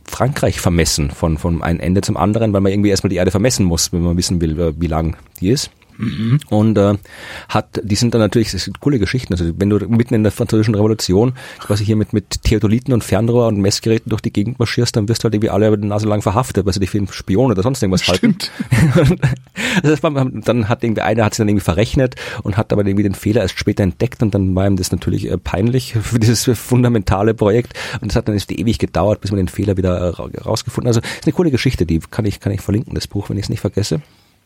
Frankreich 0.07 0.61
vermessen 0.61 1.11
von, 1.11 1.39
von 1.39 1.63
einem 1.63 1.81
Ende 1.81 2.01
zum 2.01 2.17
anderen, 2.17 2.53
weil 2.53 2.61
man 2.61 2.73
irgendwie 2.73 2.91
erstmal 2.91 3.11
die 3.11 3.17
Erde 3.17 3.31
vermessen 3.31 3.65
muss, 3.67 3.93
wenn 3.93 4.03
man 4.03 4.17
wissen 4.17 4.41
will, 4.41 4.75
wie 4.79 4.87
lang 4.87 5.17
die 5.41 5.51
ist. 5.51 5.71
Und 6.51 6.77
äh, 6.79 6.95
hat, 7.49 7.81
die 7.83 7.95
sind 7.95 8.15
dann 8.15 8.21
natürlich, 8.21 8.51
das 8.53 8.65
sind 8.65 8.81
coole 8.81 8.99
Geschichten. 8.99 9.33
Also 9.33 9.53
wenn 9.57 9.71
du 9.71 9.79
mitten 9.89 10.15
in 10.15 10.23
der 10.23 10.33
französischen 10.33 10.75
Revolution 10.75 11.35
quasi 11.61 11.85
hier 11.85 11.97
mit, 11.97 12.13
mit 12.13 12.43
Theodoliten 12.43 12.93
und 12.93 13.05
Fernrohr 13.05 13.47
und 13.49 13.59
Messgeräten 13.61 14.11
durch 14.11 14.21
die 14.21 14.33
Gegend 14.33 14.59
marschierst, 14.59 14.97
dann 14.97 15.09
wirst 15.09 15.23
du 15.23 15.25
halt 15.27 15.35
irgendwie 15.35 15.51
alle 15.51 15.69
über 15.69 15.77
die 15.77 15.87
Nase 15.87 16.09
lang 16.09 16.23
verhaftet, 16.23 16.67
weil 16.67 16.73
sie 16.73 16.81
dich 16.81 16.91
für 16.91 16.99
einen 16.99 17.09
Spion 17.09 17.51
oder 17.51 17.63
sonst 17.63 17.83
irgendwas 17.83 18.03
Stimmt. 18.03 18.51
halten. 18.95 19.19
das 19.83 20.03
man, 20.03 20.41
dann 20.43 20.69
hat 20.69 20.83
irgendwie 20.83 21.03
einer 21.03 21.25
hat 21.25 21.35
sich 21.35 21.39
dann 21.39 21.49
irgendwie 21.49 21.65
verrechnet 21.65 22.17
und 22.43 22.57
hat 22.57 22.73
aber 22.73 22.85
irgendwie 22.85 23.03
den 23.05 23.15
Fehler 23.15 23.43
erst 23.43 23.59
später 23.59 23.83
entdeckt 23.83 24.23
und 24.23 24.35
dann 24.35 24.55
war 24.55 24.67
ihm 24.67 24.77
das 24.77 24.91
natürlich 24.93 25.31
äh, 25.31 25.39
peinlich 25.39 25.95
für 26.03 26.19
dieses 26.19 26.45
fundamentale 26.59 27.35
Projekt 27.35 27.75
und 28.01 28.11
es 28.11 28.17
hat 28.17 28.29
dann 28.29 28.35
jetzt 28.35 28.51
ewig 28.51 28.79
gedauert, 28.79 29.21
bis 29.21 29.31
man 29.31 29.39
den 29.39 29.49
Fehler 29.49 29.77
wieder 29.77 29.97
äh, 29.99 30.09
ra- 30.09 30.29
rausgefunden 30.45 30.89
hat. 30.89 30.97
Also 30.97 31.09
ist 31.19 31.27
eine 31.27 31.33
coole 31.33 31.51
Geschichte, 31.51 31.87
die 31.87 31.99
kann 31.99 32.25
ich 32.25 32.41
kann 32.41 32.53
ich 32.53 32.61
verlinken, 32.61 32.95
das 32.95 33.07
Buch, 33.07 33.31
wenn 33.31 33.37
ich 33.39 33.45
es 33.45 33.49
nicht 33.49 33.61
vergesse. 33.61 34.01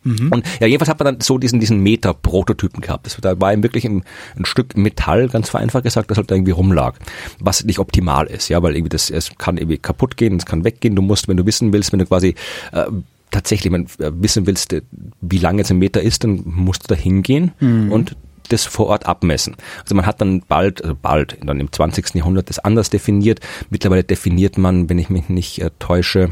Mhm. 0.05 0.33
Und 0.33 0.47
ja, 0.61 0.67
jedenfalls 0.67 0.89
hat 0.89 0.99
man 0.99 1.15
dann 1.15 1.21
so 1.21 1.39
diesen, 1.39 1.61
diesen 1.61 1.81
Meter-Prototypen 1.81 2.81
gehabt. 2.81 3.07
Das, 3.07 3.17
da 3.21 3.41
war 3.41 3.61
wirklich 3.63 3.85
ein, 3.85 4.05
ein, 4.37 4.45
Stück 4.45 4.77
Metall, 4.77 5.29
ganz 5.29 5.49
vereinfacht 5.49 5.85
gesagt, 5.85 6.11
das 6.11 6.19
halt 6.19 6.31
da 6.31 6.35
irgendwie 6.35 6.53
rumlag. 6.53 6.95
Was 7.41 7.65
nicht 7.65 7.79
optimal 7.79 8.27
ist, 8.27 8.49
ja, 8.49 8.63
weil 8.63 8.75
irgendwie 8.75 8.91
das, 8.91 9.11
es 9.11 9.31
kann 9.39 9.57
irgendwie 9.57 9.79
kaputt 9.79 10.17
gehen, 10.17 10.37
es 10.37 10.47
kann 10.47 10.65
weggehen. 10.65 10.95
Du 10.95 11.03
musst, 11.03 11.29
wenn 11.29 11.37
du 11.37 11.47
wissen 11.47 11.73
willst, 11.73 11.93
wenn 11.93 11.99
du 11.99 12.07
quasi 12.07 12.35
äh, 12.73 12.85
tatsächlich 13.31 13.73
wenn, 13.73 13.85
äh, 13.99 14.13
wissen 14.15 14.47
willst, 14.47 14.73
äh, 14.73 14.83
wie 15.21 15.39
lang 15.39 15.59
jetzt 15.59 15.71
ein 15.71 15.79
Meter 15.79 16.01
ist, 16.01 16.25
dann 16.25 16.43
musst 16.45 16.85
du 16.85 16.95
da 16.95 17.01
hingehen 17.01 17.53
mhm. 17.61 17.93
und 17.93 18.17
das 18.49 18.65
vor 18.65 18.87
Ort 18.87 19.07
abmessen. 19.07 19.57
Also 19.83 19.95
man 19.95 20.07
hat 20.07 20.21
dann 20.21 20.41
bald, 20.41 20.83
also 20.83 20.97
bald, 21.01 21.37
dann 21.45 21.61
im 21.61 21.71
20. 21.71 22.15
Jahrhundert 22.15 22.49
das 22.49 22.59
anders 22.59 22.89
definiert. 22.89 23.41
Mittlerweile 23.69 24.05
definiert 24.05 24.57
man, 24.57 24.89
wenn 24.89 24.99
ich 24.99 25.11
mich 25.11 25.29
nicht 25.29 25.61
äh, 25.61 25.71
täusche, 25.79 26.31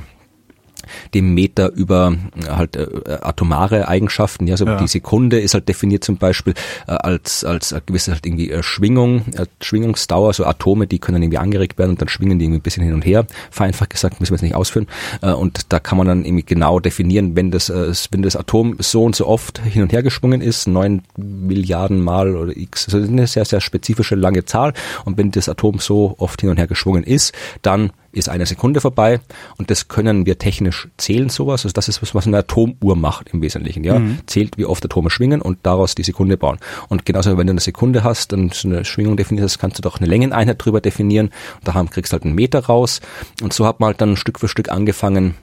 dem 1.15 1.35
Meter 1.35 1.73
über 1.73 2.15
äh, 2.37 2.51
halt 2.51 2.77
äh, 2.77 2.87
atomare 3.21 3.89
Eigenschaften. 3.89 4.47
Ja, 4.47 4.55
also 4.55 4.67
ja. 4.67 4.77
die 4.77 4.89
Sekunde 4.89 5.41
ist 5.41 5.55
halt 5.55 5.69
definiert 5.69 6.05
zum 6.05 6.17
Beispiel 6.17 6.55
äh, 6.87 6.93
als 6.93 7.45
als 7.45 7.75
gewisse 7.87 8.13
halt 8.13 8.27
irgendwie 8.27 8.51
äh, 8.51 8.63
Schwingung, 8.63 9.23
äh, 9.35 9.47
Schwingungsdauer, 9.61 10.33
so 10.33 10.45
Atome, 10.45 10.87
die 10.87 10.99
können 10.99 11.23
irgendwie 11.23 11.39
angeregt 11.39 11.79
werden 11.79 11.91
und 11.91 12.01
dann 12.01 12.09
schwingen 12.09 12.39
die 12.39 12.45
irgendwie 12.45 12.61
ein 12.61 12.63
bisschen 12.63 12.85
hin 12.85 12.95
und 12.95 13.05
her. 13.05 13.27
Vereinfacht 13.51 13.91
gesagt, 13.91 14.21
müssen 14.21 14.33
wir 14.33 14.37
jetzt 14.37 14.43
nicht 14.43 14.55
ausführen. 14.55 14.87
Äh, 15.23 15.33
und 15.33 15.73
da 15.73 15.81
kann 15.81 15.99
man 15.99 16.07
dann 16.07 16.25
irgendwie 16.25 16.45
genau 16.45 16.81
definieren, 16.81 17.37
wenn 17.37 17.51
das 17.51 17.69
äh, 17.69 17.93
wenn 18.11 18.23
das 18.23 18.37
Atom 18.37 18.77
so 18.79 19.05
und 19.05 19.17
so 19.17 19.27
oft 19.27 19.59
hin 19.61 19.83
und 19.83 19.93
her 19.93 20.03
geschwungen 20.03 20.41
ist, 20.41 20.67
neun 20.67 21.03
Milliarden 21.17 22.01
Mal 22.01 22.37
oder 22.37 22.57
x, 22.57 22.87
also 22.87 23.07
eine 23.07 23.27
sehr 23.27 23.45
sehr 23.45 23.61
spezifische 23.61 24.15
lange 24.15 24.45
Zahl. 24.45 24.73
Und 25.05 25.19
wenn 25.19 25.31
das 25.31 25.49
Atom 25.49 25.79
so 25.79 26.15
oft 26.19 26.41
hin 26.41 26.51
und 26.51 26.59
her 26.59 26.67
geschwungen 26.67 27.05
ist, 27.05 27.33
dann 27.63 27.91
ist 28.17 28.29
eine 28.29 28.47
Sekunde 28.47 28.81
vorbei 28.81 29.21
und 29.59 29.71
das 29.71 29.89
können 29.89 30.27
wir 30.27 30.39
technisch 30.39 30.89
zählen 30.97 31.29
sowas. 31.29 31.65
Also 31.65 31.73
das 31.73 31.89
ist 31.89 32.03
was, 32.03 32.15
was 32.15 32.27
eine 32.27 32.39
Atomuhr 32.39 32.97
macht 32.97 33.29
im 33.33 33.43
Wesentlichen. 33.43 33.85
Ja, 33.85 33.99
mhm. 33.99 34.19
zählt 34.27 34.59
wie 34.59 34.65
oft 34.65 34.85
Atome 34.85 35.11
schwingen 35.11 35.43
und 35.43 35.59
daraus 35.63 35.95
die 35.95 36.03
Sekunde 36.03 36.37
bauen. 36.37 36.59
Und 36.89 37.05
genauso 37.05 37.37
wenn 37.37 37.47
du 37.47 37.53
eine 37.53 37.61
Sekunde 37.61 38.05
hast 38.05 38.33
und 38.33 38.61
eine 38.65 38.85
Schwingung 38.85 39.17
definierst, 39.17 39.59
kannst 39.59 39.79
du 39.79 39.83
doch 39.83 39.99
eine 39.99 40.07
Längeneinheit 40.09 40.65
drüber 40.65 40.81
definieren. 40.81 41.27
Und 41.57 41.69
da 41.69 41.85
kriegst 41.85 42.13
du 42.13 42.15
halt 42.15 42.25
einen 42.25 42.35
Meter 42.35 42.65
raus. 42.65 43.01
Und 43.43 43.53
so 43.53 43.67
hat 43.67 43.81
man 43.81 43.89
halt 43.89 44.01
dann 44.01 44.17
Stück 44.17 44.41
für 44.41 44.49
Stück 44.49 44.71
angefangen, 44.71 45.35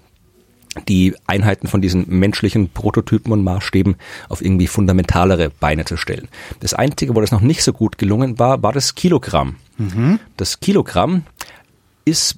die 0.87 1.15
Einheiten 1.27 1.67
von 1.67 1.81
diesen 1.81 2.05
menschlichen 2.07 2.69
Prototypen 2.69 3.31
und 3.31 3.43
Maßstäben 3.43 3.95
auf 4.29 4.41
irgendwie 4.41 4.67
fundamentalere 4.67 5.51
Beine 5.51 5.85
zu 5.85 5.97
stellen. 5.97 6.27
Das 6.59 6.73
Einzige, 6.73 7.15
wo 7.15 7.21
das 7.21 7.31
noch 7.31 7.41
nicht 7.41 7.63
so 7.63 7.73
gut 7.73 7.97
gelungen 7.97 8.39
war, 8.39 8.63
war 8.63 8.73
das 8.73 8.95
Kilogramm. 8.95 9.57
Mhm. 9.77 10.19
Das 10.35 10.59
Kilogramm 10.59 11.23
ist 12.05 12.37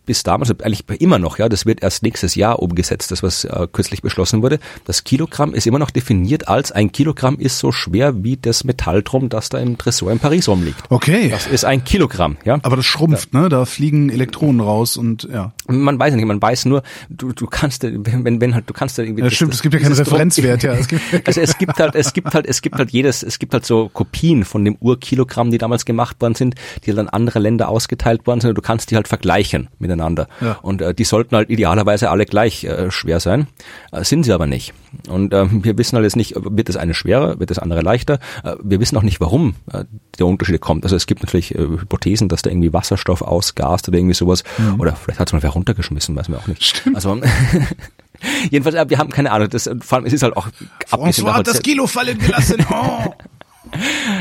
bis 0.11 0.23
damals, 0.23 0.51
also 0.51 0.61
eigentlich 0.65 0.83
immer 0.99 1.19
noch, 1.19 1.39
ja, 1.39 1.47
das 1.47 1.65
wird 1.65 1.81
erst 1.81 2.03
nächstes 2.03 2.35
Jahr 2.35 2.59
umgesetzt, 2.59 3.11
das 3.11 3.23
was 3.23 3.45
äh, 3.45 3.65
kürzlich 3.71 4.01
beschlossen 4.01 4.41
wurde. 4.41 4.59
Das 4.83 5.05
Kilogramm 5.05 5.53
ist 5.53 5.65
immer 5.65 5.79
noch 5.79 5.89
definiert 5.89 6.49
als 6.49 6.73
ein 6.73 6.91
Kilogramm 6.91 7.39
ist 7.39 7.59
so 7.59 7.71
schwer 7.71 8.25
wie 8.25 8.35
das 8.35 8.65
Metalldrum, 8.65 9.29
das 9.29 9.47
da 9.47 9.57
im 9.59 9.77
Tresor 9.77 10.11
in 10.11 10.19
Paris 10.19 10.49
rumliegt. 10.49 10.83
Okay. 10.89 11.29
Das 11.29 11.47
ist 11.47 11.63
ein 11.63 11.85
Kilogramm, 11.85 12.35
ja. 12.43 12.59
Aber 12.63 12.75
das 12.75 12.85
schrumpft, 12.85 13.33
da, 13.33 13.43
ne? 13.43 13.47
Da 13.47 13.63
fliegen 13.63 14.09
Elektronen 14.09 14.59
raus 14.59 14.97
und 14.97 15.29
ja. 15.31 15.53
Man 15.67 15.97
weiß 15.97 16.13
nicht, 16.13 16.25
man 16.25 16.41
weiß 16.41 16.65
nur, 16.65 16.83
du, 17.09 17.31
du 17.31 17.47
kannst, 17.47 17.83
wenn, 17.83 18.41
wenn 18.41 18.53
halt, 18.53 18.69
du 18.69 18.73
kannst 18.73 18.97
da 18.97 19.03
irgendwie. 19.03 19.23
Ja, 19.23 19.31
stimmt, 19.31 19.51
das, 19.51 19.59
es 19.59 19.61
gibt 19.61 19.75
ja 19.75 19.79
keinen 19.79 19.93
Referenzwert, 19.93 20.63
ja. 20.63 20.73
Also 21.25 21.39
es 21.39 21.57
gibt 21.57 21.79
halt, 21.79 21.95
es 21.95 22.11
gibt 22.11 22.33
halt, 22.33 22.45
es 22.47 22.61
gibt 22.61 22.75
halt 22.75 22.91
jedes, 22.91 23.23
es 23.23 23.39
gibt 23.39 23.53
halt 23.53 23.65
so 23.65 23.87
Kopien 23.87 24.43
von 24.43 24.65
dem 24.65 24.75
Urkilogramm, 24.81 25.51
die 25.51 25.57
damals 25.57 25.85
gemacht 25.85 26.19
worden 26.19 26.35
sind, 26.35 26.55
die 26.85 26.91
dann 26.91 27.07
andere 27.07 27.39
Länder 27.39 27.69
ausgeteilt 27.69 28.27
worden 28.27 28.41
sind 28.41 28.49
und 28.49 28.55
du 28.55 28.61
kannst 28.61 28.91
die 28.91 28.97
halt 28.97 29.07
vergleichen 29.07 29.69
miteinander. 29.79 30.00
Ja. 30.41 30.59
Und 30.61 30.81
äh, 30.81 30.93
die 30.93 31.03
sollten 31.03 31.35
halt 31.35 31.49
idealerweise 31.49 32.09
alle 32.09 32.25
gleich 32.25 32.63
äh, 32.63 32.91
schwer 32.91 33.19
sein. 33.19 33.47
Äh, 33.91 34.03
sind 34.03 34.23
sie 34.23 34.33
aber 34.33 34.47
nicht. 34.47 34.73
Und 35.07 35.33
äh, 35.33 35.45
wir 35.49 35.77
wissen 35.77 35.95
halt 35.95 36.03
jetzt 36.03 36.15
nicht, 36.15 36.35
wird 36.35 36.69
das 36.69 36.77
eine 36.77 36.93
schwerer, 36.93 37.39
wird 37.39 37.49
das 37.49 37.59
andere 37.59 37.81
leichter. 37.81 38.19
Äh, 38.43 38.55
wir 38.61 38.79
wissen 38.79 38.97
auch 38.97 39.03
nicht, 39.03 39.21
warum 39.21 39.55
äh, 39.71 39.85
der 40.17 40.25
Unterschied 40.25 40.61
kommt. 40.61 40.83
Also 40.83 40.95
es 40.95 41.05
gibt 41.05 41.21
natürlich 41.23 41.55
äh, 41.55 41.59
Hypothesen, 41.59 42.29
dass 42.29 42.41
da 42.41 42.49
irgendwie 42.49 42.73
Wasserstoff 42.73 43.21
ausgast 43.21 43.87
oder 43.87 43.97
irgendwie 43.97 44.15
sowas. 44.15 44.43
Mhm. 44.57 44.79
Oder 44.79 44.95
vielleicht 44.95 45.19
hat 45.19 45.29
es 45.29 45.33
mal 45.33 45.43
wer 45.43 45.51
runtergeschmissen, 45.51 46.15
weiß 46.15 46.29
man 46.29 46.39
auch 46.39 46.47
nicht. 46.47 46.63
Stimmt. 46.63 46.95
Also 46.95 47.19
Jedenfalls, 48.49 48.75
äh, 48.75 48.89
wir 48.89 48.97
haben 48.97 49.09
keine 49.09 49.31
Ahnung. 49.31 49.49
Das, 49.49 49.69
vor 49.81 49.97
allem, 49.97 50.05
es 50.05 50.13
ist 50.13 50.23
halt 50.23 50.35
auch 50.37 50.47
François 50.87 51.33
hat 51.33 51.47
das 51.47 51.61
Kilo 51.61 51.87
fallen 51.87 52.17
gelassen. 52.17 52.57
Oh. 52.71 53.13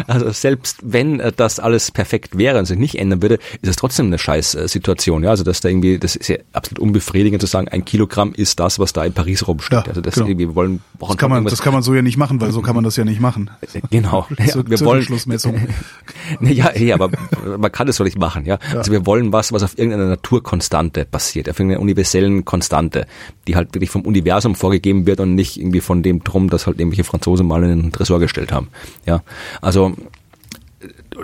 Also 0.07 0.31
selbst 0.31 0.79
wenn 0.83 1.19
äh, 1.19 1.33
das 1.35 1.61
alles 1.61 1.91
perfekt 1.91 2.37
wäre 2.37 2.59
und 2.59 2.67
sich 2.67 2.79
nicht 2.79 2.97
ändern 2.97 3.23
würde, 3.23 3.37
ist 3.63 3.71
es 3.71 3.77
trotzdem 3.77 4.07
eine 4.07 4.19
scheiß 4.19 4.55
äh, 4.55 4.69
Situation. 4.69 5.25
Ja, 5.25 5.31
also 5.31 5.45
dass 5.45 5.61
da 5.61 5.69
irgendwie, 5.71 5.99
das 5.99 6.15
ist 6.15 6.29
ja 6.29 6.37
absolut 6.53 6.79
unbefriedigend 6.79 7.41
zu 7.41 7.47
sagen, 7.47 7.69
ein 7.69 7.85
Kilogramm 7.85 8.33
ist 8.35 8.61
das, 8.61 8.79
was 8.79 8.93
da 8.93 9.05
in 9.05 9.15
Paris 9.15 9.47
rumsteht. 9.49 9.73
Ja, 9.73 9.85
also 9.87 10.03
das 10.03 10.15
genau. 10.15 10.27
irgendwie 10.27 10.49
wir 10.49 10.55
wollen, 10.55 10.83
das 10.99 11.17
kann 11.17 11.31
man, 11.31 11.45
das 11.45 11.63
kann 11.63 11.73
man 11.73 11.83
so 11.83 11.95
ja 11.95 12.03
nicht 12.03 12.19
machen, 12.19 12.41
weil 12.41 12.53
so 12.53 12.61
kann 12.61 12.75
man 12.75 12.85
das 12.85 12.97
ja 12.97 13.05
nicht 13.05 13.21
machen. 13.21 13.51
Äh, 13.73 13.81
genau. 13.91 14.27
Ja, 14.41 14.55
wir 14.67 14.81
wollen 14.81 15.03
Schlussmessung. 15.03 15.69
ja, 16.41 16.75
ja, 16.77 16.95
aber 16.95 17.11
man 17.59 17.71
kann 17.71 17.87
das 17.87 17.97
so 17.97 18.05
nicht 18.05 18.19
machen. 18.19 18.47
Ja, 18.47 18.59
ja. 18.73 18.79
also 18.79 18.91
wir 18.91 19.07
wollen 19.07 19.33
was, 19.33 19.53
was 19.53 19.63
auf 19.63 19.79
irgendeiner 19.79 20.07
Naturkonstante 20.07 21.07
basiert, 21.09 21.49
auf 21.49 21.59
irgendeiner 21.59 21.83
universellen 21.83 22.45
Konstante, 22.45 23.07
die 23.47 23.55
halt 23.55 23.75
wirklich 23.75 23.91
vom 23.91 24.03
Universum 24.03 24.55
vorgegeben 24.55 25.07
wird 25.07 25.21
und 25.21 25.35
nicht 25.35 25.59
irgendwie 25.59 25.81
von 25.81 26.03
dem 26.03 26.25
Drum, 26.25 26.51
das 26.51 26.67
halt 26.67 26.81
irgendwelche 26.81 27.05
Franzosen 27.05 27.47
mal 27.47 27.63
in 27.63 27.83
den 27.83 27.93
Tresor 27.93 28.19
gestellt 28.19 28.51
haben. 28.51 28.69
Ja, 29.07 29.23
also 29.63 29.95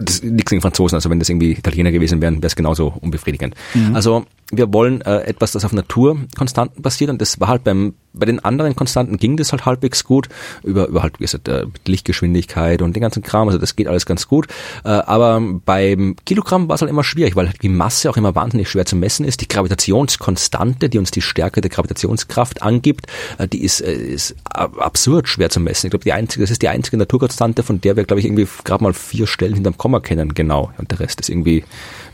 das 0.00 0.22
nichts 0.22 0.50
gegen 0.50 0.62
Franzosen, 0.62 0.96
also 0.96 1.10
wenn 1.10 1.18
das 1.18 1.28
irgendwie 1.28 1.52
Italiener 1.52 1.92
gewesen 1.92 2.20
wären, 2.20 2.36
wäre 2.36 2.46
es 2.46 2.56
genauso 2.56 2.94
unbefriedigend. 3.00 3.54
Mhm. 3.74 3.94
Also 3.94 4.26
wir 4.52 4.72
wollen 4.72 5.00
äh, 5.00 5.22
etwas, 5.22 5.52
das 5.52 5.64
auf 5.64 5.72
Naturkonstanten 5.72 6.82
basiert 6.82 7.10
und 7.10 7.20
das 7.20 7.40
war 7.40 7.48
halt 7.48 7.64
beim 7.64 7.94
bei 8.16 8.26
den 8.26 8.42
anderen 8.44 8.74
Konstanten 8.74 9.18
ging 9.18 9.36
das 9.36 9.52
halt 9.52 9.66
halbwegs 9.66 10.04
gut 10.04 10.28
über 10.62 10.88
über 10.88 11.02
halt 11.02 11.20
wie 11.20 11.24
gesagt 11.24 11.48
äh, 11.48 11.66
Lichtgeschwindigkeit 11.86 12.82
und 12.82 12.96
den 12.96 13.02
ganzen 13.02 13.22
Kram, 13.22 13.48
also 13.48 13.58
das 13.58 13.76
geht 13.76 13.88
alles 13.88 14.06
ganz 14.06 14.26
gut, 14.26 14.46
äh, 14.84 14.88
aber 14.88 15.40
beim 15.64 16.16
Kilogramm 16.24 16.68
war 16.68 16.76
es 16.76 16.80
halt 16.80 16.90
immer 16.90 17.04
schwierig, 17.04 17.36
weil 17.36 17.46
halt 17.46 17.62
die 17.62 17.68
Masse 17.68 18.08
auch 18.08 18.16
immer 18.16 18.34
wahnsinnig 18.34 18.68
schwer 18.68 18.86
zu 18.86 18.96
messen 18.96 19.26
ist. 19.26 19.40
Die 19.42 19.48
Gravitationskonstante, 19.48 20.88
die 20.88 20.98
uns 20.98 21.10
die 21.10 21.20
Stärke 21.20 21.60
der 21.60 21.70
Gravitationskraft 21.70 22.62
angibt, 22.62 23.06
äh, 23.38 23.46
die 23.46 23.62
ist, 23.62 23.80
äh, 23.80 23.92
ist 23.92 24.34
absurd 24.44 25.28
schwer 25.28 25.50
zu 25.50 25.60
messen. 25.60 25.86
Ich 25.86 25.90
glaube, 25.90 26.04
die 26.04 26.12
einzige, 26.12 26.42
das 26.42 26.50
ist 26.50 26.62
die 26.62 26.68
einzige 26.68 26.96
Naturkonstante, 26.96 27.62
von 27.62 27.80
der 27.80 27.96
wir 27.96 28.04
glaube 28.04 28.20
ich 28.20 28.26
irgendwie 28.26 28.48
gerade 28.64 28.82
mal 28.82 28.94
vier 28.94 29.26
Stellen 29.26 29.54
hinterm 29.54 29.76
Komma 29.86 30.00
kennen, 30.00 30.34
genau, 30.34 30.72
und 30.78 30.90
der 30.90 30.98
Rest 30.98 31.20
ist 31.20 31.28
irgendwie 31.28 31.62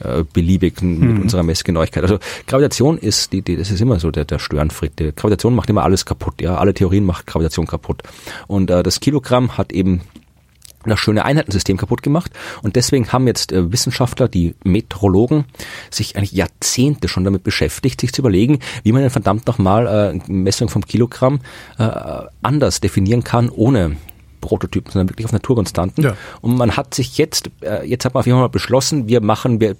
äh, 0.01 0.25
beliebig 0.31 0.83
mit 0.83 1.01
mhm. 1.01 1.23
unserer 1.23 1.43
Messgenauigkeit. 1.43 2.03
Also 2.03 2.18
Gravitation 2.47 2.99
ist, 2.99 3.33
die, 3.33 3.41
die, 3.41 3.57
das 3.57 3.70
ist 3.70 3.81
immer 3.81 3.99
so 3.99 4.11
der, 4.11 4.27
der 4.27 4.39
Störenfried. 4.39 4.99
Die 4.99 5.14
Gravitation 5.16 5.55
macht 5.55 5.70
immer 5.70 5.83
alles 5.83 6.05
kaputt. 6.05 6.43
Ja, 6.43 6.57
alle 6.57 6.75
Theorien 6.75 7.07
macht 7.07 7.27
Gravitation 7.27 7.66
kaputt. 7.66 8.03
Und 8.47 8.70
äh, 8.70 8.83
das 8.83 9.01
Kilogramm 9.01 9.57
hat 9.57 9.73
eben 9.73 10.03
das 10.85 11.01
schöne 11.01 11.25
Einheitensystem 11.25 11.79
kaputt 11.79 12.03
gemacht. 12.03 12.31
Und 12.62 12.77
deswegen 12.77 13.11
haben 13.11 13.27
jetzt 13.27 13.53
äh, 13.53 13.73
Wissenschaftler, 13.73 14.29
die 14.29 14.55
Meteorologen, 14.64 15.47
sich 15.91 16.16
eigentlich 16.18 16.33
Jahrzehnte 16.33 17.09
schon 17.09 17.25
damit 17.25 17.43
beschäftigt, 17.43 18.03
sich 18.03 18.12
zu 18.12 18.20
überlegen, 18.20 18.59
wie 18.83 18.93
man 18.93 19.01
denn 19.01 19.11
verdammt 19.11 19.47
nochmal 19.47 19.87
äh, 20.29 20.31
Messung 20.31 20.68
vom 20.68 20.85
Kilogramm 20.85 21.41
äh, 21.79 21.89
anders 22.43 22.83
definieren 22.83 23.25
kann, 23.25 23.49
ohne 23.49 23.97
Prototypen, 24.43 24.93
sondern 24.93 25.09
wirklich 25.09 25.24
auf 25.24 25.32
Naturkonstanten. 25.32 26.05
Ja. 26.05 26.16
Und 26.43 26.59
man 26.59 26.76
hat 26.76 26.93
sich 26.93 27.16
jetzt, 27.16 27.51
äh, 27.62 27.88
jetzt 27.88 28.05
hat 28.05 28.12
man 28.12 28.20
auf 28.20 28.26
jeden 28.26 28.38
Fall 28.38 28.51
beschlossen, 28.51 29.09
wir 29.09 29.22
machen, 29.22 29.61
wir 29.61 29.76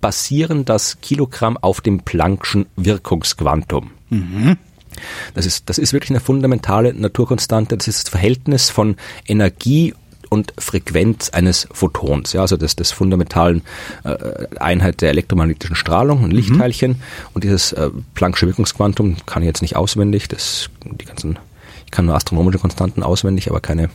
basieren 0.00 0.64
das 0.64 1.00
Kilogramm 1.00 1.56
auf 1.56 1.80
dem 1.80 2.00
Planck'schen 2.00 2.66
Wirkungsquantum. 2.74 3.90
Mhm. 4.10 4.56
Das 5.34 5.46
ist, 5.46 5.68
das 5.68 5.78
ist 5.78 5.92
wirklich 5.92 6.10
eine 6.10 6.20
fundamentale 6.20 6.94
Naturkonstante. 6.94 7.76
Das 7.76 7.86
ist 7.86 8.04
das 8.04 8.10
Verhältnis 8.10 8.70
von 8.70 8.96
Energie 9.26 9.94
und 10.28 10.52
Frequenz 10.58 11.30
eines 11.30 11.68
Photons, 11.70 12.32
ja, 12.32 12.40
also 12.40 12.56
des, 12.56 12.76
des 12.76 12.90
fundamentalen 12.92 13.62
äh, 14.04 14.16
Einheit 14.58 15.00
der 15.00 15.10
elektromagnetischen 15.10 15.76
Strahlung, 15.76 16.24
ein 16.24 16.30
Lichtteilchen. 16.30 16.92
Mhm. 16.92 17.00
Und 17.34 17.44
dieses 17.44 17.72
äh, 17.72 17.90
Planck'sche 18.16 18.46
Wirkungsquantum 18.46 19.16
kann 19.26 19.42
ich 19.42 19.46
jetzt 19.46 19.62
nicht 19.62 19.76
auswendig, 19.76 20.28
das, 20.28 20.68
die 20.84 21.04
ganzen, 21.04 21.38
kann 21.96 22.06
nur 22.06 22.14
astronomische 22.14 22.58
Konstanten 22.58 23.02
auswendig, 23.02 23.50
aber 23.50 23.60
keine 23.60 23.90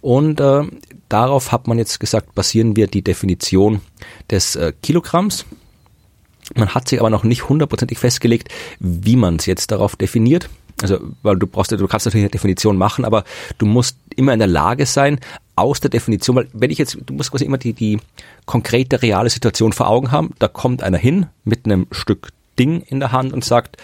Und 0.02 0.40
äh, 0.40 0.66
darauf 1.10 1.52
hat 1.52 1.66
man 1.68 1.80
jetzt 1.80 2.00
gesagt, 2.00 2.36
basieren 2.36 2.76
wir 2.76 2.86
die 2.88 3.02
Definition 3.02 3.82
des 4.30 4.56
äh, 4.56 4.72
Kilogramms. 4.82 5.46
Man 6.56 6.76
hat 6.76 6.90
sich 6.90 7.00
aber 7.00 7.10
noch 7.10 7.24
nicht 7.24 7.50
hundertprozentig 7.50 7.98
festgelegt, 7.98 8.50
wie 8.80 9.16
man 9.16 9.38
es 9.38 9.48
jetzt 9.48 9.72
darauf 9.72 9.96
definiert. 9.96 10.48
Also, 10.82 11.00
weil 11.22 11.38
du 11.38 11.48
brauchst, 11.48 11.72
du 11.72 11.88
kannst 11.88 12.06
natürlich 12.06 12.24
eine 12.24 12.32
Definition 12.32 12.78
machen, 12.78 13.06
aber 13.06 13.24
du 13.58 13.66
musst 13.66 13.98
immer 14.16 14.34
in 14.34 14.40
der 14.40 14.48
Lage 14.48 14.86
sein, 14.86 15.20
aus 15.56 15.80
der 15.80 15.90
Definition, 15.90 16.36
weil 16.36 16.48
wenn 16.54 16.72
ich 16.72 16.78
jetzt, 16.78 16.98
du 17.06 17.14
musst 17.14 17.32
quasi 17.32 17.46
immer 17.46 17.58
die, 17.58 17.74
die 17.74 18.00
konkrete, 18.46 19.02
reale 19.02 19.30
Situation 19.30 19.72
vor 19.72 19.88
Augen 19.88 20.12
haben, 20.12 20.32
da 20.40 20.48
kommt 20.48 20.84
einer 20.84 20.98
hin 20.98 21.28
mit 21.44 21.66
einem 21.66 21.88
Stück 21.92 22.30
Ding 22.58 22.82
in 22.82 23.00
der 23.00 23.12
Hand 23.12 23.34
und 23.34 23.44
sagt, 23.44 23.78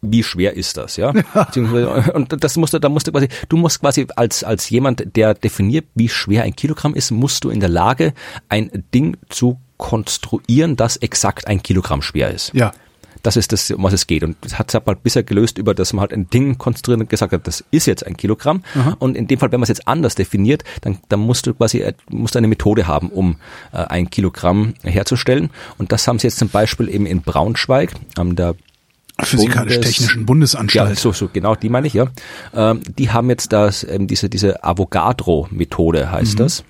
wie 0.00 0.22
schwer 0.22 0.54
ist 0.54 0.76
das, 0.76 0.96
ja? 0.96 1.10
Und 2.14 2.44
das 2.44 2.56
musst 2.56 2.74
du, 2.74 2.78
da 2.78 2.88
musst 2.88 3.06
du 3.06 3.12
quasi, 3.12 3.28
du 3.48 3.56
musst 3.56 3.80
quasi 3.80 4.06
als, 4.16 4.44
als 4.44 4.68
jemand, 4.68 5.16
der 5.16 5.34
definiert, 5.34 5.86
wie 5.94 6.08
schwer 6.08 6.42
ein 6.42 6.54
Kilogramm 6.54 6.94
ist, 6.94 7.10
musst 7.10 7.44
du 7.44 7.50
in 7.50 7.60
der 7.60 7.70
Lage, 7.70 8.12
ein 8.48 8.84
Ding 8.92 9.16
zu 9.30 9.58
konstruieren, 9.78 10.76
das 10.76 10.96
exakt 10.98 11.46
ein 11.46 11.62
Kilogramm 11.62 12.02
schwer 12.02 12.30
ist. 12.30 12.52
Ja. 12.54 12.72
Das 13.24 13.36
ist 13.36 13.50
das, 13.52 13.72
um 13.72 13.82
was 13.82 13.92
es 13.92 14.06
geht. 14.06 14.22
Und 14.22 14.36
das 14.42 14.58
hat 14.58 14.72
es 14.72 14.74
halt 14.74 15.02
bisher 15.02 15.24
gelöst, 15.24 15.58
über 15.58 15.74
das 15.74 15.92
man 15.92 16.02
halt 16.02 16.12
ein 16.12 16.30
Ding 16.30 16.58
konstruiert 16.58 17.00
und 17.00 17.10
gesagt 17.10 17.32
hat, 17.32 17.46
das 17.48 17.64
ist 17.72 17.86
jetzt 17.86 18.06
ein 18.06 18.16
Kilogramm. 18.16 18.62
Aha. 18.76 18.94
Und 19.00 19.16
in 19.16 19.26
dem 19.26 19.40
Fall, 19.40 19.50
wenn 19.50 19.58
man 19.58 19.64
es 19.64 19.70
jetzt 19.70 19.88
anders 19.88 20.14
definiert, 20.14 20.62
dann, 20.82 20.98
dann 21.08 21.18
musst 21.18 21.46
du 21.46 21.54
quasi 21.54 21.80
äh, 21.80 21.94
musst 22.10 22.36
du 22.36 22.38
eine 22.38 22.46
Methode 22.48 22.86
haben, 22.86 23.08
um 23.08 23.36
äh, 23.72 23.78
ein 23.78 24.10
Kilogramm 24.10 24.74
herzustellen. 24.84 25.50
Und 25.78 25.90
das 25.90 26.06
haben 26.06 26.20
sie 26.20 26.28
jetzt 26.28 26.38
zum 26.38 26.50
Beispiel 26.50 26.88
eben 26.88 27.06
in 27.06 27.22
Braunschweig 27.22 27.94
an 28.16 28.36
der 28.36 28.54
Physikalisch-Technischen 29.20 30.26
Bundesanstalt. 30.26 30.90
Ja, 30.90 30.96
so, 30.96 31.12
so, 31.12 31.28
genau, 31.32 31.54
die 31.54 31.68
meine 31.68 31.86
ich, 31.86 31.94
ja. 31.94 32.08
Ähm, 32.52 32.80
die 32.98 33.10
haben 33.10 33.30
jetzt 33.30 33.52
das, 33.52 33.84
ähm, 33.84 34.06
diese, 34.06 34.28
diese 34.28 34.64
Avogadro-Methode 34.64 36.10
heißt 36.10 36.34
Mhm. 36.34 36.38
das 36.38 36.64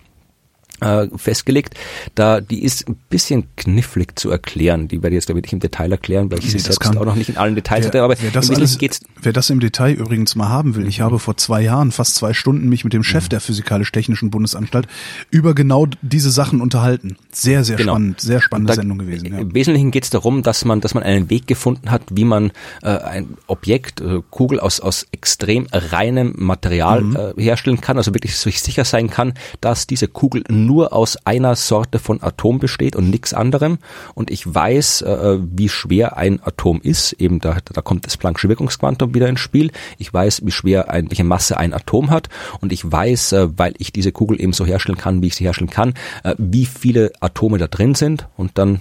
äh, 0.81 1.07
festgelegt. 1.17 1.75
Da 2.15 2.41
die 2.41 2.63
ist 2.63 2.89
ein 2.89 2.97
bisschen 3.11 3.45
knifflig 3.57 4.19
zu 4.19 4.31
erklären. 4.31 4.89
Die 4.89 5.03
werde 5.03 5.11
ich 5.15 5.19
jetzt 5.19 5.27
glaube 5.27 5.39
ich 5.41 5.45
nicht 5.45 5.53
im 5.53 5.61
Detail 5.61 5.93
erklären, 5.93 6.31
weil 6.31 6.39
ich 6.41 6.47
sie 6.47 6.55
das 6.55 6.65
selbst 6.65 6.81
kann- 6.81 6.99
auch 6.99 7.05
noch 7.05 7.15
nicht 7.17 7.29
in 7.31 7.37
allen 7.37 7.55
Details 7.55 7.87
hatte. 7.87 7.95
Wer, 7.99 8.05
Aber 8.05 8.17
wer, 8.21 8.31
das 8.31 8.51
alles, 8.51 8.79
wer 9.23 9.33
das 9.33 9.51
im 9.51 9.61
Detail 9.61 9.93
übrigens 9.95 10.35
mal 10.35 10.49
haben 10.49 10.75
will, 10.75 10.87
ich 10.89 11.01
habe 11.01 11.19
vor 11.19 11.37
zwei 11.37 11.63
Jahren 11.63 11.93
fast 11.93 12.17
zwei 12.17 12.33
Stunden 12.35 12.69
mich 12.69 12.85
mit 12.85 12.93
dem 12.93 13.01
Mhm. 13.01 13.05
Chef 13.05 13.29
der 13.29 13.41
Physikalisch-Technischen 13.41 14.31
Bundesanstalt 14.31 14.87
über 15.31 15.55
genau 15.55 15.87
diese 16.03 16.31
Sachen 16.31 16.61
unterhalten. 16.61 17.17
Sehr, 17.33 17.65
sehr 17.65 17.77
Genau. 17.77 17.93
spannend, 17.93 18.21
sehr 18.21 18.41
spannende 18.41 18.73
Da- 18.73 18.77
Sendung 18.77 18.99
gewesen. 18.99 19.33
Ja. 19.33 19.39
Im 19.39 19.55
Wesentlichen 19.55 19.91
geht 19.91 20.05
es 20.05 20.11
darum, 20.11 20.43
dass 20.43 20.65
man, 20.65 20.81
dass 20.81 20.95
man 20.95 21.03
einen 21.03 21.31
Weg 21.31 21.47
gefunden 21.47 21.91
hat, 21.91 22.03
wie 22.11 22.25
man 22.25 22.53
äh, 22.83 22.89
ein 22.89 23.37
Objekt, 23.47 24.01
äh, 24.01 24.21
Kugel 24.31 24.61
aus, 24.61 24.81
aus 24.81 25.07
extrem 25.13 25.67
reinem 25.73 26.35
Material 26.37 27.03
Mhm. 27.03 27.17
äh, 27.37 27.43
herstellen 27.43 27.81
kann, 27.81 27.97
also 27.97 28.13
wirklich 28.15 28.37
sich 28.37 28.61
sicher 28.61 28.85
sein 28.85 29.09
kann, 29.11 29.35
dass 29.61 29.87
diese 29.87 30.09
Kugel 30.09 30.43
nur 30.67 30.93
aus 30.93 31.17
einer 31.25 31.57
Sorte 31.57 31.99
von 31.99 32.23
Atom 32.23 32.59
besteht 32.59 32.97
und 32.97 33.11
nichts 33.11 33.35
anderem. 33.35 33.79
Und 34.15 34.31
ich 34.31 34.53
weiß, 34.53 35.03
äh, 35.03 35.39
wie 35.41 35.69
schwer 35.69 36.17
ein 36.17 36.41
Atom 36.43 36.81
ist. 36.83 37.13
Eben 37.15 37.41
da, 37.41 37.59
da 37.65 37.81
kommt 37.83 38.07
das 38.07 38.19
Planck'sche 38.19 38.49
Wirkungsquantum 38.49 39.15
wieder 39.15 39.29
ins 39.29 39.41
Spiel. 39.41 39.71
Ich 39.99 40.13
weiß, 40.13 40.43
wie 40.45 40.51
schwer 40.51 40.91
ein, 40.91 41.11
welche 41.11 41.25
Masse 41.25 41.57
ein 41.57 41.73
Atom 41.73 42.11
hat. 42.11 42.29
Und 42.61 42.73
ich 42.73 42.91
weiß, 42.91 43.33
äh, 43.33 43.49
weil 43.59 43.75
ich 43.79 43.93
diese 43.93 44.13
Kugel 44.13 44.41
eben 44.41 44.53
so 44.53 44.65
herstellen 44.67 44.99
kann, 44.99 45.23
wie 45.23 45.29
ich 45.29 45.37
sie 45.37 45.45
herstellen 45.45 45.71
kann, 45.71 45.95
äh, 46.23 46.35
wie 46.39 46.67
viele 46.67 47.13
Atome 47.21 47.59
da 47.59 47.67
drin 47.67 47.95
sind. 47.95 48.29
Und 48.37 48.59
dann 48.59 48.81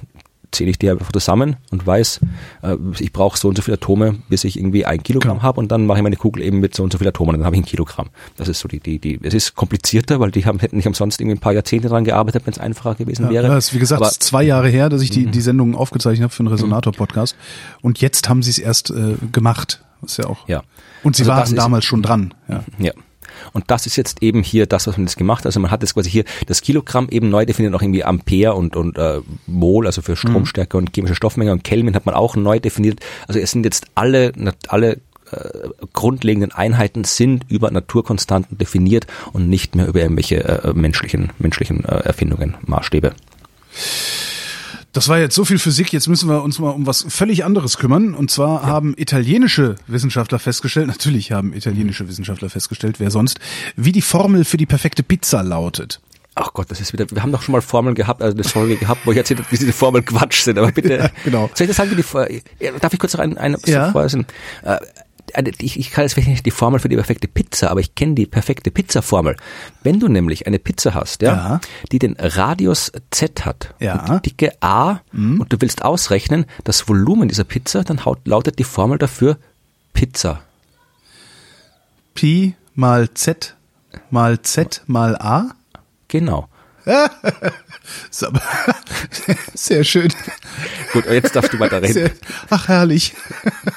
zähle 0.54 0.70
ich 0.70 0.80
die 0.80 0.90
einfach 0.90 1.12
zusammen 1.12 1.58
und 1.72 1.86
weiß, 1.86 2.22
äh, 2.62 2.78
ich 3.00 3.12
brauche 3.12 3.38
so 3.38 3.50
und 3.50 3.56
so 3.58 3.62
viele 3.62 3.76
Atome, 3.76 4.16
bis 4.30 4.44
ich 4.46 4.58
irgendwie 4.58 4.86
ein 4.86 5.04
Kilogramm 5.04 5.38
Genau. 5.38 5.44
habe 5.44 5.60
und 5.60 5.72
dann 5.72 5.86
mache 5.86 5.98
ich 6.00 6.04
meine 6.04 6.16
Kugel 6.16 6.44
eben 6.44 6.60
mit 6.60 6.76
so 6.76 6.84
und 6.84 6.92
so 6.94 6.98
vielen 7.00 7.10
Atomen 7.10 7.36
und 7.36 7.40
dann 7.42 7.46
habe 7.46 7.56
ich 7.56 7.62
ein 7.62 7.66
Kilogramm. 7.66 8.10
Das 8.38 8.48
ist 8.48 8.60
so 8.60 8.68
die, 8.68 8.80
die, 8.80 9.00
die, 9.00 9.20
es 9.24 9.34
ist 9.34 9.56
komplizierter, 9.56 10.20
weil 10.20 10.32
die 10.32 10.46
haben, 10.46 10.60
hätten 10.60 10.78
nicht 10.78 10.88
umsonst 10.88 11.20
irgendwie 11.20 11.38
ein 11.38 11.42
paar 11.42 11.54
Jahrzehnte 11.54 11.90
dran 11.90 12.04
gearbeitet, 12.06 12.44
wenn 12.46 12.54
es 12.54 12.60
einfacher 12.60 12.96
gewesen 12.96 13.30
wäre. 13.30 13.48
Ja, 13.48 13.58
ist, 13.58 13.74
wie 13.74 13.80
gesagt, 13.80 14.02
Aber 14.02 14.06
Mhm. 14.08 14.12
es 14.12 14.14
ist 14.18 14.24
zwei 14.24 14.44
Jahre 14.44 14.70
her, 14.70 14.90
dass 14.90 15.02
ich 15.02 15.10
die, 15.10 15.26
die 15.26 15.42
Sendung 15.42 15.76
aufgezeichnet 15.76 16.24
habe 16.24 16.34
für 16.34 16.42
einen 16.42 16.50
Resonator-Podcast. 16.50 17.36
Und 17.82 18.00
jetzt 18.02 18.30
haben 18.30 18.44
sie 18.44 18.52
es 18.52 18.60
erst 18.60 18.92
äh, 18.92 19.16
gemacht. 19.32 19.84
Ist 20.06 20.18
ja 20.18 20.26
auch. 20.28 20.48
Ja. 20.48 20.64
Und 21.04 21.16
sie 21.16 21.24
Also 21.24 21.32
waren 21.32 21.44
ist- 21.44 21.58
damals 21.58 21.86
schon 21.86 22.02
dran. 22.02 22.34
Ja. 22.48 22.64
Ja. 22.80 22.92
Und 23.54 23.66
das 23.68 23.86
ist 23.86 23.96
jetzt 23.96 24.22
eben 24.22 24.44
hier 24.44 24.66
das, 24.66 24.88
was 24.88 24.98
man 24.98 25.08
jetzt 25.08 25.18
gemacht 25.18 25.40
hat. 25.40 25.48
Also 25.48 25.60
man 25.60 25.72
hat 25.72 25.82
jetzt 25.82 25.94
quasi 25.94 26.10
hier 26.10 26.24
das 26.48 26.62
Kilogramm 26.62 27.08
eben 27.10 27.30
neu 27.30 27.46
definiert, 27.46 27.74
auch 27.76 27.82
irgendwie 27.82 28.04
Ampere 28.04 28.54
und, 28.54 28.76
und 28.76 28.98
äh, 28.98 29.22
Mol, 29.48 29.86
also 29.86 30.02
für 30.02 30.16
Stromstärke 30.16 30.78
und 30.78 30.94
chemische 30.94 31.16
Stoffmenge 31.16 31.52
und 31.52 31.64
Kelvin 31.64 31.96
hat 31.96 32.06
man 32.06 32.16
auch 32.16 32.36
neu 32.36 32.60
definiert. 32.60 33.00
Also 33.28 33.40
es 33.40 33.52
sind 33.52 33.66
jetzt 33.66 33.86
alle, 33.96 34.34
alle 34.68 35.00
äh, 35.32 35.70
grundlegenden 35.94 36.52
Einheiten 36.52 37.04
sind 37.04 37.46
über 37.50 37.72
Naturkonstanten 37.72 38.58
definiert 38.58 39.08
und 39.32 39.50
nicht 39.50 39.76
mehr 39.76 39.88
über 39.88 40.02
irgendwelche 40.02 40.44
äh, 40.44 40.74
menschlichen, 40.74 41.32
menschlichen 41.40 41.86
äh, 41.86 42.00
Erfindungen, 42.00 42.56
Maßstäbe. 42.66 43.14
Das 44.94 45.10
war 45.10 45.18
jetzt 45.18 45.34
so 45.34 45.44
viel 45.44 45.58
Physik, 45.58 45.92
jetzt 45.92 46.08
müssen 46.08 46.30
wir 46.30 46.44
uns 46.44 46.60
mal 46.60 46.70
um 46.70 46.86
was 46.86 47.04
völlig 47.10 47.44
anderes 47.44 47.78
kümmern. 47.78 48.14
Und 48.14 48.30
zwar 48.30 48.64
haben 48.64 48.94
italienische 48.96 49.76
Wissenschaftler 49.88 50.38
festgestellt, 50.38 50.86
natürlich 50.86 51.32
haben 51.32 51.52
italienische 51.54 52.08
Wissenschaftler 52.08 52.50
festgestellt, 52.50 53.00
wer 53.00 53.10
sonst, 53.10 53.40
wie 53.76 53.92
die 53.92 54.04
Formel 54.04 54.46
für 54.46 54.58
die 54.58 54.68
perfekte 54.68 55.02
Pizza 55.02 55.42
lautet. 55.42 56.00
Ach 56.36 56.54
Gott, 56.54 56.70
das 56.70 56.80
ist 56.80 56.94
wieder, 56.94 57.10
wir 57.10 57.22
haben 57.24 57.32
doch 57.32 57.42
schon 57.42 57.54
mal 57.54 57.62
Formeln 57.62 57.96
gehabt, 57.96 58.22
also 58.22 58.36
eine 58.36 58.44
Folge 58.44 58.76
gehabt, 58.78 59.02
wo 59.06 59.12
ich 59.12 59.18
erzählt 59.18 59.40
habe, 59.40 59.52
wie 59.52 59.58
diese 59.58 59.74
Formeln 59.74 60.06
Quatsch 60.06 60.42
sind, 60.44 60.58
aber 60.60 60.72
bitte. 60.72 60.94
Ja, 60.98 61.10
genau. 61.24 61.50
Soll 61.54 61.66
ich 61.66 61.68
das 61.70 61.78
sagen, 61.78 61.92
wie 61.92 61.96
die, 61.96 62.44
ja, 62.64 62.72
darf 62.80 62.94
ich 62.94 63.00
kurz 63.00 63.14
noch 63.14 63.20
ein, 63.20 63.38
eine, 63.38 63.58
Ja. 63.66 63.92
vorher 63.92 64.10
sind, 64.10 64.32
äh, 64.64 64.78
ich, 65.60 65.80
ich 65.80 65.92
kann 65.92 66.04
jetzt 66.04 66.14
vielleicht 66.14 66.30
nicht 66.30 66.46
die 66.46 66.52
Formel 66.52 66.80
für 66.80 66.90
die 66.90 66.96
perfekte 66.96 67.28
Pizza, 67.28 67.70
aber 67.72 67.80
ich 67.80 67.96
kenne 67.96 68.16
die 68.16 68.26
perfekte 68.26 68.72
Pizza-Formel. 68.72 69.36
Wenn 69.84 70.00
du 70.00 70.08
nämlich 70.08 70.48
eine 70.48 70.60
Pizza 70.60 70.94
hast, 70.94 71.22
ja, 71.22 71.34
Ja. 71.34 71.62
die 71.92 72.00
den 72.00 72.16
Radius 72.20 72.92
Z 73.12 73.46
hat 73.46 73.74
Ja. 73.80 74.06
Mhm. 74.08 74.22
die 74.22 74.30
Dicke 74.30 74.52
A 74.62 75.00
und 75.14 75.48
du 75.52 75.58
willst 75.60 75.84
ausrechnen 75.84 76.46
das 76.64 76.88
Volumen 76.88 77.28
dieser 77.30 77.44
Pizza, 77.44 77.84
dann 77.84 78.06
haut, 78.06 78.28
lautet 78.28 78.60
die 78.60 78.64
Formel 78.64 78.98
dafür 78.98 79.38
Pizza. 79.94 80.42
Pi 82.16 82.56
mal 82.76 83.10
Z 83.14 83.56
mal 84.10 84.42
Z 84.42 84.82
mal 84.88 85.16
A. 85.18 85.52
Genau. 86.08 86.48
Sehr 89.54 89.84
schön. 89.84 90.10
Gut, 90.94 91.06
jetzt 91.06 91.36
darfst 91.36 91.54
du 91.54 91.60
weiterreden. 91.60 91.94
Sehr, 91.94 92.12
ach, 92.50 92.68
herrlich. 92.68 93.14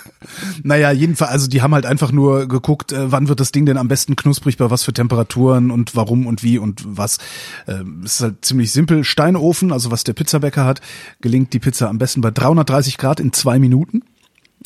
naja, 0.62 0.90
jedenfalls, 0.90 1.30
also 1.30 1.48
die 1.48 1.62
haben 1.62 1.74
halt 1.74 1.86
einfach 1.86 2.12
nur 2.12 2.46
geguckt, 2.46 2.92
äh, 2.92 3.11
wann 3.12 3.28
wird 3.28 3.40
das 3.40 3.52
Ding 3.52 3.66
denn 3.66 3.78
am 3.78 3.88
besten 3.88 4.16
knusprig, 4.16 4.57
bei 4.57 4.70
was 4.70 4.82
für 4.84 4.92
Temperaturen 4.92 5.70
und 5.70 5.96
warum 5.96 6.26
und 6.26 6.42
wie 6.42 6.59
und 6.59 6.82
was. 6.86 7.18
Ähm, 7.66 8.02
es 8.04 8.16
ist 8.16 8.20
halt 8.22 8.44
ziemlich 8.44 8.72
simpel. 8.72 9.04
Steinofen, 9.04 9.72
also 9.72 9.90
was 9.90 10.04
der 10.04 10.12
Pizzabäcker 10.12 10.64
hat, 10.64 10.80
gelingt 11.20 11.52
die 11.52 11.59
Pizza 11.61 11.88
am 11.88 11.98
besten 11.98 12.20
bei 12.20 12.30
330 12.30 12.98
Grad 12.98 13.20
in 13.20 13.32
zwei 13.32 13.59
Minuten. 13.59 14.02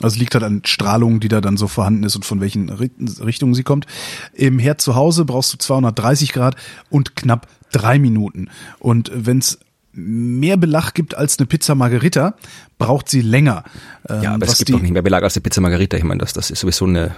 Also 0.02 0.18
liegt 0.18 0.34
halt 0.34 0.44
an 0.44 0.62
Strahlung, 0.64 1.20
die 1.20 1.28
da 1.28 1.40
dann 1.42 1.58
so 1.58 1.68
vorhanden 1.68 2.04
ist 2.04 2.16
und 2.16 2.24
von 2.24 2.40
welchen 2.40 2.70
Ri- 2.70 3.22
Richtungen 3.22 3.52
sie 3.54 3.64
kommt. 3.64 3.86
Im 4.32 4.58
Herd 4.58 4.80
zu 4.80 4.94
Hause 4.94 5.26
brauchst 5.26 5.52
du 5.52 5.58
230 5.58 6.32
Grad 6.32 6.56
und 6.88 7.16
knapp 7.16 7.48
drei 7.72 7.98
Minuten. 7.98 8.48
Und 8.78 9.10
wenn's 9.14 9.58
mehr 9.92 10.56
Belag 10.56 10.92
gibt 10.94 11.16
als 11.16 11.38
eine 11.38 11.46
Pizza 11.46 11.74
Margherita, 11.74 12.34
braucht 12.78 13.08
sie 13.08 13.20
länger. 13.20 13.64
Ähm, 14.08 14.22
Ja, 14.22 14.34
aber 14.34 14.46
es 14.46 14.58
gibt 14.58 14.70
doch 14.70 14.80
nicht 14.80 14.92
mehr 14.92 15.02
Belag 15.02 15.22
als 15.22 15.34
die 15.34 15.40
Pizza 15.40 15.60
Margarita. 15.60 15.96
Ich 15.96 16.04
meine, 16.04 16.18
das, 16.18 16.32
das 16.32 16.50
ist 16.50 16.60
sowieso 16.60 16.86
eine, 16.86 17.14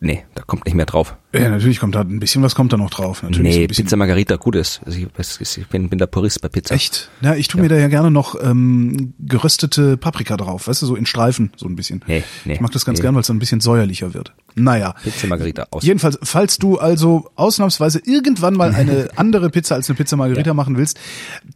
nee, 0.00 0.24
da 0.34 0.42
kommt 0.42 0.66
nicht 0.66 0.74
mehr 0.74 0.86
drauf. 0.86 1.16
Ja, 1.32 1.48
natürlich 1.48 1.80
kommt 1.80 1.94
da 1.94 2.00
ein 2.00 2.20
bisschen 2.20 2.42
was 2.42 2.54
kommt 2.54 2.72
da 2.72 2.76
noch 2.76 2.90
drauf. 2.90 3.22
Natürlich 3.22 3.56
Nee, 3.56 3.66
Pizza 3.68 3.96
Margarita, 3.96 4.36
gut 4.36 4.56
ist. 4.56 4.80
Also 4.84 4.98
ich, 4.98 5.58
ich 5.58 5.66
bin, 5.68 5.88
bin 5.88 5.98
der 5.98 6.06
Purist 6.06 6.40
bei 6.42 6.48
Pizza. 6.48 6.74
Echt? 6.74 7.10
Ja, 7.22 7.34
ich 7.34 7.48
tue 7.48 7.60
mir 7.60 7.68
da 7.68 7.76
ja 7.76 7.88
gerne 7.88 8.10
noch 8.10 8.36
ähm, 8.40 9.14
geröstete 9.18 9.96
Paprika 9.96 10.36
drauf, 10.36 10.68
weißt 10.68 10.82
du, 10.82 10.86
so 10.86 10.94
in 10.94 11.06
Streifen, 11.06 11.52
so 11.56 11.66
ein 11.66 11.76
bisschen. 11.76 12.04
Nee, 12.06 12.22
nee, 12.44 12.54
ich 12.54 12.60
mag 12.60 12.70
das 12.72 12.84
ganz 12.84 12.98
nee. 12.98 13.02
gern, 13.02 13.14
weil 13.14 13.22
es 13.22 13.26
dann 13.28 13.36
ein 13.36 13.40
bisschen 13.40 13.60
säuerlicher 13.60 14.14
wird. 14.14 14.34
Naja. 14.58 14.94
Pizza 15.02 15.26
Margarita 15.26 15.66
aus. 15.70 15.84
Jedenfalls, 15.84 16.18
falls 16.22 16.58
du 16.58 16.78
also 16.78 17.30
ausnahmsweise 17.36 18.00
irgendwann 18.04 18.54
mal 18.54 18.74
eine 18.74 19.08
andere 19.16 19.50
Pizza 19.50 19.74
als 19.74 19.88
eine 19.88 19.96
Pizza 19.96 20.16
Margherita 20.16 20.54
machen 20.54 20.76
willst, 20.76 20.98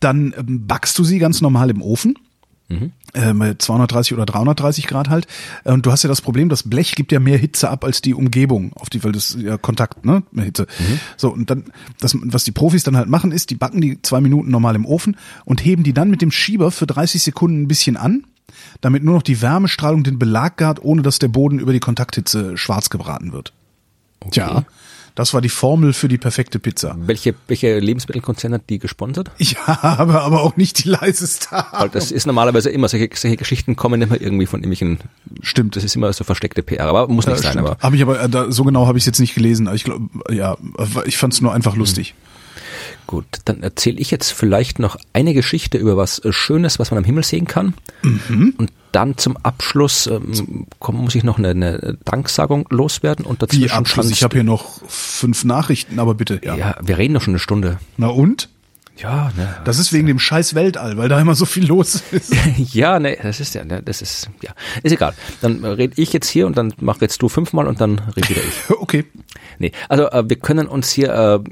dann 0.01 0.35
ähm, 0.37 0.67
backst 0.67 0.99
du 0.99 1.05
sie 1.05 1.19
ganz 1.19 1.41
normal 1.41 1.71
im 1.71 1.83
Ofen. 1.83 2.17
Äh, 3.13 3.35
bei 3.35 3.53
230 3.53 4.15
oder 4.15 4.25
330 4.25 4.87
Grad 4.87 5.11
halt. 5.11 5.27
Äh, 5.65 5.73
Und 5.73 5.85
du 5.85 5.93
hast 5.93 6.05
ja 6.05 6.09
das 6.09 6.23
Problem, 6.23 6.49
das 6.49 6.63
Blech 6.63 6.95
gibt 6.95 7.13
ja 7.13 7.21
mehr 7.21 7.37
Hitze 7.37 7.69
ab 7.69 7.85
als 7.85 8.01
die 8.01 8.15
Umgebung, 8.15 8.73
auf 8.77 8.89
die, 8.89 9.05
weil 9.05 9.13
das 9.13 9.37
ja 9.39 9.59
Kontakt, 9.59 10.07
ne, 10.07 10.23
mehr 10.33 10.47
Hitze. 10.47 10.67
So, 11.19 11.31
und 11.31 11.51
dann, 11.51 11.65
das, 12.01 12.17
was 12.23 12.45
die 12.45 12.53
Profis 12.53 12.83
dann 12.83 12.97
halt 12.97 13.11
machen, 13.11 13.31
ist, 13.31 13.51
die 13.51 13.57
backen 13.57 13.83
die 13.83 14.01
zwei 14.01 14.23
Minuten 14.23 14.51
normal 14.51 14.75
im 14.75 14.87
Ofen 14.87 15.19
und 15.45 15.63
heben 15.63 15.83
die 15.83 15.93
dann 15.93 16.09
mit 16.09 16.23
dem 16.23 16.31
Schieber 16.31 16.71
für 16.71 16.87
30 16.87 17.23
Sekunden 17.23 17.61
ein 17.63 17.69
bisschen 17.69 17.99
an, 17.99 18.25
damit 18.80 19.05
nur 19.05 19.14
noch 19.14 19.22
die 19.22 19.40
Wärmestrahlung 19.40 20.05
den 20.05 20.18
Belag 20.18 20.57
gart, 20.57 20.82
ohne 20.82 21.03
dass 21.03 21.18
der 21.18 21.28
Boden 21.28 21.59
über 21.59 21.72
die 21.72 21.80
Kontakthitze 21.80 22.57
schwarz 22.57 22.90
gebraten 22.90 23.32
wird. 23.32 23.53
Tja, 24.30 24.64
das 25.14 25.34
war 25.34 25.43
die 25.43 25.51
Formel 25.51 25.93
für 25.93 26.09
die 26.09 26.16
perfekte 26.16 26.59
Pizza. 26.59 26.97
Welche, 26.99 27.34
welche 27.47 27.78
Lebensmittelkonzerne 27.78 28.57
hat 28.57 28.70
die 28.70 28.78
gesponsert? 28.78 29.30
Ich 29.38 29.59
habe 29.59 30.22
aber 30.22 30.43
auch 30.43 30.57
nicht 30.57 30.84
die 30.84 30.88
leiseste 30.88 31.49
Weil 31.72 31.90
das 31.90 32.11
ist 32.11 32.26
normalerweise 32.26 32.70
immer, 32.70 32.88
solche, 32.88 33.11
solche 33.14 33.36
Geschichten 33.36 33.76
kommen 33.76 34.01
immer 34.01 34.20
irgendwie 34.20 34.47
von 34.47 34.61
irgendwelchen, 34.61 35.01
Stimmt. 35.43 35.76
das 35.76 35.84
ist 35.84 35.97
immer 35.97 36.12
so 36.12 36.24
versteckte 36.24 36.62
PR, 36.62 36.86
aber 36.86 37.09
muss 37.09 37.26
nicht 37.26 37.43
sein, 37.43 37.59
aber. 37.59 37.76
Habe 37.80 37.97
ich 37.97 38.03
aber, 38.03 38.22
äh, 38.22 38.53
so 38.53 38.64
genau 38.64 38.86
habe 38.86 38.97
ich 38.97 39.03
es 39.03 39.07
jetzt 39.07 39.20
nicht 39.20 39.34
gelesen. 39.34 39.68
Ich 39.74 39.84
glaube, 39.84 40.09
ja, 40.30 40.57
ich 41.05 41.18
fand 41.18 41.34
es 41.34 41.40
nur 41.40 41.53
einfach 41.53 41.76
lustig. 41.76 42.14
Gut, 43.07 43.27
dann 43.45 43.63
erzähle 43.63 43.99
ich 43.99 44.11
jetzt 44.11 44.31
vielleicht 44.31 44.79
noch 44.79 44.97
eine 45.13 45.35
Geschichte 45.35 45.79
über 45.79 45.97
was 45.97 46.19
äh, 46.21 46.33
Schönes, 46.33 46.79
was 46.79 46.91
man 46.91 46.99
am 46.99 47.05
Himmel 47.05 47.25
sehen 47.25 47.47
kann. 47.47 47.75
Mhm. 48.03 48.55
Und 48.57 48.73
dann 48.93 49.17
zum 49.17 49.37
Abschluss 49.39 50.07
ähm, 50.07 50.67
muss 50.89 51.15
ich 51.15 51.25
noch 51.25 51.39
eine, 51.39 51.51
eine 51.51 51.99
Danksagung 52.05 52.67
loswerden 52.71 53.25
und 53.25 53.43
dazwischen 53.43 53.65
Wie 53.65 53.71
Abschluss? 53.71 54.11
Ich 54.11 54.23
habe 54.23 54.35
hier 54.35 54.45
noch 54.45 54.81
fünf 54.87 55.45
Nachrichten, 55.45 55.99
aber 55.99 56.15
bitte, 56.15 56.41
ja. 56.45 56.55
Ja, 56.55 56.77
wir 56.83 56.99
reden 56.99 57.15
doch 57.15 57.23
schon 57.23 57.33
eine 57.33 57.39
Stunde. 57.39 57.79
Na 57.97 58.09
und? 58.09 58.49
Ja, 58.99 59.33
ne. 59.37 59.57
Das 59.65 59.79
ist 59.79 59.93
wegen 59.93 60.07
dem 60.07 60.19
scheiß 60.19 60.55
Weltall, 60.55 60.97
weil 60.97 61.09
da 61.09 61.19
immer 61.19 61.35
so 61.35 61.47
viel 61.47 61.67
los 61.67 62.03
ist. 62.13 62.35
ja, 62.57 63.01
ne, 63.01 63.17
das 63.21 63.41
ist 63.41 63.55
ja, 63.55 63.65
ne, 63.65 63.83
das 63.83 64.03
ist, 64.03 64.29
ja, 64.43 64.53
ist 64.83 64.93
egal. 64.93 65.15
Dann 65.41 65.65
rede 65.65 65.95
ich 66.01 66.13
jetzt 66.13 66.29
hier 66.29 66.47
und 66.47 66.57
dann 66.57 66.75
mach 66.79 67.01
jetzt 67.01 67.21
du 67.23 67.29
fünfmal 67.29 67.67
und 67.67 67.81
dann 67.81 67.99
rede 68.17 68.29
wieder 68.29 68.43
ich. 68.43 68.71
Okay. 68.83 69.05
Nee, 69.59 69.73
also 69.89 70.11
äh, 70.11 70.29
wir 70.29 70.37
können 70.37 70.67
uns 70.67 70.91
hier 70.91 71.13
äh, 71.15 71.51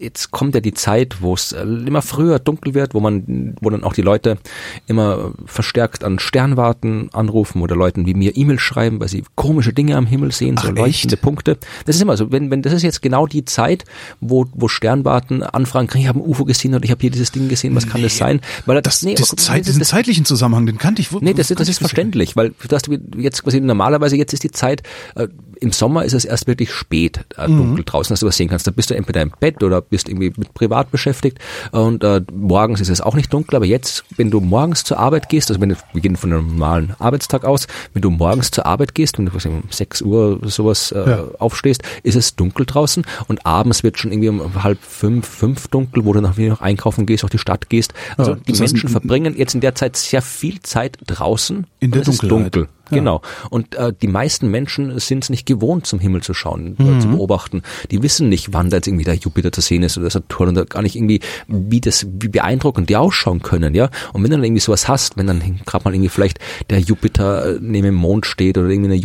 jetzt 0.00 0.30
kommt 0.30 0.54
ja 0.54 0.60
die 0.60 0.74
Zeit, 0.74 1.20
wo 1.20 1.34
es 1.34 1.52
äh, 1.52 1.62
immer 1.62 2.02
früher 2.02 2.38
dunkel 2.38 2.74
wird, 2.74 2.94
wo 2.94 3.00
man, 3.00 3.54
wo 3.60 3.70
dann 3.70 3.84
auch 3.84 3.92
die 3.92 4.02
Leute 4.02 4.38
immer 4.86 5.32
verstärkt 5.46 6.04
an 6.04 6.18
Sternwarten 6.18 7.10
anrufen 7.12 7.60
oder 7.62 7.76
Leuten 7.76 8.06
wie 8.06 8.14
mir 8.14 8.36
E-Mail 8.36 8.58
schreiben, 8.58 8.98
weil 9.00 9.08
sie 9.08 9.24
komische 9.34 9.72
Dinge 9.72 9.96
am 9.96 10.06
Himmel 10.06 10.32
sehen, 10.32 10.56
Ach, 10.58 10.64
so 10.64 10.70
leuchtende 10.72 11.14
echt? 11.16 11.22
Punkte. 11.22 11.58
Das 11.84 11.96
ist 11.96 12.02
immer 12.02 12.16
so, 12.16 12.32
wenn, 12.32 12.50
wenn 12.50 12.62
das 12.62 12.72
ist 12.72 12.82
jetzt 12.82 13.02
genau 13.02 13.26
die 13.26 13.44
Zeit, 13.44 13.84
wo, 14.20 14.46
wo 14.54 14.68
Sternwarten 14.68 15.42
anfragen, 15.42 15.88
ich 15.98 16.08
habe 16.08 16.18
ein 16.20 16.26
UFO 16.26 16.44
gesehen 16.44 16.74
oder 16.74 16.84
ich 16.84 16.90
habe 16.90 17.00
hier 17.00 17.10
dieses 17.10 17.30
Ding 17.32 17.48
gesehen, 17.48 17.76
was 17.76 17.86
kann 17.86 18.02
das 18.02 18.16
sein? 18.16 18.40
Weil 18.66 18.80
Das, 18.82 19.02
nee, 19.02 19.14
das 19.14 19.30
aber- 19.30 19.36
Zeit, 19.36 19.60
das- 19.60 19.66
diesen 19.66 19.78
das- 19.80 19.88
zeitlichen 19.88 20.24
Zusammenhang, 20.24 20.66
den 20.66 20.78
kannte 20.78 21.02
ich. 21.02 21.12
wo- 21.12 21.18
Nee, 21.20 21.34
das, 21.34 21.48
das 21.48 21.56
kannte 21.58 21.70
ist 21.70 21.78
verständlich, 21.78 22.36
weil 22.36 22.50
du 22.66 22.74
hast 22.74 22.88
jetzt 23.18 23.42
quasi 23.42 23.60
normalerweise 23.60 24.16
jetzt 24.16 24.32
ist 24.32 24.42
die 24.44 24.50
Zeit, 24.50 24.82
äh, 25.14 25.28
im 25.60 25.72
Sommer 25.72 26.04
ist 26.04 26.12
es 26.14 26.24
erst 26.24 26.46
wirklich 26.46 26.72
spät 26.72 27.20
äh, 27.36 27.48
Mhm. 27.48 27.58
dunkel 27.58 27.84
draußen, 27.84 28.12
dass 28.12 28.20
du 28.20 28.26
was 28.26 28.36
sehen 28.36 28.48
kannst. 28.48 28.66
Da 28.66 28.70
bist 28.70 28.90
du 28.90 28.94
entweder 28.94 29.22
im 29.22 29.32
Bett 29.40 29.62
oder 29.62 29.80
bist 29.80 30.08
irgendwie 30.08 30.32
mit 30.36 30.54
privat 30.54 30.90
beschäftigt 30.90 31.38
und 31.72 32.02
äh, 32.04 32.20
morgens 32.32 32.80
ist 32.80 32.88
es 32.88 33.00
auch 33.00 33.14
nicht 33.14 33.32
dunkel, 33.32 33.56
aber 33.56 33.66
jetzt, 33.66 34.04
wenn 34.16 34.30
du 34.30 34.40
morgens 34.40 34.84
zur 34.84 34.98
Arbeit 34.98 35.28
gehst, 35.28 35.50
also 35.50 35.60
wenn 35.60 35.68
du, 35.70 35.76
wir 35.92 36.00
gehen 36.00 36.16
von 36.16 36.32
einem 36.32 36.46
normalen 36.48 36.94
Arbeitstag 36.98 37.44
aus, 37.44 37.66
wenn 37.92 38.02
du 38.02 38.10
morgens 38.10 38.50
zur 38.50 38.66
Arbeit 38.66 38.94
gehst, 38.94 39.18
wenn 39.18 39.26
du 39.26 39.34
was, 39.34 39.44
um 39.46 39.62
6 39.70 40.02
Uhr 40.02 40.40
sowas 40.44 40.92
äh, 40.92 41.08
Ja. 41.10 41.24
aufstehst, 41.38 41.82
ist 42.02 42.16
es 42.16 42.36
dunkel 42.36 42.66
draußen 42.66 43.04
und 43.28 43.44
abends 43.46 43.82
wird 43.82 43.98
schon 43.98 44.12
irgendwie 44.12 44.28
um 44.30 44.62
halb 44.62 44.78
fünf, 44.82 45.26
fünf 45.26 45.68
dunkel, 45.68 46.04
wo 46.04 46.12
du 46.12 46.20
noch 46.20 46.36
noch 46.36 46.60
einkaufen 46.60 47.06
gehst, 47.06 47.22
auf 47.24 47.30
die 47.30 47.38
Stadt 47.38 47.68
gehst. 47.68 47.92
Also 48.16 48.32
Ja, 48.32 48.38
die 48.46 48.52
Menschen 48.54 48.88
verbringen 48.88 49.34
jetzt 49.36 49.54
in 49.54 49.60
der 49.60 49.74
Zeit 49.74 49.96
sehr 49.96 50.22
viel 50.22 50.60
Zeit 50.62 50.96
draußen. 51.06 51.66
In 51.80 51.90
der 51.90 52.02
Dunkelheit. 52.02 52.30
dunkel. 52.54 52.68
Genau. 52.90 53.22
Und 53.50 53.74
äh, 53.74 53.92
die 54.00 54.06
meisten 54.06 54.50
Menschen 54.50 54.98
sind 54.98 55.24
es 55.24 55.30
nicht 55.30 55.46
gewohnt, 55.46 55.86
zum 55.86 55.98
Himmel 56.00 56.22
zu 56.22 56.34
schauen, 56.34 56.76
äh, 56.78 56.82
Mhm. 56.82 57.00
zu 57.00 57.08
beobachten. 57.08 57.62
Die 57.90 58.02
wissen 58.02 58.28
nicht, 58.28 58.52
wann 58.52 58.70
da 58.70 58.76
jetzt 58.76 58.86
irgendwie 58.88 59.04
der 59.04 59.14
Jupiter 59.14 59.52
zu 59.52 59.60
sehen 59.60 59.82
ist 59.82 59.96
oder 59.98 60.10
Saturn 60.10 60.50
oder 60.50 60.64
gar 60.66 60.82
nicht 60.82 60.96
irgendwie, 60.96 61.20
wie 61.48 61.80
das, 61.80 62.06
wie 62.20 62.28
beeindruckend 62.28 62.88
die 62.90 62.96
ausschauen 62.96 63.42
können, 63.42 63.74
ja. 63.74 63.90
Und 64.12 64.22
wenn 64.22 64.30
du 64.30 64.36
dann 64.36 64.44
irgendwie 64.44 64.60
sowas 64.60 64.88
hast, 64.88 65.16
wenn 65.16 65.26
dann 65.26 65.60
gerade 65.66 65.84
mal 65.84 65.94
irgendwie 65.94 66.08
vielleicht 66.10 66.38
der 66.68 66.80
Jupiter 66.80 67.56
äh, 67.56 67.58
neben 67.60 67.84
dem 67.86 67.94
Mond 67.94 68.26
steht 68.26 68.58
oder 68.58 68.68
irgendwie 68.68 68.90
eine 68.90 69.00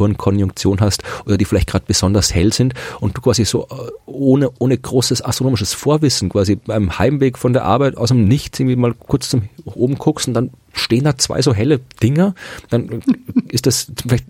Jupiter-Saturn-Konjunktion 0.00 0.80
hast 0.80 1.02
oder 1.26 1.36
die 1.36 1.44
vielleicht 1.44 1.68
gerade 1.68 1.84
besonders 1.86 2.34
hell 2.34 2.52
sind 2.52 2.74
und 3.00 3.16
du 3.16 3.20
quasi 3.20 3.44
so 3.44 3.64
äh, 3.70 3.90
ohne, 4.06 4.50
ohne 4.58 4.76
großes 4.76 5.22
astronomisches 5.22 5.74
Vorwissen 5.74 6.28
quasi 6.28 6.56
beim 6.56 6.98
Heimweg 6.98 7.38
von 7.38 7.52
der 7.52 7.64
Arbeit 7.64 7.96
aus 7.96 8.08
dem 8.08 8.26
Nichts 8.28 8.58
irgendwie 8.60 8.76
mal 8.76 8.94
kurz 8.94 9.28
zum 9.30 9.48
oben 9.64 9.96
guckst 9.96 10.28
und 10.28 10.34
dann 10.34 10.50
stehen 10.72 11.04
da 11.04 11.16
zwei 11.18 11.42
so 11.42 11.54
helle 11.54 11.80
Dinger, 12.02 12.34
dann 12.70 13.02
ist 13.48 13.66
das 13.66 13.90
vielleicht 14.06 14.24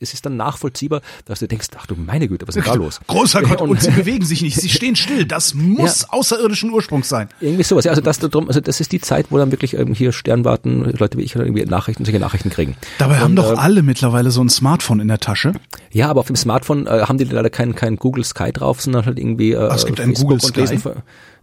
es 0.00 0.12
ist 0.12 0.26
dann 0.26 0.36
nachvollziehbar, 0.36 1.00
dass 1.24 1.40
du 1.40 1.48
denkst, 1.48 1.68
ach 1.76 1.86
du 1.86 1.94
meine 1.94 2.28
Güte, 2.28 2.46
was 2.46 2.56
ist 2.56 2.66
denn 2.66 2.72
da 2.72 2.78
los? 2.78 3.00
Großer 3.06 3.42
Gott, 3.42 3.60
und, 3.60 3.70
Und- 3.70 3.80
sie 3.82 3.90
bewegen 3.90 4.24
sich 4.24 4.42
nicht, 4.42 4.60
sie 4.60 4.68
stehen 4.68 4.96
still. 4.96 5.24
Das 5.24 5.54
muss 5.54 6.04
außerirdischen 6.04 6.70
Ursprungs 6.70 7.08
sein. 7.08 7.28
Irgendwie 7.40 7.62
sowas. 7.62 7.84
Ja, 7.84 7.90
also 7.92 8.02
das 8.02 8.18
drum, 8.18 8.48
also 8.48 8.60
das 8.60 8.80
ist 8.80 8.92
die 8.92 9.00
Zeit, 9.00 9.26
wo 9.30 9.38
dann 9.38 9.50
wirklich 9.50 9.74
ähm, 9.74 9.94
hier 9.94 10.12
Sternwarten, 10.12 10.92
Leute 10.98 11.18
wie 11.18 11.22
ich 11.22 11.32
dann 11.32 11.42
irgendwie 11.42 11.64
Nachrichten, 11.64 12.04
solche 12.04 12.20
Nachrichten 12.20 12.50
kriegen. 12.50 12.76
Dabei 12.98 13.18
haben 13.18 13.30
Und, 13.30 13.36
doch 13.36 13.52
äh, 13.52 13.56
alle 13.56 13.82
mittlerweile 13.82 14.30
so 14.30 14.42
ein 14.42 14.48
Smartphone 14.48 15.00
in 15.00 15.08
der 15.08 15.20
Tasche. 15.20 15.54
Ja, 15.90 16.08
aber 16.08 16.20
auf 16.20 16.26
dem 16.26 16.36
Smartphone 16.36 16.86
äh, 16.86 17.02
haben 17.02 17.18
die 17.18 17.24
leider 17.24 17.50
kein, 17.50 17.74
kein 17.74 17.96
Google 17.96 18.24
Sky 18.24 18.52
drauf, 18.52 18.82
sondern 18.82 19.06
halt 19.06 19.18
irgendwie 19.18 19.52
äh, 19.52 19.68
Ach, 19.70 19.76
es 19.76 19.86
gibt 19.86 20.00
ein 20.00 20.08
Facebook 20.08 20.40
Google 20.40 20.40
Sky? 20.40 20.60
lesen 20.60 20.82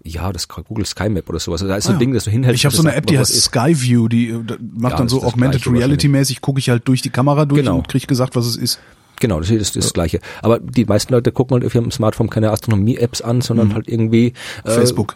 Ja, 0.04 0.32
das 0.34 0.44
ist 0.44 0.50
Google 0.50 0.86
Sky 0.86 1.10
Map 1.10 1.30
oder 1.30 1.40
sowas. 1.40 1.62
Also 1.62 1.68
da 1.70 1.78
ist 1.78 1.84
so 1.86 1.92
Ah, 1.92 1.94
ein 1.94 2.00
Ding, 2.00 2.14
das 2.14 2.24
du 2.24 2.32
hinhältst. 2.32 2.60
Ich 2.60 2.66
habe 2.66 2.76
so 2.76 2.82
eine 2.82 2.96
App, 2.96 3.06
die 3.06 3.20
heißt. 3.20 3.34
Skyview, 3.44 4.08
die 4.08 4.34
macht 4.76 4.94
Ja, 4.94 4.98
dann 4.98 5.10
so 5.10 5.22
Augmented 5.24 5.66
Reality 5.68 6.08
mäßig, 6.08 6.42
gucke 6.42 6.60
ich 6.60 6.70
halt 6.70 6.88
durch 6.88 7.02
die 7.02 7.10
Kamera 7.12 7.46
durch 7.46 7.62
Genau. 7.62 7.78
und 7.78 7.88
krieg 7.88 8.08
gesagt, 8.08 8.36
was 8.36 8.46
es 8.48 8.56
ist. 8.56 8.80
Genau, 9.20 9.40
das 9.40 9.52
ist 9.52 9.76
das, 9.76 9.94
Gleiche. 9.94 10.20
Aber 10.42 10.58
die 10.60 10.84
meisten 10.86 11.14
Leute 11.14 11.32
gucken 11.32 11.54
halt 11.54 11.64
auf 11.64 11.76
ihrem 11.76 11.92
Smartphone 11.92 12.32
keine 12.32 12.50
Astronomie-Apps 12.50 13.22
an, 13.22 13.42
sondern 13.42 13.76
halt 13.76 13.88
irgendwie 13.88 14.34
äh, 14.66 14.70
Mhm. 14.70 14.72
Facebook. 14.72 15.16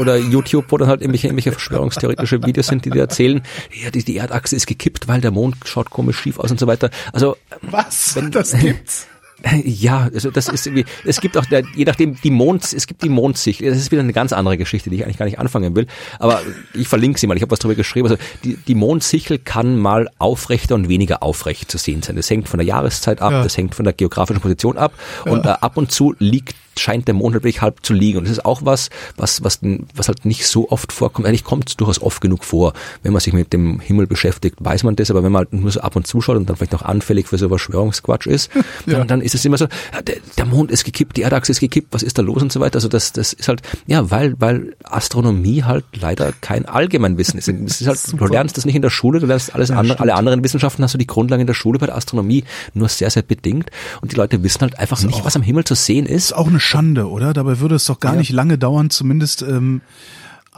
Oder 0.00 0.16
YouTube, 0.16 0.64
wo 0.70 0.78
dann 0.78 0.88
halt 0.88 1.02
irgendwelche, 1.02 1.26
irgendwelche 1.26 1.52
verschwörungstheoretische 1.52 2.42
Videos 2.46 2.68
sind, 2.68 2.86
die 2.86 2.90
dir 2.90 3.00
erzählen, 3.00 3.42
ja, 3.84 3.90
die, 3.90 4.02
die 4.04 4.16
Erdachse 4.16 4.56
ist 4.56 4.66
gekippt, 4.66 5.06
weil 5.08 5.20
der 5.20 5.32
Mond 5.32 5.56
schaut 5.66 5.90
komisch 5.90 6.16
schief 6.18 6.38
aus 6.38 6.50
und 6.50 6.58
so 6.58 6.66
weiter. 6.66 6.88
Also 7.12 7.36
Was? 7.60 8.16
Wenn- 8.16 8.30
das 8.30 8.52
gibt's? 8.58 9.06
Ja, 9.64 10.08
also 10.12 10.30
das 10.30 10.48
ist 10.48 10.66
irgendwie, 10.66 10.84
es 11.04 11.20
gibt 11.20 11.36
auch, 11.36 11.44
der, 11.46 11.62
je 11.74 11.84
nachdem, 11.84 12.18
die 12.20 12.30
Mond, 12.30 12.72
es 12.72 12.86
gibt 12.86 13.02
die 13.02 13.08
Mondsichel, 13.08 13.68
das 13.68 13.78
ist 13.78 13.90
wieder 13.90 14.02
eine 14.02 14.12
ganz 14.12 14.32
andere 14.32 14.56
Geschichte, 14.56 14.90
die 14.90 14.96
ich 14.96 15.04
eigentlich 15.04 15.18
gar 15.18 15.26
nicht 15.26 15.38
anfangen 15.38 15.76
will, 15.76 15.86
aber 16.18 16.40
ich 16.74 16.88
verlinke 16.88 17.18
sie 17.20 17.26
mal, 17.26 17.36
ich 17.36 17.42
habe 17.42 17.50
was 17.52 17.58
drüber 17.58 17.74
geschrieben, 17.74 18.08
also 18.08 18.22
die, 18.44 18.56
die 18.56 18.74
Mondsichel 18.74 19.38
kann 19.38 19.76
mal 19.78 20.08
aufrechter 20.18 20.74
und 20.74 20.88
weniger 20.88 21.22
aufrecht 21.22 21.70
zu 21.70 21.78
sehen 21.78 22.02
sein. 22.02 22.16
Das 22.16 22.30
hängt 22.30 22.48
von 22.48 22.58
der 22.58 22.66
Jahreszeit 22.66 23.20
ab, 23.20 23.32
Ja. 23.32 23.42
das 23.42 23.56
hängt 23.56 23.74
von 23.74 23.84
der 23.84 23.92
geografischen 23.94 24.40
Position 24.40 24.78
ab. 24.78 24.92
Und 25.26 25.44
äh, 25.46 25.48
ab 25.50 25.76
und 25.76 25.92
zu 25.92 26.14
liegt 26.18 26.54
scheint 26.78 27.08
der 27.08 27.14
Mond 27.14 27.34
halt 27.34 27.44
wirklich 27.44 27.62
halb 27.62 27.84
zu 27.84 27.92
liegen. 27.92 28.18
Und 28.18 28.24
das 28.24 28.32
ist 28.32 28.44
auch 28.44 28.62
was, 28.64 28.90
was, 29.16 29.42
was, 29.42 29.60
was 29.94 30.08
halt 30.08 30.24
nicht 30.24 30.46
so 30.46 30.70
oft 30.70 30.92
vorkommt. 30.92 31.26
Eigentlich 31.26 31.44
kommt 31.44 31.68
es 31.68 31.76
durchaus 31.76 32.00
oft 32.00 32.20
genug 32.20 32.44
vor. 32.44 32.72
Wenn 33.02 33.12
man 33.12 33.20
sich 33.20 33.32
mit 33.32 33.52
dem 33.52 33.80
Himmel 33.80 34.06
beschäftigt, 34.06 34.56
weiß 34.60 34.82
man 34.84 34.96
das, 34.96 35.10
aber 35.10 35.22
wenn 35.22 35.32
man 35.32 35.40
halt 35.40 35.52
nur 35.52 35.70
so 35.70 35.80
ab 35.80 35.96
und 35.96 36.06
zu 36.06 36.20
schaut 36.20 36.36
und 36.36 36.48
dann 36.48 36.56
vielleicht 36.56 36.72
noch 36.72 36.82
anfällig 36.82 37.28
für 37.28 37.38
so 37.38 37.48
Verschwörungsquatsch 37.48 38.26
ist, 38.26 38.50
dann, 38.86 39.08
dann 39.08 39.20
ist 39.20 39.34
es 39.34 39.44
immer 39.44 39.58
so, 39.58 39.66
ja, 39.92 40.02
der, 40.02 40.16
der 40.36 40.44
Mond 40.46 40.70
ist 40.70 40.84
gekippt, 40.84 41.16
die 41.16 41.22
Erdachse 41.22 41.52
ist 41.52 41.60
gekippt, 41.60 41.88
was 41.92 42.02
ist 42.02 42.18
da 42.18 42.22
los 42.22 42.42
und 42.42 42.52
so 42.52 42.60
weiter. 42.60 42.76
Also 42.76 42.88
das, 42.88 43.12
das 43.12 43.32
ist 43.32 43.48
halt, 43.48 43.62
ja, 43.86 44.10
weil, 44.10 44.34
weil 44.38 44.74
Astronomie 44.84 45.62
halt 45.62 45.84
leider 45.94 46.32
kein 46.40 46.66
Allgemeinwissen 46.66 47.38
ist. 47.38 47.48
Es 47.48 47.80
ist 47.80 47.86
halt, 47.86 48.20
du 48.20 48.26
lernst 48.26 48.56
das 48.56 48.64
nicht 48.64 48.76
in 48.76 48.82
der 48.82 48.90
Schule, 48.90 49.20
du 49.20 49.26
lernst 49.26 49.54
alles 49.54 49.70
andere, 49.70 50.00
alle 50.00 50.14
anderen 50.14 50.42
Wissenschaften 50.44 50.82
hast 50.82 50.94
du 50.94 50.98
die 50.98 51.06
Grundlagen 51.06 51.40
in 51.40 51.46
der 51.46 51.54
Schule 51.54 51.78
bei 51.78 51.86
der 51.86 51.96
Astronomie 51.96 52.44
nur 52.74 52.88
sehr, 52.88 53.10
sehr 53.10 53.22
bedingt. 53.22 53.70
Und 54.00 54.12
die 54.12 54.16
Leute 54.16 54.42
wissen 54.42 54.60
halt 54.60 54.78
einfach 54.78 55.02
nicht, 55.02 55.24
was 55.24 55.36
am 55.36 55.42
Himmel 55.42 55.64
zu 55.64 55.74
sehen 55.74 56.06
ist. 56.06 56.26
Ist 56.26 56.32
auch 56.32 56.48
eine 56.48 56.60
Schande, 56.66 57.08
oder? 57.08 57.32
Dabei 57.32 57.60
würde 57.60 57.76
es 57.76 57.84
doch 57.86 58.00
gar 58.00 58.12
Ja. 58.14 58.18
nicht 58.18 58.30
lange 58.32 58.58
dauern, 58.58 58.90
zumindest 58.90 59.42
ähm, 59.42 59.80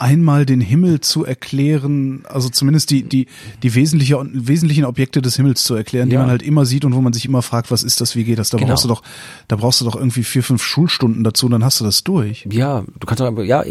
einmal 0.00 0.46
den 0.46 0.60
Himmel 0.60 1.00
zu 1.00 1.24
erklären, 1.24 2.24
also 2.28 2.48
zumindest 2.48 2.90
die 2.90 3.02
die 3.02 3.26
die 3.62 3.74
wesentliche, 3.74 4.18
wesentlichen 4.32 4.84
Objekte 4.84 5.20
des 5.22 5.36
Himmels 5.36 5.64
zu 5.64 5.74
erklären, 5.74 6.08
die 6.08 6.14
Ja. 6.14 6.20
man 6.20 6.30
halt 6.30 6.42
immer 6.42 6.64
sieht 6.66 6.84
und 6.84 6.94
wo 6.94 7.00
man 7.00 7.12
sich 7.12 7.24
immer 7.26 7.42
fragt, 7.42 7.70
was 7.70 7.82
ist 7.82 8.00
das, 8.00 8.14
wie 8.16 8.24
geht 8.24 8.38
das? 8.38 8.50
Da 8.50 8.58
Genau. 8.58 8.70
brauchst 8.70 8.84
du 8.84 8.88
doch, 8.88 9.02
da 9.48 9.56
brauchst 9.56 9.80
du 9.80 9.84
doch 9.84 9.96
irgendwie 9.96 10.22
vier, 10.24 10.42
fünf 10.42 10.62
Schulstunden 10.62 11.24
dazu, 11.24 11.48
dann 11.48 11.64
hast 11.64 11.80
du 11.80 11.84
das 11.84 12.04
durch. 12.04 12.46
Ja, 12.50 12.84
du 12.98 13.06
kannst 13.06 13.22
auch, 13.22 13.36
ja, 13.42 13.64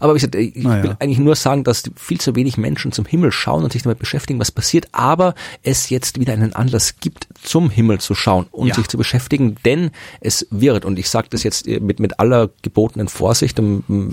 aber 0.00 0.14
gesagt, 0.14 0.34
ich 0.34 0.54
Naja. 0.56 0.82
will 0.82 0.96
eigentlich 0.98 1.18
nur 1.18 1.34
sagen, 1.36 1.64
dass 1.64 1.82
viel 1.96 2.20
zu 2.20 2.34
wenig 2.36 2.56
Menschen 2.56 2.92
zum 2.92 3.04
Himmel 3.04 3.32
schauen 3.32 3.64
und 3.64 3.72
sich 3.72 3.82
damit 3.82 3.98
beschäftigen, 3.98 4.38
was 4.40 4.50
passiert, 4.50 4.88
aber 4.92 5.34
es 5.62 5.90
jetzt 5.90 6.18
wieder 6.20 6.32
einen 6.32 6.54
Anlass 6.54 6.96
gibt, 7.00 7.28
zum 7.42 7.70
Himmel 7.70 7.98
zu 8.00 8.14
schauen 8.14 8.46
und 8.50 8.68
Ja. 8.68 8.74
sich 8.74 8.88
zu 8.88 8.96
beschäftigen, 8.98 9.56
denn 9.64 9.90
es 10.20 10.46
wird, 10.50 10.84
und 10.84 10.98
ich 10.98 11.08
sage 11.08 11.28
das 11.30 11.42
jetzt 11.42 11.66
äh, 11.66 11.80
mit, 11.80 12.00
mit 12.00 12.18
aller 12.20 12.50
gebotenen 12.62 13.08
Vorsicht 13.08 13.58
und 13.58 13.88
mm, 13.88 14.08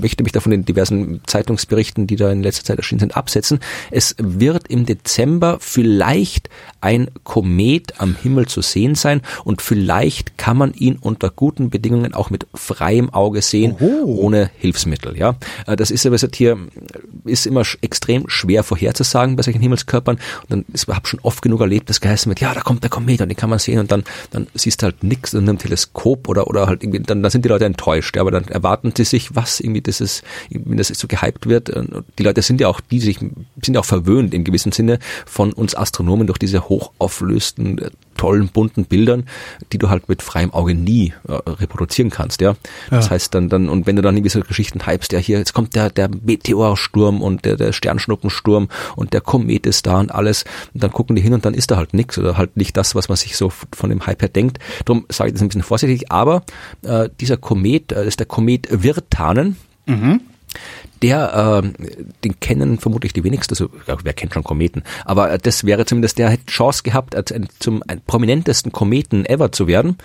möchte 0.00 0.22
mich 0.22 0.32
da 0.32 0.40
von 0.40 0.50
den 0.50 0.64
diversen 0.64 0.89
Zeitungsberichten, 1.26 2.06
die 2.06 2.16
da 2.16 2.30
in 2.30 2.42
letzter 2.42 2.64
Zeit 2.64 2.78
erschienen 2.78 3.00
sind, 3.00 3.16
absetzen, 3.16 3.60
es 3.90 4.14
wird 4.18 4.68
im 4.68 4.86
Dezember 4.86 5.58
vielleicht 5.60 6.48
ein 6.80 7.10
Komet 7.24 8.00
am 8.00 8.16
Himmel 8.16 8.46
zu 8.46 8.62
sehen 8.62 8.94
sein 8.94 9.22
und 9.44 9.62
vielleicht 9.62 10.38
kann 10.38 10.56
man 10.56 10.72
ihn 10.74 10.96
unter 10.96 11.30
guten 11.30 11.70
Bedingungen 11.70 12.14
auch 12.14 12.30
mit 12.30 12.46
freiem 12.54 13.10
Auge 13.10 13.42
sehen, 13.42 13.76
ohne 13.78 14.50
Hilfsmittel. 14.58 15.16
Ja, 15.16 15.36
Äh, 15.66 15.76
das 15.76 15.90
ist 15.90 16.06
aber 16.06 16.16
hier 16.34 16.58
ist 17.24 17.46
immer 17.46 17.62
extrem 17.80 18.28
schwer 18.28 18.62
vorherzusagen 18.62 19.36
bei 19.36 19.42
solchen 19.42 19.60
Himmelskörpern. 19.60 20.16
Und 20.16 20.50
dann 20.50 20.64
ist, 20.72 20.88
habe 20.88 21.06
schon 21.06 21.20
oft 21.20 21.42
genug 21.42 21.60
erlebt, 21.60 21.90
dass 21.90 22.00
geheißen 22.00 22.30
wird, 22.30 22.40
ja, 22.40 22.54
da 22.54 22.60
kommt 22.60 22.82
der 22.82 22.90
Komet 22.90 23.20
und 23.20 23.28
den 23.28 23.36
kann 23.36 23.50
man 23.50 23.58
sehen 23.58 23.78
und 23.78 23.90
dann 23.92 24.04
dann 24.30 24.46
siehst 24.54 24.82
du 24.82 24.86
halt 24.86 25.02
nichts 25.02 25.34
in 25.34 25.48
einem 25.48 25.58
Teleskop 25.58 26.28
oder 26.28 26.46
oder 26.46 26.66
halt 26.66 26.82
irgendwie 26.82 27.00
dann, 27.00 27.22
dann 27.22 27.30
sind 27.30 27.44
die 27.44 27.48
Leute 27.48 27.64
enttäuscht. 27.64 28.16
Ja, 28.16 28.22
aber 28.22 28.30
dann 28.30 28.44
erwarten 28.44 28.92
sie 28.96 29.04
sich, 29.04 29.34
was 29.34 29.60
irgendwie 29.60 29.82
das 29.82 30.00
ist, 30.00 30.22
wenn 30.50 30.76
das 30.76 30.88
so 30.88 31.06
gehypt 31.08 31.48
wird. 31.48 31.70
Und 31.70 32.04
Die 32.18 32.22
Leute 32.22 32.42
sind 32.42 32.60
ja 32.60 32.68
auch 32.68 32.80
die 32.80 33.00
sich 33.00 33.18
sind 33.18 33.74
ja 33.74 33.80
auch 33.80 33.84
verwöhnt 33.84 34.34
im 34.34 34.44
gewissen 34.44 34.72
Sinne 34.72 34.98
von 35.26 35.52
uns 35.52 35.74
Astronomen 35.74 36.26
durch 36.26 36.38
diese 36.38 36.68
hochauflösten 36.70 37.80
tollen 38.16 38.48
bunten 38.48 38.84
Bildern, 38.84 39.24
die 39.72 39.78
du 39.78 39.88
halt 39.88 40.08
mit 40.08 40.22
freiem 40.22 40.52
Auge 40.52 40.74
nie 40.74 41.14
äh, 41.26 41.32
reproduzieren 41.32 42.10
kannst, 42.10 42.40
ja. 42.42 42.54
Das 42.90 43.06
Ja. 43.06 43.10
heißt 43.12 43.34
dann 43.34 43.48
dann 43.48 43.68
und 43.70 43.86
wenn 43.86 43.96
du 43.96 44.02
dann 44.02 44.14
irgendwie 44.16 44.28
so 44.30 44.40
Geschichten 44.40 44.86
hypst, 44.86 45.12
ja 45.12 45.18
hier 45.18 45.38
jetzt 45.38 45.54
kommt 45.54 45.74
der 45.74 45.88
der 45.90 46.08
Meteorsturm 46.08 47.22
und 47.22 47.44
der 47.46 47.56
der 47.56 47.72
Sternschnuppensturm 47.72 48.68
und 48.96 49.12
der 49.14 49.20
Komet 49.22 49.66
ist 49.66 49.86
da 49.86 50.00
und 50.00 50.14
alles 50.14 50.44
und 50.74 50.82
dann 50.82 50.92
gucken 50.92 51.16
die 51.16 51.22
hin 51.22 51.32
und 51.34 51.44
dann 51.44 51.54
ist 51.54 51.70
da 51.70 51.76
halt 51.76 51.94
nichts 51.94 52.18
oder 52.18 52.36
halt 52.36 52.56
nicht 52.56 52.76
das, 52.76 52.94
was 52.94 53.08
man 53.08 53.16
sich 53.16 53.36
so 53.36 53.50
von 53.74 53.90
dem 53.90 54.06
Hype 54.06 54.20
her 54.22 54.28
denkt. 54.28 54.58
Darum 54.84 55.06
sage 55.10 55.28
ich 55.28 55.34
das 55.34 55.42
ein 55.42 55.48
bisschen 55.48 55.62
vorsichtig, 55.62 56.12
aber 56.12 56.42
äh, 56.82 57.08
dieser 57.20 57.36
Komet, 57.38 57.90
äh, 57.92 57.96
das 57.96 58.06
ist 58.06 58.20
der 58.20 58.26
Komet 58.26 58.68
Virtanen. 58.70 59.56
Der, 61.02 61.62
äh, 61.64 62.08
den 62.24 62.40
kennen 62.40 62.78
vermutlich 62.78 63.12
die 63.12 63.24
wenigsten, 63.24 63.54
also 63.54 63.70
ja, 63.86 63.96
wer 64.02 64.12
kennt 64.12 64.34
schon 64.34 64.44
Kometen, 64.44 64.82
aber 65.04 65.30
äh, 65.30 65.38
das 65.38 65.64
wäre 65.64 65.86
zumindest, 65.86 66.18
der 66.18 66.30
hätte 66.30 66.46
Chance 66.46 66.82
gehabt, 66.82 67.16
als 67.16 67.32
ein, 67.32 67.48
zum 67.58 67.82
ein 67.86 68.00
prominentesten 68.06 68.72
Kometen 68.72 69.24
ever 69.24 69.50
zu 69.50 69.66
werden. 69.66 69.96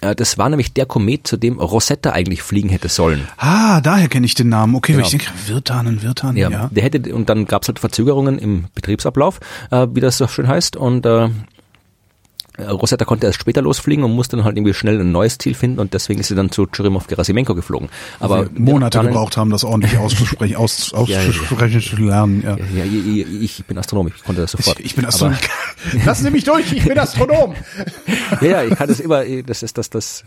Äh, 0.00 0.14
das 0.14 0.38
war 0.38 0.48
nämlich 0.48 0.72
der 0.72 0.86
Komet, 0.86 1.26
zu 1.26 1.36
dem 1.36 1.58
Rosetta 1.58 2.10
eigentlich 2.10 2.42
fliegen 2.42 2.68
hätte 2.68 2.88
sollen. 2.88 3.26
Ah, 3.36 3.80
daher 3.80 4.08
kenne 4.08 4.26
ich 4.26 4.34
den 4.34 4.48
Namen. 4.48 4.74
Okay, 4.74 4.92
genau. 4.92 5.04
ich 5.04 5.10
denke, 5.10 5.26
Wirtanen, 5.46 6.02
Wirtanen, 6.02 6.36
ja. 6.36 6.50
ja. 6.50 6.70
Der 6.72 6.82
hätte, 6.82 7.14
und 7.14 7.28
dann 7.28 7.46
gab 7.46 7.62
es 7.62 7.68
halt 7.68 7.78
Verzögerungen 7.78 8.38
im 8.38 8.66
Betriebsablauf, 8.74 9.40
äh, 9.70 9.86
wie 9.92 10.00
das 10.00 10.18
so 10.18 10.28
schön 10.28 10.48
heißt. 10.48 10.76
Und 10.76 11.06
äh, 11.06 11.28
Rosetta 12.58 13.04
konnte 13.04 13.26
erst 13.26 13.40
später 13.40 13.62
losfliegen 13.62 14.04
und 14.04 14.12
musste 14.12 14.36
dann 14.36 14.44
halt 14.44 14.56
irgendwie 14.56 14.74
schnell 14.74 15.00
ein 15.00 15.12
neues 15.12 15.38
Ziel 15.38 15.54
finden 15.54 15.78
und 15.78 15.94
deswegen 15.94 16.20
ist 16.20 16.28
sie 16.28 16.34
dann 16.34 16.50
zu 16.50 16.66
Churyumov-Gerasimenko 16.66 17.54
geflogen. 17.54 17.88
Aber 18.18 18.46
Sie 18.46 18.60
Monate 18.60 19.00
gebraucht 19.00 19.36
haben, 19.36 19.50
das 19.50 19.64
ordentlich 19.64 19.96
auszusprechen, 19.98 20.56
aus, 20.56 20.92
auszusprechen 20.92 21.80
zu 21.80 21.96
lernen. 21.96 22.42
Ja. 22.44 22.56
Ja, 22.74 22.84
ja, 22.84 23.26
ich 23.40 23.64
bin 23.64 23.78
Astronom, 23.78 24.08
ich 24.08 24.24
konnte 24.24 24.42
das 24.42 24.52
sofort. 24.52 24.80
Ich, 24.80 24.86
ich 24.86 24.94
bin 24.96 25.04
Astronom. 25.04 25.36
Lass 26.04 26.22
nämlich 26.22 26.44
durch, 26.44 26.72
ich 26.72 26.84
bin 26.84 26.98
Astronom. 26.98 27.54
ja, 28.40 28.48
ja, 28.48 28.64
ich 28.64 28.74
kann 28.74 28.88
das 28.88 29.00
immer, 29.00 29.24
das 29.24 29.62
ist 29.62 29.78
das, 29.78 29.90
das 29.90 30.24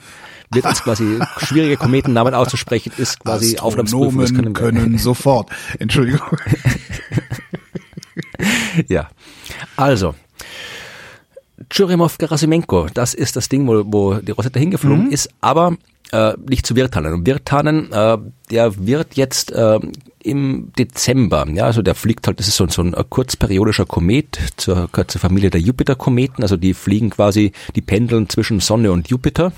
wird 0.51 0.65
uns 0.65 0.83
quasi 0.83 1.19
schwierige 1.37 1.77
Kometennamen 1.77 2.33
auszusprechen, 2.33 2.91
ist 2.97 3.19
quasi 3.19 3.57
Aufnahmsprüfung. 3.57 4.19
Das 4.19 4.33
können, 4.33 4.53
können 4.53 4.97
sofort. 4.97 5.49
Entschuldigung. 5.79 6.37
ja. 8.87 9.09
Also, 9.75 10.15
Churimov-Gerasimenko, 11.69 12.87
das 12.93 13.13
ist 13.13 13.35
das 13.35 13.49
Ding, 13.49 13.67
wo, 13.67 13.83
wo 13.85 14.13
die 14.15 14.31
Rosetta 14.31 14.59
hingeflogen 14.59 15.05
mhm. 15.05 15.11
ist, 15.11 15.29
aber 15.41 15.77
äh, 16.11 16.33
nicht 16.47 16.65
zu 16.65 16.75
Wirtanen. 16.75 17.13
Und 17.13 17.25
Wirtanen, 17.25 17.91
äh, 17.91 18.17
der 18.49 18.85
wird 18.85 19.15
jetzt 19.15 19.51
äh, 19.51 19.79
im 20.23 20.71
Dezember, 20.77 21.47
ja, 21.51 21.65
also 21.65 21.81
der 21.81 21.95
fliegt 21.95 22.27
halt, 22.27 22.39
das 22.39 22.47
ist 22.47 22.57
so, 22.57 22.67
so 22.67 22.81
ein 22.83 22.93
kurzperiodischer 23.09 23.85
Komet 23.85 24.39
zur, 24.57 24.89
zur 25.07 25.21
Familie 25.21 25.49
der 25.49 25.61
Jupiter-Kometen, 25.61 26.43
also 26.43 26.57
die 26.57 26.73
fliegen 26.73 27.09
quasi, 27.09 27.51
die 27.75 27.81
pendeln 27.81 28.29
zwischen 28.29 28.59
Sonne 28.59 28.91
und 28.91 29.09
Jupiter 29.09 29.51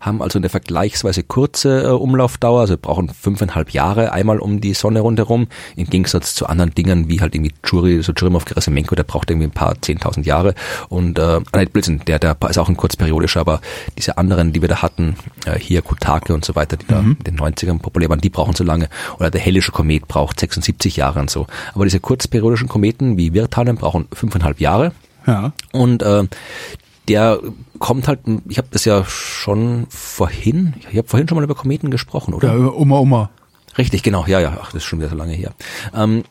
haben 0.00 0.22
also 0.22 0.38
eine 0.38 0.48
vergleichsweise 0.48 1.22
kurze 1.22 1.82
äh, 1.82 1.88
Umlaufdauer, 1.88 2.60
also 2.60 2.76
brauchen 2.76 3.08
fünfeinhalb 3.08 3.70
Jahre 3.70 4.12
einmal 4.12 4.38
um 4.38 4.60
die 4.60 4.74
Sonne 4.74 5.00
rundherum, 5.00 5.48
im 5.76 5.86
Gegensatz 5.86 6.34
zu 6.34 6.46
anderen 6.46 6.74
Dingen 6.74 7.08
wie 7.08 7.20
halt 7.20 7.34
irgendwie 7.34 7.54
Churi, 7.62 8.02
so 8.02 8.12
Churimov 8.12 8.44
Gerasimenko, 8.44 8.94
der 8.94 9.04
braucht 9.04 9.30
irgendwie 9.30 9.48
ein 9.48 9.52
paar 9.52 9.80
zehntausend 9.80 10.26
Jahre 10.26 10.54
und 10.88 11.18
äh, 11.18 11.40
nein, 11.52 11.68
Blödsinn, 11.72 12.00
der, 12.06 12.18
der 12.18 12.36
ist 12.48 12.58
auch 12.58 12.68
ein 12.68 12.76
kurzperiodischer, 12.76 13.40
aber 13.40 13.60
diese 13.96 14.18
anderen, 14.18 14.52
die 14.52 14.60
wir 14.60 14.68
da 14.68 14.82
hatten, 14.82 15.16
äh, 15.46 15.58
hier 15.58 15.82
Kutake 15.82 16.34
und 16.34 16.44
so 16.44 16.54
weiter, 16.54 16.76
die 16.76 16.86
mhm. 16.86 17.16
da 17.24 17.30
in 17.30 17.36
den 17.36 17.38
90ern 17.38 17.78
populär 17.78 18.08
waren, 18.08 18.20
die 18.20 18.30
brauchen 18.30 18.54
so 18.54 18.64
lange 18.64 18.88
oder 19.18 19.30
der 19.30 19.40
hellische 19.40 19.72
Komet 19.72 20.08
braucht 20.08 20.40
76 20.40 20.96
Jahre 20.96 21.20
und 21.20 21.30
so. 21.30 21.46
Aber 21.74 21.84
diese 21.84 22.00
kurzperiodischen 22.00 22.68
Kometen 22.68 23.16
wie 23.16 23.34
Wirtanen 23.34 23.76
brauchen 23.76 24.08
fünfeinhalb 24.12 24.60
Jahre. 24.60 24.92
Ja. 25.26 25.52
Und 25.72 26.02
äh, 26.02 26.24
der 27.08 27.40
kommt 27.78 28.08
halt, 28.08 28.20
ich 28.48 28.58
habe 28.58 28.68
das 28.70 28.84
ja 28.84 29.04
schon 29.04 29.86
vorhin, 29.88 30.74
ich 30.90 30.98
habe 30.98 31.08
vorhin 31.08 31.28
schon 31.28 31.36
mal 31.36 31.44
über 31.44 31.54
Kometen 31.54 31.90
gesprochen, 31.90 32.34
oder? 32.34 32.48
Ja, 32.54 32.72
Oma, 32.72 32.98
Oma. 32.98 33.30
Richtig, 33.76 34.02
genau, 34.02 34.24
ja, 34.26 34.40
ja, 34.40 34.58
ach, 34.60 34.66
das 34.72 34.82
ist 34.82 34.84
schon 34.84 34.98
wieder 34.98 35.08
so 35.08 35.16
lange 35.16 35.32
her. 35.32 35.52
Ähm, 35.94 36.24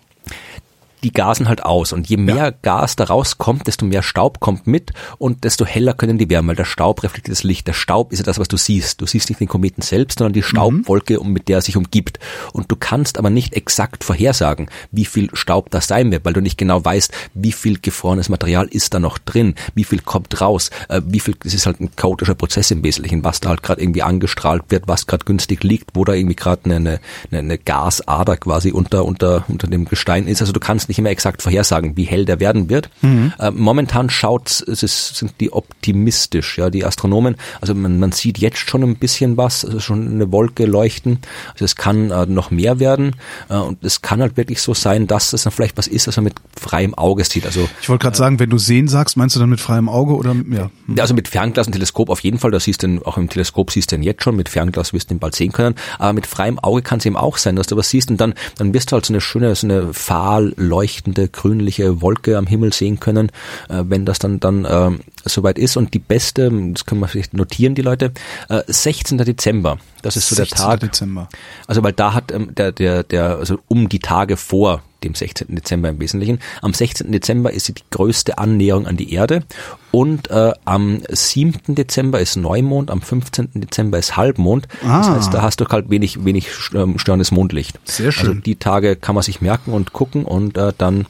die 1.04 1.12
gasen 1.12 1.48
halt 1.48 1.64
aus. 1.64 1.94
Und 1.94 2.10
je 2.10 2.18
mehr 2.18 2.36
ja. 2.36 2.52
Gas 2.52 2.96
da 2.96 3.06
rauskommt, 3.06 3.68
desto 3.68 3.86
mehr 3.86 4.04
Staub 4.04 4.40
kommt 4.40 4.68
mit 4.68 4.94
und 5.18 5.44
desto 5.44 5.66
heller 5.66 5.94
können 5.94 6.18
die 6.18 6.30
werden, 6.30 6.48
weil 6.48 6.56
der 6.56 6.66
Staub 6.66 7.04
reflektiert 7.04 7.38
das 7.38 7.44
Licht. 7.44 7.68
Der 7.68 7.74
Staub 7.74 8.12
ist 8.12 8.20
ja 8.20 8.26
das, 8.26 8.40
was 8.40 8.48
du 8.48 8.58
siehst. 8.58 9.02
Du 9.02 9.06
siehst 9.06 9.30
nicht 9.30 9.40
den 9.40 9.48
Kometen 9.48 9.82
selbst, 9.82 10.20
sondern 10.20 10.34
die 10.34 10.44
Staubwolke, 10.44 11.20
mhm. 11.24 11.34
mit 11.34 11.48
der 11.48 11.58
er 11.58 11.62
sich 11.62 11.78
umgibt. 11.78 12.20
Und 12.54 12.72
du 12.72 12.76
kannst 12.76 13.18
aber 13.18 13.30
nicht 13.30 13.54
exakt 13.54 14.04
vorhersagen, 14.04 14.70
wie 14.92 15.06
viel 15.06 15.30
Staub 15.34 15.70
das 15.70 15.88
sein 15.88 16.12
wird, 16.12 16.26
weil 16.26 16.34
du 16.34 16.42
nicht 16.42 16.58
genau 16.58 16.84
weißt, 16.84 17.12
wie 17.34 17.52
viel 17.52 17.80
gefrorenes 17.80 18.30
Material 18.30 18.68
ist 18.68 18.94
da 18.94 19.00
noch 19.00 19.18
drin, 19.18 19.56
wie 19.76 19.84
viel 19.84 20.02
kommt 20.02 20.40
raus, 20.42 20.70
äh, 20.90 21.02
wie 21.06 21.20
viel, 21.20 21.36
es 21.44 21.54
ist 21.54 21.66
halt 21.66 21.80
ein 21.80 21.96
chaotischer 21.96 22.36
Prozess 22.36 22.72
im 22.72 22.84
Wesentlichen, 22.84 23.24
was 23.24 23.40
da 23.40 23.50
halt 23.50 23.64
gerade 23.64 23.82
irgendwie 23.82 24.04
angestrahlt 24.04 24.64
wird, 24.70 24.88
was 24.88 25.08
gerade 25.08 25.26
günstig 25.26 25.64
liegt, 25.64 25.92
wo 25.94 26.06
da 26.06 26.14
irgendwie 26.14 26.36
gerade 26.36 26.66
eine, 26.66 26.76
eine, 26.76 27.00
eine 27.32 27.58
Gasader 27.58 28.38
quasi 28.38 28.72
unter, 28.72 29.06
unter, 29.06 29.46
unter 29.48 29.68
dem 29.68 29.86
Gestein 29.86 30.28
ist. 30.28 30.42
Also 30.42 30.54
du 30.54 30.60
kannst 30.60 30.88
nicht 30.88 30.97
immer 30.98 31.10
exakt 31.10 31.42
vorhersagen, 31.42 31.98
wie 31.98 32.04
hell 32.04 32.26
der 32.26 32.40
werden 32.40 32.70
wird. 32.70 32.90
Mhm. 33.02 33.34
Äh, 33.40 33.52
momentan 33.52 34.10
schaut, 34.10 34.64
es 34.68 34.84
ist, 34.84 35.16
sind 35.16 35.34
die 35.40 35.52
optimistisch, 35.52 36.58
ja, 36.58 36.70
die 36.70 36.86
Astronomen. 36.86 37.36
Also 37.62 37.76
man, 37.76 38.00
man 38.00 38.12
sieht 38.12 38.38
jetzt 38.38 38.58
schon 38.58 38.84
ein 38.84 38.96
bisschen 38.96 39.38
was, 39.38 39.66
also 39.66 39.80
schon 39.80 40.08
eine 40.08 40.32
Wolke 40.32 40.66
leuchten. 40.66 41.20
Also 41.54 41.66
es 41.66 41.76
kann 41.76 42.12
äh, 42.12 42.26
noch 42.26 42.52
mehr 42.52 42.80
werden 42.80 43.16
äh, 43.50 43.58
und 43.58 43.84
es 43.84 44.02
kann 44.02 44.22
halt 44.22 44.38
wirklich 44.38 44.62
so 44.62 44.74
sein, 44.74 45.08
dass 45.08 45.34
es 45.34 45.44
dann 45.44 45.54
vielleicht 45.54 45.78
was 45.78 45.88
ist, 45.88 46.08
was 46.08 46.16
man 46.18 46.26
mit 46.26 46.36
freiem 46.60 46.94
Auge 46.94 47.24
sieht. 47.24 47.46
Also 47.46 47.68
ich 47.82 47.90
wollte 47.90 48.04
gerade 48.04 48.16
äh, 48.16 48.20
sagen, 48.20 48.40
wenn 48.40 48.50
du 48.50 48.58
sehen 48.58 48.88
sagst, 48.88 49.18
meinst 49.18 49.36
du 49.36 49.40
dann 49.40 49.50
mit 49.50 49.60
freiem 49.60 49.90
Auge 49.90 50.16
oder 50.16 50.36
ja? 50.52 50.70
Mhm. 50.88 51.00
Also 51.00 51.14
mit 51.14 51.28
Fernglas 51.28 51.68
und 51.68 51.74
Teleskop 51.74 52.10
auf 52.10 52.22
jeden 52.22 52.40
Fall. 52.40 52.52
Da 52.52 52.60
siehst 52.60 52.84
du 52.84 53.02
auch 53.06 53.18
im 53.18 53.30
Teleskop 53.30 53.72
siehst 53.72 53.92
du 53.92 53.96
den 53.96 54.04
jetzt 54.04 54.24
schon. 54.24 54.36
Mit 54.36 54.50
Fernglas 54.50 54.94
wirst 54.94 55.10
du 55.10 55.16
ihn 55.16 55.20
bald 55.20 55.36
sehen 55.36 55.52
können. 55.52 55.76
Aber 56.00 56.14
mit 56.14 56.28
freiem 56.28 56.60
Auge 56.60 56.82
kann 56.82 57.00
es 57.00 57.06
eben 57.06 57.18
auch 57.18 57.38
sein, 57.38 57.56
dass 57.56 57.68
du 57.68 57.76
was 57.76 57.90
siehst 57.90 58.10
und 58.10 58.18
dann 58.20 58.34
dann 58.58 58.74
wirst 58.74 58.92
du 58.92 58.94
halt 58.94 59.06
so 59.06 59.14
eine 59.14 59.22
schöne, 59.22 59.56
so 59.56 59.68
eine 59.68 59.94
fahl 59.94 60.54
leuchtende 60.78 61.28
grünliche 61.28 62.02
Wolke 62.02 62.38
am 62.38 62.46
Himmel 62.46 62.72
sehen 62.72 63.00
können, 63.00 63.32
äh, 63.70 63.84
wenn 63.88 64.06
das 64.06 64.20
dann 64.20 64.40
dann 64.40 64.66
äh, 64.66 64.92
soweit 65.26 65.58
ist. 65.58 65.76
Und 65.76 65.94
die 65.96 66.00
beste, 66.00 66.52
das 66.74 66.86
können 66.86 67.02
wir 67.02 67.08
vielleicht 67.08 67.34
notieren, 67.34 67.74
die 67.74 67.82
Leute, 67.82 68.12
äh, 68.50 68.62
16. 68.68 69.18
Dezember. 69.18 69.80
Das 70.04 70.16
ist 70.16 70.30
so 70.30 70.36
der 70.36 70.46
Tag. 70.48 70.82
Dezember. 70.82 71.30
Also 71.66 71.84
weil 71.84 71.94
da 71.94 72.14
hat 72.14 72.32
ähm, 72.32 72.54
der 72.54 72.72
der 72.72 73.04
der 73.04 73.38
also 73.38 73.58
um 73.68 73.90
die 73.90 74.00
Tage 74.00 74.38
vor 74.38 74.84
dem 75.04 75.16
16. 75.16 75.56
Dezember 75.56 75.90
im 75.90 76.00
Wesentlichen. 76.00 76.40
Am 76.62 76.74
16. 76.74 77.12
Dezember 77.12 77.52
ist 77.52 77.66
sie 77.66 77.74
die 77.74 77.84
größte 77.92 78.38
Annäherung 78.38 78.88
an 78.88 78.98
die 78.98 79.14
Erde 79.14 79.44
und 79.92 80.30
äh, 80.30 80.54
am 80.66 81.02
7. 81.10 81.76
Dezember 81.76 82.20
ist 82.20 82.36
Neumond, 82.36 82.92
am 82.92 83.02
15. 83.02 83.50
Dezember 83.56 83.98
ist 83.98 84.18
Halbmond. 84.18 84.68
Ah. 84.84 85.00
Das 85.00 85.10
heißt, 85.10 85.34
da 85.34 85.42
hast 85.42 85.60
du 85.60 85.66
halt 85.68 85.90
wenig, 85.90 86.26
wenig 86.26 86.50
ähm, 86.74 87.00
störendes 87.00 87.32
Mondlicht. 87.32 87.80
Sehr 87.86 88.12
schön. 88.12 88.30
Also 88.30 88.42
die 88.42 88.56
Tage 88.56 88.96
kann 88.96 89.16
man 89.16 89.24
sich 89.24 89.42
merken 89.42 89.74
und 89.74 89.94
gucken 89.94 90.26
und 90.26 90.58
äh, 90.58 90.74
dann 90.78 91.06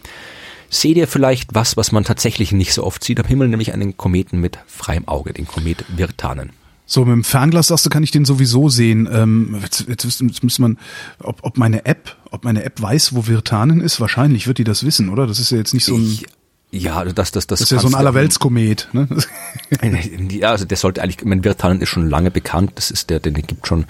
seht 0.69 0.97
ihr 0.97 1.07
vielleicht 1.07 1.55
was, 1.55 1.77
was 1.77 1.91
man 1.91 2.03
tatsächlich 2.03 2.51
nicht 2.51 2.73
so 2.73 2.83
oft 2.83 3.03
sieht 3.03 3.19
am 3.19 3.25
Himmel, 3.25 3.47
nämlich 3.47 3.73
einen 3.73 3.97
Kometen 3.97 4.39
mit 4.39 4.59
freiem 4.67 5.07
Auge, 5.07 5.33
den 5.33 5.47
Komet 5.47 5.85
Virtanen. 5.95 6.51
So, 6.89 7.03
mit 7.03 7.13
dem 7.13 7.23
Fernglas 7.25 7.67
sagst 7.67 7.85
du, 7.85 7.89
kann 7.89 8.03
ich 8.03 8.11
den 8.11 8.23
sowieso 8.23 8.69
sehen. 8.69 9.09
Ähm, 9.11 9.57
jetzt, 9.61 9.85
jetzt, 9.89 10.05
jetzt 10.05 10.43
müsste 10.43 10.61
man, 10.61 10.77
ob, 11.19 11.39
ob 11.43 11.57
meine 11.57 11.85
App, 11.85 12.15
ob 12.37 12.43
meine 12.43 12.63
App 12.63 12.81
weiß, 12.81 13.15
wo 13.15 13.27
Virtanen 13.27 13.81
ist, 13.81 13.99
wahrscheinlich 13.99 14.47
wird 14.47 14.59
die 14.59 14.63
das 14.63 14.85
wissen, 14.85 15.09
oder? 15.09 15.25
Das 15.25 15.39
ist 15.39 15.51
ja 15.51 15.57
jetzt 15.57 15.73
nicht 15.73 15.85
so 15.85 15.95
ein. 15.95 16.03
Ich, 16.03 16.25
ja, 16.69 16.97
also 16.97 17.13
das, 17.13 17.31
das, 17.31 17.47
das, 17.47 17.59
das 17.59 17.71
ist 17.71 17.75
ja 17.75 17.79
so 17.79 17.87
ein 17.87 17.95
Allerweltskomet. 17.95 18.89
Ne? 18.91 19.07
ja, 20.29 20.51
also 20.51 20.65
der 20.65 20.77
sollte 20.77 21.01
eigentlich, 21.01 21.23
mein 21.23 21.43
Wirtanen 21.43 21.81
ist 21.81 21.89
schon 21.89 22.09
lange 22.09 22.29
bekannt. 22.29 22.73
Das 22.75 22.91
ist 22.91 23.09
der, 23.09 23.19
den 23.19 23.33
gibt 23.33 23.65
schon, 23.65 23.85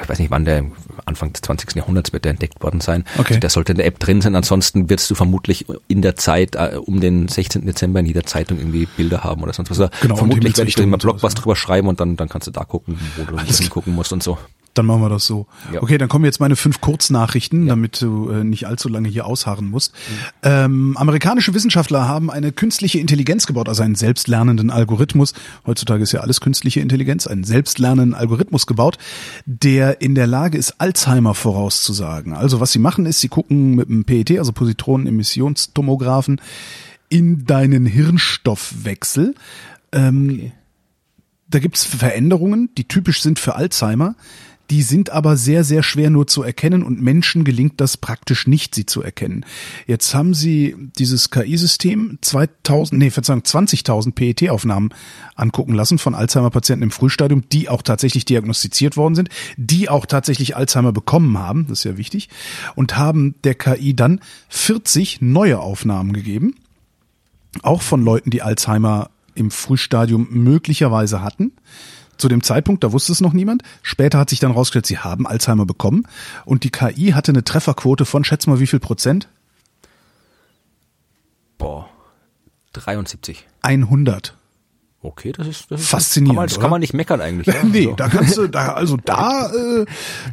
ich 0.00 0.08
weiß 0.08 0.18
nicht 0.18 0.30
wann 0.30 0.44
der, 0.44 0.64
Anfang 1.06 1.32
des 1.32 1.42
20. 1.42 1.74
Jahrhunderts 1.74 2.12
wird 2.12 2.24
der 2.24 2.30
entdeckt 2.30 2.62
worden 2.62 2.80
sein. 2.80 3.04
Okay. 3.18 3.34
Also 3.34 3.40
der 3.40 3.50
sollte 3.50 3.72
in 3.72 3.78
der 3.78 3.86
App 3.86 3.98
drin 3.98 4.20
sein. 4.20 4.36
Ansonsten 4.36 4.88
wirst 4.88 5.10
du 5.10 5.14
vermutlich 5.14 5.66
in 5.88 6.02
der 6.02 6.16
Zeit, 6.16 6.54
äh, 6.54 6.76
um 6.76 7.00
den 7.00 7.26
16. 7.28 7.66
Dezember 7.66 8.00
in 8.00 8.06
jeder 8.06 8.24
Zeitung 8.24 8.58
irgendwie 8.58 8.86
Bilder 8.86 9.24
haben 9.24 9.42
oder 9.42 9.52
sonst 9.52 9.70
was. 9.76 9.90
Genau, 10.00 10.16
vermutlich 10.16 10.56
werde 10.56 10.68
ich 10.68 10.76
da 10.76 10.82
immer 10.82 10.98
Blog 10.98 11.22
was 11.22 11.34
drüber 11.34 11.56
schreiben 11.56 11.88
und 11.88 12.00
dann, 12.00 12.16
dann 12.16 12.28
kannst 12.28 12.46
du 12.46 12.52
da 12.52 12.64
gucken, 12.64 12.98
wo 13.16 13.24
du 13.24 13.38
hingucken 13.42 13.92
musst 13.94 14.12
und 14.12 14.22
so. 14.22 14.38
Dann 14.74 14.86
machen 14.86 15.02
wir 15.02 15.08
das 15.08 15.26
so. 15.26 15.46
Ja. 15.72 15.82
Okay, 15.82 15.98
dann 15.98 16.08
kommen 16.08 16.24
jetzt 16.24 16.38
meine 16.38 16.54
fünf 16.54 16.80
Kurznachrichten, 16.80 17.66
ja. 17.66 17.70
damit 17.70 18.00
du 18.00 18.30
äh, 18.30 18.44
nicht 18.44 18.66
allzu 18.68 18.88
lange 18.88 19.08
hier 19.08 19.26
ausharren 19.26 19.68
musst. 19.68 19.92
Mhm. 19.92 20.14
Ähm, 20.44 20.96
amerikanische 20.96 21.54
Wissenschaftler 21.54 22.06
haben 22.06 22.30
eine 22.30 22.52
künstliche 22.52 23.00
Intelligenz 23.00 23.46
gebaut, 23.46 23.68
also 23.68 23.82
einen 23.82 23.96
selbstlernenden 23.96 24.70
Algorithmus. 24.70 25.34
Heutzutage 25.66 26.04
ist 26.04 26.12
ja 26.12 26.20
alles 26.20 26.40
künstliche 26.40 26.80
Intelligenz, 26.80 27.26
einen 27.26 27.42
selbstlernenden 27.42 28.14
Algorithmus 28.14 28.66
gebaut, 28.66 28.96
der 29.44 30.00
in 30.02 30.14
der 30.14 30.28
Lage 30.28 30.56
ist, 30.56 30.80
Alzheimer 30.80 31.34
vorauszusagen. 31.34 32.32
Also 32.32 32.60
was 32.60 32.70
sie 32.70 32.78
machen 32.78 33.06
ist, 33.06 33.20
sie 33.20 33.28
gucken 33.28 33.74
mit 33.74 33.88
einem 33.88 34.04
PET, 34.04 34.38
also 34.38 34.52
Positronenemissionstomografen, 34.52 36.40
in 37.08 37.44
deinen 37.44 37.86
Hirnstoffwechsel. 37.86 39.34
Ähm, 39.90 40.30
okay. 40.32 40.52
Da 41.48 41.58
gibt's 41.58 41.84
Veränderungen, 41.84 42.70
die 42.78 42.84
typisch 42.84 43.20
sind 43.22 43.40
für 43.40 43.56
Alzheimer. 43.56 44.14
Die 44.70 44.82
sind 44.82 45.10
aber 45.10 45.36
sehr, 45.36 45.64
sehr 45.64 45.82
schwer 45.82 46.10
nur 46.10 46.28
zu 46.28 46.44
erkennen 46.44 46.84
und 46.84 47.02
Menschen 47.02 47.42
gelingt 47.42 47.80
das 47.80 47.96
praktisch 47.96 48.46
nicht, 48.46 48.74
sie 48.74 48.86
zu 48.86 49.02
erkennen. 49.02 49.44
Jetzt 49.86 50.14
haben 50.14 50.32
sie 50.32 50.76
dieses 50.96 51.30
KI-System 51.30 52.18
2000, 52.20 52.98
nee, 52.98 53.10
Verzeihung, 53.10 53.40
20.000 53.40 54.14
PET-Aufnahmen 54.14 54.90
angucken 55.34 55.74
lassen 55.74 55.98
von 55.98 56.14
Alzheimer-Patienten 56.14 56.84
im 56.84 56.90
Frühstadium, 56.92 57.48
die 57.50 57.68
auch 57.68 57.82
tatsächlich 57.82 58.24
diagnostiziert 58.24 58.96
worden 58.96 59.16
sind, 59.16 59.28
die 59.56 59.88
auch 59.88 60.06
tatsächlich 60.06 60.54
Alzheimer 60.54 60.92
bekommen 60.92 61.36
haben, 61.36 61.66
das 61.68 61.80
ist 61.80 61.84
ja 61.84 61.96
wichtig, 61.96 62.28
und 62.76 62.96
haben 62.96 63.34
der 63.42 63.56
KI 63.56 63.94
dann 63.94 64.20
40 64.50 65.20
neue 65.20 65.58
Aufnahmen 65.58 66.12
gegeben, 66.12 66.54
auch 67.62 67.82
von 67.82 68.04
Leuten, 68.04 68.30
die 68.30 68.42
Alzheimer 68.42 69.10
im 69.34 69.50
Frühstadium 69.50 70.28
möglicherweise 70.30 71.22
hatten 71.22 71.52
zu 72.20 72.28
dem 72.28 72.42
Zeitpunkt, 72.42 72.84
da 72.84 72.92
wusste 72.92 73.12
es 73.12 73.20
noch 73.20 73.32
niemand. 73.32 73.62
Später 73.82 74.18
hat 74.18 74.30
sich 74.30 74.38
dann 74.38 74.52
rausgestellt, 74.52 74.86
sie 74.86 74.98
haben 74.98 75.26
Alzheimer 75.26 75.66
bekommen. 75.66 76.04
Und 76.44 76.64
die 76.64 76.70
KI 76.70 77.12
hatte 77.12 77.32
eine 77.32 77.44
Trefferquote 77.44 78.04
von, 78.04 78.24
schätz 78.24 78.46
mal, 78.46 78.60
wie 78.60 78.66
viel 78.66 78.80
Prozent? 78.80 79.28
Boah, 81.58 81.88
73. 82.72 83.46
100. 83.62 84.36
Okay, 85.02 85.32
das 85.32 85.46
ist, 85.46 85.70
das 85.70 85.80
ist 85.80 85.88
Faszinierend, 85.88 86.36
Kann 86.36 86.36
man, 86.36 86.46
das 86.48 86.56
oder? 86.56 86.62
kann 86.62 86.70
man 86.70 86.80
nicht 86.80 86.92
meckern 86.92 87.20
eigentlich. 87.22 87.46
Ja? 87.46 87.62
nee, 87.64 87.86
Also, 87.86 87.96
da 87.96 88.08
kannst 88.08 88.36
du, 88.36 88.46
da, 88.48 88.72
also 88.74 88.98
da, 88.98 89.50
äh, 89.50 89.86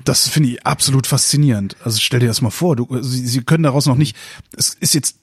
das 0.03 0.27
finde 0.27 0.49
ich 0.49 0.65
absolut 0.65 1.07
faszinierend. 1.07 1.77
Also 1.83 1.99
stell 2.01 2.19
dir 2.19 2.27
das 2.27 2.41
mal 2.41 2.49
vor, 2.49 2.75
du, 2.75 3.01
sie, 3.01 3.25
sie 3.25 3.41
können 3.43 3.63
daraus 3.63 3.85
noch 3.85 3.95
nicht, 3.95 4.17
es 4.57 4.73
ist 4.73 4.93
jetzt, 4.93 5.19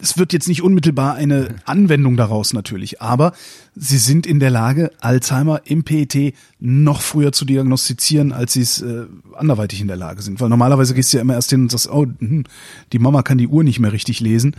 es 0.00 0.18
wird 0.18 0.32
jetzt 0.32 0.48
nicht 0.48 0.62
unmittelbar 0.62 1.14
eine 1.14 1.48
Anwendung 1.64 2.16
daraus 2.16 2.52
natürlich, 2.52 3.00
aber 3.00 3.32
sie 3.74 3.98
sind 3.98 4.26
in 4.26 4.40
der 4.40 4.50
Lage, 4.50 4.90
Alzheimer 5.00 5.62
im 5.64 5.84
PET 5.84 6.34
noch 6.58 7.00
früher 7.00 7.32
zu 7.32 7.44
diagnostizieren, 7.44 8.32
als 8.32 8.54
sie 8.54 8.62
es 8.62 8.82
äh, 8.82 9.06
anderweitig 9.34 9.80
in 9.80 9.88
der 9.88 9.96
Lage 9.96 10.22
sind. 10.22 10.40
Weil 10.40 10.48
normalerweise 10.48 10.94
gehst 10.94 11.12
du 11.12 11.18
ja 11.18 11.22
immer 11.22 11.34
erst 11.34 11.50
hin 11.50 11.62
und 11.62 11.70
sagst, 11.70 11.90
oh, 11.90 12.06
hm, 12.18 12.44
die 12.92 12.98
Mama 12.98 13.22
kann 13.22 13.38
die 13.38 13.48
Uhr 13.48 13.64
nicht 13.64 13.80
mehr 13.80 13.92
richtig 13.92 14.20
lesen. 14.20 14.56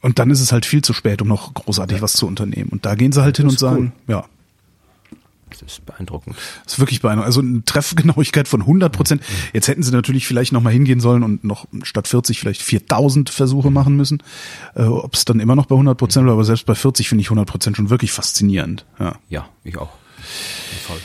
Und 0.00 0.18
dann 0.18 0.30
ist 0.30 0.40
es 0.40 0.52
halt 0.52 0.66
viel 0.66 0.82
zu 0.82 0.92
spät, 0.92 1.22
um 1.22 1.28
noch 1.28 1.54
großartig 1.54 2.02
was 2.02 2.12
zu 2.12 2.26
unternehmen. 2.26 2.68
Und 2.70 2.84
da 2.84 2.94
gehen 2.94 3.12
sie 3.12 3.22
halt 3.22 3.38
hin 3.38 3.46
und 3.46 3.52
cool. 3.52 3.58
sagen, 3.58 3.92
ja, 4.06 4.26
das 5.58 5.74
ist 5.74 5.86
beeindruckend. 5.86 6.36
das 6.64 6.74
ist 6.74 6.78
wirklich 6.78 7.00
beeindruckend. 7.00 7.26
Also 7.26 7.40
eine 7.40 7.64
Treffgenauigkeit 7.64 8.48
von 8.48 8.60
100 8.62 8.92
Prozent. 8.92 9.22
Jetzt 9.52 9.68
hätten 9.68 9.82
sie 9.82 9.92
natürlich 9.92 10.26
vielleicht 10.26 10.52
noch 10.52 10.62
mal 10.62 10.72
hingehen 10.72 11.00
sollen 11.00 11.22
und 11.22 11.44
noch 11.44 11.66
statt 11.82 12.08
40 12.08 12.40
vielleicht 12.40 12.62
4000 12.62 13.30
Versuche 13.30 13.70
machen 13.70 13.96
müssen. 13.96 14.22
Äh, 14.74 14.82
Ob 14.82 15.14
es 15.14 15.24
dann 15.24 15.40
immer 15.40 15.56
noch 15.56 15.66
bei 15.66 15.74
100 15.74 15.96
Prozent 15.96 16.24
bleibt, 16.24 16.34
aber 16.34 16.44
selbst 16.44 16.66
bei 16.66 16.74
40 16.74 17.08
finde 17.08 17.22
ich 17.22 17.28
100 17.28 17.46
Prozent 17.48 17.76
schon 17.76 17.90
wirklich 17.90 18.12
faszinierend. 18.12 18.84
Ja. 18.98 19.16
Ja, 19.28 19.48
ich 19.64 19.78
auch. 19.78 19.90
Voll. 20.86 20.98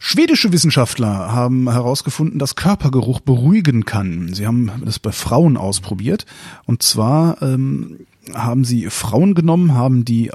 Schwedische 0.00 0.52
Wissenschaftler 0.52 1.32
haben 1.32 1.68
herausgefunden, 1.70 2.38
dass 2.38 2.54
Körpergeruch 2.54 3.20
beruhigen 3.20 3.84
kann. 3.84 4.32
Sie 4.32 4.46
haben 4.46 4.70
das 4.84 5.00
bei 5.00 5.10
Frauen 5.10 5.56
ausprobiert. 5.56 6.24
Und 6.66 6.82
zwar 6.82 7.42
ähm, 7.42 8.06
haben 8.34 8.64
sie 8.64 8.90
Frauen 8.90 9.34
genommen, 9.34 9.74
haben 9.74 10.04
die 10.04 10.28
äh, 10.28 10.34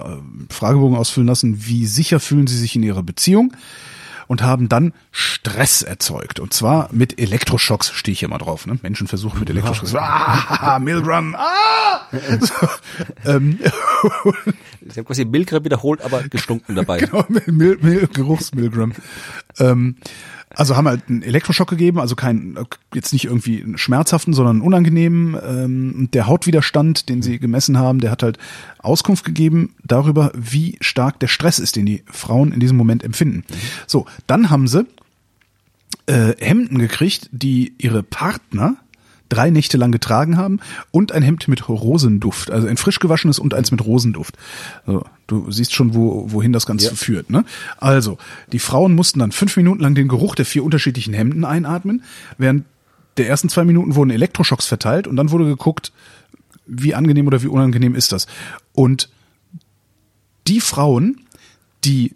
Fragebogen 0.50 0.98
ausfüllen 0.98 1.28
lassen, 1.28 1.66
wie 1.66 1.86
sicher 1.86 2.20
fühlen 2.20 2.48
sie 2.48 2.58
sich 2.58 2.76
in 2.76 2.84
ihrer 2.84 3.04
Beziehung 3.04 3.54
und 4.28 4.42
haben 4.42 4.70
dann 4.70 4.94
Stress 5.12 5.82
erzeugt. 5.82 6.40
Und 6.40 6.54
zwar 6.54 6.90
mit 6.92 7.20
Elektroschocks, 7.20 7.92
stehe 7.94 8.14
ich 8.14 8.20
hier 8.20 8.30
mal 8.30 8.38
drauf. 8.38 8.66
Ne? 8.66 8.80
Menschen 8.82 9.08
versuchen 9.08 9.40
mit 9.40 9.50
Elektroschocks. 9.50 9.94
Ah, 9.96 10.80
Milgram, 10.80 11.36
ah! 11.36 12.08
So, 12.40 12.68
ähm, 13.26 13.60
Sie 14.88 15.00
haben 15.00 15.06
quasi 15.06 15.26
Milgram 15.26 15.64
wiederholt, 15.64 16.02
aber 16.02 16.24
gestunken 16.24 16.76
dabei. 16.76 16.98
Genau, 17.04 17.26
Mil 17.48 17.78
Mil 17.82 18.08
Geruchsmilgram. 18.08 18.94
ähm, 19.60 19.96
also 20.54 20.76
haben 20.76 20.88
halt 20.88 21.04
einen 21.10 21.24
Elektroschock 21.24 21.70
gegeben, 21.70 22.00
also 22.00 22.16
kein 22.16 22.58
jetzt 22.94 23.14
nicht 23.14 23.26
irgendwie 23.26 23.64
einen 23.64 23.78
schmerzhaften, 23.78 24.34
sondern 24.34 24.62
unangenehmen. 24.62 25.36
Ähm, 25.46 26.10
der 26.14 26.28
Hautwiderstand, 26.28 27.10
den 27.10 27.22
sie 27.22 27.40
gemessen 27.40 27.78
haben, 27.78 28.00
der 28.00 28.12
hat 28.12 28.24
halt 28.24 28.38
Auskunft 28.80 29.26
gegeben 29.26 29.76
darüber, 29.84 30.32
wie 30.36 30.78
stark 30.82 31.20
der 31.20 31.28
Stress 31.28 31.60
ist, 31.60 31.76
den 31.76 31.86
die 31.86 32.04
Frauen 32.12 32.52
in 32.52 32.60
diesem 32.60 32.78
Moment 32.78 33.04
empfinden. 33.04 33.44
So, 33.88 34.06
dann 34.28 34.50
haben 34.50 34.68
sie 34.68 34.86
äh, 36.06 36.34
Hemden 36.40 36.80
gekriegt, 36.80 37.30
die 37.32 37.74
ihre 37.78 38.04
Partner 38.04 38.78
drei 39.30 39.50
Nächte 39.50 39.78
lang 39.78 39.92
getragen 39.92 40.38
haben 40.38 40.60
und 40.92 41.12
ein 41.12 41.24
Hemd 41.24 41.48
mit 41.48 41.68
Rosenduft, 41.68 42.52
also 42.52 42.68
ein 42.68 42.78
frisch 42.78 43.00
gewaschenes 43.00 43.40
und 43.40 43.54
eins 43.54 43.72
mit 43.72 43.84
Rosenduft. 43.84 44.38
Also, 44.86 45.06
du 45.42 45.52
siehst 45.52 45.74
schon, 45.74 45.94
wo, 45.96 46.32
wohin 46.32 46.54
das 46.54 46.66
Ganze 46.66 46.88
Ja. 46.88 46.96
führt. 46.96 47.30
Ne? 47.30 47.46
Also, 47.78 48.18
die 48.52 48.60
Frauen 48.60 48.94
mussten 48.96 49.20
dann 49.20 49.32
fünf 49.32 49.58
Minuten 49.58 49.82
lang 49.82 49.96
den 49.96 50.08
Geruch 50.08 50.36
der 50.36 50.46
vier 50.46 50.64
unterschiedlichen 50.64 51.14
Hemden 51.14 51.46
einatmen, 51.46 52.04
während 52.38 52.66
der 53.18 53.28
ersten 53.28 53.50
zwei 53.50 53.64
Minuten 53.64 53.96
wurden 53.96 54.10
Elektroschocks 54.10 54.66
verteilt 54.66 55.08
und 55.08 55.16
dann 55.16 55.32
wurde 55.32 55.46
geguckt, 55.46 55.92
wie 56.66 56.96
angenehm 56.96 57.28
oder 57.28 57.44
wie 57.44 57.48
unangenehm 57.48 57.94
ist 57.96 58.12
das. 58.12 58.26
Und 58.72 59.10
die 60.48 60.62
Frauen, 60.62 61.20
die 61.86 62.16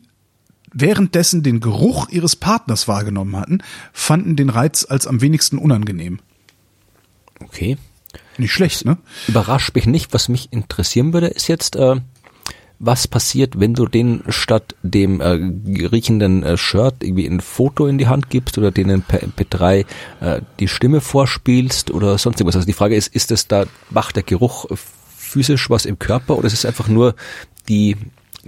währenddessen 0.73 1.43
den 1.43 1.59
Geruch 1.59 2.09
ihres 2.09 2.35
Partners 2.35 2.87
wahrgenommen 2.87 3.35
hatten, 3.35 3.59
fanden 3.93 4.35
den 4.35 4.49
Reiz 4.49 4.85
als 4.87 5.07
am 5.07 5.21
wenigsten 5.21 5.57
unangenehm. 5.57 6.19
Okay. 7.39 7.77
Nicht 8.37 8.51
schlecht, 8.53 8.85
ne? 8.85 8.97
Überrascht 9.27 9.73
mich 9.75 9.87
nicht. 9.87 10.13
Was 10.13 10.29
mich 10.29 10.51
interessieren 10.51 11.13
würde, 11.13 11.27
ist 11.27 11.47
jetzt, 11.47 11.75
äh, 11.75 11.95
was 12.79 13.07
passiert, 13.07 13.59
wenn 13.59 13.73
du 13.73 13.87
denen 13.87 14.23
statt 14.29 14.75
dem 14.83 15.21
äh, 15.21 15.87
riechenden 15.87 16.43
äh, 16.43 16.57
Shirt 16.57 16.95
irgendwie 17.01 17.25
ein 17.25 17.41
Foto 17.41 17.87
in 17.87 17.97
die 17.97 18.07
Hand 18.07 18.29
gibst 18.29 18.57
oder 18.57 18.71
denen 18.71 19.01
per 19.01 19.21
MP3 19.21 19.85
äh, 20.21 20.41
die 20.59 20.67
Stimme 20.67 21.01
vorspielst 21.01 21.91
oder 21.91 22.17
sonst 22.17 22.39
irgendwas. 22.39 22.55
Also 22.55 22.67
die 22.67 22.73
Frage 22.73 22.95
ist, 22.95 23.13
ist 23.15 23.31
es 23.31 23.47
da, 23.47 23.65
macht 23.89 24.15
der 24.15 24.23
Geruch 24.23 24.65
physisch 25.15 25.69
was 25.69 25.85
im 25.85 25.99
Körper 25.99 26.37
oder 26.37 26.47
ist 26.47 26.53
es 26.53 26.65
einfach 26.65 26.87
nur 26.87 27.15
die 27.67 27.97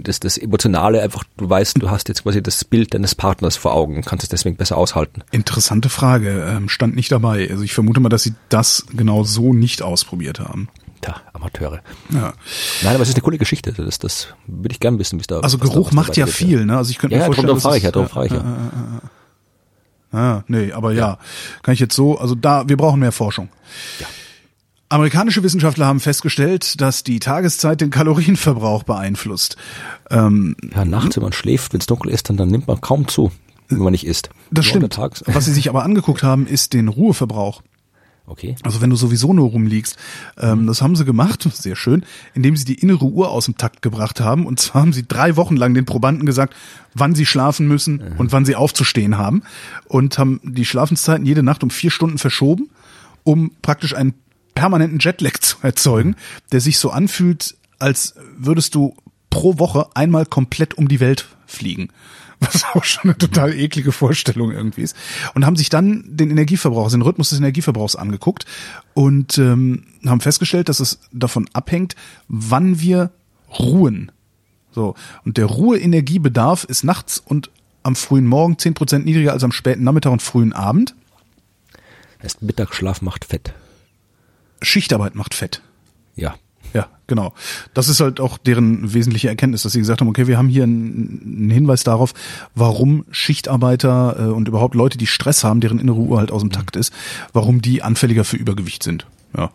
das, 0.02 0.20
das 0.20 0.38
Emotionale 0.38 1.02
einfach, 1.02 1.24
du 1.36 1.48
weißt, 1.48 1.80
du 1.80 1.90
hast 1.90 2.08
jetzt 2.08 2.22
quasi 2.22 2.42
das 2.42 2.64
Bild 2.64 2.94
deines 2.94 3.14
Partners 3.14 3.56
vor 3.56 3.74
Augen, 3.74 4.02
kannst 4.02 4.22
es 4.22 4.30
deswegen 4.30 4.56
besser 4.56 4.78
aushalten. 4.78 5.22
Interessante 5.30 5.90
Frage, 5.90 6.46
ähm, 6.48 6.68
stand 6.70 6.96
nicht 6.96 7.12
dabei. 7.12 7.50
Also 7.50 7.62
ich 7.62 7.74
vermute 7.74 8.00
mal, 8.00 8.08
dass 8.08 8.22
sie 8.22 8.34
das 8.48 8.86
genau 8.96 9.24
so 9.24 9.52
nicht 9.52 9.82
ausprobiert 9.82 10.40
haben. 10.40 10.68
Tja, 11.02 11.16
Amateure. 11.32 11.80
Ja. 12.10 12.34
Nein, 12.82 12.94
aber 12.94 13.02
es 13.02 13.08
ist 13.08 13.14
eine 13.14 13.22
coole 13.22 13.38
Geschichte. 13.38 13.72
Das, 13.72 13.98
das 13.98 14.28
würde 14.46 14.72
ich 14.72 14.80
gern 14.80 14.98
wissen, 14.98 15.18
wie 15.18 15.22
es 15.22 15.26
da 15.26 15.40
Also 15.40 15.56
Geruch 15.58 15.90
da 15.90 15.94
macht 15.94 16.16
ja 16.16 16.26
viel, 16.26 16.66
ne? 16.66 16.76
Also 16.76 16.90
ich 16.90 16.98
könnte 16.98 17.14
Ja, 17.14 17.20
mir 17.20 17.22
ja, 17.22 17.26
vorstellen, 17.26 17.46
darum 17.46 17.56
dass 17.56 17.62
frage 17.64 17.76
es- 17.76 17.78
ich 17.78 17.84
ja, 17.84 17.90
darum 17.90 18.08
frage 18.08 18.26
ich 18.26 18.32
ja. 18.32 19.00
Ah, 20.12 20.42
nee, 20.48 20.72
aber 20.72 20.92
ja. 20.92 21.18
Kann 21.62 21.72
ich 21.74 21.80
jetzt 21.80 21.94
so, 21.94 22.18
also 22.18 22.34
da, 22.34 22.68
wir 22.68 22.76
brauchen 22.76 23.00
mehr 23.00 23.12
Forschung. 23.12 23.48
Ja. 24.00 24.06
Amerikanische 24.88 25.44
Wissenschaftler 25.44 25.86
haben 25.86 26.00
festgestellt, 26.00 26.80
dass 26.80 27.04
die 27.04 27.20
Tageszeit 27.20 27.80
den 27.80 27.90
Kalorienverbrauch 27.90 28.82
beeinflusst. 28.82 29.56
Ähm, 30.10 30.56
Ja, 30.74 30.84
nachts, 30.84 31.14
wenn 31.16 31.22
man 31.22 31.32
schläft, 31.32 31.72
wenn 31.72 31.80
es 31.80 31.86
dunkel 31.86 32.10
ist, 32.10 32.28
dann, 32.28 32.36
dann 32.36 32.48
nimmt 32.48 32.66
man 32.66 32.80
kaum 32.80 33.06
zu, 33.06 33.30
wenn 33.68 33.78
man 33.78 33.92
nicht 33.92 34.04
isst. 34.04 34.30
das 34.50 34.64
Nur 34.74 34.88
stimmt. 34.90 34.98
Was 35.26 35.44
sie 35.44 35.52
sich 35.52 35.68
aber 35.68 35.84
angeguckt 35.84 36.24
haben, 36.24 36.46
ist 36.48 36.72
den 36.72 36.88
Ruheverbrauch. 36.88 37.62
Okay. 38.30 38.54
Also 38.62 38.80
wenn 38.80 38.90
du 38.90 38.96
sowieso 38.96 39.32
nur 39.32 39.50
rumliegst. 39.50 39.96
Ähm, 40.38 40.68
das 40.68 40.82
haben 40.82 40.94
sie 40.94 41.04
gemacht, 41.04 41.48
sehr 41.52 41.74
schön, 41.74 42.04
indem 42.32 42.56
sie 42.56 42.64
die 42.64 42.74
innere 42.80 43.04
Uhr 43.04 43.30
aus 43.30 43.46
dem 43.46 43.56
Takt 43.56 43.82
gebracht 43.82 44.20
haben. 44.20 44.46
Und 44.46 44.60
zwar 44.60 44.82
haben 44.82 44.92
sie 44.92 45.06
drei 45.06 45.34
Wochen 45.34 45.56
lang 45.56 45.74
den 45.74 45.84
Probanden 45.84 46.26
gesagt, 46.26 46.54
wann 46.94 47.16
sie 47.16 47.26
schlafen 47.26 47.66
müssen 47.66 48.14
und 48.18 48.30
wann 48.30 48.44
sie 48.44 48.54
aufzustehen 48.54 49.18
haben. 49.18 49.42
Und 49.86 50.16
haben 50.16 50.40
die 50.44 50.64
Schlafenszeiten 50.64 51.26
jede 51.26 51.42
Nacht 51.42 51.64
um 51.64 51.70
vier 51.70 51.90
Stunden 51.90 52.18
verschoben, 52.18 52.70
um 53.24 53.50
praktisch 53.62 53.96
einen 53.96 54.14
permanenten 54.54 55.00
Jetlag 55.00 55.38
zu 55.40 55.56
erzeugen, 55.62 56.14
der 56.52 56.60
sich 56.60 56.78
so 56.78 56.90
anfühlt, 56.90 57.56
als 57.80 58.14
würdest 58.38 58.76
du 58.76 58.94
pro 59.28 59.58
Woche 59.58 59.88
einmal 59.94 60.24
komplett 60.24 60.78
um 60.78 60.86
die 60.86 61.00
Welt 61.00 61.26
fliegen. 61.46 61.88
Was 62.40 62.64
auch 62.74 62.84
schon 62.84 63.04
eine 63.04 63.18
total 63.18 63.54
eklige 63.54 63.92
Vorstellung 63.92 64.50
irgendwie 64.50 64.82
ist. 64.82 64.96
Und 65.34 65.46
haben 65.46 65.56
sich 65.56 65.68
dann 65.68 66.04
den 66.06 66.30
Energieverbrauch, 66.30 66.84
also 66.84 66.96
den 66.96 67.02
Rhythmus 67.02 67.30
des 67.30 67.38
Energieverbrauchs 67.38 67.96
angeguckt 67.96 68.46
und 68.94 69.38
ähm, 69.38 69.84
haben 70.06 70.20
festgestellt, 70.20 70.68
dass 70.68 70.80
es 70.80 71.00
davon 71.12 71.48
abhängt, 71.52 71.96
wann 72.28 72.80
wir 72.80 73.10
ruhen. 73.58 74.10
So. 74.72 74.94
Und 75.24 75.36
der 75.36 75.46
Ruheenergiebedarf 75.46 76.64
ist 76.64 76.84
nachts 76.84 77.18
und 77.18 77.50
am 77.82 77.96
frühen 77.96 78.26
Morgen 78.26 78.54
10% 78.54 79.00
niedriger 79.00 79.32
als 79.32 79.44
am 79.44 79.52
späten 79.52 79.84
Nachmittag 79.84 80.12
und 80.12 80.22
frühen 80.22 80.52
Abend. 80.52 80.94
Heißt, 82.22 82.42
Mittagsschlaf 82.42 83.00
macht 83.02 83.24
fett. 83.24 83.54
Schichtarbeit 84.62 85.14
macht 85.14 85.34
fett. 85.34 85.62
Ja. 86.14 86.34
Ja, 86.72 86.86
genau. 87.06 87.34
Das 87.74 87.88
ist 87.88 88.00
halt 88.00 88.20
auch 88.20 88.38
deren 88.38 88.94
wesentliche 88.94 89.28
Erkenntnis, 89.28 89.62
dass 89.62 89.72
sie 89.72 89.80
gesagt 89.80 90.00
haben, 90.00 90.08
okay, 90.08 90.26
wir 90.26 90.38
haben 90.38 90.48
hier 90.48 90.64
einen, 90.64 91.50
Hinweis 91.50 91.82
darauf, 91.82 92.14
warum 92.54 93.04
Schichtarbeiter 93.10 94.16
äh, 94.18 94.22
und 94.30 94.48
überhaupt 94.48 94.74
Leute, 94.74 94.98
die 94.98 95.06
Stress 95.06 95.42
haben, 95.42 95.60
deren 95.60 95.78
innere 95.78 95.98
Uhr 95.98 96.18
halt 96.18 96.30
aus 96.30 96.42
dem 96.42 96.52
Takt 96.52 96.76
ist, 96.76 96.92
warum 97.32 97.60
die 97.60 97.82
anfälliger 97.82 98.24
für 98.24 98.36
Übergewicht 98.36 98.82
sind. 98.82 99.06
Ja. 99.36 99.50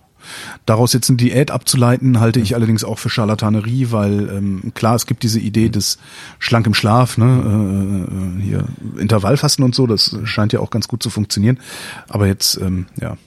Daraus 0.65 0.93
jetzt 0.93 1.09
eine 1.09 1.17
Diät 1.17 1.51
abzuleiten, 1.51 2.19
halte 2.19 2.39
ich 2.39 2.55
allerdings 2.55 2.83
auch 2.83 2.97
für 2.97 3.09
Charlatanerie, 3.09 3.91
weil 3.91 4.29
ähm, 4.29 4.71
klar, 4.73 4.95
es 4.95 5.05
gibt 5.05 5.23
diese 5.23 5.39
Idee 5.39 5.69
des 5.69 5.99
schlank 6.39 6.65
im 6.65 6.73
Schlaf, 6.73 7.17
ne, 7.17 8.07
äh, 8.07 8.41
hier 8.41 8.65
Intervallfasten 8.97 9.63
und 9.63 9.75
so, 9.75 9.85
das 9.87 10.17
scheint 10.23 10.51
ja 10.51 10.59
auch 10.59 10.71
ganz 10.71 10.87
gut 10.87 11.03
zu 11.03 11.09
funktionieren. 11.09 11.59
Aber 12.09 12.27
jetzt, 12.27 12.59
ähm, 12.59 12.87
ja, 12.99 13.17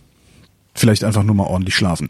vielleicht 0.75 1.05
einfach 1.05 1.23
nur 1.23 1.37
mal 1.37 1.45
ordentlich 1.45 1.77
schlafen. 1.77 2.09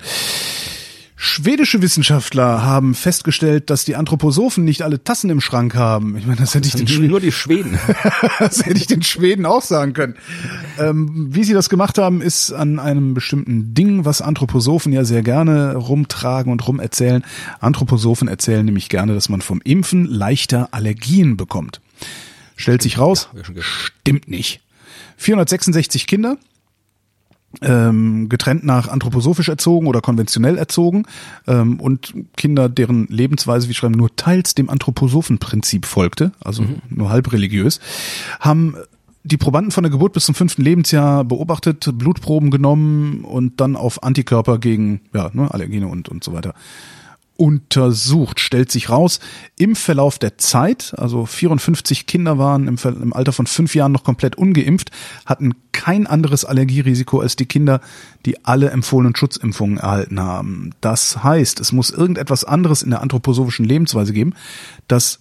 Schwedische 1.20 1.82
Wissenschaftler 1.82 2.62
haben 2.62 2.94
festgestellt, 2.94 3.70
dass 3.70 3.84
die 3.84 3.96
Anthroposophen 3.96 4.64
nicht 4.64 4.82
alle 4.82 5.02
Tassen 5.02 5.30
im 5.30 5.40
Schrank 5.40 5.74
haben. 5.74 6.16
Ich 6.16 6.26
meine, 6.26 6.38
das 6.38 6.54
hätte 6.54 6.68
ich 6.68 6.76
den, 6.76 6.86
Schweden, 6.86 7.10
Nur 7.10 7.18
die 7.18 7.32
Schweden. 7.32 7.76
das 8.38 8.64
hätte 8.64 8.76
ich 8.76 8.86
den 8.86 9.02
Schweden 9.02 9.44
auch 9.44 9.62
sagen 9.62 9.94
können. 9.94 10.14
Ähm, 10.78 11.26
wie 11.34 11.42
sie 11.42 11.54
das 11.54 11.68
gemacht 11.68 11.98
haben, 11.98 12.22
ist 12.22 12.52
an 12.52 12.78
einem 12.78 13.14
bestimmten 13.14 13.74
Ding, 13.74 14.04
was 14.04 14.22
Anthroposophen 14.22 14.92
ja 14.92 15.04
sehr 15.04 15.22
gerne 15.22 15.74
rumtragen 15.74 16.52
und 16.52 16.68
rumerzählen. 16.68 17.24
Anthroposophen 17.58 18.28
erzählen 18.28 18.64
nämlich 18.64 18.88
gerne, 18.88 19.14
dass 19.14 19.28
man 19.28 19.40
vom 19.40 19.60
Impfen 19.62 20.04
leichter 20.04 20.68
Allergien 20.70 21.36
bekommt. 21.36 21.80
Stellt 22.54 22.80
sich 22.80 22.96
raus, 22.98 23.28
Ja, 23.34 23.42
stimmt 23.60 24.28
nicht. 24.28 24.60
466 25.16 26.06
Kinder 26.06 26.38
ähm, 27.62 28.28
getrennt 28.28 28.64
nach 28.64 28.88
anthroposophisch 28.88 29.48
erzogen 29.48 29.86
oder 29.86 30.00
konventionell 30.00 30.58
erzogen 30.58 31.04
ähm, 31.46 31.80
und 31.80 32.14
Kinder, 32.36 32.68
deren 32.68 33.06
Lebensweise, 33.06 33.68
wie 33.68 33.74
schreiben, 33.74 33.94
nur 33.94 34.14
teils 34.16 34.54
dem 34.54 34.68
Anthroposophenprinzip 34.68 35.86
folgte, 35.86 36.32
also 36.44 36.62
mhm. 36.62 36.82
nur 36.90 37.10
halb 37.10 37.32
religiös, 37.32 37.80
haben 38.40 38.76
die 39.24 39.36
Probanden 39.36 39.72
von 39.72 39.82
der 39.82 39.90
Geburt 39.90 40.12
bis 40.12 40.24
zum 40.24 40.34
fünften 40.34 40.62
Lebensjahr 40.62 41.24
beobachtet, 41.24 41.90
Blutproben 41.98 42.50
genommen 42.50 43.24
und 43.24 43.60
dann 43.60 43.76
auf 43.76 44.02
Antikörper 44.02 44.58
gegen 44.58 45.00
ja, 45.12 45.30
ne, 45.32 45.52
Allergene 45.52 45.88
und, 45.88 46.08
und 46.08 46.24
so 46.24 46.32
weiter 46.32 46.54
untersucht. 47.38 48.40
Stellt 48.40 48.70
sich 48.70 48.90
raus, 48.90 49.20
im 49.56 49.76
Verlauf 49.76 50.18
der 50.18 50.38
Zeit, 50.38 50.92
also 50.98 51.24
54 51.24 52.06
Kinder 52.06 52.36
waren 52.36 52.66
im, 52.66 52.76
im, 52.84 53.12
Alter 53.12 53.32
von 53.32 53.46
fünf 53.46 53.76
Jahren 53.76 53.92
noch 53.92 54.02
komplett 54.02 54.36
ungeimpft, 54.36 54.90
hatten 55.24 55.54
kein 55.70 56.08
anderes 56.08 56.44
Allergierisiko 56.44 57.20
als 57.20 57.36
die 57.36 57.46
Kinder, 57.46 57.80
die 58.26 58.44
alle 58.44 58.70
empfohlenen 58.70 59.14
Schutzimpfungen 59.14 59.78
erhalten 59.78 60.18
haben. 60.18 60.72
Das 60.80 61.22
heißt, 61.22 61.60
es 61.60 61.70
muss 61.70 61.90
irgendetwas 61.90 62.42
anderes 62.42 62.82
in 62.82 62.90
der 62.90 63.02
anthroposophischen 63.02 63.64
Lebensweise 63.64 64.12
geben, 64.12 64.34
das 64.88 65.20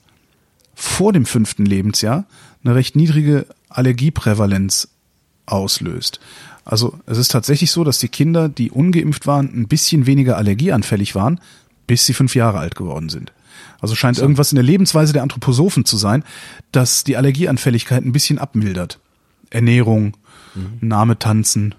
vor 0.74 1.14
dem 1.14 1.26
fünften 1.28 1.68
Lebensjahr 1.68 2.26
eine 2.64 2.74
recht 2.74 2.96
niedrige 2.96 3.46
Allergieprävalenz 3.70 4.90
auslöst. 5.46 6.20
Also 6.66 6.98
es 7.06 7.20
ist 7.20 7.32
tatsächlich 7.32 7.70
so, 7.70 7.84
dass 7.84 8.00
die 8.00 8.10
Kinder, 8.10 8.50
die 8.50 8.72
ungeimpft 8.72 9.28
waren, 9.28 9.46
ein 9.54 9.68
bisschen 9.68 10.08
weniger 10.08 10.36
allergieanfällig 10.36 11.14
waren, 11.14 11.40
bis 11.88 12.06
sie 12.06 12.14
fünf 12.14 12.36
Jahre 12.36 12.60
alt 12.60 12.76
geworden 12.76 13.10
sind. 13.10 13.32
Also 13.80 13.96
scheint 13.96 14.18
so. 14.18 14.22
irgendwas 14.22 14.52
in 14.52 14.56
der 14.56 14.64
Lebensweise 14.64 15.14
der 15.14 15.24
Anthroposophen 15.24 15.86
zu 15.86 15.98
sein, 15.98 16.24
dass 16.72 17.04
die 17.04 17.18
Allergieanfälligkeit 17.18 18.04
ein 18.04 18.12
bisschen 18.12 18.40
abmildert. 18.40 19.00
Ernährung, 19.50 20.18
mhm. 20.56 20.78
Name 20.82 21.20
tanzen, 21.20 21.74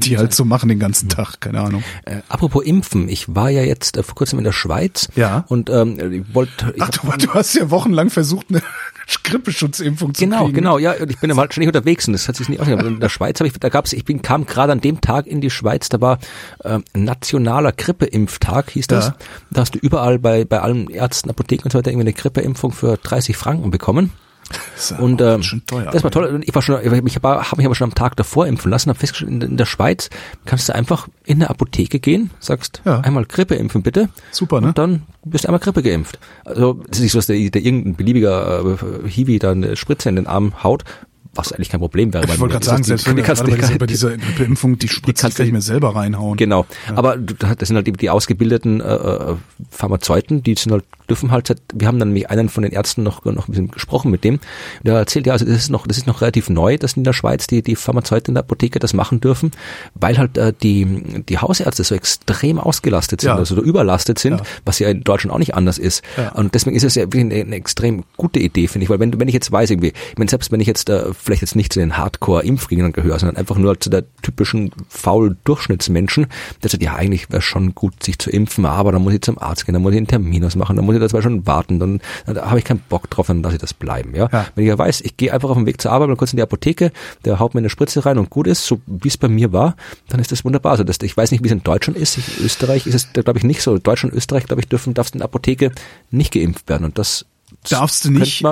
die 0.00 0.18
halt 0.18 0.34
so 0.34 0.44
machen 0.44 0.68
den 0.68 0.78
ganzen 0.78 1.08
Tag, 1.08 1.40
keine 1.40 1.60
Ahnung. 1.60 1.82
Äh, 2.04 2.18
apropos 2.28 2.64
Impfen, 2.64 3.08
ich 3.08 3.34
war 3.34 3.50
ja 3.50 3.62
jetzt 3.62 3.96
äh, 3.96 4.02
vor 4.02 4.14
kurzem 4.14 4.38
in 4.38 4.44
der 4.44 4.52
Schweiz 4.52 5.08
ja. 5.16 5.44
und 5.48 5.70
ähm, 5.70 6.12
ich 6.12 6.34
wollte. 6.34 6.74
Ach, 6.78 6.90
du, 6.90 7.26
du, 7.26 7.34
hast 7.34 7.54
ja 7.54 7.70
wochenlang 7.70 8.10
versucht, 8.10 8.46
eine 8.50 8.62
Grippeschutzimpfung 9.24 10.14
zu 10.14 10.24
genau, 10.24 10.44
kriegen. 10.44 10.54
Genau, 10.54 10.76
genau, 10.76 10.94
ja, 10.94 11.00
und 11.00 11.10
ich 11.10 11.18
bin 11.18 11.30
ja 11.30 11.36
mal 11.36 11.50
ständig 11.50 11.68
unterwegs 11.68 12.06
und 12.06 12.12
das 12.12 12.28
hat 12.28 12.36
sich 12.36 12.48
nicht 12.48 12.60
ausgegangen. 12.60 12.94
In 12.94 13.00
der 13.00 13.08
Schweiz 13.08 13.40
habe 13.40 13.48
ich, 13.48 13.54
da 13.54 13.68
gab's, 13.68 13.92
ich 13.92 14.04
bin, 14.04 14.22
kam 14.22 14.46
gerade 14.46 14.72
an 14.72 14.80
dem 14.80 15.00
Tag 15.00 15.26
in 15.26 15.40
die 15.40 15.50
Schweiz, 15.50 15.88
da 15.88 16.00
war 16.00 16.18
äh, 16.64 16.78
nationaler 16.94 17.72
Grippeimpftag, 17.72 18.70
hieß 18.70 18.86
das. 18.86 19.08
Ja. 19.08 19.16
Da 19.50 19.60
hast 19.60 19.74
du 19.74 19.78
überall 19.78 20.18
bei, 20.18 20.44
bei 20.44 20.60
allen 20.60 20.88
Ärzten, 20.88 21.30
Apotheken 21.30 21.64
und 21.64 21.72
so 21.72 21.78
weiter 21.78 21.90
irgendwie 21.90 22.08
eine 22.08 22.12
Grippeimpfung 22.14 22.72
für 22.72 22.96
30 22.96 23.36
Franken 23.36 23.70
bekommen. 23.70 24.12
Das 24.48 24.92
und 24.92 25.20
äh, 25.20 25.38
teuer, 25.66 25.90
das 25.90 26.04
war 26.04 26.10
toll. 26.10 26.40
Ich 26.44 26.54
war 26.54 26.62
schon, 26.62 26.80
ich 26.80 26.86
habe 26.86 27.02
mich 27.02 27.16
aber 27.22 27.74
schon 27.74 27.90
am 27.90 27.94
Tag 27.94 28.16
davor 28.16 28.46
impfen 28.46 28.70
lassen. 28.70 28.90
Habe 28.90 28.98
festgestellt, 28.98 29.30
in, 29.30 29.40
in, 29.40 29.56
der 29.56 29.66
Schweiz 29.66 30.10
kannst 30.44 30.68
du 30.68 30.74
einfach 30.74 31.08
in 31.24 31.36
eine 31.38 31.50
Apotheke 31.50 31.98
gehen, 31.98 32.30
sagst 32.40 32.82
ja. 32.84 33.00
einmal 33.00 33.24
Grippe 33.24 33.54
impfen 33.54 33.82
bitte. 33.82 34.08
Super, 34.30 34.60
ne? 34.60 34.68
Und 34.68 34.78
dann 34.78 35.02
bist 35.24 35.44
du 35.44 35.48
einmal 35.48 35.60
Grippe 35.60 35.82
geimpft. 35.82 36.18
Also 36.44 36.74
das 36.88 36.98
ist 36.98 37.02
nicht 37.02 37.12
so, 37.12 37.18
dass 37.18 37.26
der, 37.26 37.50
der 37.50 37.62
irgendein 37.62 37.96
beliebiger 37.96 38.64
äh, 39.04 39.08
Hiwi 39.08 39.38
da 39.38 39.52
eine 39.52 39.76
Spritze 39.76 40.08
in 40.08 40.16
den 40.16 40.26
Arm 40.26 40.62
haut 40.62 40.84
was 41.34 41.52
eigentlich 41.52 41.68
kein 41.68 41.80
Problem 41.80 42.12
wäre. 42.12 42.24
Ich 42.24 42.40
wollte 42.40 42.52
gerade 42.52 42.66
sagen, 42.66 42.84
selbst 42.84 43.06
wenn 43.06 43.16
du 43.16 43.22
kannst, 43.22 43.44
bei, 43.44 43.56
bei 43.78 43.86
dieser 43.86 44.12
Impfung 44.38 44.78
die 44.78 44.88
Spritze 44.88 45.28
die 45.30 45.42
nicht 45.42 45.52
mehr 45.52 45.60
selber 45.60 45.94
reinhauen. 45.94 46.36
Genau, 46.36 46.66
ja. 46.88 46.96
aber 46.96 47.16
das 47.16 47.68
sind 47.68 47.76
halt 47.76 47.86
die, 47.86 47.92
die 47.92 48.10
ausgebildeten 48.10 48.80
äh, 48.80 48.94
äh, 48.94 49.36
Pharmazeuten, 49.70 50.42
die 50.42 50.54
sind 50.54 50.72
halt 50.72 50.84
dürfen 51.08 51.30
halt, 51.30 51.54
wir 51.74 51.86
haben 51.86 51.98
dann 51.98 52.08
nämlich 52.08 52.30
einen 52.30 52.48
von 52.48 52.62
den 52.62 52.72
Ärzten 52.72 53.02
noch, 53.02 53.24
noch 53.24 53.48
ein 53.48 53.52
bisschen 53.52 53.70
gesprochen 53.70 54.10
mit 54.10 54.24
dem, 54.24 54.40
der 54.82 54.94
erzählt, 54.94 55.26
ja, 55.26 55.32
also 55.32 55.44
das 55.44 55.56
ist 55.56 55.70
noch, 55.70 55.86
das 55.86 55.98
ist 55.98 56.06
noch 56.06 56.20
relativ 56.20 56.48
neu, 56.48 56.78
dass 56.78 56.94
in 56.94 57.04
der 57.04 57.12
Schweiz 57.12 57.46
die, 57.46 57.62
die 57.62 57.76
Pharmazeuten 57.76 58.32
in 58.32 58.34
der 58.34 58.44
Apotheke 58.44 58.78
das 58.78 58.94
machen 58.94 59.20
dürfen, 59.20 59.50
weil 59.94 60.18
halt 60.18 60.38
äh, 60.38 60.52
die, 60.62 61.22
die 61.28 61.38
Hausärzte 61.38 61.84
so 61.84 61.94
extrem 61.94 62.58
ausgelastet 62.58 63.20
sind, 63.20 63.28
ja. 63.28 63.36
also 63.36 63.60
überlastet 63.62 64.18
sind, 64.18 64.38
ja. 64.38 64.46
was 64.64 64.78
ja 64.78 64.88
in 64.88 65.02
Deutschland 65.02 65.34
auch 65.34 65.38
nicht 65.38 65.54
anders 65.54 65.78
ist. 65.78 66.02
Und 66.34 66.54
deswegen 66.54 66.76
ist 66.76 66.84
es 66.84 66.94
ja 66.94 67.04
eine, 67.12 67.34
eine 67.34 67.56
extrem 67.56 68.04
gute 68.16 68.40
Idee, 68.40 68.68
finde 68.68 68.84
ich, 68.84 68.90
weil 68.90 69.00
wenn, 69.00 69.18
wenn 69.18 69.28
ich 69.28 69.34
jetzt 69.34 69.50
weiß, 69.50 69.70
irgendwie, 69.70 69.88
ich 69.88 70.18
meine, 70.18 70.30
selbst 70.30 70.52
wenn 70.52 70.60
ich 70.60 70.66
jetzt 70.66 70.88
äh, 70.88 71.12
vielleicht 71.24 71.42
jetzt 71.42 71.56
nicht 71.56 71.72
zu 71.72 71.80
den 71.80 71.96
Hardcore-Impfgegnern 71.96 72.92
gehöre, 72.92 73.18
sondern 73.18 73.36
einfach 73.36 73.56
nur 73.56 73.80
zu 73.80 73.90
der 73.90 74.04
typischen 74.22 74.70
faul 74.88 75.36
Durchschnittsmenschen, 75.44 76.26
der 76.62 76.70
sagt, 76.70 76.82
ja, 76.82 76.94
eigentlich 76.94 77.30
wäre 77.30 77.42
schon 77.42 77.74
gut, 77.74 78.02
sich 78.02 78.18
zu 78.18 78.30
impfen, 78.30 78.66
aber 78.66 78.92
dann 78.92 79.02
muss 79.02 79.14
ich 79.14 79.22
zum 79.22 79.38
Arzt 79.38 79.66
gehen, 79.66 79.72
dann 79.72 79.82
muss 79.82 79.92
ich 79.92 79.98
einen 79.98 80.06
Termin 80.06 80.44
ausmachen, 80.44 80.76
dann 80.76 80.84
muss 80.84 80.94
ich 80.94 81.00
das 81.00 81.22
schon 81.22 81.46
warten, 81.46 81.78
dann, 81.78 82.00
dann 82.26 82.36
habe 82.38 82.58
ich 82.58 82.64
keinen 82.64 82.80
Bock 82.88 83.08
drauf, 83.10 83.26
dann 83.26 83.42
lasse 83.42 83.56
ich 83.56 83.60
das 83.60 83.74
bleiben. 83.74 84.14
Ja? 84.14 84.28
ja. 84.30 84.46
Wenn 84.54 84.64
ich 84.64 84.68
ja 84.68 84.78
weiß, 84.78 85.00
ich 85.00 85.16
gehe 85.16 85.32
einfach 85.32 85.48
auf 85.48 85.56
dem 85.56 85.66
Weg 85.66 85.80
zur 85.80 85.92
Arbeit, 85.92 86.08
mal 86.08 86.16
kurz 86.16 86.32
in 86.32 86.36
die 86.36 86.42
Apotheke, 86.42 86.92
der 87.24 87.38
haut 87.38 87.54
mir 87.54 87.58
eine 87.58 87.70
Spritze 87.70 88.04
rein 88.04 88.18
und 88.18 88.30
gut 88.30 88.46
ist, 88.46 88.66
so 88.66 88.80
wie 88.86 89.08
es 89.08 89.16
bei 89.16 89.28
mir 89.28 89.52
war, 89.52 89.76
dann 90.08 90.20
ist 90.20 90.32
das 90.32 90.44
wunderbar. 90.44 90.72
Also 90.72 90.84
das, 90.84 90.98
ich 91.02 91.16
weiß 91.16 91.30
nicht, 91.30 91.42
wie 91.42 91.48
es 91.48 91.52
in 91.52 91.62
Deutschland 91.62 91.98
ist. 91.98 92.18
In 92.18 92.44
Österreich 92.44 92.86
ist 92.86 92.94
es, 92.94 93.12
glaube 93.12 93.38
ich, 93.38 93.44
nicht 93.44 93.62
so. 93.62 93.78
Deutschland, 93.78 94.14
Österreich, 94.14 94.46
glaube 94.46 94.60
ich, 94.60 94.68
dürfen, 94.68 94.94
darfst 94.94 95.14
in 95.14 95.18
der 95.18 95.26
Apotheke 95.26 95.72
nicht 96.10 96.32
geimpft 96.32 96.68
werden. 96.68 96.84
Und 96.84 96.98
das 96.98 97.24
darfst 97.68 98.04
du 98.04 98.10
nicht. 98.10 98.44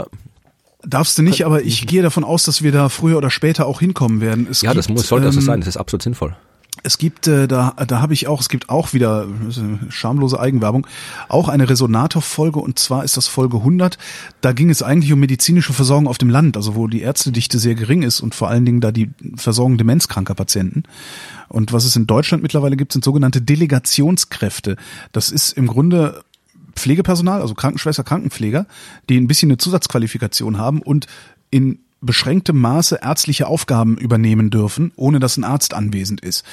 Darfst 0.84 1.16
du 1.16 1.22
nicht, 1.22 1.46
aber 1.46 1.62
ich 1.62 1.86
gehe 1.86 2.02
davon 2.02 2.24
aus, 2.24 2.44
dass 2.44 2.62
wir 2.62 2.72
da 2.72 2.88
früher 2.88 3.16
oder 3.16 3.30
später 3.30 3.66
auch 3.66 3.80
hinkommen 3.80 4.20
werden. 4.20 4.48
Es 4.50 4.62
ja, 4.62 4.70
gibt, 4.70 4.78
das 4.78 4.88
muss, 4.88 5.06
sollte 5.06 5.28
ähm, 5.28 5.34
das 5.34 5.44
sein, 5.44 5.60
das 5.60 5.68
ist 5.68 5.76
absolut 5.76 6.02
sinnvoll. 6.02 6.34
Es 6.82 6.98
gibt, 6.98 7.28
äh, 7.28 7.46
da, 7.46 7.74
da 7.86 8.00
habe 8.00 8.14
ich 8.14 8.26
auch, 8.26 8.40
es 8.40 8.48
gibt 8.48 8.68
auch 8.70 8.92
wieder 8.92 9.26
schamlose 9.90 10.40
Eigenwerbung, 10.40 10.86
auch 11.28 11.48
eine 11.48 11.68
Resonator-Folge 11.68 12.58
und 12.58 12.78
zwar 12.78 13.04
ist 13.04 13.16
das 13.16 13.28
Folge 13.28 13.58
100. 13.58 13.98
Da 14.40 14.52
ging 14.52 14.70
es 14.70 14.82
eigentlich 14.82 15.12
um 15.12 15.20
medizinische 15.20 15.72
Versorgung 15.72 16.08
auf 16.08 16.18
dem 16.18 16.30
Land, 16.30 16.56
also 16.56 16.74
wo 16.74 16.88
die 16.88 17.02
Ärztedichte 17.02 17.58
sehr 17.58 17.74
gering 17.74 18.02
ist 18.02 18.20
und 18.20 18.34
vor 18.34 18.48
allen 18.48 18.64
Dingen 18.64 18.80
da 18.80 18.90
die 18.90 19.10
Versorgung 19.36 19.76
demenzkranker 19.76 20.34
Patienten. 20.34 20.84
Und 21.48 21.72
was 21.72 21.84
es 21.84 21.94
in 21.94 22.06
Deutschland 22.06 22.42
mittlerweile 22.42 22.76
gibt, 22.76 22.92
sind 22.92 23.04
sogenannte 23.04 23.42
Delegationskräfte. 23.42 24.76
Das 25.12 25.30
ist 25.30 25.52
im 25.52 25.66
Grunde 25.66 26.24
Pflegepersonal, 26.74 27.40
also 27.40 27.54
Krankenschwester, 27.54 28.04
Krankenpfleger, 28.04 28.66
die 29.08 29.18
ein 29.18 29.28
bisschen 29.28 29.50
eine 29.50 29.58
Zusatzqualifikation 29.58 30.58
haben 30.58 30.82
und 30.82 31.06
in 31.50 31.78
beschränktem 32.02 32.60
Maße 32.60 32.98
ärztliche 33.00 33.46
Aufgaben 33.46 33.96
übernehmen 33.96 34.50
dürfen, 34.50 34.92
ohne 34.96 35.20
dass 35.20 35.36
ein 35.36 35.44
Arzt 35.44 35.72
anwesend 35.72 36.20
ist. 36.20 36.44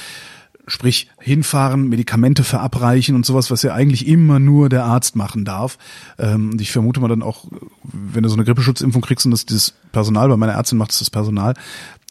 Sprich, 0.67 1.09
hinfahren, 1.19 1.89
Medikamente 1.89 2.43
verabreichen 2.43 3.15
und 3.15 3.25
sowas, 3.25 3.49
was 3.49 3.63
ja 3.63 3.73
eigentlich 3.73 4.07
immer 4.07 4.37
nur 4.37 4.69
der 4.69 4.85
Arzt 4.85 5.15
machen 5.15 5.43
darf. 5.43 5.79
Ähm, 6.19 6.51
und 6.51 6.61
ich 6.61 6.71
vermute 6.71 6.99
mal 6.99 7.07
dann 7.07 7.23
auch, 7.23 7.45
wenn 7.81 8.21
du 8.21 8.29
so 8.29 8.35
eine 8.35 8.45
Grippeschutzimpfung 8.45 9.01
kriegst 9.01 9.25
und 9.25 9.31
das 9.31 9.47
dieses 9.47 9.73
Personal, 9.91 10.29
bei 10.29 10.37
meiner 10.37 10.53
Ärztin 10.53 10.77
macht 10.77 10.91
es 10.91 10.99
das 10.99 11.09
Personal, 11.09 11.55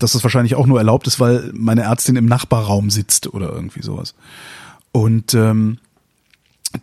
dass 0.01 0.13
das 0.13 0.25
wahrscheinlich 0.25 0.57
auch 0.57 0.67
nur 0.67 0.79
erlaubt 0.79 1.07
ist, 1.07 1.21
weil 1.21 1.53
meine 1.55 1.83
Ärztin 1.83 2.17
im 2.17 2.27
Nachbarraum 2.27 2.91
sitzt 2.91 3.33
oder 3.33 3.53
irgendwie 3.53 3.83
sowas. 3.83 4.17
Und 4.91 5.35
ähm, 5.35 5.79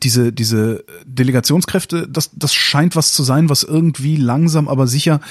diese, 0.01 0.33
diese 0.33 0.83
Delegationskräfte, 1.05 2.07
das, 2.07 2.31
das 2.33 2.53
scheint 2.53 2.95
was 2.95 3.13
zu 3.13 3.23
sein, 3.23 3.49
was 3.49 3.63
irgendwie 3.63 4.15
langsam, 4.15 4.67
aber 4.67 4.87
sicher 4.87 5.21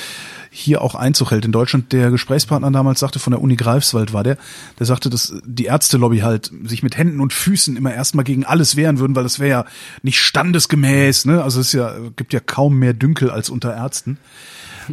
hier 0.51 0.82
auch 0.82 0.94
Einzug 0.94 1.32
hält. 1.32 1.44
In 1.44 1.51
Deutschland, 1.51 1.93
der 1.93 2.12
Gesprächspartner 2.12 2.70
damals 2.70 3.01
sagte, 3.01 3.18
von 3.18 3.32
der 3.32 3.43
Uni 3.43 3.56
Greifswald 3.56 4.12
war 4.12 4.22
der, 4.22 4.39
der 4.78 4.86
sagte, 4.86 5.10
dass 5.10 5.35
die 5.44 5.64
Ärztelobby 5.64 6.20
halt 6.20 6.52
sich 6.64 6.85
mit 6.85 6.97
Händen 6.97 7.20
und 7.20 7.32
Füßen 7.32 7.76
immer 7.76 7.93
erstmal 7.93 8.24
gegen 8.24 8.44
alles 8.44 8.76
wehren 8.76 9.01
würden, 9.01 9.16
weil 9.16 9.24
das 9.24 9.40
wäre 9.40 9.51
ja 9.51 9.64
nicht 10.02 10.20
standesgemäß, 10.20 11.24
ne? 11.24 11.43
Also 11.43 11.59
es 11.59 11.68
ist 11.68 11.72
ja, 11.72 11.93
gibt 12.14 12.32
ja 12.32 12.39
kaum 12.39 12.78
mehr 12.78 12.94
Dünkel 12.94 13.31
als 13.31 13.51
unter 13.51 13.74
Ärzten. 13.74 14.18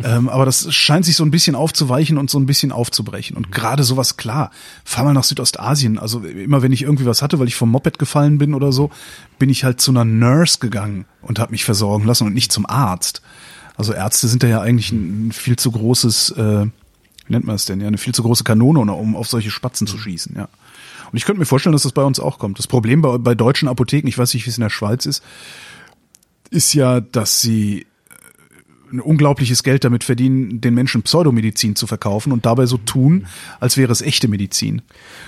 Ähm, 0.03 0.29
aber 0.29 0.45
das 0.45 0.73
scheint 0.73 1.05
sich 1.05 1.15
so 1.15 1.23
ein 1.23 1.31
bisschen 1.31 1.55
aufzuweichen 1.55 2.17
und 2.17 2.29
so 2.29 2.39
ein 2.39 2.45
bisschen 2.45 2.71
aufzubrechen. 2.71 3.35
Und 3.37 3.51
gerade 3.51 3.83
sowas, 3.83 4.17
klar, 4.17 4.51
fahr 4.83 5.03
mal 5.03 5.13
nach 5.13 5.23
Südostasien. 5.23 5.97
Also 5.97 6.19
immer 6.21 6.61
wenn 6.61 6.71
ich 6.71 6.83
irgendwie 6.83 7.05
was 7.05 7.21
hatte, 7.21 7.39
weil 7.39 7.47
ich 7.47 7.55
vom 7.55 7.71
Moped 7.71 7.99
gefallen 7.99 8.37
bin 8.37 8.53
oder 8.53 8.71
so, 8.71 8.91
bin 9.39 9.49
ich 9.49 9.63
halt 9.63 9.81
zu 9.81 9.91
einer 9.91 10.05
Nurse 10.05 10.59
gegangen 10.59 11.05
und 11.21 11.39
habe 11.39 11.51
mich 11.51 11.65
versorgen 11.65 12.05
lassen 12.05 12.27
und 12.27 12.33
nicht 12.33 12.51
zum 12.51 12.65
Arzt. 12.65 13.21
Also 13.75 13.93
Ärzte 13.93 14.27
sind 14.27 14.43
da 14.43 14.47
ja 14.47 14.61
eigentlich 14.61 14.91
ein 14.91 15.31
viel 15.31 15.55
zu 15.55 15.71
großes, 15.71 16.31
äh, 16.31 16.65
wie 16.65 17.33
nennt 17.33 17.45
man 17.45 17.55
es 17.55 17.65
denn, 17.65 17.81
ja, 17.81 17.87
eine 17.87 17.97
viel 17.97 18.13
zu 18.13 18.23
große 18.23 18.43
Kanone, 18.43 18.79
um 18.93 19.15
auf 19.15 19.27
solche 19.27 19.51
Spatzen 19.51 19.87
zu 19.87 19.97
schießen, 19.97 20.35
ja. 20.35 20.47
Und 21.11 21.17
ich 21.17 21.25
könnte 21.25 21.39
mir 21.39 21.45
vorstellen, 21.45 21.73
dass 21.73 21.83
das 21.83 21.91
bei 21.91 22.03
uns 22.03 22.21
auch 22.21 22.39
kommt. 22.39 22.57
Das 22.57 22.67
Problem 22.67 23.01
bei, 23.01 23.17
bei 23.17 23.35
deutschen 23.35 23.67
Apotheken, 23.67 24.07
ich 24.07 24.17
weiß 24.17 24.33
nicht, 24.33 24.45
wie 24.45 24.49
es 24.49 24.57
in 24.57 24.61
der 24.61 24.69
Schweiz 24.69 25.05
ist, 25.05 25.21
ist 26.51 26.73
ja, 26.73 27.01
dass 27.01 27.41
sie 27.41 27.85
ein 28.91 28.99
unglaubliches 28.99 29.63
Geld 29.63 29.83
damit 29.83 30.03
verdienen, 30.03 30.61
den 30.61 30.73
Menschen 30.73 31.03
Pseudomedizin 31.03 31.75
zu 31.75 31.87
verkaufen 31.87 32.31
und 32.31 32.45
dabei 32.45 32.65
so 32.65 32.77
tun, 32.77 33.27
als 33.59 33.77
wäre 33.77 33.91
es 33.91 34.01
echte 34.01 34.27
Medizin. 34.27 34.81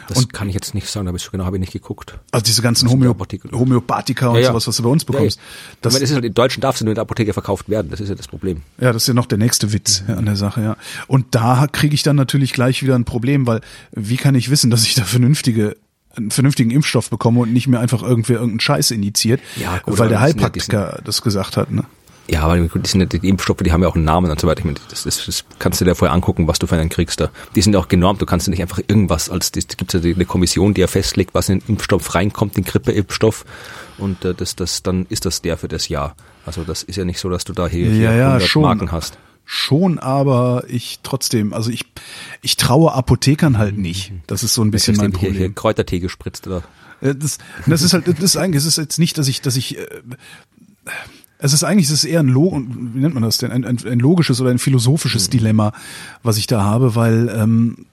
Das 0.07 0.17
und 0.17 0.33
kann 0.33 0.49
ich 0.49 0.53
jetzt 0.53 0.73
nicht 0.73 0.87
sagen, 0.87 1.07
aber 1.07 1.17
ich 1.17 1.31
genau 1.31 1.45
habe 1.45 1.57
ich 1.57 1.61
nicht 1.61 1.73
geguckt. 1.73 2.19
Also 2.31 2.43
diese 2.43 2.61
ganzen 2.61 2.89
Homö 2.89 3.13
Homöopathika 3.51 4.29
und 4.29 4.35
ja, 4.35 4.41
ja. 4.41 4.47
sowas, 4.49 4.67
was 4.67 4.77
du 4.77 4.83
bei 4.83 4.89
uns 4.89 5.05
bekommst. 5.05 5.37
Ja, 5.39 5.43
das, 5.81 5.93
meine, 5.93 6.03
ist 6.03 6.13
halt, 6.13 6.25
in 6.25 6.33
Deutschen 6.33 6.61
darfst 6.61 6.81
du 6.81 6.85
nur 6.85 6.91
in 6.91 6.95
der 6.95 7.03
Apotheke 7.03 7.33
verkauft 7.33 7.69
werden, 7.69 7.89
das 7.89 7.99
ist 7.99 8.09
ja 8.09 8.15
das 8.15 8.27
Problem. 8.27 8.61
Ja, 8.79 8.91
das 8.91 9.03
ist 9.03 9.07
ja 9.07 9.13
noch 9.13 9.25
der 9.25 9.37
nächste 9.37 9.73
Witz 9.73 10.03
an 10.07 10.25
der 10.25 10.35
Sache, 10.35 10.61
ja. 10.61 10.77
Und 11.07 11.27
da 11.31 11.67
kriege 11.71 11.95
ich 11.95 12.03
dann 12.03 12.15
natürlich 12.15 12.53
gleich 12.53 12.83
wieder 12.83 12.95
ein 12.95 13.05
Problem, 13.05 13.47
weil 13.47 13.61
wie 13.91 14.17
kann 14.17 14.35
ich 14.35 14.49
wissen, 14.49 14.69
dass 14.69 14.83
ich 14.83 14.95
da 14.95 15.03
vernünftige 15.03 15.75
einen 16.15 16.29
vernünftigen 16.29 16.69
Impfstoff 16.69 17.09
bekomme 17.09 17.39
und 17.39 17.53
nicht 17.53 17.67
mehr 17.67 17.79
einfach 17.79 18.03
irgendwer 18.03 18.35
irgendeinen 18.35 18.59
Scheiß 18.59 18.91
initiiert, 18.91 19.41
ja, 19.55 19.79
gut, 19.79 19.97
weil 19.97 20.09
der 20.09 20.21
Heilpraktiker 20.21 21.01
das 21.03 21.23
gesagt 21.23 21.57
hat, 21.57 21.71
ne? 21.71 21.85
Ja, 22.29 22.43
aber 22.43 22.57
die, 22.57 22.87
sind, 22.87 23.11
die 23.11 23.27
Impfstoffe, 23.27 23.57
die 23.57 23.71
haben 23.73 23.81
ja 23.81 23.89
auch 23.89 23.95
einen 23.95 24.05
Namen 24.05 24.31
und 24.31 24.39
so 24.39 24.47
weiter. 24.47 24.59
Ich 24.59 24.65
meine, 24.65 24.77
das, 24.89 25.03
das, 25.03 25.25
das 25.25 25.43
kannst 25.59 25.81
du 25.81 25.85
dir 25.85 25.93
vorher 25.93 26.13
angucken, 26.13 26.47
was 26.47 26.57
du 26.57 26.67
für 26.67 26.77
einen 26.77 26.89
kriegst 26.89 27.19
da. 27.19 27.29
Die 27.55 27.61
sind 27.61 27.73
ja 27.73 27.79
auch 27.79 27.89
genormt. 27.89 28.21
Du 28.21 28.25
kannst 28.25 28.47
ja 28.47 28.51
nicht 28.51 28.61
einfach 28.61 28.79
irgendwas 28.87 29.29
als, 29.29 29.51
das 29.51 29.67
gibt 29.67 29.91
ja 29.93 29.99
eine 29.99 30.25
Kommission, 30.25 30.73
die 30.73 30.81
ja 30.81 30.87
festlegt, 30.87 31.33
was 31.33 31.49
in 31.49 31.59
den 31.59 31.69
Impfstoff 31.69 32.15
reinkommt, 32.15 32.55
den 32.55 32.63
Grippeimpfstoff. 32.63 33.43
Und 33.97 34.23
äh, 34.23 34.33
das, 34.33 34.55
das, 34.55 34.83
dann 34.83 35.05
ist 35.09 35.25
das 35.25 35.41
der 35.41 35.57
für 35.57 35.67
das 35.67 35.89
Jahr. 35.89 36.15
Also 36.45 36.63
das 36.63 36.83
ist 36.83 36.95
ja 36.95 37.03
nicht 37.03 37.19
so, 37.19 37.29
dass 37.29 37.43
du 37.43 37.51
da 37.53 37.67
hier, 37.67 37.89
hier 37.89 38.03
Ja, 38.03 38.13
ja, 38.13 38.27
100 38.27 38.47
schon. 38.49 38.61
Marken 38.61 38.91
hast. 38.93 39.17
Schon, 39.45 39.99
aber 39.99 40.63
ich 40.69 40.99
trotzdem, 41.03 41.53
also 41.53 41.69
ich, 41.69 41.85
ich 42.41 42.55
traue 42.55 42.93
Apothekern 42.93 43.57
halt 43.57 43.77
nicht. 43.77 44.13
Das 44.27 44.43
ist 44.43 44.53
so 44.53 44.63
ein 44.63 44.71
bisschen 44.71 44.95
mein 44.95 45.11
Hier, 45.11 45.19
hier 45.19 45.29
Problem. 45.31 45.55
Kräutertee 45.55 45.99
gespritzt 45.99 46.47
oder 46.47 46.63
Äh, 47.01 47.13
Das, 47.15 47.39
das 47.67 47.81
ist 47.81 47.91
halt, 47.91 48.07
das 48.07 48.17
ist 48.19 48.37
eigentlich, 48.37 48.61
es 48.61 48.65
ist 48.65 48.77
jetzt 48.77 48.99
nicht, 48.99 49.17
dass 49.17 49.27
ich, 49.27 49.41
dass 49.41 49.57
ich, 49.57 49.77
äh, 49.77 49.85
es 51.43 51.51
ist 51.51 51.65
eigentlich, 51.65 51.87
es 51.87 51.91
ist 51.91 52.05
eher 52.05 52.21
ein, 52.21 52.29
Lo 52.29 52.53
wie 52.53 52.99
nennt 52.99 53.13
man 53.13 53.23
das 53.23 53.37
denn, 53.37 53.51
ein, 53.51 53.65
ein, 53.65 53.77
ein 53.85 53.99
logisches 53.99 54.39
oder 54.39 54.49
ein 54.49 54.59
philosophisches 54.59 55.29
Dilemma, 55.29 55.73
was 56.23 56.37
ich 56.37 56.47
da 56.47 56.63
habe, 56.63 56.95
weil, 56.95 57.29
ähm, 57.35 57.85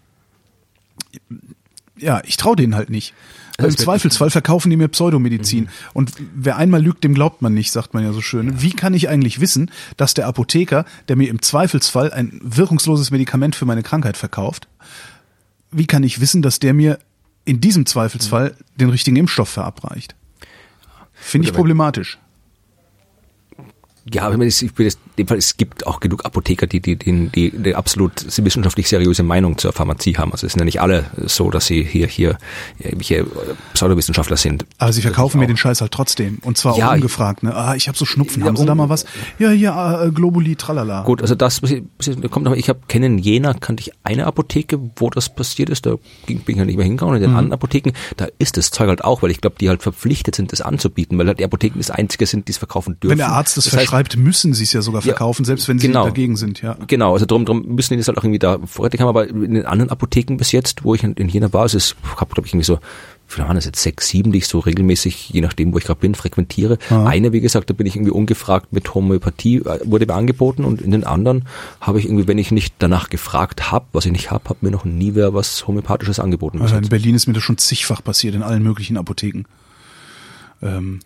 ja, 1.99 2.23
ich 2.25 2.37
traue 2.37 2.55
denen 2.55 2.77
halt 2.77 2.91
nicht. 2.91 3.13
Weil 3.59 3.71
Im 3.71 3.77
Zweifelsfall 3.77 4.31
verkaufen 4.31 4.71
die 4.71 4.77
mir 4.77 4.87
Pseudomedizin. 4.89 5.69
Und 5.93 6.13
wer 6.35 6.57
einmal 6.57 6.81
lügt, 6.81 7.03
dem 7.03 7.13
glaubt 7.13 7.43
man 7.43 7.53
nicht, 7.53 7.73
sagt 7.73 7.93
man 7.93 8.05
ja 8.05 8.13
so 8.13 8.23
schön. 8.23 8.63
Wie 8.63 8.71
kann 8.71 8.95
ich 8.95 9.09
eigentlich 9.09 9.41
wissen, 9.41 9.71
dass 9.97 10.15
der 10.15 10.29
Apotheker, 10.29 10.87
der 11.09 11.17
mir 11.17 11.29
im 11.29 11.43
Zweifelsfall 11.43 12.13
ein 12.13 12.41
wirkungsloses 12.43 13.11
Medikament 13.11 13.57
für 13.57 13.67
meine 13.67 13.83
Krankheit 13.83 14.17
verkauft, 14.17 14.69
wie 15.73 15.87
kann 15.87 16.05
ich 16.05 16.21
wissen, 16.21 16.41
dass 16.41 16.61
der 16.61 16.73
mir 16.73 17.01
in 17.45 17.61
diesem 17.61 17.85
Zweifelsfall 17.85 18.57
den 18.77 18.91
richtigen 18.91 19.17
Impfstoff 19.17 19.49
verabreicht? 19.49 20.15
Finde 21.13 21.49
ich 21.49 21.53
problematisch. 21.53 22.19
Ja, 24.13 24.23
aber 24.23 24.33
ich 24.33 24.39
meine, 24.39 24.49
es- 24.49 24.63
ich 24.63 24.77
will 24.79 24.87
das- 24.87 24.95
in 25.17 25.25
dem 25.25 25.29
Fall, 25.29 25.37
es 25.39 25.57
gibt 25.57 25.87
auch 25.87 26.01
genug 26.01 26.25
Apotheker, 26.25 26.67
die, 26.67 26.81
die, 26.81 26.97
die, 26.97 27.29
die, 27.29 27.51
die 27.51 27.75
absolut 27.75 28.13
wissenschaftlich 28.45 28.89
seriöse 28.89 29.23
Meinung 29.23 29.59
zur 29.59 29.73
Pharmazie 29.73 30.17
haben. 30.17 30.33
Also 30.33 30.47
es 30.47 30.53
sind 30.55 30.61
ja 30.61 30.65
nicht 30.65 30.81
alle 30.81 31.07
so, 31.27 31.51
dass 31.51 31.67
sie 31.67 31.83
hier, 31.85 32.07
hier, 32.07 32.39
irgendwelche 32.79 33.27
Pseudowissenschaftler 33.75 34.37
sind. 34.37 34.65
Aber 34.79 34.93
sie 34.93 35.03
verkaufen 35.03 35.39
mir 35.41 35.47
den 35.47 35.57
Scheiß 35.57 35.81
halt 35.81 35.93
trotzdem. 35.93 36.39
Und 36.43 36.57
zwar 36.59 36.77
Ja, 36.79 36.91
auch 36.91 36.95
ungefragt. 36.95 37.43
Ne? 37.43 37.55
Ah, 37.55 37.75
ich 37.75 37.89
habe 37.89 37.97
so 37.99 38.05
Schnupfen. 38.05 38.41
Ja, 38.43 38.47
Haben 38.49 38.57
Sie 38.57 38.65
da 38.67 38.75
mal 38.75 38.89
was? 38.89 39.05
Ja, 39.39 39.51
hier, 39.51 40.01
äh, 40.07 40.11
Globuli, 40.11 40.57
tralala. 40.57 41.03
Gut, 41.03 41.23
also 41.23 41.35
das, 41.35 41.61
kommt 42.31 42.45
noch, 42.47 42.55
ich 42.55 42.69
habe 42.69 42.81
kennen 42.89 43.19
in 43.19 43.19
Jena, 43.19 43.55
kannte 43.55 43.83
ich 43.83 43.93
eine 44.05 44.27
Apotheke, 44.27 44.79
wo 44.97 45.11
das 45.11 45.29
passiert 45.29 45.71
ist, 45.71 45.87
da 45.87 45.97
ging, 46.27 46.41
bin 46.41 46.55
ich 46.57 46.59
ja 46.59 46.65
nicht 46.65 46.77
mehr 46.77 46.85
hingegangen. 46.85 47.17
In 47.17 47.23
den 47.23 47.31
anderen 47.31 47.53
Apotheken, 47.53 47.93
da 48.17 48.27
ist 48.39 48.57
das 48.57 48.71
Zeug 48.71 48.89
halt 48.89 49.05
auch, 49.05 49.23
weil 49.23 49.31
ich 49.31 49.41
glaube, 49.41 49.57
die 49.61 49.69
halt 49.69 49.83
verpflichtet 49.83 50.35
sind, 50.35 50.53
das 50.53 50.61
anzubieten, 50.61 51.19
weil 51.19 51.27
halt 51.27 51.39
die 51.41 51.45
Apotheken 51.45 51.79
das 51.79 51.91
einzige 51.91 52.27
sind, 52.27 52.49
die 52.49 52.53
es 52.53 52.59
verkaufen 52.59 52.99
dürfen. 53.01 53.11
Wenn 53.11 53.19
der 53.19 53.29
Arzt 53.33 53.57
es 53.59 53.65
das 53.65 53.75
heißt, 53.75 53.90
verschreibt, 53.91 54.17
müssen 54.17 54.55
sie 54.55 54.65
es 54.65 54.73
ja 54.73 54.83
sogar 54.83 55.03
verkaufen, 55.03 55.45
selbst 55.45 55.69
wenn 55.69 55.79
sie 55.79 55.89
genau. 55.89 56.05
dagegen 56.05 56.37
sind. 56.37 56.63
Ja. 56.63 56.77
Genau, 56.87 57.13
also 57.13 57.27
drum, 57.27 57.45
drum 57.45 57.63
müssen 57.75 57.95
die 57.95 57.99
das 57.99 58.09
halt 58.09 58.19
auch 58.19 58.25
irgendwie 58.25 58.39
da 58.39 58.59
vorrätig 58.65 59.01
haben, 59.01 59.09
aber 59.09 59.29
in 59.29 59.55
den 59.55 59.67
anderen 59.67 59.91
Apotheken 59.91 60.37
bis 60.37 60.53
jetzt, 60.53 60.85
wo 60.85 60.95
ich 60.95 61.03
in, 61.03 61.15
in 61.15 61.29
Jena 61.29 61.53
war, 61.53 61.65
es 61.65 61.97
habe 62.17 62.33
glaube 62.33 62.47
ich 62.47 62.55
irgendwie 62.55 62.65
so, 62.65 62.79
viele 63.27 63.47
waren 63.47 63.55
das 63.55 63.65
jetzt, 63.65 63.83
sechs, 63.83 64.09
sieben, 64.09 64.33
die 64.33 64.39
ich 64.39 64.49
so 64.49 64.59
regelmäßig, 64.59 65.31
je 65.31 65.41
nachdem, 65.41 65.73
wo 65.73 65.79
ich 65.79 65.85
gerade 65.85 66.01
bin, 66.01 66.15
frequentiere. 66.15 66.79
Eine, 66.91 67.33
wie 67.33 67.41
gesagt, 67.41 67.71
da 67.71 67.75
bin 67.75 67.87
ich 67.87 67.95
irgendwie 67.95 68.11
ungefragt 68.11 68.73
mit 68.73 68.93
Homöopathie, 68.95 69.59
äh, 69.59 69.81
wurde 69.85 70.07
mir 70.07 70.15
angeboten 70.15 70.65
und 70.65 70.81
in 70.81 70.91
den 70.91 71.05
anderen 71.05 71.45
habe 71.81 71.99
ich 71.99 72.07
irgendwie, 72.07 72.27
wenn 72.27 72.39
ich 72.39 72.51
nicht 72.51 72.75
danach 72.79 73.09
gefragt 73.09 73.71
habe, 73.71 73.87
was 73.93 74.07
ich 74.07 74.13
nicht 74.13 74.31
habe, 74.31 74.49
hat 74.49 74.63
mir 74.63 74.71
noch 74.71 74.85
nie 74.85 75.15
wer 75.15 75.35
was 75.35 75.67
Homöopathisches 75.67 76.19
angeboten. 76.19 76.61
Also 76.61 76.77
in. 76.77 76.89
Berlin 76.89 77.15
ist 77.15 77.27
mir 77.27 77.35
das 77.35 77.43
schon 77.43 77.59
zigfach 77.59 78.03
passiert, 78.03 78.35
in 78.35 78.43
allen 78.43 78.63
möglichen 78.63 78.97
Apotheken. 78.97 79.45
Ähm, 80.63 81.01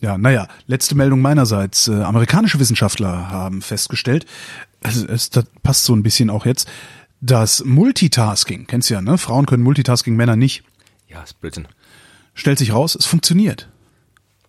ja, 0.00 0.18
naja, 0.18 0.48
letzte 0.66 0.94
Meldung 0.94 1.20
meinerseits. 1.20 1.88
Äh, 1.88 2.02
amerikanische 2.02 2.58
Wissenschaftler 2.58 3.30
haben 3.30 3.62
festgestellt, 3.62 4.26
es, 4.80 5.02
es 5.04 5.30
das 5.30 5.44
passt 5.62 5.84
so 5.84 5.94
ein 5.94 6.02
bisschen 6.02 6.30
auch 6.30 6.46
jetzt, 6.46 6.68
dass 7.20 7.64
Multitasking, 7.64 8.66
kennst 8.66 8.88
du 8.88 8.94
ja, 8.94 9.02
ne? 9.02 9.18
Frauen 9.18 9.46
können 9.46 9.62
Multitasking, 9.62 10.16
Männer 10.16 10.36
nicht. 10.36 10.62
Ja, 11.08 11.22
ist 11.22 11.40
Blödsinn. 11.40 11.68
Stellt 12.34 12.58
sich 12.58 12.72
raus, 12.72 12.94
es 12.94 13.04
funktioniert. 13.04 13.68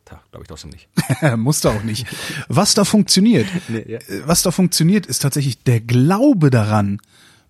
Da 0.05 0.21
glaube 0.31 0.43
ich 0.43 0.47
trotzdem 0.47 0.71
nicht. 0.71 0.87
Musste 1.37 1.69
auch 1.69 1.83
nicht. 1.83 2.05
Was 2.47 2.73
da 2.73 2.85
funktioniert, 2.85 3.47
Nee, 3.67 3.85
ja. 3.87 3.99
äh, 3.99 4.21
was 4.25 4.41
da 4.41 4.51
funktioniert, 4.51 5.05
ist 5.05 5.21
tatsächlich 5.21 5.63
der 5.63 5.81
Glaube 5.81 6.49
daran, 6.49 6.99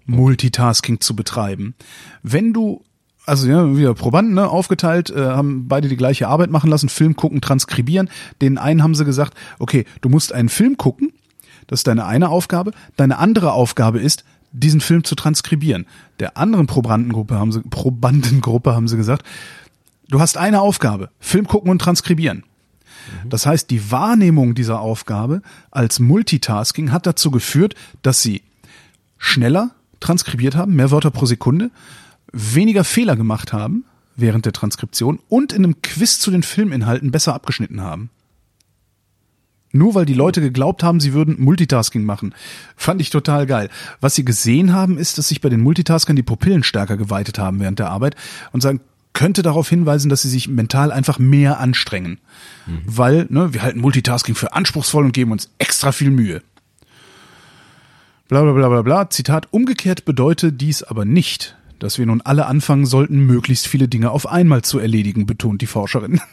Multitasking 0.06 1.00
zu 1.00 1.16
betreiben. 1.16 1.76
Wenn 2.24 2.54
du, 2.54 2.84
also 3.26 3.48
ja, 3.48 3.78
wieder 3.78 3.94
Probanden, 3.94 4.34
ne, 4.34 4.50
aufgeteilt, 4.50 5.10
äh, 5.10 5.24
haben 5.24 5.68
beide 5.68 5.88
die 5.88 5.98
gleiche 5.98 6.28
Arbeit 6.28 6.50
machen 6.50 6.70
lassen, 6.70 6.90
Film 6.90 7.16
gucken, 7.16 7.42
transkribieren. 7.42 8.10
Den 8.42 8.58
einen 8.58 8.84
haben 8.84 8.96
sie 8.96 9.06
gesagt, 9.06 9.36
okay, 9.60 9.86
du 10.02 10.10
musst 10.10 10.34
einen 10.34 10.50
Film 10.50 10.78
gucken, 10.78 11.14
das 11.68 11.82
ist 11.82 11.88
deine 11.88 12.06
eine 12.06 12.30
Aufgabe. 12.30 12.72
Deine 12.98 13.18
andere 13.20 13.54
Aufgabe 13.54 14.00
ist, 14.00 14.24
diesen 14.52 14.82
Film 14.82 15.04
zu 15.04 15.16
transkribieren. 15.16 15.86
Der 16.20 16.38
anderen 16.38 16.68
Probandengruppe 16.68 17.36
haben 17.36 17.52
sie, 17.52 17.62
Probandengruppe 17.62 18.74
haben 18.74 18.88
sie 18.88 18.98
gesagt, 18.98 19.26
du 20.10 20.20
hast 20.20 20.38
eine 20.38 20.60
Aufgabe, 20.62 21.10
Film 21.20 21.48
gucken 21.48 21.72
und 21.72 21.80
transkribieren. 21.80 22.44
Das 23.28 23.46
heißt, 23.46 23.70
die 23.70 23.92
Wahrnehmung 23.92 24.54
dieser 24.54 24.82
Aufgabe 24.82 25.42
als 25.72 26.00
Multitasking 26.00 26.92
hat 26.92 27.06
dazu 27.06 27.32
geführt, 27.32 27.76
dass 28.02 28.22
sie 28.22 28.44
schneller 29.18 29.72
transkribiert 30.00 30.56
haben, 30.56 30.76
mehr 30.76 30.92
Wörter 30.92 31.12
pro 31.12 31.26
Sekunde, 31.26 31.72
weniger 32.32 32.84
Fehler 32.84 33.16
gemacht 33.16 33.54
haben 33.54 33.86
während 34.16 34.46
der 34.46 34.54
Transkription 34.54 35.20
und 35.30 35.54
in 35.54 35.64
einem 35.64 35.82
Quiz 35.82 36.20
zu 36.20 36.32
den 36.32 36.44
Filminhalten 36.44 37.12
besser 37.12 37.34
abgeschnitten 37.34 37.82
haben. 37.82 38.10
Nur 39.74 39.96
weil 39.96 40.06
die 40.06 40.14
Leute 40.14 40.42
geglaubt 40.42 40.84
haben, 40.84 41.00
sie 41.00 41.14
würden 41.14 41.42
Multitasking 41.42 42.04
machen. 42.04 42.36
Fand 42.76 43.00
ich 43.00 43.10
total 43.10 43.46
geil. 43.46 43.70
Was 44.02 44.16
sie 44.16 44.26
gesehen 44.26 44.74
haben, 44.74 44.98
ist, 44.98 45.18
dass 45.18 45.30
sich 45.30 45.40
bei 45.40 45.48
den 45.48 45.62
Multitaskern 45.62 46.16
die 46.16 46.24
Pupillen 46.24 46.64
stärker 46.64 46.98
geweitet 46.98 47.40
haben 47.40 47.60
während 47.62 47.80
der 47.80 47.90
Arbeit 47.90 48.16
und 48.52 48.62
sagen, 48.62 48.82
könnte 49.14 49.42
darauf 49.42 49.70
hinweisen, 49.70 50.10
dass 50.10 50.22
sie 50.22 50.30
sich 50.30 50.48
mental 50.48 50.92
einfach 50.92 51.20
mehr 51.20 51.60
anstrengen. 51.60 52.20
Weil, 52.86 53.28
ne, 53.30 53.54
wir 53.54 53.62
halten 53.62 53.80
Multitasking 53.80 54.36
für 54.36 54.54
anspruchsvoll 54.54 55.06
und 55.06 55.14
geben 55.14 55.32
uns 55.32 55.50
extra 55.58 55.92
viel 55.92 56.12
Mühe. 56.12 56.42
Bla 58.28 58.42
bla 58.44 58.54
bla 58.54 58.70
bla 58.70 58.82
bla. 58.82 59.10
Zitat, 59.10 59.48
umgekehrt 59.52 60.06
bedeutet 60.06 60.62
dies 60.62 60.84
aber 60.84 61.04
nicht, 61.04 61.58
dass 61.82 61.98
wir 61.98 62.06
nun 62.06 62.22
alle 62.22 62.46
anfangen 62.46 62.86
sollten, 62.86 63.20
möglichst 63.26 63.68
viele 63.68 63.88
Dinge 63.88 64.12
auf 64.12 64.28
einmal 64.28 64.62
zu 64.62 64.80
erledigen, 64.80 65.26
betont 65.26 65.62
die 65.62 65.68
Forscherin. 65.68 66.22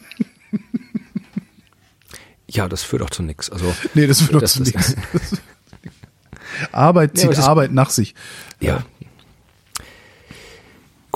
Ja, 2.50 2.66
das 2.66 2.82
führt 2.82 3.02
auch 3.02 3.10
zu 3.10 3.22
nichts. 3.22 3.50
Also 3.50 3.74
Nee, 3.94 4.06
das 4.06 4.20
doch 4.32 4.40
Das- 4.40 4.54
zu 4.54 4.62
das- 4.62 4.72
nichts. 4.96 4.96
Arbeit 6.72 7.10
Ja, 7.16 7.22
zieht 7.22 7.30
ist- 7.32 7.40
Arbeit 7.40 7.72
nach 7.72 7.90
sich. 7.90 8.14
Ja. 8.58 8.84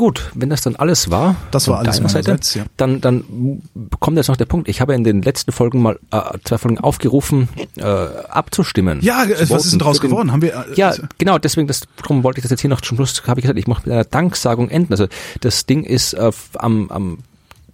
Gut, 0.02 0.32
wenn 0.34 0.50
das 0.50 0.62
dann 0.62 0.74
alles 0.74 1.12
war, 1.12 1.36
Das 1.52 1.68
war 1.68 1.78
alles 1.78 1.98
Seite, 1.98 2.36
ja. 2.58 2.64
dann, 2.76 3.00
dann 3.00 3.62
kommt 4.00 4.16
jetzt 4.16 4.26
noch 4.26 4.36
der 4.36 4.46
Punkt. 4.46 4.68
Ich 4.68 4.80
habe 4.80 4.94
in 4.94 5.04
den 5.04 5.22
letzten 5.22 5.52
Folgen 5.52 5.80
mal 5.80 5.96
äh, 6.10 6.20
zwei 6.42 6.58
Folgen 6.58 6.78
aufgerufen, 6.78 7.48
äh, 7.76 7.82
abzustimmen. 7.84 8.98
Ja, 9.00 9.24
was 9.28 9.46
voten 9.48 9.60
ist 9.60 9.70
denn 9.70 9.78
draus 9.78 10.00
den- 10.00 10.10
geworden? 10.10 10.32
Haben 10.32 10.42
wir, 10.42 10.54
äh, 10.54 10.74
Ja, 10.74 10.92
genau, 11.18 11.38
deswegen, 11.38 11.68
das, 11.68 11.82
darum 11.98 12.24
wollte 12.24 12.40
ich 12.40 12.42
das 12.42 12.50
jetzt 12.50 12.62
hier 12.62 12.70
noch 12.70 12.80
zum 12.80 12.96
Schluss, 12.96 13.22
habe 13.28 13.38
ich 13.38 13.42
gesagt, 13.44 13.60
ich 13.60 13.68
mache 13.68 13.82
mit 13.84 13.92
einer 13.92 14.02
Danksagung 14.02 14.70
enden. 14.70 14.92
Also 14.92 15.06
das 15.40 15.66
Ding 15.66 15.84
ist 15.84 16.14
äh, 16.14 16.32
am, 16.54 16.90
am 16.90 17.18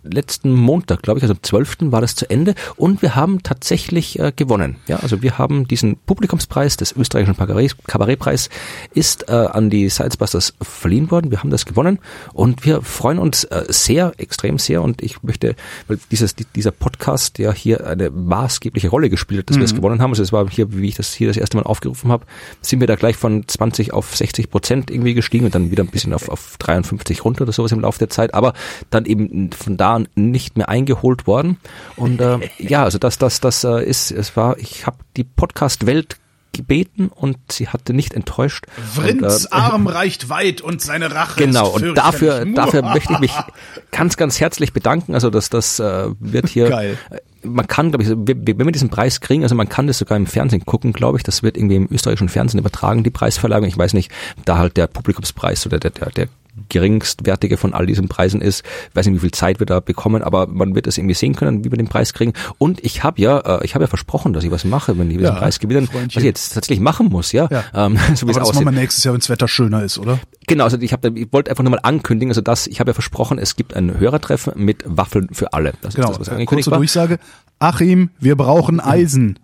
letzten 0.02 0.52
Montag, 0.54 1.02
glaube 1.02 1.18
ich, 1.18 1.24
also 1.24 1.34
am 1.34 1.42
12. 1.42 1.76
war 1.92 2.00
das 2.00 2.14
zu 2.14 2.28
Ende 2.30 2.54
und 2.76 3.02
wir 3.02 3.14
haben 3.16 3.42
tatsächlich 3.42 4.18
äh, 4.18 4.32
gewonnen. 4.34 4.76
Ja, 4.86 4.96
also 5.00 5.22
wir 5.22 5.38
haben 5.38 5.66
diesen 5.68 5.96
Publikumspreis 5.96 6.76
des 6.76 6.92
österreichischen 6.92 7.34
Kabarett- 7.36 7.76
Kabarettpreis 7.86 8.48
ist 8.94 9.28
äh, 9.28 9.32
an 9.32 9.70
die 9.70 9.88
Sidesbusters 9.88 10.54
verliehen 10.62 11.10
worden. 11.10 11.30
Wir 11.30 11.40
haben 11.42 11.50
das 11.50 11.66
gewonnen 11.66 11.98
und 12.32 12.64
wir 12.64 12.82
freuen 12.82 13.18
uns 13.18 13.44
äh, 13.44 13.64
sehr, 13.68 14.12
extrem 14.18 14.58
sehr 14.58 14.82
und 14.82 15.02
ich 15.02 15.22
möchte, 15.22 15.56
weil 15.88 15.98
dieses, 16.10 16.34
die- 16.34 16.46
dieser 16.54 16.70
Podcast, 16.70 17.38
der 17.38 17.52
hier 17.52 17.86
eine 17.86 18.10
maßgebliche 18.10 18.88
Rolle 18.88 19.10
gespielt 19.10 19.40
hat, 19.40 19.50
dass 19.50 19.56
wir 19.58 19.64
es 19.64 19.74
gewonnen 19.74 20.00
haben, 20.00 20.10
also 20.12 20.22
es 20.22 20.32
war 20.32 20.48
hier, 20.48 20.72
wie 20.76 20.88
ich 20.88 20.94
das 20.94 21.12
hier 21.12 21.28
das 21.28 21.36
erste 21.36 21.56
Mal 21.56 21.64
aufgerufen 21.64 22.10
habe, 22.10 22.24
sind 22.62 22.80
wir 22.80 22.86
da 22.86 22.94
gleich 22.96 23.16
von 23.16 23.46
20 23.46 23.92
auf 23.92 24.16
60 24.16 24.50
Prozent 24.50 24.90
irgendwie 24.90 25.14
gestiegen 25.14 25.44
und 25.44 25.54
dann 25.54 25.70
wieder 25.70 25.82
ein 25.82 25.88
bisschen 25.90 26.14
auf, 26.14 26.28
auf 26.28 26.56
53 26.58 27.24
runter 27.24 27.42
oder 27.42 27.52
sowas 27.52 27.72
im 27.72 27.80
Laufe 27.80 27.98
der 27.98 28.10
Zeit, 28.10 28.32
aber 28.34 28.52
dann 28.90 29.04
eben 29.04 29.50
von 29.52 29.76
da 29.76 29.87
an 29.88 30.08
nicht 30.14 30.56
mehr 30.56 30.68
eingeholt 30.68 31.26
worden. 31.26 31.58
Und 31.96 32.20
äh, 32.20 32.38
ja, 32.58 32.84
also 32.84 32.98
das, 32.98 33.18
das, 33.18 33.40
das 33.40 33.64
äh, 33.64 33.84
ist, 33.84 34.10
es 34.10 34.36
war, 34.36 34.58
ich 34.58 34.86
habe 34.86 34.98
die 35.16 35.24
Podcast-Welt 35.24 36.16
gebeten 36.52 37.08
und 37.14 37.36
sie 37.52 37.68
hatte 37.68 37.92
nicht 37.92 38.14
enttäuscht. 38.14 38.66
Vrinds 38.94 39.44
äh, 39.44 39.48
Arm 39.50 39.86
reicht 39.86 40.28
weit 40.28 40.60
und 40.60 40.80
seine 40.80 41.14
Rache 41.14 41.44
Genau, 41.44 41.68
und 41.68 41.94
dafür, 41.94 42.44
dafür 42.46 42.82
möchte 42.82 43.12
ich 43.12 43.18
mich 43.20 43.32
ganz, 43.92 44.16
ganz 44.16 44.40
herzlich 44.40 44.72
bedanken. 44.72 45.14
Also 45.14 45.30
das, 45.30 45.50
das 45.50 45.78
äh, 45.78 46.08
wird 46.18 46.48
hier 46.48 46.70
Geil. 46.70 46.98
Man 47.42 47.66
kann, 47.66 47.90
glaube 47.90 48.04
ich, 48.04 48.10
wenn 48.10 48.66
wir 48.66 48.72
diesen 48.72 48.88
Preis 48.88 49.20
kriegen, 49.20 49.42
also 49.42 49.54
man 49.54 49.68
kann 49.68 49.86
das 49.86 49.98
sogar 49.98 50.16
im 50.16 50.26
Fernsehen 50.26 50.64
gucken, 50.64 50.92
glaube 50.92 51.18
ich, 51.18 51.22
das 51.22 51.42
wird 51.42 51.56
irgendwie 51.56 51.76
im 51.76 51.88
österreichischen 51.90 52.28
Fernsehen 52.28 52.58
übertragen, 52.58 53.04
die 53.04 53.10
Preisverleihung. 53.10 53.64
Ich 53.64 53.78
weiß 53.78 53.94
nicht, 53.94 54.10
da 54.44 54.58
halt 54.58 54.76
der 54.76 54.86
Publikumspreis 54.86 55.66
oder 55.66 55.78
der, 55.78 55.90
der, 55.90 56.10
der 56.10 56.28
geringstwertige 56.68 57.56
von 57.56 57.74
all 57.74 57.86
diesen 57.86 58.08
Preisen 58.08 58.40
ist. 58.40 58.64
Ich 58.90 58.96
weiß 58.96 59.06
nicht, 59.06 59.16
wie 59.16 59.20
viel 59.20 59.30
Zeit 59.30 59.60
wir 59.60 59.66
da 59.66 59.80
bekommen, 59.80 60.22
aber 60.22 60.46
man 60.46 60.74
wird 60.74 60.86
es 60.86 60.98
irgendwie 60.98 61.14
sehen 61.14 61.34
können, 61.36 61.64
wie 61.64 61.70
wir 61.70 61.78
den 61.78 61.88
Preis 61.88 62.12
kriegen. 62.12 62.32
Und 62.58 62.84
ich 62.84 63.04
habe 63.04 63.20
ja, 63.20 63.38
äh, 63.38 63.64
ich 63.64 63.74
habe 63.74 63.84
ja 63.84 63.88
versprochen, 63.88 64.32
dass 64.32 64.44
ich 64.44 64.50
was 64.50 64.64
mache, 64.64 64.98
wenn 64.98 65.08
die 65.08 65.16
diesen 65.16 65.34
Preis 65.34 65.60
gewinnen, 65.60 65.88
was 65.92 66.16
ich 66.16 66.22
jetzt 66.22 66.54
tatsächlich 66.54 66.80
machen 66.80 67.08
muss, 67.08 67.32
ja. 67.32 67.48
ja. 67.50 67.64
Ähm, 67.74 67.98
so 68.14 68.26
aber 68.26 68.40
das 68.40 68.54
machen 68.54 68.64
wir 68.64 68.72
nächstes 68.72 69.04
Jahr, 69.04 69.14
wenn 69.14 69.20
das 69.20 69.30
Wetter 69.30 69.48
schöner 69.48 69.82
ist, 69.82 69.98
oder? 69.98 70.18
Genau, 70.46 70.64
also 70.64 70.78
ich 70.78 70.92
habe, 70.92 71.12
ich 71.14 71.32
wollte 71.32 71.50
einfach 71.50 71.62
nur 71.62 71.70
mal 71.70 71.80
ankündigen, 71.82 72.30
also 72.30 72.40
das, 72.40 72.66
ich 72.66 72.80
habe 72.80 72.90
ja 72.90 72.94
versprochen, 72.94 73.38
es 73.38 73.56
gibt 73.56 73.74
ein 73.74 73.98
Hörertreffen 73.98 74.52
mit 74.56 74.82
Waffeln 74.86 75.28
für 75.32 75.52
alle. 75.52 75.74
Das 75.82 75.94
genau, 75.94 76.10
ist 76.10 76.20
das, 76.20 76.30
was 76.30 76.38
ja, 76.38 76.44
kurze 76.46 76.70
Durchsage. 76.70 77.18
Achim, 77.58 78.10
wir 78.20 78.36
brauchen 78.36 78.80
Eisen. 78.80 79.38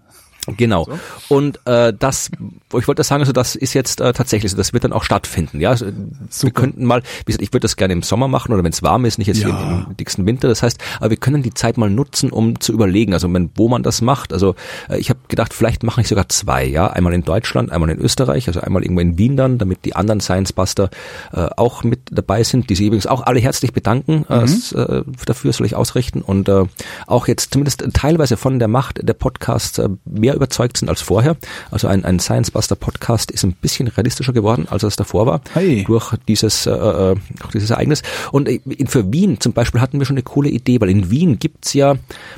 Genau. 0.46 0.84
So. 0.84 1.36
Und 1.36 1.60
äh, 1.66 1.92
das, 1.98 2.30
ich 2.76 2.88
wollte 2.88 3.02
sagen, 3.02 3.22
also 3.22 3.32
das 3.32 3.54
ist 3.54 3.74
jetzt 3.74 4.00
äh, 4.00 4.12
tatsächlich 4.12 4.52
so, 4.52 4.56
das 4.56 4.72
wird 4.72 4.84
dann 4.84 4.92
auch 4.92 5.04
stattfinden. 5.04 5.60
Ja, 5.60 5.70
also, 5.70 5.86
wir 5.86 6.50
könnten 6.50 6.84
mal, 6.84 7.02
wie 7.02 7.24
gesagt, 7.26 7.42
ich 7.42 7.52
würde 7.52 7.60
das 7.60 7.76
gerne 7.76 7.94
im 7.94 8.02
Sommer 8.02 8.28
machen 8.28 8.52
oder 8.52 8.62
wenn 8.62 8.72
es 8.72 8.82
warm 8.82 9.04
ist, 9.04 9.18
nicht 9.18 9.28
jetzt 9.28 9.42
ja. 9.42 9.48
im, 9.48 9.86
im 9.88 9.96
dicksten 9.96 10.26
Winter. 10.26 10.48
Das 10.48 10.62
heißt, 10.62 10.78
aber 11.00 11.10
wir 11.10 11.16
können 11.16 11.42
die 11.42 11.54
Zeit 11.54 11.76
mal 11.76 11.90
nutzen, 11.90 12.30
um 12.30 12.60
zu 12.60 12.72
überlegen, 12.72 13.12
also 13.14 13.32
wenn, 13.32 13.50
wo 13.54 13.68
man 13.68 13.82
das 13.82 14.02
macht. 14.02 14.32
Also 14.32 14.54
äh, 14.88 14.98
ich 14.98 15.10
habe 15.10 15.20
gedacht, 15.28 15.54
vielleicht 15.54 15.82
mache 15.82 16.00
ich 16.00 16.08
sogar 16.08 16.28
zwei. 16.28 16.64
Ja, 16.64 16.88
einmal 16.88 17.14
in 17.14 17.22
Deutschland, 17.22 17.72
einmal 17.72 17.90
in 17.90 17.98
Österreich, 17.98 18.46
also 18.48 18.60
einmal 18.60 18.82
irgendwo 18.82 19.00
in 19.00 19.18
Wien 19.18 19.36
dann, 19.36 19.58
damit 19.58 19.84
die 19.84 19.96
anderen 19.96 20.20
Science 20.20 20.52
Buster 20.52 20.90
äh, 21.32 21.48
auch 21.56 21.84
mit 21.84 22.00
dabei 22.10 22.42
sind, 22.42 22.68
die 22.70 22.74
sie 22.74 22.86
übrigens 22.86 23.06
auch 23.06 23.22
alle 23.22 23.40
herzlich 23.40 23.72
bedanken 23.72 24.26
äh, 24.28 24.40
mhm. 24.40 24.62
äh, 24.74 25.24
dafür, 25.24 25.52
soll 25.52 25.66
ich 25.66 25.76
ausrichten 25.76 26.20
und 26.20 26.48
äh, 26.48 26.64
auch 27.06 27.28
jetzt 27.28 27.52
zumindest 27.52 27.84
teilweise 27.94 28.36
von 28.36 28.58
der 28.58 28.68
Macht 28.68 29.06
der 29.06 29.14
Podcasts 29.14 29.78
äh, 29.78 29.88
mehr 30.04 30.34
mehr 30.35 30.36
überzeugt 30.36 30.77
sind 30.77 30.89
als 30.89 31.01
vorher. 31.01 31.36
Also 31.70 31.89
ein, 31.89 32.05
ein 32.05 32.19
Science 32.19 32.51
Buster 32.51 32.77
Podcast 32.77 33.31
ist 33.31 33.44
ein 33.44 33.52
bisschen 33.52 33.89
realistischer 33.89 34.32
geworden, 34.32 34.66
als 34.69 34.82
es 34.82 34.97
davor 34.97 35.27
war. 35.27 35.40
Hey. 35.52 35.85
Durch 35.85 36.15
dieses, 36.28 36.66
äh, 36.66 36.70
äh 36.70 37.16
durch 37.39 37.52
dieses 37.52 37.70
Ereignis. 37.70 38.02
Und 38.32 38.48
äh, 38.48 38.61
für 38.86 39.12
Wien 39.12 39.40
zum 39.40 39.52
Beispiel 39.52 39.81
hatten 39.81 39.98
wir 39.98 40.06
schon 40.06 40.16
eine 40.16 40.23
coole 40.23 40.48
Idee, 40.48 40.81
weil 40.81 40.90
in 40.90 41.11
Wien 41.11 41.39
gibt's 41.39 41.73
ja, 41.74 41.97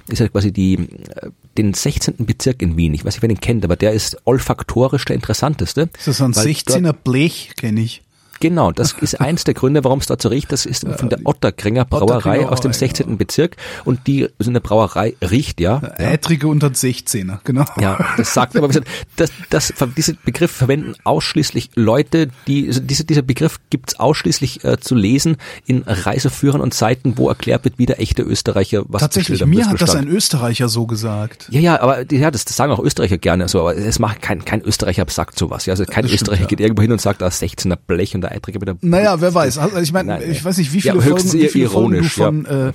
ist 0.08 0.20
ja 0.20 0.28
quasi 0.28 0.52
die, 0.52 0.74
äh, 0.74 1.30
den 1.56 1.74
16. 1.74 2.14
Bezirk 2.18 2.62
in 2.62 2.76
Wien. 2.76 2.94
Ich 2.94 3.04
weiß 3.04 3.14
nicht, 3.14 3.22
wer 3.22 3.28
den 3.28 3.40
kennt, 3.40 3.64
aber 3.64 3.76
der 3.76 3.92
ist 3.92 4.18
olfaktorisch 4.24 5.04
der 5.06 5.16
interessanteste. 5.16 5.88
Das 5.92 6.08
ist 6.08 6.20
ein 6.20 6.32
16er 6.32 6.92
Blech, 6.92 7.52
kenne 7.56 7.80
ich. 7.80 8.02
Genau, 8.40 8.72
das 8.72 8.92
ist 8.92 9.14
eins 9.20 9.44
der 9.44 9.54
Gründe, 9.54 9.84
warum 9.84 10.00
es 10.00 10.06
so 10.06 10.28
riecht. 10.28 10.52
Das 10.52 10.66
ist 10.66 10.86
von 10.86 11.08
der 11.08 11.20
Otterkringer 11.24 11.84
Brauerei 11.84 12.46
aus 12.46 12.60
dem 12.60 12.72
16. 12.72 13.16
Bezirk 13.16 13.56
und 13.84 14.06
die 14.06 14.28
so 14.38 14.50
eine 14.50 14.60
Brauerei 14.60 15.14
riecht, 15.22 15.60
ja. 15.60 15.80
Ätrige 15.98 16.48
unter 16.48 16.68
16er, 16.68 17.38
genau. 17.44 17.64
Ja, 17.80 18.14
das 18.16 18.34
sagt 18.34 18.56
aber, 18.56 18.68
das, 19.16 19.30
das, 19.50 19.72
diese 19.96 20.14
Begriff 20.14 20.50
verwenden 20.50 20.94
ausschließlich 21.04 21.70
Leute, 21.74 22.28
die, 22.46 22.68
also 22.68 22.80
diese, 22.80 23.04
dieser 23.04 23.22
Begriff 23.22 23.60
gibt's 23.70 23.98
ausschließlich 23.98 24.64
äh, 24.64 24.78
zu 24.78 24.94
lesen 24.94 25.36
in 25.66 25.82
Reiseführern 25.86 26.60
und 26.60 26.74
Seiten, 26.74 27.18
wo 27.18 27.28
erklärt 27.28 27.64
wird, 27.64 27.78
wie 27.78 27.86
der 27.86 28.00
echte 28.00 28.22
Österreicher 28.22 28.84
was 28.88 29.00
Tatsächlich, 29.00 29.44
mir 29.44 29.66
hat 29.68 29.80
das 29.80 29.94
ein 29.94 30.08
Österreicher 30.08 30.68
so 30.68 30.86
gesagt. 30.86 31.48
Ja, 31.50 31.60
ja, 31.60 31.80
aber 31.80 32.10
ja, 32.12 32.30
das, 32.30 32.44
das 32.44 32.56
sagen 32.56 32.72
auch 32.72 32.78
Österreicher 32.78 33.18
gerne 33.18 33.48
so, 33.48 33.60
aber 33.60 33.76
es 33.76 33.98
macht 33.98 34.22
kein, 34.22 34.44
kein 34.44 34.62
Österreicher 34.62 35.06
sagt 35.08 35.38
sowas. 35.38 35.66
Ja, 35.66 35.72
also 35.72 35.84
kein 35.84 36.04
Österreicher 36.04 36.18
stimmt, 36.18 36.40
ja. 36.40 36.46
geht 36.46 36.60
irgendwo 36.60 36.82
hin 36.82 36.92
und 36.92 37.00
sagt, 37.00 37.22
da 37.22 37.28
ist 37.28 37.42
16er 37.42 37.76
Blech 37.86 38.14
und 38.14 38.25
der 38.26 38.36
Eitrige 38.36 38.58
mit 38.58 38.68
der 38.68 38.76
Naja, 38.80 39.20
wer 39.20 39.34
weiß. 39.34 39.58
Also 39.58 39.78
ich 39.78 39.92
meine, 39.92 40.22
ich 40.24 40.44
weiß 40.44 40.58
nicht, 40.58 40.72
wie 40.72 40.80
viele 40.80 40.96
ja, 40.96 41.00
Folgen, 41.00 41.32
wie 41.32 41.48
viele 41.48 41.68
Folgen 41.68 42.02
du 42.02 42.04
von 42.04 42.46
ja. 42.48 42.68
äh, 42.68 42.72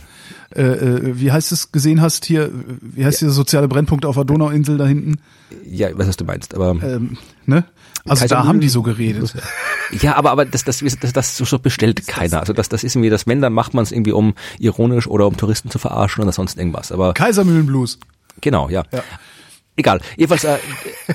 äh, 0.61 1.19
wie 1.19 1.31
heißt 1.31 1.51
es 1.51 1.71
gesehen 1.71 2.01
hast 2.01 2.25
hier, 2.25 2.51
wie 2.81 3.05
heißt 3.05 3.21
ja. 3.21 3.27
dieser 3.27 3.35
soziale 3.35 3.67
Brennpunkt 3.67 4.05
auf 4.05 4.15
der 4.15 4.25
Donauinsel 4.25 4.77
da 4.77 4.85
hinten? 4.85 5.19
Ja, 5.65 5.89
was 5.97 6.07
hast 6.07 6.19
du 6.21 6.25
meinst, 6.25 6.53
aber 6.55 6.71
ähm, 6.71 7.17
ne? 7.45 7.65
Also 8.05 8.21
Kaiser 8.21 8.35
da 8.35 8.45
haben 8.45 8.59
die 8.59 8.69
so 8.69 8.81
geredet. 8.81 9.35
Ja, 9.91 10.15
aber 10.15 10.31
aber 10.31 10.45
das 10.45 10.63
das 10.63 10.83
das, 10.99 11.13
das 11.13 11.37
so 11.37 11.59
bestellt 11.59 12.07
keiner. 12.07 12.39
Also 12.39 12.53
das 12.53 12.69
das 12.69 12.83
ist 12.83 12.95
irgendwie 12.95 13.09
das 13.09 13.27
wenn 13.27 13.41
dann 13.41 13.53
macht 13.53 13.73
man 13.73 13.83
es 13.83 13.91
irgendwie 13.91 14.13
um 14.13 14.33
ironisch 14.57 15.07
oder 15.07 15.27
um 15.27 15.37
Touristen 15.37 15.69
zu 15.69 15.79
verarschen 15.79 16.23
oder 16.23 16.31
sonst 16.31 16.57
irgendwas. 16.57 16.91
Aber 16.91 17.13
Kaisermühlenblues. 17.13 17.99
Genau, 18.39 18.69
ja. 18.69 18.85
ja. 18.91 19.03
Egal. 19.77 20.01
Jedenfalls 20.17 20.43
äh, 20.43 20.57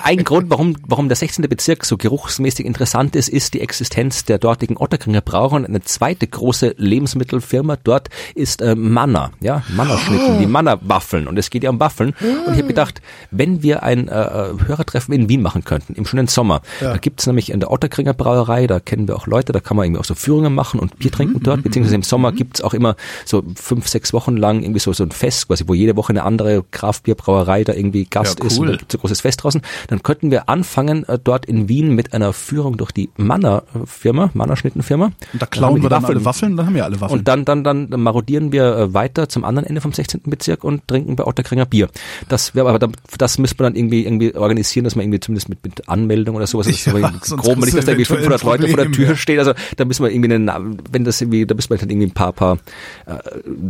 ein 0.01 0.23
Grund, 0.23 0.49
warum, 0.49 0.75
warum 0.87 1.09
der 1.09 1.15
16. 1.15 1.47
Bezirk 1.47 1.85
so 1.85 1.95
geruchsmäßig 1.95 2.65
interessant 2.65 3.15
ist, 3.15 3.29
ist 3.29 3.53
die 3.53 3.61
Existenz 3.61 4.25
der 4.25 4.39
dortigen 4.39 4.77
Otterkringer 4.77 5.21
Brauer. 5.21 5.53
Und 5.53 5.65
eine 5.65 5.81
zweite 5.81 6.25
große 6.25 6.73
Lebensmittelfirma 6.77 7.77
dort 7.83 8.09
ist 8.33 8.61
äh, 8.63 8.75
Manna, 8.75 9.31
ja, 9.41 9.63
Manna-Schnitten, 9.69 10.39
die 10.39 10.47
Manna-Waffeln. 10.47 11.27
Und 11.27 11.37
es 11.37 11.51
geht 11.51 11.63
ja 11.63 11.69
um 11.69 11.79
Waffeln. 11.79 12.15
Und 12.19 12.53
ich 12.53 12.57
habe 12.57 12.67
gedacht, 12.67 13.01
wenn 13.29 13.61
wir 13.61 13.83
ein 13.83 14.07
äh, 14.07 14.11
Hörertreffen 14.11 15.13
in 15.13 15.29
Wien 15.29 15.43
machen 15.43 15.63
könnten, 15.63 15.93
im 15.93 16.05
schönen 16.05 16.27
Sommer, 16.27 16.61
ja. 16.81 16.93
da 16.93 16.97
gibt's 16.97 17.27
nämlich 17.27 17.51
in 17.51 17.59
der 17.59 17.71
Otterkringer 17.71 18.13
Brauerei, 18.13 18.65
da 18.65 18.79
kennen 18.79 19.07
wir 19.07 19.15
auch 19.15 19.27
Leute, 19.27 19.51
da 19.51 19.59
kann 19.59 19.77
man 19.77 19.85
irgendwie 19.85 20.01
auch 20.01 20.05
so 20.05 20.15
Führungen 20.15 20.55
machen 20.55 20.79
und 20.79 20.97
Bier 20.97 21.11
trinken 21.11 21.37
mhm, 21.37 21.43
dort, 21.43 21.63
beziehungsweise 21.63 21.95
im 21.95 22.03
Sommer 22.03 22.31
gibt's 22.31 22.61
auch 22.61 22.73
immer 22.73 22.95
so 23.23 23.43
fünf, 23.55 23.87
sechs 23.87 24.13
Wochen 24.13 24.35
lang 24.35 24.63
irgendwie 24.63 24.79
so, 24.79 24.93
so 24.93 25.03
ein 25.03 25.11
Fest, 25.11 25.47
quasi, 25.47 25.65
wo 25.67 25.75
jede 25.75 25.95
Woche 25.95 26.09
eine 26.09 26.23
andere 26.23 26.63
Kraftbierbrauerei 26.71 27.63
da 27.63 27.73
irgendwie 27.73 28.05
Gast 28.05 28.39
ja, 28.39 28.43
cool. 28.43 28.46
ist 28.46 28.46
cool. 28.57 28.69
und 28.69 28.91
zu 28.91 28.97
großes 28.97 29.21
Fest 29.21 29.43
draußen, 29.43 29.61
dann 29.87 30.03
könnten 30.03 30.31
wir 30.31 30.49
anfangen 30.49 31.07
äh, 31.07 31.19
dort 31.21 31.45
in 31.45 31.69
Wien 31.69 31.93
mit 31.93 32.13
einer 32.13 32.33
Führung 32.33 32.77
durch 32.77 32.91
die 32.91 33.09
Manner-Firma, 33.17 34.31
Manner-Schnittenfirma. 34.33 35.05
Und 35.33 35.41
da 35.41 35.45
klauen 35.45 35.81
wir 35.81 35.89
dann 35.89 36.05
alle 36.05 36.25
Waffeln, 36.25 36.57
dann 36.57 36.67
haben 36.67 36.75
wir 36.75 36.85
alle 36.85 36.99
Waffeln. 37.01 37.19
Und 37.19 37.27
dann, 37.27 37.45
dann, 37.45 37.63
dann 37.63 37.89
marodieren 37.89 38.51
wir 38.51 38.77
äh, 38.77 38.93
weiter 38.93 39.29
zum 39.29 39.43
anderen 39.43 39.67
Ende 39.67 39.81
vom 39.81 39.93
16. 39.93 40.21
Bezirk 40.25 40.63
und 40.63 40.87
trinken 40.87 41.15
bei 41.15 41.25
Otterkringer 41.25 41.65
Bier. 41.65 41.89
Das 42.29 42.55
wäre 42.55 42.69
aber, 42.69 42.89
das 43.17 43.37
müsste 43.37 43.61
man 43.61 43.73
dann 43.73 43.79
irgendwie, 43.79 44.03
irgendwie 44.03 44.35
organisieren, 44.35 44.83
dass 44.83 44.95
man 44.95 45.03
irgendwie 45.03 45.19
zumindest 45.19 45.49
mit, 45.49 45.63
mit 45.63 45.89
Anmeldung 45.89 46.35
oder 46.35 46.47
sowas, 46.47 46.67
ja, 46.67 47.11
so 47.21 47.35
grob, 47.37 47.57
nicht, 47.57 47.77
dass 47.77 47.85
da 47.85 47.91
irgendwie 47.91 48.05
500 48.05 48.43
Leute 48.43 48.67
vor 48.67 48.77
der 48.77 48.91
Tür 48.91 49.15
stehen, 49.15 49.39
also 49.39 49.53
da 49.75 49.85
müssen 49.85 50.03
wir 50.03 50.11
irgendwie 50.11 50.33
einen, 50.33 50.79
wenn 50.91 51.03
das 51.03 51.21
irgendwie, 51.21 51.45
da 51.45 51.55
müssen 51.55 51.69
wir 51.69 51.77
dann 51.77 51.89
irgendwie 51.89 52.07
ein 52.07 52.13
paar, 52.13 52.33
paar 52.33 52.57
äh, 53.05 53.17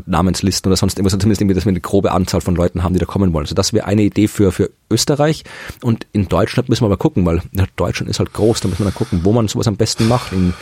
Namenslisten 0.06 0.70
oder 0.70 0.78
sonst 0.78 0.98
irgendwas, 0.98 1.18
zumindest 1.18 1.42
irgendwie, 1.42 1.56
dass 1.56 1.66
wir 1.66 1.72
eine 1.72 1.82
grobe 1.82 2.12
Anzahl 2.12 2.42
von 2.42 2.56
Leuten 2.56 2.84
haben, 2.84 2.94
die 2.94 3.00
da 3.00 3.06
kommen 3.06 3.34
wollen. 3.34 3.46
Also 3.46 3.56
das 3.56 3.74
wäre 3.74 3.86
eine 3.86 4.04
Idee 4.04 4.28
für, 4.28 4.52
für 4.52 4.67
Österreich 4.90 5.08
Österreich 5.18 5.44
und 5.82 6.08
in 6.14 6.28
Deutschland 6.28 6.70
müssen 6.70 6.84
wir 6.84 6.88
aber 6.88 6.98
gucken, 6.98 7.26
weil 7.26 7.42
Deutschland 7.76 8.10
ist 8.10 8.20
halt 8.20 8.34
groß, 8.34 8.62
da 8.62 8.68
müssen 8.68 8.80
wir 8.80 8.86
dann 8.86 8.94
gucken, 8.94 9.22
wo 9.24 9.34
man 9.34 9.48
sowas 9.48 9.68
am 9.68 9.76
besten 9.76 10.08
macht. 10.08 10.32
In, 10.32 10.54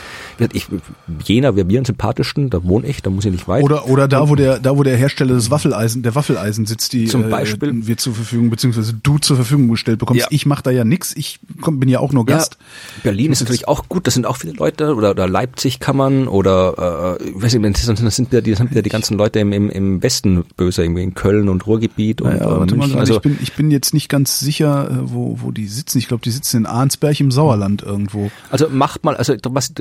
ich, 0.52 0.66
Jena 1.24 1.54
wäre 1.56 1.66
mir 1.66 1.78
am 1.78 1.84
sympathischsten, 1.84 2.50
da 2.50 2.64
wohne 2.64 2.86
ich, 2.86 3.02
da 3.02 3.10
muss 3.10 3.24
ich 3.24 3.32
nicht 3.32 3.48
weit. 3.48 3.62
Oder, 3.62 3.88
oder 3.88 4.08
da, 4.08 4.28
wo 4.28 4.34
der, 4.34 4.58
da, 4.58 4.76
wo 4.76 4.82
der 4.82 4.96
Hersteller 4.96 5.34
des 5.34 5.50
Waffeleisen, 5.50 6.02
der 6.02 6.14
Waffeleisen 6.14 6.66
sitzt, 6.66 6.92
die 6.92 7.06
zum 7.06 7.24
äh, 7.24 7.28
Beispiel 7.28 7.68
äh, 7.68 7.86
wir 7.86 7.96
zur 7.96 8.14
Verfügung, 8.14 8.50
beziehungsweise 8.50 8.94
du 8.94 9.18
zur 9.18 9.36
Verfügung 9.36 9.68
gestellt 9.68 9.98
bekommst. 9.98 10.22
Ja. 10.22 10.28
Ich 10.30 10.44
mache 10.44 10.62
da 10.62 10.70
ja 10.70 10.84
nix, 10.84 11.14
ich 11.16 11.38
komm, 11.60 11.78
bin 11.80 11.88
ja 11.88 12.00
auch 12.00 12.12
nur 12.12 12.26
Gast. 12.26 12.56
Ja, 12.58 13.02
Berlin 13.04 13.32
ist 13.32 13.40
natürlich 13.40 13.68
auch 13.68 13.88
gut, 13.88 14.06
das 14.06 14.14
sind 14.14 14.26
auch 14.26 14.36
viele 14.36 14.54
Leute, 14.54 14.94
oder, 14.94 15.12
oder 15.12 15.28
Leipzig 15.28 15.80
kann 15.80 15.96
man, 15.96 16.28
oder, 16.28 17.18
äh, 17.20 17.28
ich 17.28 17.42
weiß 17.42 17.54
nicht, 17.54 17.88
das 17.88 18.16
sind 18.16 18.32
wieder 18.32 18.42
die, 18.42 18.50
das 18.50 18.58
sind 18.58 18.70
wieder 18.70 18.82
die 18.82 18.90
ganzen 18.90 19.16
Leute 19.16 19.38
im, 19.38 19.52
im, 19.52 19.70
im 19.70 20.02
Westen 20.02 20.44
böse, 20.56 20.82
irgendwie 20.82 21.02
in 21.02 21.14
Köln 21.14 21.48
und 21.48 21.66
Ruhrgebiet 21.66 22.20
und, 22.20 22.32
ja, 22.32 22.58
warte 22.58 22.76
mal, 22.76 22.92
also, 22.96 23.14
ich 23.14 23.20
bin, 23.20 23.38
ich 23.40 23.52
bin 23.54 23.70
jetzt 23.70 23.94
nicht 23.96 24.08
ganz 24.08 24.38
sicher, 24.38 24.88
äh, 24.88 24.94
wo, 25.10 25.38
wo 25.40 25.50
die 25.50 25.66
sitzen. 25.66 25.98
Ich 25.98 26.06
glaube, 26.06 26.22
die 26.22 26.30
sitzen 26.30 26.58
in 26.58 26.66
Arnsberg 26.66 27.18
im 27.18 27.32
Sauerland 27.32 27.82
irgendwo. 27.82 28.30
Also 28.50 28.68
macht 28.68 29.04
mal, 29.04 29.16
also 29.16 29.34
was 29.48 29.72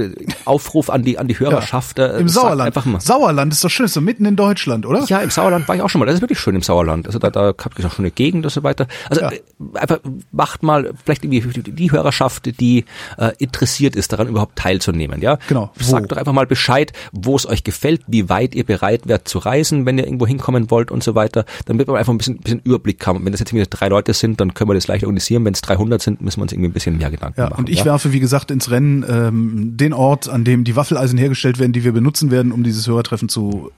Aufruf 0.46 0.90
an 0.90 1.04
die 1.04 1.20
an 1.20 1.28
die 1.28 1.40
Hörerschaft. 1.40 2.00
Ja, 2.00 2.08
äh, 2.08 2.22
Im 2.22 2.30
Sauerland. 2.30 2.68
Einfach 2.68 2.86
mal. 2.86 3.00
Sauerland 3.00 3.54
ist 3.54 3.64
doch 3.64 3.70
schön, 3.70 3.86
ist 3.86 3.94
so 3.94 4.02
mitten 4.02 4.26
in 4.26 4.36
Deutschland, 4.36 4.86
oder? 4.86 5.04
Ja, 5.06 5.20
im 5.20 5.30
Sauerland 5.30 5.68
war 5.68 5.76
ich 5.76 5.82
auch 5.82 5.90
schon 5.90 6.00
mal. 6.00 6.06
Das 6.06 6.16
ist 6.16 6.22
wirklich 6.22 6.40
schön 6.40 6.56
im 6.56 6.62
Sauerland. 6.62 7.06
Also 7.06 7.20
da, 7.20 7.30
da 7.30 7.54
habt 7.58 7.78
ihr 7.78 7.86
auch 7.86 7.92
schon 7.92 8.06
eine 8.06 8.12
Gegend 8.12 8.46
und 8.46 8.52
so 8.52 8.64
weiter. 8.64 8.88
Also 9.10 9.22
ja. 9.22 9.32
Äh, 9.32 9.42
einfach 9.76 10.00
macht 10.32 10.64
mal 10.64 10.94
vielleicht 11.04 11.24
irgendwie 11.24 11.62
die, 11.62 11.92
Hörerschaft, 11.92 12.60
die 12.60 12.86
äh, 13.18 13.32
interessiert 13.38 13.96
ist, 13.96 14.12
daran 14.12 14.28
überhaupt 14.28 14.56
teilzunehmen. 14.58 15.22
Ja, 15.22 15.38
genau. 15.48 15.72
Sagt 15.78 16.12
doch 16.12 16.18
einfach 16.18 16.34
mal 16.34 16.48
Bescheid, 16.48 16.94
wo 17.12 17.36
es 17.36 17.46
euch 17.46 17.64
gefällt, 17.64 18.02
wie 18.08 18.30
weit 18.30 18.56
ihr 18.56 18.64
bereit 18.64 19.08
wärt 19.08 19.28
zu 19.28 19.40
reisen, 19.40 19.86
wenn 19.86 19.98
ihr 19.98 20.06
irgendwo 20.06 20.26
hinkommen 20.26 20.72
wollt 20.72 20.92
und 20.92 21.04
so 21.04 21.16
weiter. 21.16 21.46
Dann 21.66 21.78
wird 21.78 21.88
man 21.88 21.98
einfach 21.98 22.14
ein 22.14 22.18
bisschen, 22.18 22.38
bisschen 22.38 22.62
Überblick 22.64 23.06
haben. 23.06 23.24
Wenn 23.26 23.32
das 23.32 23.40
jetzt 23.40 23.54
wieder 23.54 23.66
drei 23.66 23.88
Leute 23.88 24.05
sind, 24.14 24.40
dann 24.40 24.53
können 24.53 24.69
wir 24.69 24.73
das 24.76 24.88
leicht 24.88 25.03
organisieren. 25.03 25.44
Wenn 25.45 25.53
es 25.53 25.61
300 25.61 26.02
sind, 26.02 26.22
müssen 26.22 26.40
wir 26.40 26.44
uns 26.44 26.53
irgendwie 26.53 26.69
ein 26.69 26.73
bisschen 26.73 26.98
mehr 26.98 27.11
Gedanken 27.11 27.40
ja, 27.40 27.49
machen. 27.49 27.60
Und 27.60 27.69
ich 27.69 27.80
ja? 27.80 27.86
werfe, 27.86 28.14
wie 28.14 28.19
gesagt, 28.19 28.52
ins 28.52 28.69
Rennen 28.69 29.06
ähm, 29.07 29.77
den 29.77 29.94
Ort, 29.94 30.30
an 30.30 30.44
dem 30.44 30.64
die 30.64 30.76
Waffeleisen 30.76 31.18
hergestellt 31.18 31.60
werden, 31.60 31.73
die 31.73 31.84
wir 31.84 31.91
benutzen 31.91 32.32
werden, 32.32 32.52
um 32.52 32.64
dieses 32.64 32.88
Hörertreffen 32.88 33.30
zu 33.30 33.72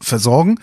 versorgen. 0.00 0.58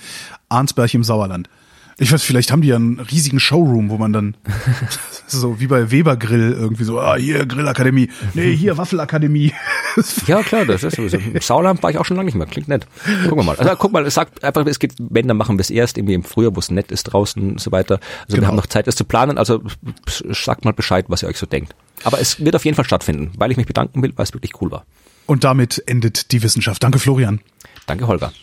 Arnsberg 0.49 0.93
im 0.93 1.03
Sauerland. 1.03 1.49
Ich 1.97 2.11
weiß, 2.11 2.23
vielleicht 2.23 2.51
haben 2.51 2.61
die 2.61 2.67
ja 2.67 2.75
einen 2.75 2.99
riesigen 2.99 3.39
Showroom, 3.39 3.89
wo 3.89 3.97
man 3.97 4.11
dann 4.11 4.35
so 5.27 5.61
wie 5.61 5.67
bei 5.67 5.91
Weber 5.91 6.17
Grill 6.17 6.51
irgendwie 6.51 6.83
so, 6.83 6.99
ah, 6.99 7.15
hier 7.15 7.45
Grillakademie, 7.45 8.09
nee, 8.33 8.53
hier 8.53 8.77
Waffelakademie. 8.77 9.53
ja, 10.27 10.43
klar, 10.43 10.65
das 10.65 10.83
ist 10.83 10.97
sowieso. 10.97 11.17
Im 11.17 11.39
Sauerland 11.39 11.81
war 11.83 11.91
ich 11.91 11.97
auch 11.97 12.03
schon 12.03 12.17
lange 12.17 12.25
nicht 12.25 12.35
mehr, 12.35 12.47
klingt 12.47 12.67
nett. 12.67 12.85
Gucken 13.23 13.37
wir 13.37 13.43
mal. 13.43 13.55
Also 13.55 13.75
guck 13.77 13.93
mal, 13.93 14.05
es 14.05 14.13
sagt 14.13 14.43
einfach, 14.43 14.65
es 14.65 14.79
geht, 14.79 14.93
wenn, 14.97 15.27
dann 15.29 15.37
machen 15.37 15.57
wir 15.57 15.61
es 15.61 15.69
erst 15.69 15.97
irgendwie 15.97 16.15
im 16.15 16.23
Frühjahr, 16.23 16.53
wo 16.53 16.59
es 16.59 16.69
nett 16.69 16.91
ist 16.91 17.03
draußen 17.05 17.51
und 17.51 17.61
so 17.61 17.71
weiter. 17.71 17.99
Also 18.23 18.35
genau. 18.35 18.41
wir 18.41 18.47
haben 18.49 18.55
noch 18.57 18.67
Zeit, 18.67 18.87
das 18.87 18.97
zu 18.97 19.05
planen, 19.05 19.37
also 19.37 19.63
sagt 20.05 20.65
mal 20.65 20.73
Bescheid, 20.73 21.05
was 21.07 21.23
ihr 21.23 21.29
euch 21.29 21.37
so 21.37 21.45
denkt. 21.45 21.75
Aber 22.03 22.19
es 22.19 22.43
wird 22.43 22.57
auf 22.57 22.65
jeden 22.65 22.75
Fall 22.75 22.85
stattfinden, 22.85 23.31
weil 23.37 23.51
ich 23.51 23.57
mich 23.57 23.67
bedanken 23.67 24.03
will, 24.03 24.11
weil 24.17 24.23
es 24.23 24.33
wirklich 24.33 24.61
cool 24.61 24.69
war. 24.69 24.85
Und 25.27 25.45
damit 25.45 25.81
endet 25.87 26.33
die 26.33 26.43
Wissenschaft. 26.43 26.83
Danke, 26.83 26.99
Florian. 26.99 27.39
Danke, 27.87 28.07
Holger. 28.07 28.33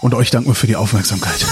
Und 0.00 0.14
euch 0.14 0.30
danken 0.30 0.50
wir 0.50 0.54
für 0.54 0.68
die 0.68 0.76
Aufmerksamkeit. 0.76 1.44